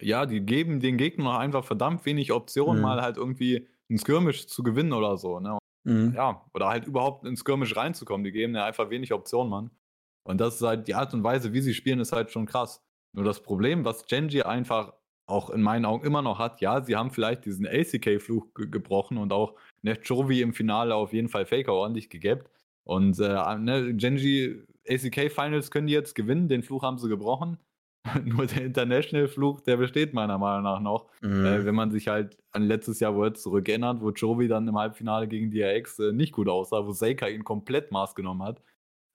ja, 0.00 0.26
die 0.26 0.40
geben 0.40 0.80
den 0.80 0.96
Gegner 0.96 1.38
einfach 1.38 1.64
verdammt 1.64 2.04
wenig 2.06 2.32
Optionen, 2.32 2.76
mhm. 2.76 2.82
mal 2.82 3.02
halt 3.02 3.16
irgendwie 3.16 3.66
ein 3.90 3.98
Skirmish 3.98 4.46
zu 4.46 4.62
gewinnen 4.62 4.92
oder 4.92 5.16
so, 5.16 5.40
ne? 5.40 5.58
Mhm. 5.84 6.14
Ja, 6.16 6.44
oder 6.52 6.68
halt 6.68 6.86
überhaupt 6.86 7.24
ins 7.24 7.40
Skirmish 7.40 7.76
reinzukommen. 7.76 8.24
Die 8.24 8.32
geben 8.32 8.54
ja 8.56 8.64
einfach 8.64 8.90
wenig 8.90 9.12
Optionen, 9.12 9.50
Mann. 9.50 9.70
Und 10.24 10.40
das 10.40 10.56
ist 10.56 10.62
halt 10.62 10.88
die 10.88 10.94
Art 10.94 11.14
und 11.14 11.22
Weise, 11.22 11.52
wie 11.52 11.60
sie 11.60 11.74
spielen, 11.74 12.00
ist 12.00 12.12
halt 12.12 12.32
schon 12.32 12.46
krass. 12.46 12.82
Nur 13.12 13.24
das 13.24 13.40
Problem, 13.40 13.84
was 13.84 14.06
Genji 14.06 14.42
einfach 14.42 14.92
auch 15.26 15.50
in 15.50 15.62
meinen 15.62 15.84
Augen 15.84 16.04
immer 16.04 16.22
noch 16.22 16.38
hat, 16.38 16.60
ja, 16.60 16.82
sie 16.82 16.96
haben 16.96 17.10
vielleicht 17.10 17.44
diesen 17.44 17.66
ACK-Fluch 17.66 18.54
ge 18.54 18.68
gebrochen 18.68 19.18
und 19.18 19.32
auch 19.32 19.54
Nefjovi 19.82 20.40
im 20.40 20.52
Finale 20.52 20.94
auf 20.94 21.12
jeden 21.12 21.28
Fall 21.28 21.46
Faker 21.46 21.72
ordentlich 21.72 22.10
gegabt. 22.10 22.50
Und 22.84 23.18
äh, 23.18 23.58
ne, 23.58 23.94
Genji 23.94 24.62
ACK 24.88 25.30
Finals 25.30 25.70
können 25.70 25.86
die 25.86 25.92
jetzt 25.92 26.14
gewinnen, 26.14 26.48
den 26.48 26.62
Fluch 26.62 26.82
haben 26.82 26.98
sie 26.98 27.08
gebrochen. 27.08 27.58
Nur 28.24 28.46
der 28.46 28.64
International-Fluch, 28.64 29.60
der 29.60 29.76
besteht 29.76 30.14
meiner 30.14 30.38
Meinung 30.38 30.62
nach 30.62 30.80
noch. 30.80 31.08
Mhm. 31.22 31.44
Äh, 31.44 31.64
wenn 31.64 31.74
man 31.74 31.90
sich 31.90 32.08
halt 32.08 32.38
an 32.52 32.62
letztes 32.62 33.00
Jahr 33.00 33.16
World 33.16 33.38
zurückerinnert, 33.38 34.00
wo 34.00 34.10
Jovi 34.10 34.48
dann 34.48 34.68
im 34.68 34.78
Halbfinale 34.78 35.28
gegen 35.28 35.50
DRX 35.50 35.98
äh, 35.98 36.12
nicht 36.12 36.32
gut 36.32 36.48
aussah, 36.48 36.86
wo 36.86 36.92
Seika 36.92 37.26
ihn 37.26 37.44
komplett 37.44 37.90
Maß 37.92 38.14
genommen 38.14 38.42
hat. 38.42 38.62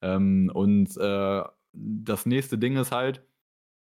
Ähm, 0.02 0.52
und 0.54 0.98
äh, 0.98 1.44
das 1.74 2.26
nächste 2.26 2.58
Ding 2.58 2.76
ist 2.76 2.92
halt, 2.92 3.24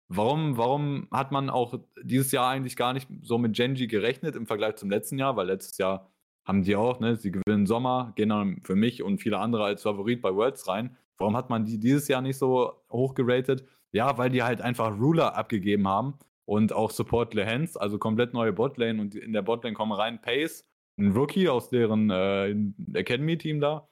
warum, 0.08 0.56
warum 0.56 1.08
hat 1.10 1.32
man 1.32 1.50
auch 1.50 1.80
dieses 2.02 2.32
Jahr 2.32 2.48
eigentlich 2.48 2.76
gar 2.76 2.92
nicht 2.92 3.08
so 3.22 3.38
mit 3.38 3.54
Genji 3.54 3.86
gerechnet 3.86 4.36
im 4.36 4.46
Vergleich 4.46 4.76
zum 4.76 4.90
letzten 4.90 5.18
Jahr? 5.18 5.36
Weil 5.36 5.48
letztes 5.48 5.78
Jahr 5.78 6.10
haben 6.44 6.62
die 6.62 6.76
auch, 6.76 7.00
ne? 7.00 7.16
Sie 7.16 7.30
gewinnen 7.30 7.66
Sommer, 7.66 8.12
gehen 8.16 8.28
dann 8.28 8.60
für 8.62 8.76
mich 8.76 9.02
und 9.02 9.18
viele 9.18 9.38
andere 9.38 9.64
als 9.64 9.82
Favorit 9.82 10.22
bei 10.22 10.34
Worlds 10.34 10.68
rein. 10.68 10.96
Warum 11.18 11.36
hat 11.36 11.50
man 11.50 11.64
die 11.64 11.78
dieses 11.78 12.08
Jahr 12.08 12.22
nicht 12.22 12.38
so 12.38 12.72
hoch 12.90 13.14
geratet? 13.14 13.64
Ja, 13.92 14.18
weil 14.18 14.30
die 14.30 14.42
halt 14.42 14.60
einfach 14.60 14.98
Ruler 14.98 15.36
abgegeben 15.36 15.86
haben 15.86 16.18
und 16.44 16.72
auch 16.72 16.90
Support 16.90 17.34
Lehens, 17.34 17.76
also 17.76 17.98
komplett 17.98 18.34
neue 18.34 18.52
Botlane 18.52 19.00
und 19.00 19.14
in 19.14 19.32
der 19.32 19.42
Botlane 19.42 19.74
kommen 19.74 19.92
rein 19.92 20.20
Pace, 20.20 20.64
ein 20.98 21.12
Rookie 21.12 21.48
aus 21.48 21.70
deren 21.70 22.10
äh, 22.10 22.54
Academy-Team 22.94 23.60
da 23.60 23.88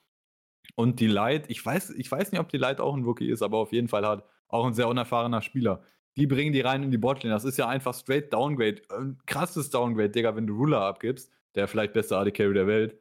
und 0.74 1.00
die 1.00 1.06
Light, 1.06 1.50
ich 1.50 1.64
weiß, 1.64 1.90
ich 1.90 2.10
weiß 2.10 2.32
nicht, 2.32 2.40
ob 2.40 2.48
die 2.48 2.58
Light 2.58 2.80
auch 2.80 2.94
ein 2.94 3.04
Rookie 3.04 3.30
ist, 3.30 3.42
aber 3.42 3.58
auf 3.58 3.72
jeden 3.72 3.88
Fall 3.88 4.06
hat 4.06 4.24
auch 4.48 4.66
ein 4.66 4.74
sehr 4.74 4.88
unerfahrener 4.88 5.42
Spieler. 5.42 5.82
Die 6.16 6.26
bringen 6.26 6.52
die 6.52 6.60
rein 6.60 6.82
in 6.82 6.90
die 6.90 6.98
Botlane. 6.98 7.34
Das 7.34 7.44
ist 7.44 7.58
ja 7.58 7.68
einfach 7.68 7.94
straight 7.94 8.32
Downgrade. 8.32 8.82
Ein 8.90 9.18
krasses 9.26 9.70
Downgrade, 9.70 10.10
Digga, 10.10 10.36
wenn 10.36 10.46
du 10.46 10.54
Ruler 10.54 10.82
abgibst, 10.82 11.30
der 11.54 11.68
vielleicht 11.68 11.94
beste 11.94 12.16
AD 12.16 12.32
Carry 12.32 12.54
der 12.54 12.66
Welt. 12.66 12.98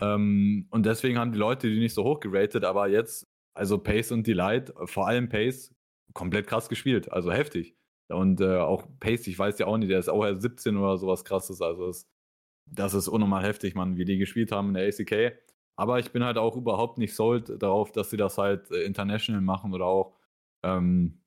Ähm, 0.00 0.66
und 0.70 0.86
deswegen 0.86 1.18
haben 1.18 1.32
die 1.32 1.38
Leute 1.38 1.68
die 1.68 1.78
nicht 1.78 1.94
so 1.94 2.04
hoch 2.04 2.20
geratet, 2.20 2.64
aber 2.64 2.88
jetzt, 2.88 3.28
also 3.60 3.76
Pace 3.76 4.12
und 4.12 4.26
Delight, 4.26 4.72
vor 4.86 5.06
allem 5.06 5.28
Pace, 5.28 5.74
komplett 6.14 6.46
krass 6.46 6.70
gespielt. 6.70 7.12
Also 7.12 7.30
heftig. 7.30 7.76
Und 8.08 8.40
äh, 8.40 8.56
auch 8.56 8.88
Pace, 9.00 9.26
ich 9.26 9.38
weiß 9.38 9.58
ja 9.58 9.66
auch 9.66 9.76
nicht, 9.76 9.90
der 9.90 9.98
ist 9.98 10.08
auch 10.08 10.24
erst 10.24 10.40
17 10.40 10.78
oder 10.78 10.96
sowas 10.96 11.26
krasses. 11.26 11.60
Also 11.60 11.88
das, 11.88 12.08
das 12.64 12.94
ist 12.94 13.06
unnormal 13.06 13.44
heftig, 13.44 13.74
man, 13.74 13.98
wie 13.98 14.06
die 14.06 14.16
gespielt 14.16 14.50
haben 14.50 14.68
in 14.68 14.74
der 14.74 14.88
ACK. 14.88 15.36
Aber 15.76 15.98
ich 15.98 16.10
bin 16.10 16.24
halt 16.24 16.38
auch 16.38 16.56
überhaupt 16.56 16.96
nicht 16.96 17.14
sold 17.14 17.62
darauf, 17.62 17.92
dass 17.92 18.08
sie 18.08 18.16
das 18.16 18.38
halt 18.38 18.70
äh, 18.70 18.82
international 18.84 19.42
machen 19.42 19.74
oder 19.74 19.84
auch. 19.84 20.16
Ähm, 20.64 21.20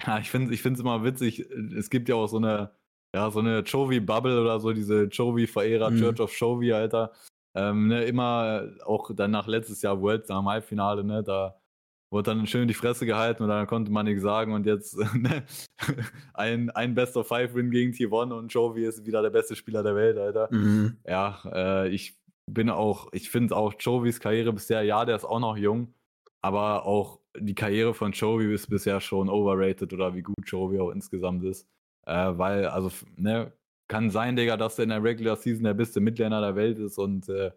ja, 0.06 0.20
ich 0.20 0.30
finde 0.30 0.54
es 0.54 0.80
immer 0.80 1.04
witzig. 1.04 1.40
Es 1.76 1.90
gibt 1.90 2.08
ja 2.08 2.14
auch 2.14 2.28
so 2.28 2.38
eine, 2.38 2.70
ja, 3.14 3.30
so 3.30 3.40
eine 3.40 3.62
Chovy-Bubble 3.62 4.40
oder 4.40 4.58
so, 4.58 4.72
diese 4.72 5.10
Chovy-Verehrer, 5.10 5.90
mhm. 5.90 5.98
Church 5.98 6.20
of 6.20 6.32
Chovy, 6.32 6.72
Alter. 6.72 7.12
Ähm, 7.54 7.88
ne, 7.88 8.04
immer 8.04 8.68
auch 8.84 9.10
dann 9.14 9.30
nach 9.30 9.46
letztes 9.46 9.82
Jahr 9.82 10.00
Worlds, 10.00 10.28
nach 10.28 10.40
dem 10.40 10.48
Halbfinale, 10.48 11.04
ne, 11.04 11.22
da 11.22 11.58
wurde 12.10 12.30
dann 12.30 12.46
schön 12.46 12.68
die 12.68 12.74
Fresse 12.74 13.06
gehalten 13.06 13.42
und 13.42 13.48
dann 13.48 13.66
konnte 13.66 13.90
man 13.90 14.06
nichts 14.06 14.22
sagen 14.22 14.52
und 14.52 14.66
jetzt 14.66 14.96
ne, 15.14 15.44
ein, 16.34 16.70
ein 16.70 16.94
Best 16.94 17.16
of 17.16 17.28
Five 17.28 17.54
Win 17.54 17.70
gegen 17.70 17.92
T1 17.92 18.32
und 18.32 18.52
Chovy 18.52 18.84
ist 18.84 19.06
wieder 19.06 19.22
der 19.22 19.30
beste 19.30 19.56
Spieler 19.56 19.82
der 19.82 19.94
Welt, 19.94 20.18
Alter. 20.18 20.48
Mhm. 20.50 20.96
Ja, 21.06 21.40
äh, 21.52 21.88
ich 21.88 22.18
bin 22.46 22.70
auch, 22.70 23.08
ich 23.12 23.30
finde 23.30 23.56
auch 23.56 23.74
Chovys 23.74 24.20
Karriere 24.20 24.52
bisher, 24.52 24.82
ja, 24.82 25.04
der 25.04 25.16
ist 25.16 25.24
auch 25.24 25.40
noch 25.40 25.56
jung, 25.56 25.94
aber 26.40 26.86
auch 26.86 27.20
die 27.36 27.54
Karriere 27.54 27.94
von 27.94 28.12
Chovy 28.12 28.54
ist 28.54 28.68
bisher 28.68 29.00
schon 29.00 29.28
overrated 29.28 29.92
oder 29.92 30.14
wie 30.14 30.22
gut 30.22 30.46
Chovy 30.48 30.78
auch 30.80 30.90
insgesamt 30.90 31.44
ist. 31.44 31.68
Äh, 32.06 32.38
weil, 32.38 32.66
also, 32.66 32.90
ne, 33.16 33.52
kann 33.88 34.10
sein, 34.10 34.36
Digga, 34.36 34.56
dass 34.56 34.76
der 34.76 34.84
in 34.84 34.90
der 34.90 35.02
Regular 35.02 35.36
Season 35.36 35.64
der 35.64 35.74
beste 35.74 36.00
Midlaner 36.00 36.40
der 36.40 36.56
Welt 36.56 36.78
ist 36.78 36.98
und 36.98 37.28
äh, 37.28 37.50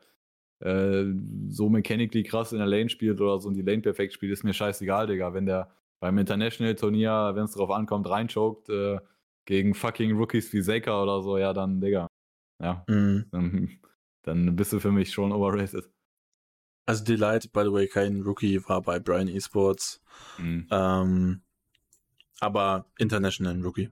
äh, 0.59 1.13
so 1.49 1.69
mechanically 1.69 2.23
krass 2.23 2.53
in 2.53 2.59
der 2.59 2.67
Lane 2.67 2.89
spielt 2.89 3.19
oder 3.19 3.39
so 3.39 3.49
und 3.49 3.55
die 3.55 3.61
Lane 3.61 3.81
perfekt 3.81 4.13
spielt, 4.13 4.31
ist 4.31 4.43
mir 4.43 4.53
scheißegal, 4.53 5.07
Digga. 5.07 5.33
Wenn 5.33 5.45
der 5.45 5.69
beim 5.99 6.17
International-Turnier, 6.17 7.31
wenn 7.35 7.45
es 7.45 7.51
drauf 7.51 7.69
ankommt, 7.69 8.09
reinchoked 8.09 8.69
äh, 8.69 8.99
gegen 9.45 9.73
fucking 9.73 10.17
Rookies 10.17 10.51
wie 10.53 10.61
Zeka 10.61 11.01
oder 11.03 11.21
so, 11.21 11.37
ja, 11.37 11.53
dann, 11.53 11.79
Digga. 11.79 12.07
Ja. 12.59 12.83
Mhm. 12.87 13.25
Dann, 13.31 13.69
dann 14.23 14.55
bist 14.55 14.73
du 14.73 14.79
für 14.79 14.91
mich 14.91 15.11
schon 15.11 15.31
overrated. 15.31 15.89
Also 16.85 17.03
Delight, 17.03 17.51
by 17.53 17.61
the 17.63 17.71
way, 17.71 17.87
kein 17.87 18.21
Rookie, 18.21 18.59
war 18.67 18.81
bei 18.81 18.99
Brian 18.99 19.27
Esports. 19.27 20.01
Mhm. 20.37 20.67
Ähm, 20.71 21.41
aber 22.39 22.85
International 22.97 23.61
Rookie. 23.61 23.89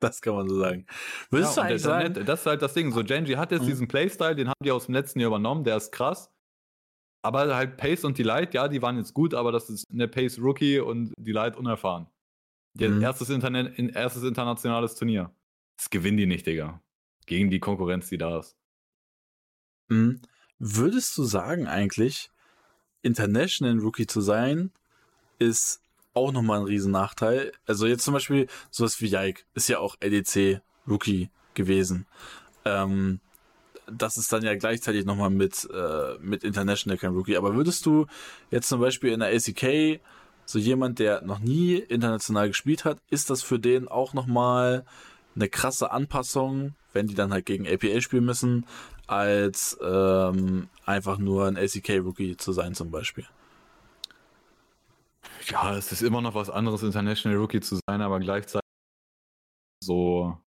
Das 0.00 0.22
kann 0.22 0.34
man 0.34 0.48
so 0.48 0.58
sagen. 0.58 0.86
Würdest 1.30 1.56
ja, 1.56 1.62
du 1.62 1.68
eigentlich 1.68 1.82
sagen? 1.82 2.24
Das 2.24 2.40
ist 2.40 2.46
halt 2.46 2.62
das 2.62 2.74
Ding. 2.74 2.90
So, 2.90 3.04
Genji 3.04 3.34
hat 3.34 3.52
jetzt 3.52 3.62
mhm. 3.62 3.66
diesen 3.66 3.88
Playstyle, 3.88 4.34
den 4.34 4.48
haben 4.48 4.58
die 4.64 4.72
aus 4.72 4.86
dem 4.86 4.94
letzten 4.94 5.20
Jahr 5.20 5.28
übernommen, 5.28 5.62
der 5.62 5.76
ist 5.76 5.92
krass. 5.92 6.30
Aber 7.22 7.54
halt 7.54 7.76
Pace 7.76 8.04
und 8.04 8.16
Delight, 8.16 8.54
ja, 8.54 8.66
die 8.66 8.80
waren 8.80 8.96
jetzt 8.96 9.12
gut, 9.12 9.34
aber 9.34 9.52
das 9.52 9.68
ist 9.68 9.84
eine 9.92 10.08
Pace 10.08 10.38
Rookie 10.38 10.78
und 10.78 11.12
Delight 11.18 11.56
unerfahren. 11.56 12.06
Mhm. 12.74 13.02
Erstes, 13.02 13.28
Internet, 13.28 13.78
erstes 13.94 14.22
internationales 14.22 14.94
Turnier. 14.94 15.30
Das 15.76 15.90
gewinnen 15.90 16.16
die 16.16 16.26
nicht, 16.26 16.46
Digga. 16.46 16.82
Gegen 17.26 17.50
die 17.50 17.60
Konkurrenz, 17.60 18.08
die 18.08 18.18
da 18.18 18.38
ist. 18.38 18.56
Mhm. 19.88 20.20
Würdest 20.58 21.16
du 21.18 21.24
sagen 21.24 21.66
eigentlich, 21.66 22.30
International 23.02 23.78
Rookie 23.78 24.06
zu 24.06 24.20
sein, 24.20 24.72
ist 25.38 25.82
auch 26.14 26.32
nochmal 26.32 26.60
ein 26.60 26.66
Riesennachteil. 26.66 27.52
Also 27.66 27.86
jetzt 27.86 28.04
zum 28.04 28.14
Beispiel 28.14 28.48
sowas 28.70 29.00
wie 29.00 29.06
Yike 29.06 29.42
ist 29.54 29.68
ja 29.68 29.78
auch 29.78 29.96
LEC 30.00 30.60
Rookie 30.88 31.30
gewesen. 31.54 32.06
Ähm, 32.64 33.20
das 33.90 34.16
ist 34.16 34.32
dann 34.32 34.42
ja 34.42 34.54
gleichzeitig 34.54 35.04
nochmal 35.04 35.30
mit, 35.30 35.68
äh, 35.72 36.18
mit 36.20 36.44
International 36.44 36.98
kein 36.98 37.12
Rookie. 37.12 37.36
Aber 37.36 37.54
würdest 37.54 37.86
du 37.86 38.06
jetzt 38.50 38.68
zum 38.68 38.80
Beispiel 38.80 39.12
in 39.12 39.20
der 39.20 39.34
ACK 39.34 40.00
so 40.44 40.58
jemand, 40.58 40.98
der 40.98 41.22
noch 41.22 41.38
nie 41.38 41.76
international 41.76 42.48
gespielt 42.48 42.84
hat, 42.84 42.98
ist 43.08 43.30
das 43.30 43.42
für 43.42 43.58
den 43.58 43.88
auch 43.88 44.14
nochmal 44.14 44.84
eine 45.36 45.48
krasse 45.48 45.92
Anpassung, 45.92 46.74
wenn 46.92 47.06
die 47.06 47.14
dann 47.14 47.32
halt 47.32 47.46
gegen 47.46 47.68
APA 47.68 48.00
spielen 48.00 48.24
müssen, 48.24 48.66
als 49.06 49.78
ähm, 49.82 50.68
einfach 50.84 51.18
nur 51.18 51.46
ein 51.46 51.56
ACK-Rookie 51.56 52.36
zu 52.36 52.52
sein 52.52 52.74
zum 52.74 52.90
Beispiel? 52.90 53.26
Ja, 55.46 55.76
es 55.76 55.92
ist 55.92 56.02
immer 56.02 56.20
noch 56.20 56.34
was 56.34 56.50
anderes, 56.50 56.82
International 56.82 57.38
Rookie 57.38 57.60
zu 57.60 57.78
sein, 57.86 58.00
aber 58.00 58.20
gleichzeitig 58.20 58.60
so. 59.82 60.38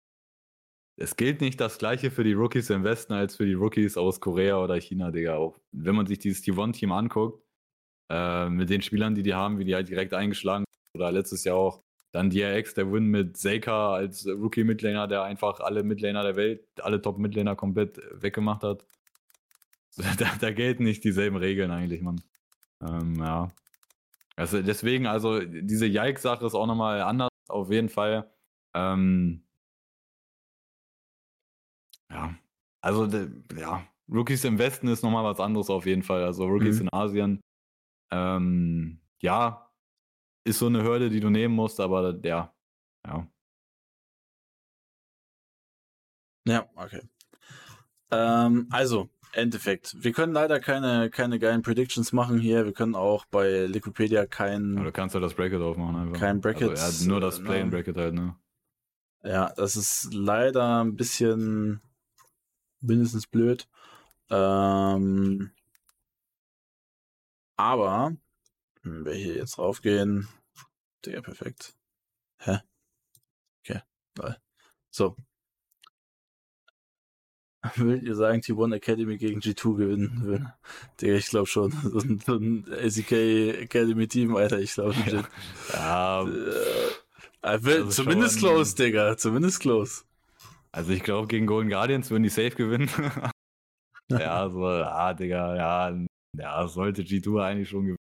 Es 0.96 1.16
gilt 1.16 1.42
nicht 1.42 1.60
das 1.60 1.80
gleiche 1.80 2.12
für 2.12 2.24
die 2.24 2.34
Rookies 2.34 2.70
im 2.70 2.84
Westen 2.84 3.14
als 3.14 3.36
für 3.36 3.46
die 3.46 3.54
Rookies 3.54 3.98
aus 3.98 4.22
Korea 4.22 4.58
oder 4.58 4.76
China, 4.80 5.10
Digga. 5.10 5.36
Auch 5.38 5.58
wenn 5.72 5.96
man 5.96 6.06
sich 6.06 6.20
dieses 6.20 6.44
T1-Team 6.44 6.92
anguckt, 6.92 7.44
äh, 8.12 8.48
mit 8.50 8.70
den 8.70 8.84
Spielern, 8.84 9.16
die 9.16 9.24
die 9.24 9.34
haben, 9.34 9.58
wie 9.58 9.66
die 9.66 9.74
halt 9.74 9.90
direkt 9.90 10.14
eingeschlagen 10.14 10.66
oder 10.96 11.12
letztes 11.12 11.44
Jahr 11.44 11.58
auch. 11.58 11.82
Dann 12.12 12.30
DRX, 12.30 12.76
der 12.76 12.92
Win 12.92 13.08
mit 13.08 13.38
Seika 13.38 13.96
als 13.96 14.28
Rookie-Midlaner, 14.28 15.08
der 15.08 15.24
einfach 15.24 15.60
alle 15.62 15.82
Midlaner 15.82 16.22
der 16.22 16.36
Welt, 16.36 16.64
alle 16.80 17.02
Top-Midlaner 17.02 17.56
komplett 17.56 18.00
weggemacht 18.14 18.64
hat. 18.64 18.86
Da, 20.18 20.36
da 20.40 20.50
gelten 20.50 20.86
nicht 20.86 21.04
dieselben 21.04 21.38
Regeln 21.38 21.70
eigentlich, 21.70 22.02
Mann. 22.02 22.20
Ähm, 22.82 23.14
ja. 23.20 23.48
Also 24.36 24.62
deswegen, 24.62 25.06
also 25.06 25.40
diese 25.42 25.86
Yike-Sache 25.86 26.46
ist 26.46 26.56
auch 26.56 26.66
nochmal 26.66 27.02
anders, 27.02 27.30
auf 27.50 27.70
jeden 27.72 27.90
Fall. 27.90 28.32
Ähm, 28.74 29.44
ja, 32.10 32.36
also 32.82 33.06
ja, 33.56 33.86
Rookies 34.10 34.44
im 34.44 34.58
Westen 34.58 34.88
ist 34.88 35.04
nochmal 35.04 35.24
was 35.24 35.40
anderes 35.40 35.70
auf 35.70 35.86
jeden 35.86 36.04
Fall. 36.04 36.24
Also 36.24 36.46
Rookies 36.46 36.80
mhm. 36.80 36.88
in 36.88 36.94
Asien, 36.94 37.42
ähm, 38.12 39.00
ja, 39.22 39.72
ist 40.46 40.60
so 40.60 40.68
eine 40.68 40.84
Hürde, 40.84 41.10
die 41.10 41.20
du 41.20 41.30
nehmen 41.30 41.56
musst, 41.56 41.80
aber 41.80 42.20
ja, 42.24 42.54
ja. 43.08 43.28
Ja, 46.46 46.70
okay. 46.76 47.02
Ähm, 48.12 48.68
also, 48.72 49.10
Endeffekt. 49.34 49.96
Wir 49.98 50.14
können 50.14 50.34
leider 50.34 50.60
keine, 50.60 51.10
keine 51.10 51.40
geilen 51.40 51.62
Predictions 51.62 52.14
machen 52.14 52.40
hier. 52.40 52.66
Wir 52.66 52.74
können 52.74 52.96
auch 52.96 53.26
bei 53.26 53.66
Liquipedia 53.66 54.26
kein. 54.26 54.76
Du 54.76 54.92
kannst 54.92 55.16
halt 55.16 55.24
das 55.24 55.34
Bracket 55.34 55.62
aufmachen 55.62 55.96
einfach. 55.96 56.20
Kein 56.20 56.40
Bracket. 56.40 56.70
Also, 56.70 57.04
ja, 57.04 57.10
nur 57.10 57.20
das 57.20 57.42
Plain 57.42 57.70
Bracket 57.70 57.98
halt, 57.98 58.14
ne? 58.14 58.36
Ja, 59.24 59.54
das 59.56 59.76
ist 59.76 60.14
leider 60.14 60.84
ein 60.84 60.96
bisschen 60.96 61.82
mindestens 62.82 63.28
blöd. 63.28 63.68
Ähm, 64.30 65.52
aber, 67.58 68.16
wenn 68.82 69.06
wir 69.06 69.14
hier 69.14 69.36
jetzt 69.36 69.58
raufgehen, 69.58 70.28
der 71.06 71.22
perfekt. 71.22 71.76
Hä? 72.40 72.60
Okay, 73.66 73.82
so, 74.90 75.16
Würdet 77.76 78.04
ihr 78.04 78.16
sagen, 78.16 78.42
T1 78.42 78.76
Academy 78.76 79.18
gegen 79.18 79.40
G2 79.40 79.78
gewinnen 79.78 80.22
will? 80.24 80.46
Digga, 81.00 81.14
ich 81.14 81.28
glaube 81.28 81.48
schon. 81.48 81.72
So 81.72 82.00
ein, 82.00 82.20
so 82.20 82.36
ein 82.36 82.66
SEK 82.90 83.12
Academy 83.62 84.08
Team, 84.08 84.36
Alter, 84.36 84.60
ich 84.60 84.74
glaube 84.74 84.96
nicht. 84.98 85.14
Ja. 85.14 85.24
ja 85.74 86.22
äh, 87.42 87.64
will, 87.64 87.84
also 87.84 87.90
zumindest 87.90 88.40
schon, 88.40 88.50
close, 88.50 88.76
Digga. 88.76 89.18
Zumindest 89.18 89.62
close. 89.62 90.04
Also 90.72 90.92
ich 90.92 91.04
glaube, 91.04 91.28
gegen 91.28 91.46
Golden 91.46 91.70
Guardians 91.70 92.10
würden 92.10 92.24
die 92.24 92.30
safe 92.30 92.52
gewinnen. 92.52 92.90
ja, 94.12 94.50
so, 94.50 94.66
ah, 94.66 95.14
Digga, 95.14 95.56
ja, 95.56 96.06
ja, 96.38 96.68
sollte 96.68 97.04
G2 97.04 97.44
eigentlich 97.44 97.70
schon 97.70 97.84
gewinnen. 97.84 97.98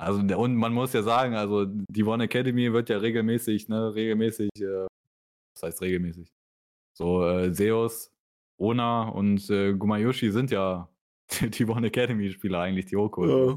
Also, 0.00 0.20
und 0.20 0.54
man 0.54 0.72
muss 0.72 0.92
ja 0.92 1.02
sagen, 1.02 1.34
also 1.34 1.66
die 1.66 2.04
One 2.04 2.24
Academy 2.24 2.72
wird 2.72 2.88
ja 2.88 2.98
regelmäßig, 2.98 3.68
ne, 3.68 3.94
regelmäßig, 3.94 4.50
äh, 4.60 4.86
was 5.54 5.62
heißt 5.62 5.82
regelmäßig? 5.82 6.30
So, 6.98 7.24
äh, 7.24 7.52
Zeus, 7.52 8.12
Ona 8.56 9.08
und 9.10 9.48
äh, 9.50 9.72
Gumayoshi 9.72 10.32
sind 10.32 10.50
ja 10.50 10.88
die 11.40 11.64
One 11.64 11.86
Academy-Spieler 11.86 12.58
eigentlich, 12.58 12.86
die 12.86 12.96
Oko. 12.96 13.50
Ja. 13.50 13.56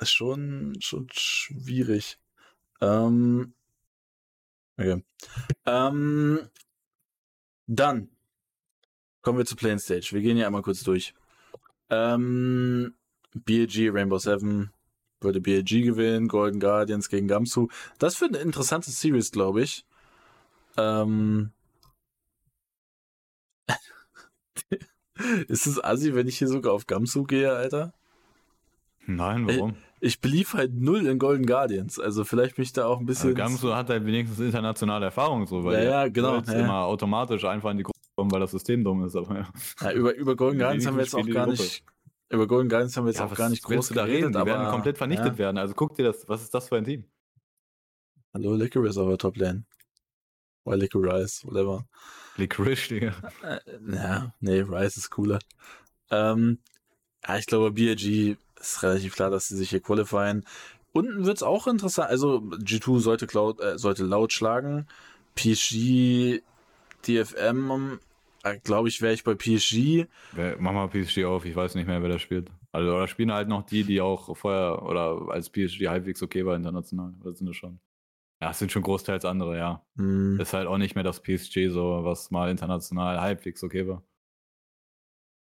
Ist 0.00 0.10
schon, 0.10 0.76
schon 0.80 1.06
schwierig. 1.12 2.18
Ähm, 2.80 3.54
okay. 4.76 5.04
Ähm, 5.66 6.48
dann 7.68 8.10
Kommen 9.22 9.38
wir 9.38 9.44
zu 9.44 9.56
Plain 9.56 9.78
Stage. 9.78 10.08
Wir 10.12 10.20
gehen 10.20 10.36
hier 10.36 10.46
einmal 10.46 10.62
kurz 10.62 10.82
durch. 10.84 11.14
Ähm, 11.90 12.94
BLG, 13.34 13.90
Rainbow 13.92 14.18
Seven 14.18 14.70
würde 15.20 15.40
BLG 15.40 15.82
gewinnen, 15.84 16.28
Golden 16.28 16.60
Guardians 16.60 17.08
gegen 17.08 17.28
Gamsu. 17.28 17.68
Das 17.98 18.20
wird 18.20 18.34
eine 18.34 18.42
interessante 18.42 18.90
Series, 18.90 19.30
glaube 19.30 19.62
ich. 19.62 19.84
Ähm, 20.76 21.50
Ist 25.48 25.66
es 25.66 25.82
assi, 25.82 26.14
wenn 26.14 26.28
ich 26.28 26.38
hier 26.38 26.48
sogar 26.48 26.72
auf 26.72 26.86
Gamsu 26.86 27.24
gehe, 27.24 27.52
Alter? 27.52 27.92
Nein, 29.06 29.46
warum? 29.48 29.74
Ich, 30.00 30.14
ich 30.14 30.20
belief 30.20 30.54
halt 30.54 30.74
null 30.74 31.06
in 31.06 31.18
Golden 31.18 31.46
Guardians. 31.46 31.98
Also 31.98 32.24
vielleicht 32.24 32.56
bin 32.56 32.62
ich 32.62 32.72
da 32.72 32.86
auch 32.86 33.00
ein 33.00 33.06
bisschen. 33.06 33.30
Also 33.30 33.36
Gamsu 33.36 33.74
hat 33.74 33.88
halt 33.88 34.04
wenigstens 34.06 34.38
internationale 34.38 35.06
Erfahrung 35.06 35.46
so, 35.46 35.64
weil 35.64 35.84
ja, 35.84 35.90
ja, 35.90 36.08
genau, 36.08 36.38
ja. 36.38 36.52
immer 36.52 36.84
automatisch 36.84 37.44
einfach 37.44 37.70
in 37.70 37.78
die 37.78 37.84
Gruppe 37.84 37.98
kommen, 38.16 38.30
weil 38.30 38.40
das 38.40 38.50
System 38.50 38.84
dumm 38.84 39.04
ist. 39.04 39.16
Aber 39.16 39.34
ja. 39.34 39.48
ja 39.80 39.92
über, 39.92 40.14
über 40.14 40.36
Golden 40.36 40.58
Guardians 40.58 40.86
haben 40.86 40.96
wir 40.96 41.04
jetzt 41.04 41.14
auch 41.14 41.26
gar 41.26 41.46
nicht. 41.46 41.84
Über 42.30 42.46
Golden 42.46 42.68
Guardians 42.68 42.96
haben 42.96 43.06
wir 43.06 43.10
jetzt 43.10 43.20
ja, 43.20 43.26
auch 43.26 43.34
gar 43.34 43.48
nicht 43.48 43.62
groß 43.62 43.88
da 43.88 44.04
reden. 44.04 44.32
Die 44.32 44.44
werden 44.44 44.70
komplett 44.70 44.98
vernichtet 44.98 45.38
werden. 45.38 45.56
Also 45.56 45.74
guck 45.74 45.94
dir 45.94 46.04
das, 46.04 46.28
was 46.28 46.42
ist 46.42 46.52
das 46.52 46.68
für 46.68 46.76
ein 46.76 46.84
Team? 46.84 47.04
Hallo, 48.34 48.54
Licorice 48.54 48.98
auf 48.98 49.08
der 49.08 49.18
Top 49.18 49.38
Lane. 49.38 49.64
Oder 50.68 50.76
Licorice, 50.76 51.44
whatever. 51.44 51.86
Licorice, 52.36 52.88
Digga. 52.88 53.14
Äh, 53.42 53.58
ja, 53.90 54.34
nee, 54.40 54.60
Rice 54.60 54.98
ist 54.98 55.10
cooler. 55.10 55.38
Ähm, 56.10 56.58
ja, 57.26 57.38
ich 57.38 57.46
glaube, 57.46 57.72
BRG 57.72 58.36
ist 58.60 58.82
relativ 58.82 59.14
klar, 59.14 59.30
dass 59.30 59.48
sie 59.48 59.56
sich 59.56 59.70
hier 59.70 59.80
qualifieren. 59.80 60.44
Unten 60.92 61.24
wird 61.24 61.38
es 61.38 61.42
auch 61.42 61.66
interessant. 61.66 62.10
Also, 62.10 62.40
G2 62.40 63.00
sollte, 63.00 63.26
Cloud, 63.26 63.60
äh, 63.60 63.78
sollte 63.78 64.04
laut 64.04 64.32
schlagen. 64.34 64.86
PSG, 65.36 66.42
DFM, 67.06 67.98
äh, 68.42 68.58
glaube 68.58 68.88
ich, 68.88 69.00
wäre 69.00 69.14
ich 69.14 69.24
bei 69.24 69.34
PSG. 69.34 70.06
Mach 70.58 70.72
mal 70.72 70.88
PSG 70.88 71.24
auf, 71.24 71.46
ich 71.46 71.56
weiß 71.56 71.76
nicht 71.76 71.86
mehr, 71.86 72.02
wer 72.02 72.10
da 72.10 72.18
spielt. 72.18 72.50
Also, 72.72 72.92
da 72.92 73.08
spielen 73.08 73.32
halt 73.32 73.48
noch 73.48 73.64
die, 73.64 73.84
die 73.84 74.02
auch 74.02 74.36
vorher 74.36 74.82
oder 74.82 75.30
als 75.30 75.48
PSG 75.48 75.88
halbwegs 75.88 76.22
okay 76.22 76.44
war 76.44 76.56
international. 76.56 77.14
Das 77.24 77.38
sind 77.38 77.46
das 77.46 77.56
schon. 77.56 77.80
Ja, 78.40 78.50
es 78.50 78.58
sind 78.58 78.70
schon 78.70 78.82
großteils 78.82 79.24
andere, 79.24 79.58
ja. 79.58 79.84
Mhm. 79.94 80.38
Ist 80.40 80.52
halt 80.52 80.68
auch 80.68 80.78
nicht 80.78 80.94
mehr 80.94 81.04
das 81.04 81.22
PSG 81.22 81.70
so, 81.70 82.04
was 82.04 82.30
mal 82.30 82.50
international 82.50 83.20
halbwegs 83.20 83.62
okay 83.64 83.88
war. 83.88 84.02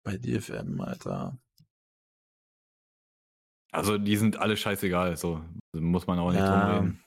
Bei 0.04 0.18
DFM, 0.18 0.82
Alter. 0.82 1.38
Also, 3.72 3.98
die 3.98 4.18
sind 4.18 4.38
alle 4.38 4.58
scheißegal, 4.58 5.16
so. 5.16 5.42
Muss 5.74 6.08
man 6.08 6.20
auch 6.20 6.32
nicht 6.32 6.42
ja. 6.42 6.72
drum 6.72 6.76
reden. 6.76 7.04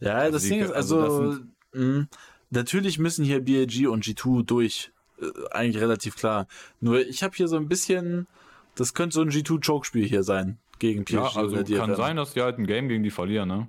Ja, 0.00 0.14
also 0.14 0.32
das 0.32 0.42
die, 0.44 0.48
Ding 0.48 0.60
ist, 0.62 0.72
also, 0.72 1.00
also 1.00 1.32
sind, 1.32 1.54
mh, 1.74 2.06
natürlich 2.48 2.98
müssen 2.98 3.24
hier 3.24 3.40
BLG 3.40 3.86
und 3.86 4.02
G2 4.04 4.44
durch. 4.44 4.92
Äh, 5.20 5.26
eigentlich 5.50 5.82
relativ 5.82 6.16
klar. 6.16 6.46
Nur 6.80 7.06
ich 7.06 7.22
habe 7.22 7.36
hier 7.36 7.48
so 7.48 7.56
ein 7.56 7.68
bisschen, 7.68 8.26
das 8.74 8.94
könnte 8.94 9.14
so 9.14 9.20
ein 9.20 9.30
G2-Choke-Spiel 9.30 10.06
hier 10.06 10.22
sein 10.22 10.58
gegen 10.78 11.04
PSG. 11.04 11.12
Ja, 11.12 11.30
also 11.36 11.62
kann 11.76 11.94
sein, 11.96 12.16
dass 12.16 12.32
die 12.32 12.40
halt 12.40 12.58
ein 12.58 12.66
Game 12.66 12.88
gegen 12.88 13.02
die 13.02 13.10
verlieren, 13.10 13.48
ne? 13.48 13.68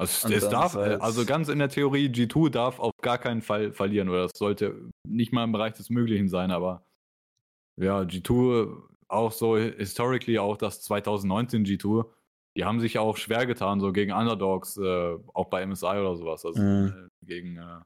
Also 0.00 0.28
es 0.32 0.48
darf, 0.48 0.76
äh, 0.76 0.96
also 0.98 1.26
ganz 1.26 1.48
in 1.48 1.58
der 1.58 1.68
Theorie, 1.68 2.08
G2 2.08 2.48
darf 2.48 2.80
auf 2.80 2.92
gar 3.02 3.18
keinen 3.18 3.42
Fall 3.42 3.74
verlieren 3.74 4.08
oder 4.08 4.22
das 4.22 4.32
sollte 4.34 4.88
nicht 5.06 5.30
mal 5.30 5.44
im 5.44 5.52
Bereich 5.52 5.74
des 5.74 5.90
Möglichen 5.90 6.30
sein, 6.30 6.50
aber 6.50 6.86
ja, 7.76 8.00
G2 8.00 8.80
auch 9.08 9.30
so 9.30 9.58
historically 9.58 10.38
auch 10.38 10.56
das 10.56 10.80
2019 10.80 11.66
G2, 11.66 12.06
die 12.56 12.64
haben 12.64 12.80
sich 12.80 12.98
auch 12.98 13.18
schwer 13.18 13.44
getan, 13.44 13.78
so 13.80 13.92
gegen 13.92 14.12
Underdogs, 14.12 14.78
äh, 14.78 15.18
auch 15.34 15.50
bei 15.50 15.66
MSI 15.66 15.84
oder 15.84 16.16
sowas, 16.16 16.46
also 16.46 16.62
mhm. 16.62 17.10
äh, 17.22 17.26
gegen 17.26 17.58
äh, 17.58 17.80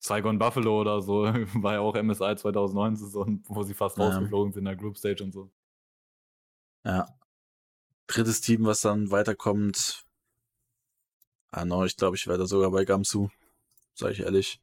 Saigon 0.00 0.40
Buffalo 0.40 0.80
oder 0.80 1.00
so, 1.00 1.22
war 1.62 1.74
ja 1.74 1.80
auch 1.80 1.94
MSI 1.94 2.34
2019 2.34 3.06
so, 3.08 3.24
wo 3.44 3.62
sie 3.62 3.74
fast 3.74 3.98
ja. 3.98 4.06
rausgeflogen 4.06 4.52
sind 4.52 4.62
in 4.62 4.64
der 4.64 4.76
Group 4.76 4.98
Stage 4.98 5.22
und 5.22 5.30
so. 5.30 5.48
Ja. 6.84 7.06
Drittes 8.08 8.40
Team, 8.40 8.64
was 8.64 8.80
dann 8.80 9.12
weiterkommt, 9.12 10.04
Ah, 11.52 11.66
no, 11.66 11.84
ich 11.84 11.96
glaube, 11.96 12.16
ich 12.16 12.26
werde 12.26 12.46
sogar 12.46 12.70
bei 12.70 12.84
Gamsu. 12.86 13.28
Sag 13.94 14.12
ich 14.12 14.20
ehrlich. 14.20 14.60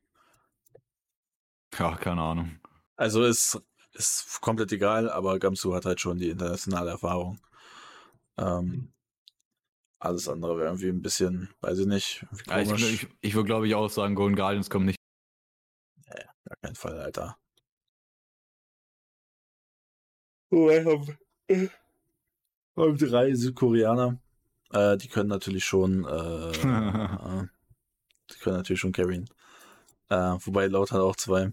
Ja, 1.77 1.95
keine 1.95 2.21
Ahnung. 2.21 2.59
Also 2.95 3.23
ist, 3.23 3.61
ist 3.93 4.41
komplett 4.41 4.71
egal, 4.71 5.09
aber 5.09 5.37
Gamsu 5.37 5.75
hat 5.75 5.85
halt 5.85 6.01
schon 6.01 6.17
die 6.17 6.29
internationale 6.29 6.89
Erfahrung. 6.89 7.39
Ähm, 8.37 8.91
alles 9.99 10.27
andere 10.27 10.57
wäre 10.57 10.69
irgendwie 10.69 10.89
ein 10.89 11.03
bisschen, 11.03 11.53
weiß 11.61 11.79
ich 11.79 11.85
nicht. 11.85 12.25
Ja, 12.47 12.59
ich, 12.59 12.71
ich, 12.71 13.07
ich 13.21 13.35
würde, 13.35 13.45
glaube 13.45 13.67
ich, 13.67 13.75
auch 13.75 13.89
sagen, 13.89 14.15
Golden 14.15 14.35
Guardians 14.35 14.69
kommen 14.71 14.87
nicht. 14.87 14.97
Ja, 16.07 16.23
gar 16.45 16.57
keinen 16.63 16.75
Fall, 16.75 16.99
Alter. 16.99 17.37
Oh, 20.51 20.67
wir 20.67 20.83
haben, 20.83 21.17
haben 22.75 22.97
drei 22.97 23.35
Südkoreaner. 23.35 24.19
Äh, 24.71 24.97
die 24.97 25.07
können 25.07 25.29
natürlich 25.29 25.65
schon, 25.65 26.05
äh, 26.05 26.51
die 28.31 28.39
können 28.39 28.57
natürlich 28.57 28.79
schon 28.79 28.91
carryen. 28.91 29.29
Äh, 30.09 30.35
wobei 30.43 30.67
Laut 30.67 30.91
hat 30.91 31.01
auch 31.01 31.15
zwei. 31.15 31.51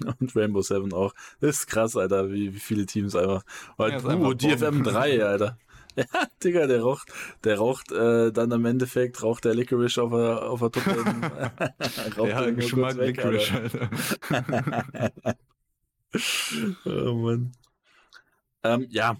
Und 0.20 0.36
Rainbow 0.36 0.62
Seven 0.62 0.92
auch. 0.92 1.12
Das 1.40 1.58
ist 1.58 1.66
krass, 1.66 1.96
Alter, 1.96 2.30
wie, 2.30 2.54
wie 2.54 2.60
viele 2.60 2.86
Teams 2.86 3.16
einfach. 3.16 3.42
Und, 3.76 3.90
ja, 3.90 4.14
uh, 4.14 4.34
DFM 4.34 4.82
3, 4.82 5.24
Alter. 5.24 5.58
Ja, 5.96 6.04
Digga, 6.44 6.68
der 6.68 6.82
raucht, 6.82 7.12
der 7.42 7.58
raucht 7.58 7.90
äh, 7.90 8.30
dann 8.30 8.52
im 8.52 8.64
Endeffekt, 8.66 9.20
raucht 9.20 9.44
der 9.44 9.54
Licorice 9.56 9.98
auf 10.00 10.12
der, 10.12 10.48
auf 10.48 10.60
der 10.60 10.70
Top 10.70 10.86
Ja, 12.28 12.50
Geschmack 12.50 12.96
weg, 12.98 13.16
Licorice, 13.16 13.52
Alter. 13.52 15.34
oh 16.84 17.14
Mann. 17.14 17.52
Ähm, 18.62 18.86
ja, 18.90 19.16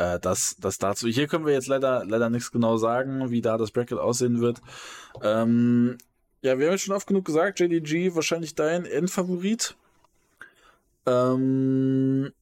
äh, 0.00 0.18
das, 0.18 0.56
das 0.58 0.78
dazu. 0.78 1.08
Hier 1.08 1.28
können 1.28 1.44
wir 1.44 1.52
jetzt 1.52 1.68
leider, 1.68 2.04
leider 2.06 2.30
nichts 2.30 2.50
genau 2.50 2.78
sagen, 2.78 3.30
wie 3.30 3.42
da 3.42 3.58
das 3.58 3.70
Bracket 3.70 3.98
aussehen 3.98 4.40
wird. 4.40 4.62
Ähm, 5.22 5.98
ja, 6.40 6.58
wir 6.58 6.66
haben 6.66 6.72
jetzt 6.72 6.84
schon 6.84 6.94
oft 6.96 7.06
genug 7.06 7.26
gesagt, 7.26 7.60
JDG 7.60 8.14
wahrscheinlich 8.14 8.54
dein 8.54 8.86
Endfavorit. 8.86 9.76
Ähm, 11.04 12.32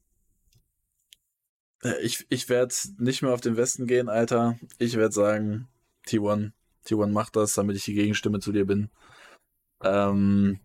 ich 2.01 2.27
ich 2.29 2.49
werde 2.49 2.75
nicht 2.99 3.23
mehr 3.23 3.33
auf 3.33 3.41
den 3.41 3.57
Westen 3.57 3.87
gehen, 3.89 4.09
Alter. 4.09 4.57
Ich 4.79 4.97
werde 4.97 5.13
sagen, 5.13 5.67
T1. 6.07 6.53
T1 6.87 7.09
macht 7.09 7.35
das, 7.35 7.55
damit 7.55 7.77
ich 7.77 7.85
die 7.85 7.95
Gegenstimme 7.95 8.39
zu 8.39 8.53
dir 8.53 8.67
bin. 8.67 8.89
Ähm, 9.83 10.61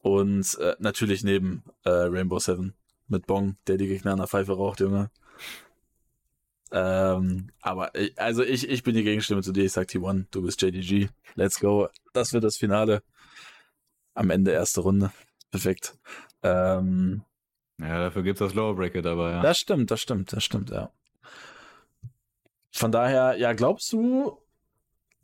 und 0.00 0.58
äh, 0.58 0.74
natürlich 0.80 1.22
neben 1.22 1.62
äh, 1.84 1.90
Rainbow 1.90 2.40
Seven 2.40 2.74
mit 3.06 3.26
Bong, 3.26 3.56
der 3.68 3.76
die 3.76 3.86
Gegner 3.86 4.12
an 4.12 4.18
der 4.18 4.26
Pfeife 4.26 4.52
raucht, 4.52 4.80
Junge. 4.80 5.10
Ähm, 6.72 7.50
aber 7.60 7.94
ich, 7.94 8.18
also 8.18 8.42
ich, 8.42 8.68
ich 8.68 8.82
bin 8.82 8.94
die 8.94 9.04
Gegenstimme 9.04 9.42
zu 9.42 9.52
dir. 9.52 9.64
Ich 9.64 9.72
sag 9.72 9.88
T1, 9.88 10.26
du 10.30 10.42
bist 10.42 10.60
JDG. 10.62 11.08
Let's 11.34 11.60
go. 11.60 11.88
Das 12.12 12.32
wird 12.32 12.44
das 12.44 12.56
Finale. 12.56 13.02
Am 14.14 14.30
Ende 14.30 14.50
erste 14.50 14.80
Runde. 14.80 15.12
Perfekt. 15.50 15.96
Ähm, 16.42 17.22
ja, 17.78 18.00
dafür 18.00 18.22
gibt's 18.22 18.38
das 18.38 18.54
Lower 18.54 18.74
Bracket 18.74 19.06
aber, 19.06 19.30
ja. 19.30 19.42
Das 19.42 19.58
stimmt, 19.58 19.90
das 19.90 20.00
stimmt, 20.00 20.32
das 20.32 20.42
stimmt, 20.42 20.70
ja. 20.70 20.90
Von 22.72 22.92
daher, 22.92 23.36
ja, 23.38 23.52
glaubst 23.52 23.92
du, 23.92 24.38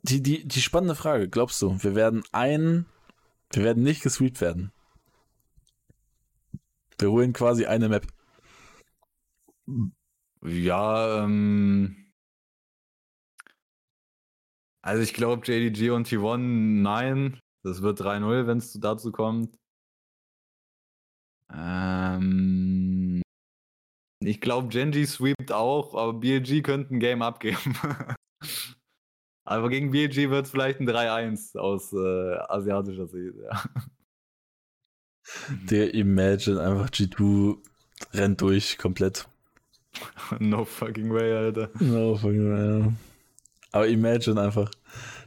die, 0.03 0.21
die, 0.21 0.47
die 0.47 0.61
spannende 0.61 0.95
Frage, 0.95 1.29
glaubst 1.29 1.61
du, 1.61 1.81
wir 1.83 1.95
werden 1.95 2.23
ein, 2.31 2.85
wir 3.51 3.63
werden 3.63 3.83
nicht 3.83 4.01
gesweept 4.03 4.41
werden? 4.41 4.71
Wir 6.99 7.11
holen 7.11 7.33
quasi 7.33 7.65
eine 7.65 7.89
Map. 7.89 8.05
Ja, 10.45 11.23
ähm. 11.23 12.11
Also 14.81 15.01
ich 15.01 15.13
glaube 15.13 15.45
JDG 15.45 15.91
und 15.91 16.07
T1, 16.07 16.37
nein. 16.37 17.39
Das 17.63 17.81
wird 17.81 18.01
3-0, 18.01 18.47
wenn 18.47 18.57
es 18.57 18.73
dazu 18.73 19.11
kommt. 19.11 19.57
Ähm. 21.53 23.21
Ich 24.25 24.41
glaube, 24.41 24.69
Genji 24.69 25.05
sweept 25.05 25.51
auch, 25.51 25.95
aber 25.95 26.13
BLG 26.13 26.63
könnte 26.63 26.95
ein 26.95 26.99
Game 26.99 27.21
abgeben. 27.21 27.75
aber 29.45 29.69
gegen 29.69 29.91
BLG 29.91 30.29
wird 30.29 30.45
es 30.45 30.51
vielleicht 30.51 30.79
ein 30.79 30.89
3-1 30.89 31.57
aus 31.57 31.93
äh, 31.93 32.35
asiatischer 32.47 33.07
Sicht, 33.07 33.35
ja. 33.37 33.63
Der 35.69 35.93
Imagine 35.93 36.61
einfach 36.61 36.89
G2 36.89 37.57
rennt 38.13 38.41
durch 38.41 38.77
komplett. 38.77 39.27
no 40.39 40.65
fucking 40.65 41.13
way, 41.13 41.33
Alter. 41.33 41.69
No 41.79 42.15
fucking 42.15 42.51
way, 42.51 42.79
ja. 42.79 42.93
Aber 43.71 43.87
imagine 43.87 44.39
einfach. 44.39 44.69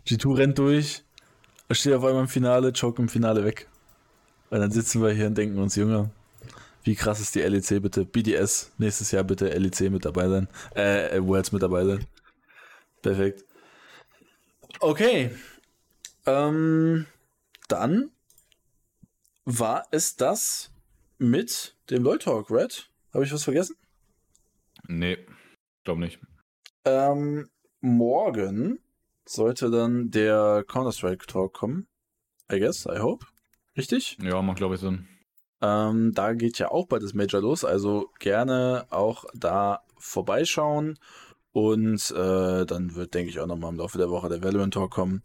G2 0.07 0.37
rennt 0.39 0.59
durch, 0.59 1.03
steht 1.71 1.95
auf 1.95 2.05
einmal 2.05 2.23
im 2.23 2.29
Finale, 2.29 2.73
choke 2.73 3.03
im 3.03 3.09
Finale 3.09 3.45
weg. 3.45 3.69
Und 4.51 4.61
dann 4.61 4.71
sitzen 4.71 5.03
wir 5.03 5.11
hier 5.11 5.27
und 5.27 5.37
denken 5.37 5.59
uns, 5.59 5.75
Junge, 5.75 6.11
wie 6.85 6.95
krass 6.95 7.21
ist 7.21 7.35
die 7.35 7.41
LEC 7.41 7.83
bitte? 7.83 8.05
BDS, 8.05 8.71
nächstes 8.79 9.11
Jahr 9.11 9.25
bitte 9.25 9.49
LEC 9.49 9.91
mit 9.91 10.05
dabei 10.05 10.29
sein. 10.29 10.49
Äh, 10.77 11.17
äh, 11.17 11.27
Worlds 11.27 11.51
mit 11.51 11.63
dabei 11.63 11.85
sein. 11.85 12.07
Perfekt. 13.03 13.45
Okay. 14.79 15.31
Ähm, 16.27 17.07
dann 17.67 18.11
war 19.45 19.87
es 19.91 20.15
das 20.15 20.71
mit 21.19 21.75
dem 21.91 22.05
LOL 22.05 22.19
Talk, 22.19 22.51
Red? 22.51 22.89
Habe 23.13 23.25
ich 23.25 23.33
was 23.33 23.45
vergessen? 23.45 23.75
Nee, 24.89 25.19
glaube 25.85 26.01
nicht. 26.01 26.21
Ähm, 26.85 27.49
morgen 27.81 28.79
sollte 29.25 29.71
dann 29.71 30.11
der 30.11 30.65
Counter-Strike 30.67 31.27
Talk 31.27 31.53
kommen. 31.53 31.89
I 32.51 32.61
guess, 32.61 32.87
I 32.87 32.99
hope. 32.99 33.27
Richtig? 33.77 34.19
Ja, 34.23 34.41
macht 34.43 34.59
glaube 34.59 34.77
ich 34.77 34.81
Sinn. 34.81 35.09
Ähm, 35.61 36.13
da 36.15 36.35
geht 36.35 36.59
ja 36.59 36.71
auch 36.71 36.87
bald 36.87 37.03
das 37.03 37.15
Major 37.15 37.41
los, 37.41 37.65
also 37.65 38.11
gerne 38.19 38.87
auch 38.91 39.25
da 39.35 39.81
vorbeischauen. 39.99 40.99
Und 41.53 42.11
äh, 42.11 42.67
dann 42.67 42.95
wird, 42.95 43.15
denke 43.15 43.31
ich, 43.31 43.41
auch 43.41 43.47
nochmal 43.47 43.71
im 43.71 43.79
Laufe 43.79 43.99
der 43.99 44.11
Woche 44.11 44.29
der 44.29 44.43
Valorant 44.43 44.75
Talk 44.75 44.91
kommen. 44.91 45.23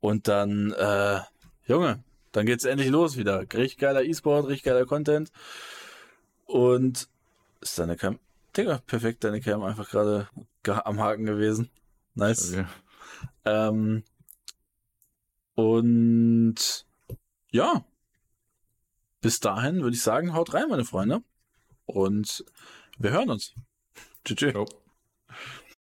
Und 0.00 0.28
dann, 0.28 0.72
äh, 0.72 1.20
Junge, 1.66 2.02
dann 2.32 2.46
geht's 2.46 2.64
endlich 2.64 2.88
los 2.88 3.16
wieder. 3.16 3.40
Richtig 3.52 3.78
geiler 3.78 4.02
E-Sport, 4.02 4.46
richtig 4.46 4.64
geiler 4.64 4.86
Content. 4.86 5.30
Und 6.46 7.08
ist 7.60 7.78
deine 7.78 7.96
Cam? 7.96 8.18
Digga, 8.56 8.78
perfekt, 8.78 9.24
deine 9.24 9.40
Cam 9.40 9.62
einfach 9.62 9.88
gerade 9.88 10.28
am 10.64 11.00
Haken 11.00 11.26
gewesen. 11.26 11.70
Nice. 12.14 12.52
Okay. 12.52 12.66
Ähm, 13.44 14.04
und 15.54 16.86
ja, 17.50 17.84
bis 19.20 19.40
dahin 19.40 19.82
würde 19.82 19.96
ich 19.96 20.02
sagen, 20.02 20.32
haut 20.32 20.54
rein, 20.54 20.68
meine 20.68 20.84
Freunde. 20.84 21.22
Und 21.86 22.44
wir 22.98 23.10
hören 23.10 23.30
uns. 23.30 23.54
Tschüss. 24.24 24.54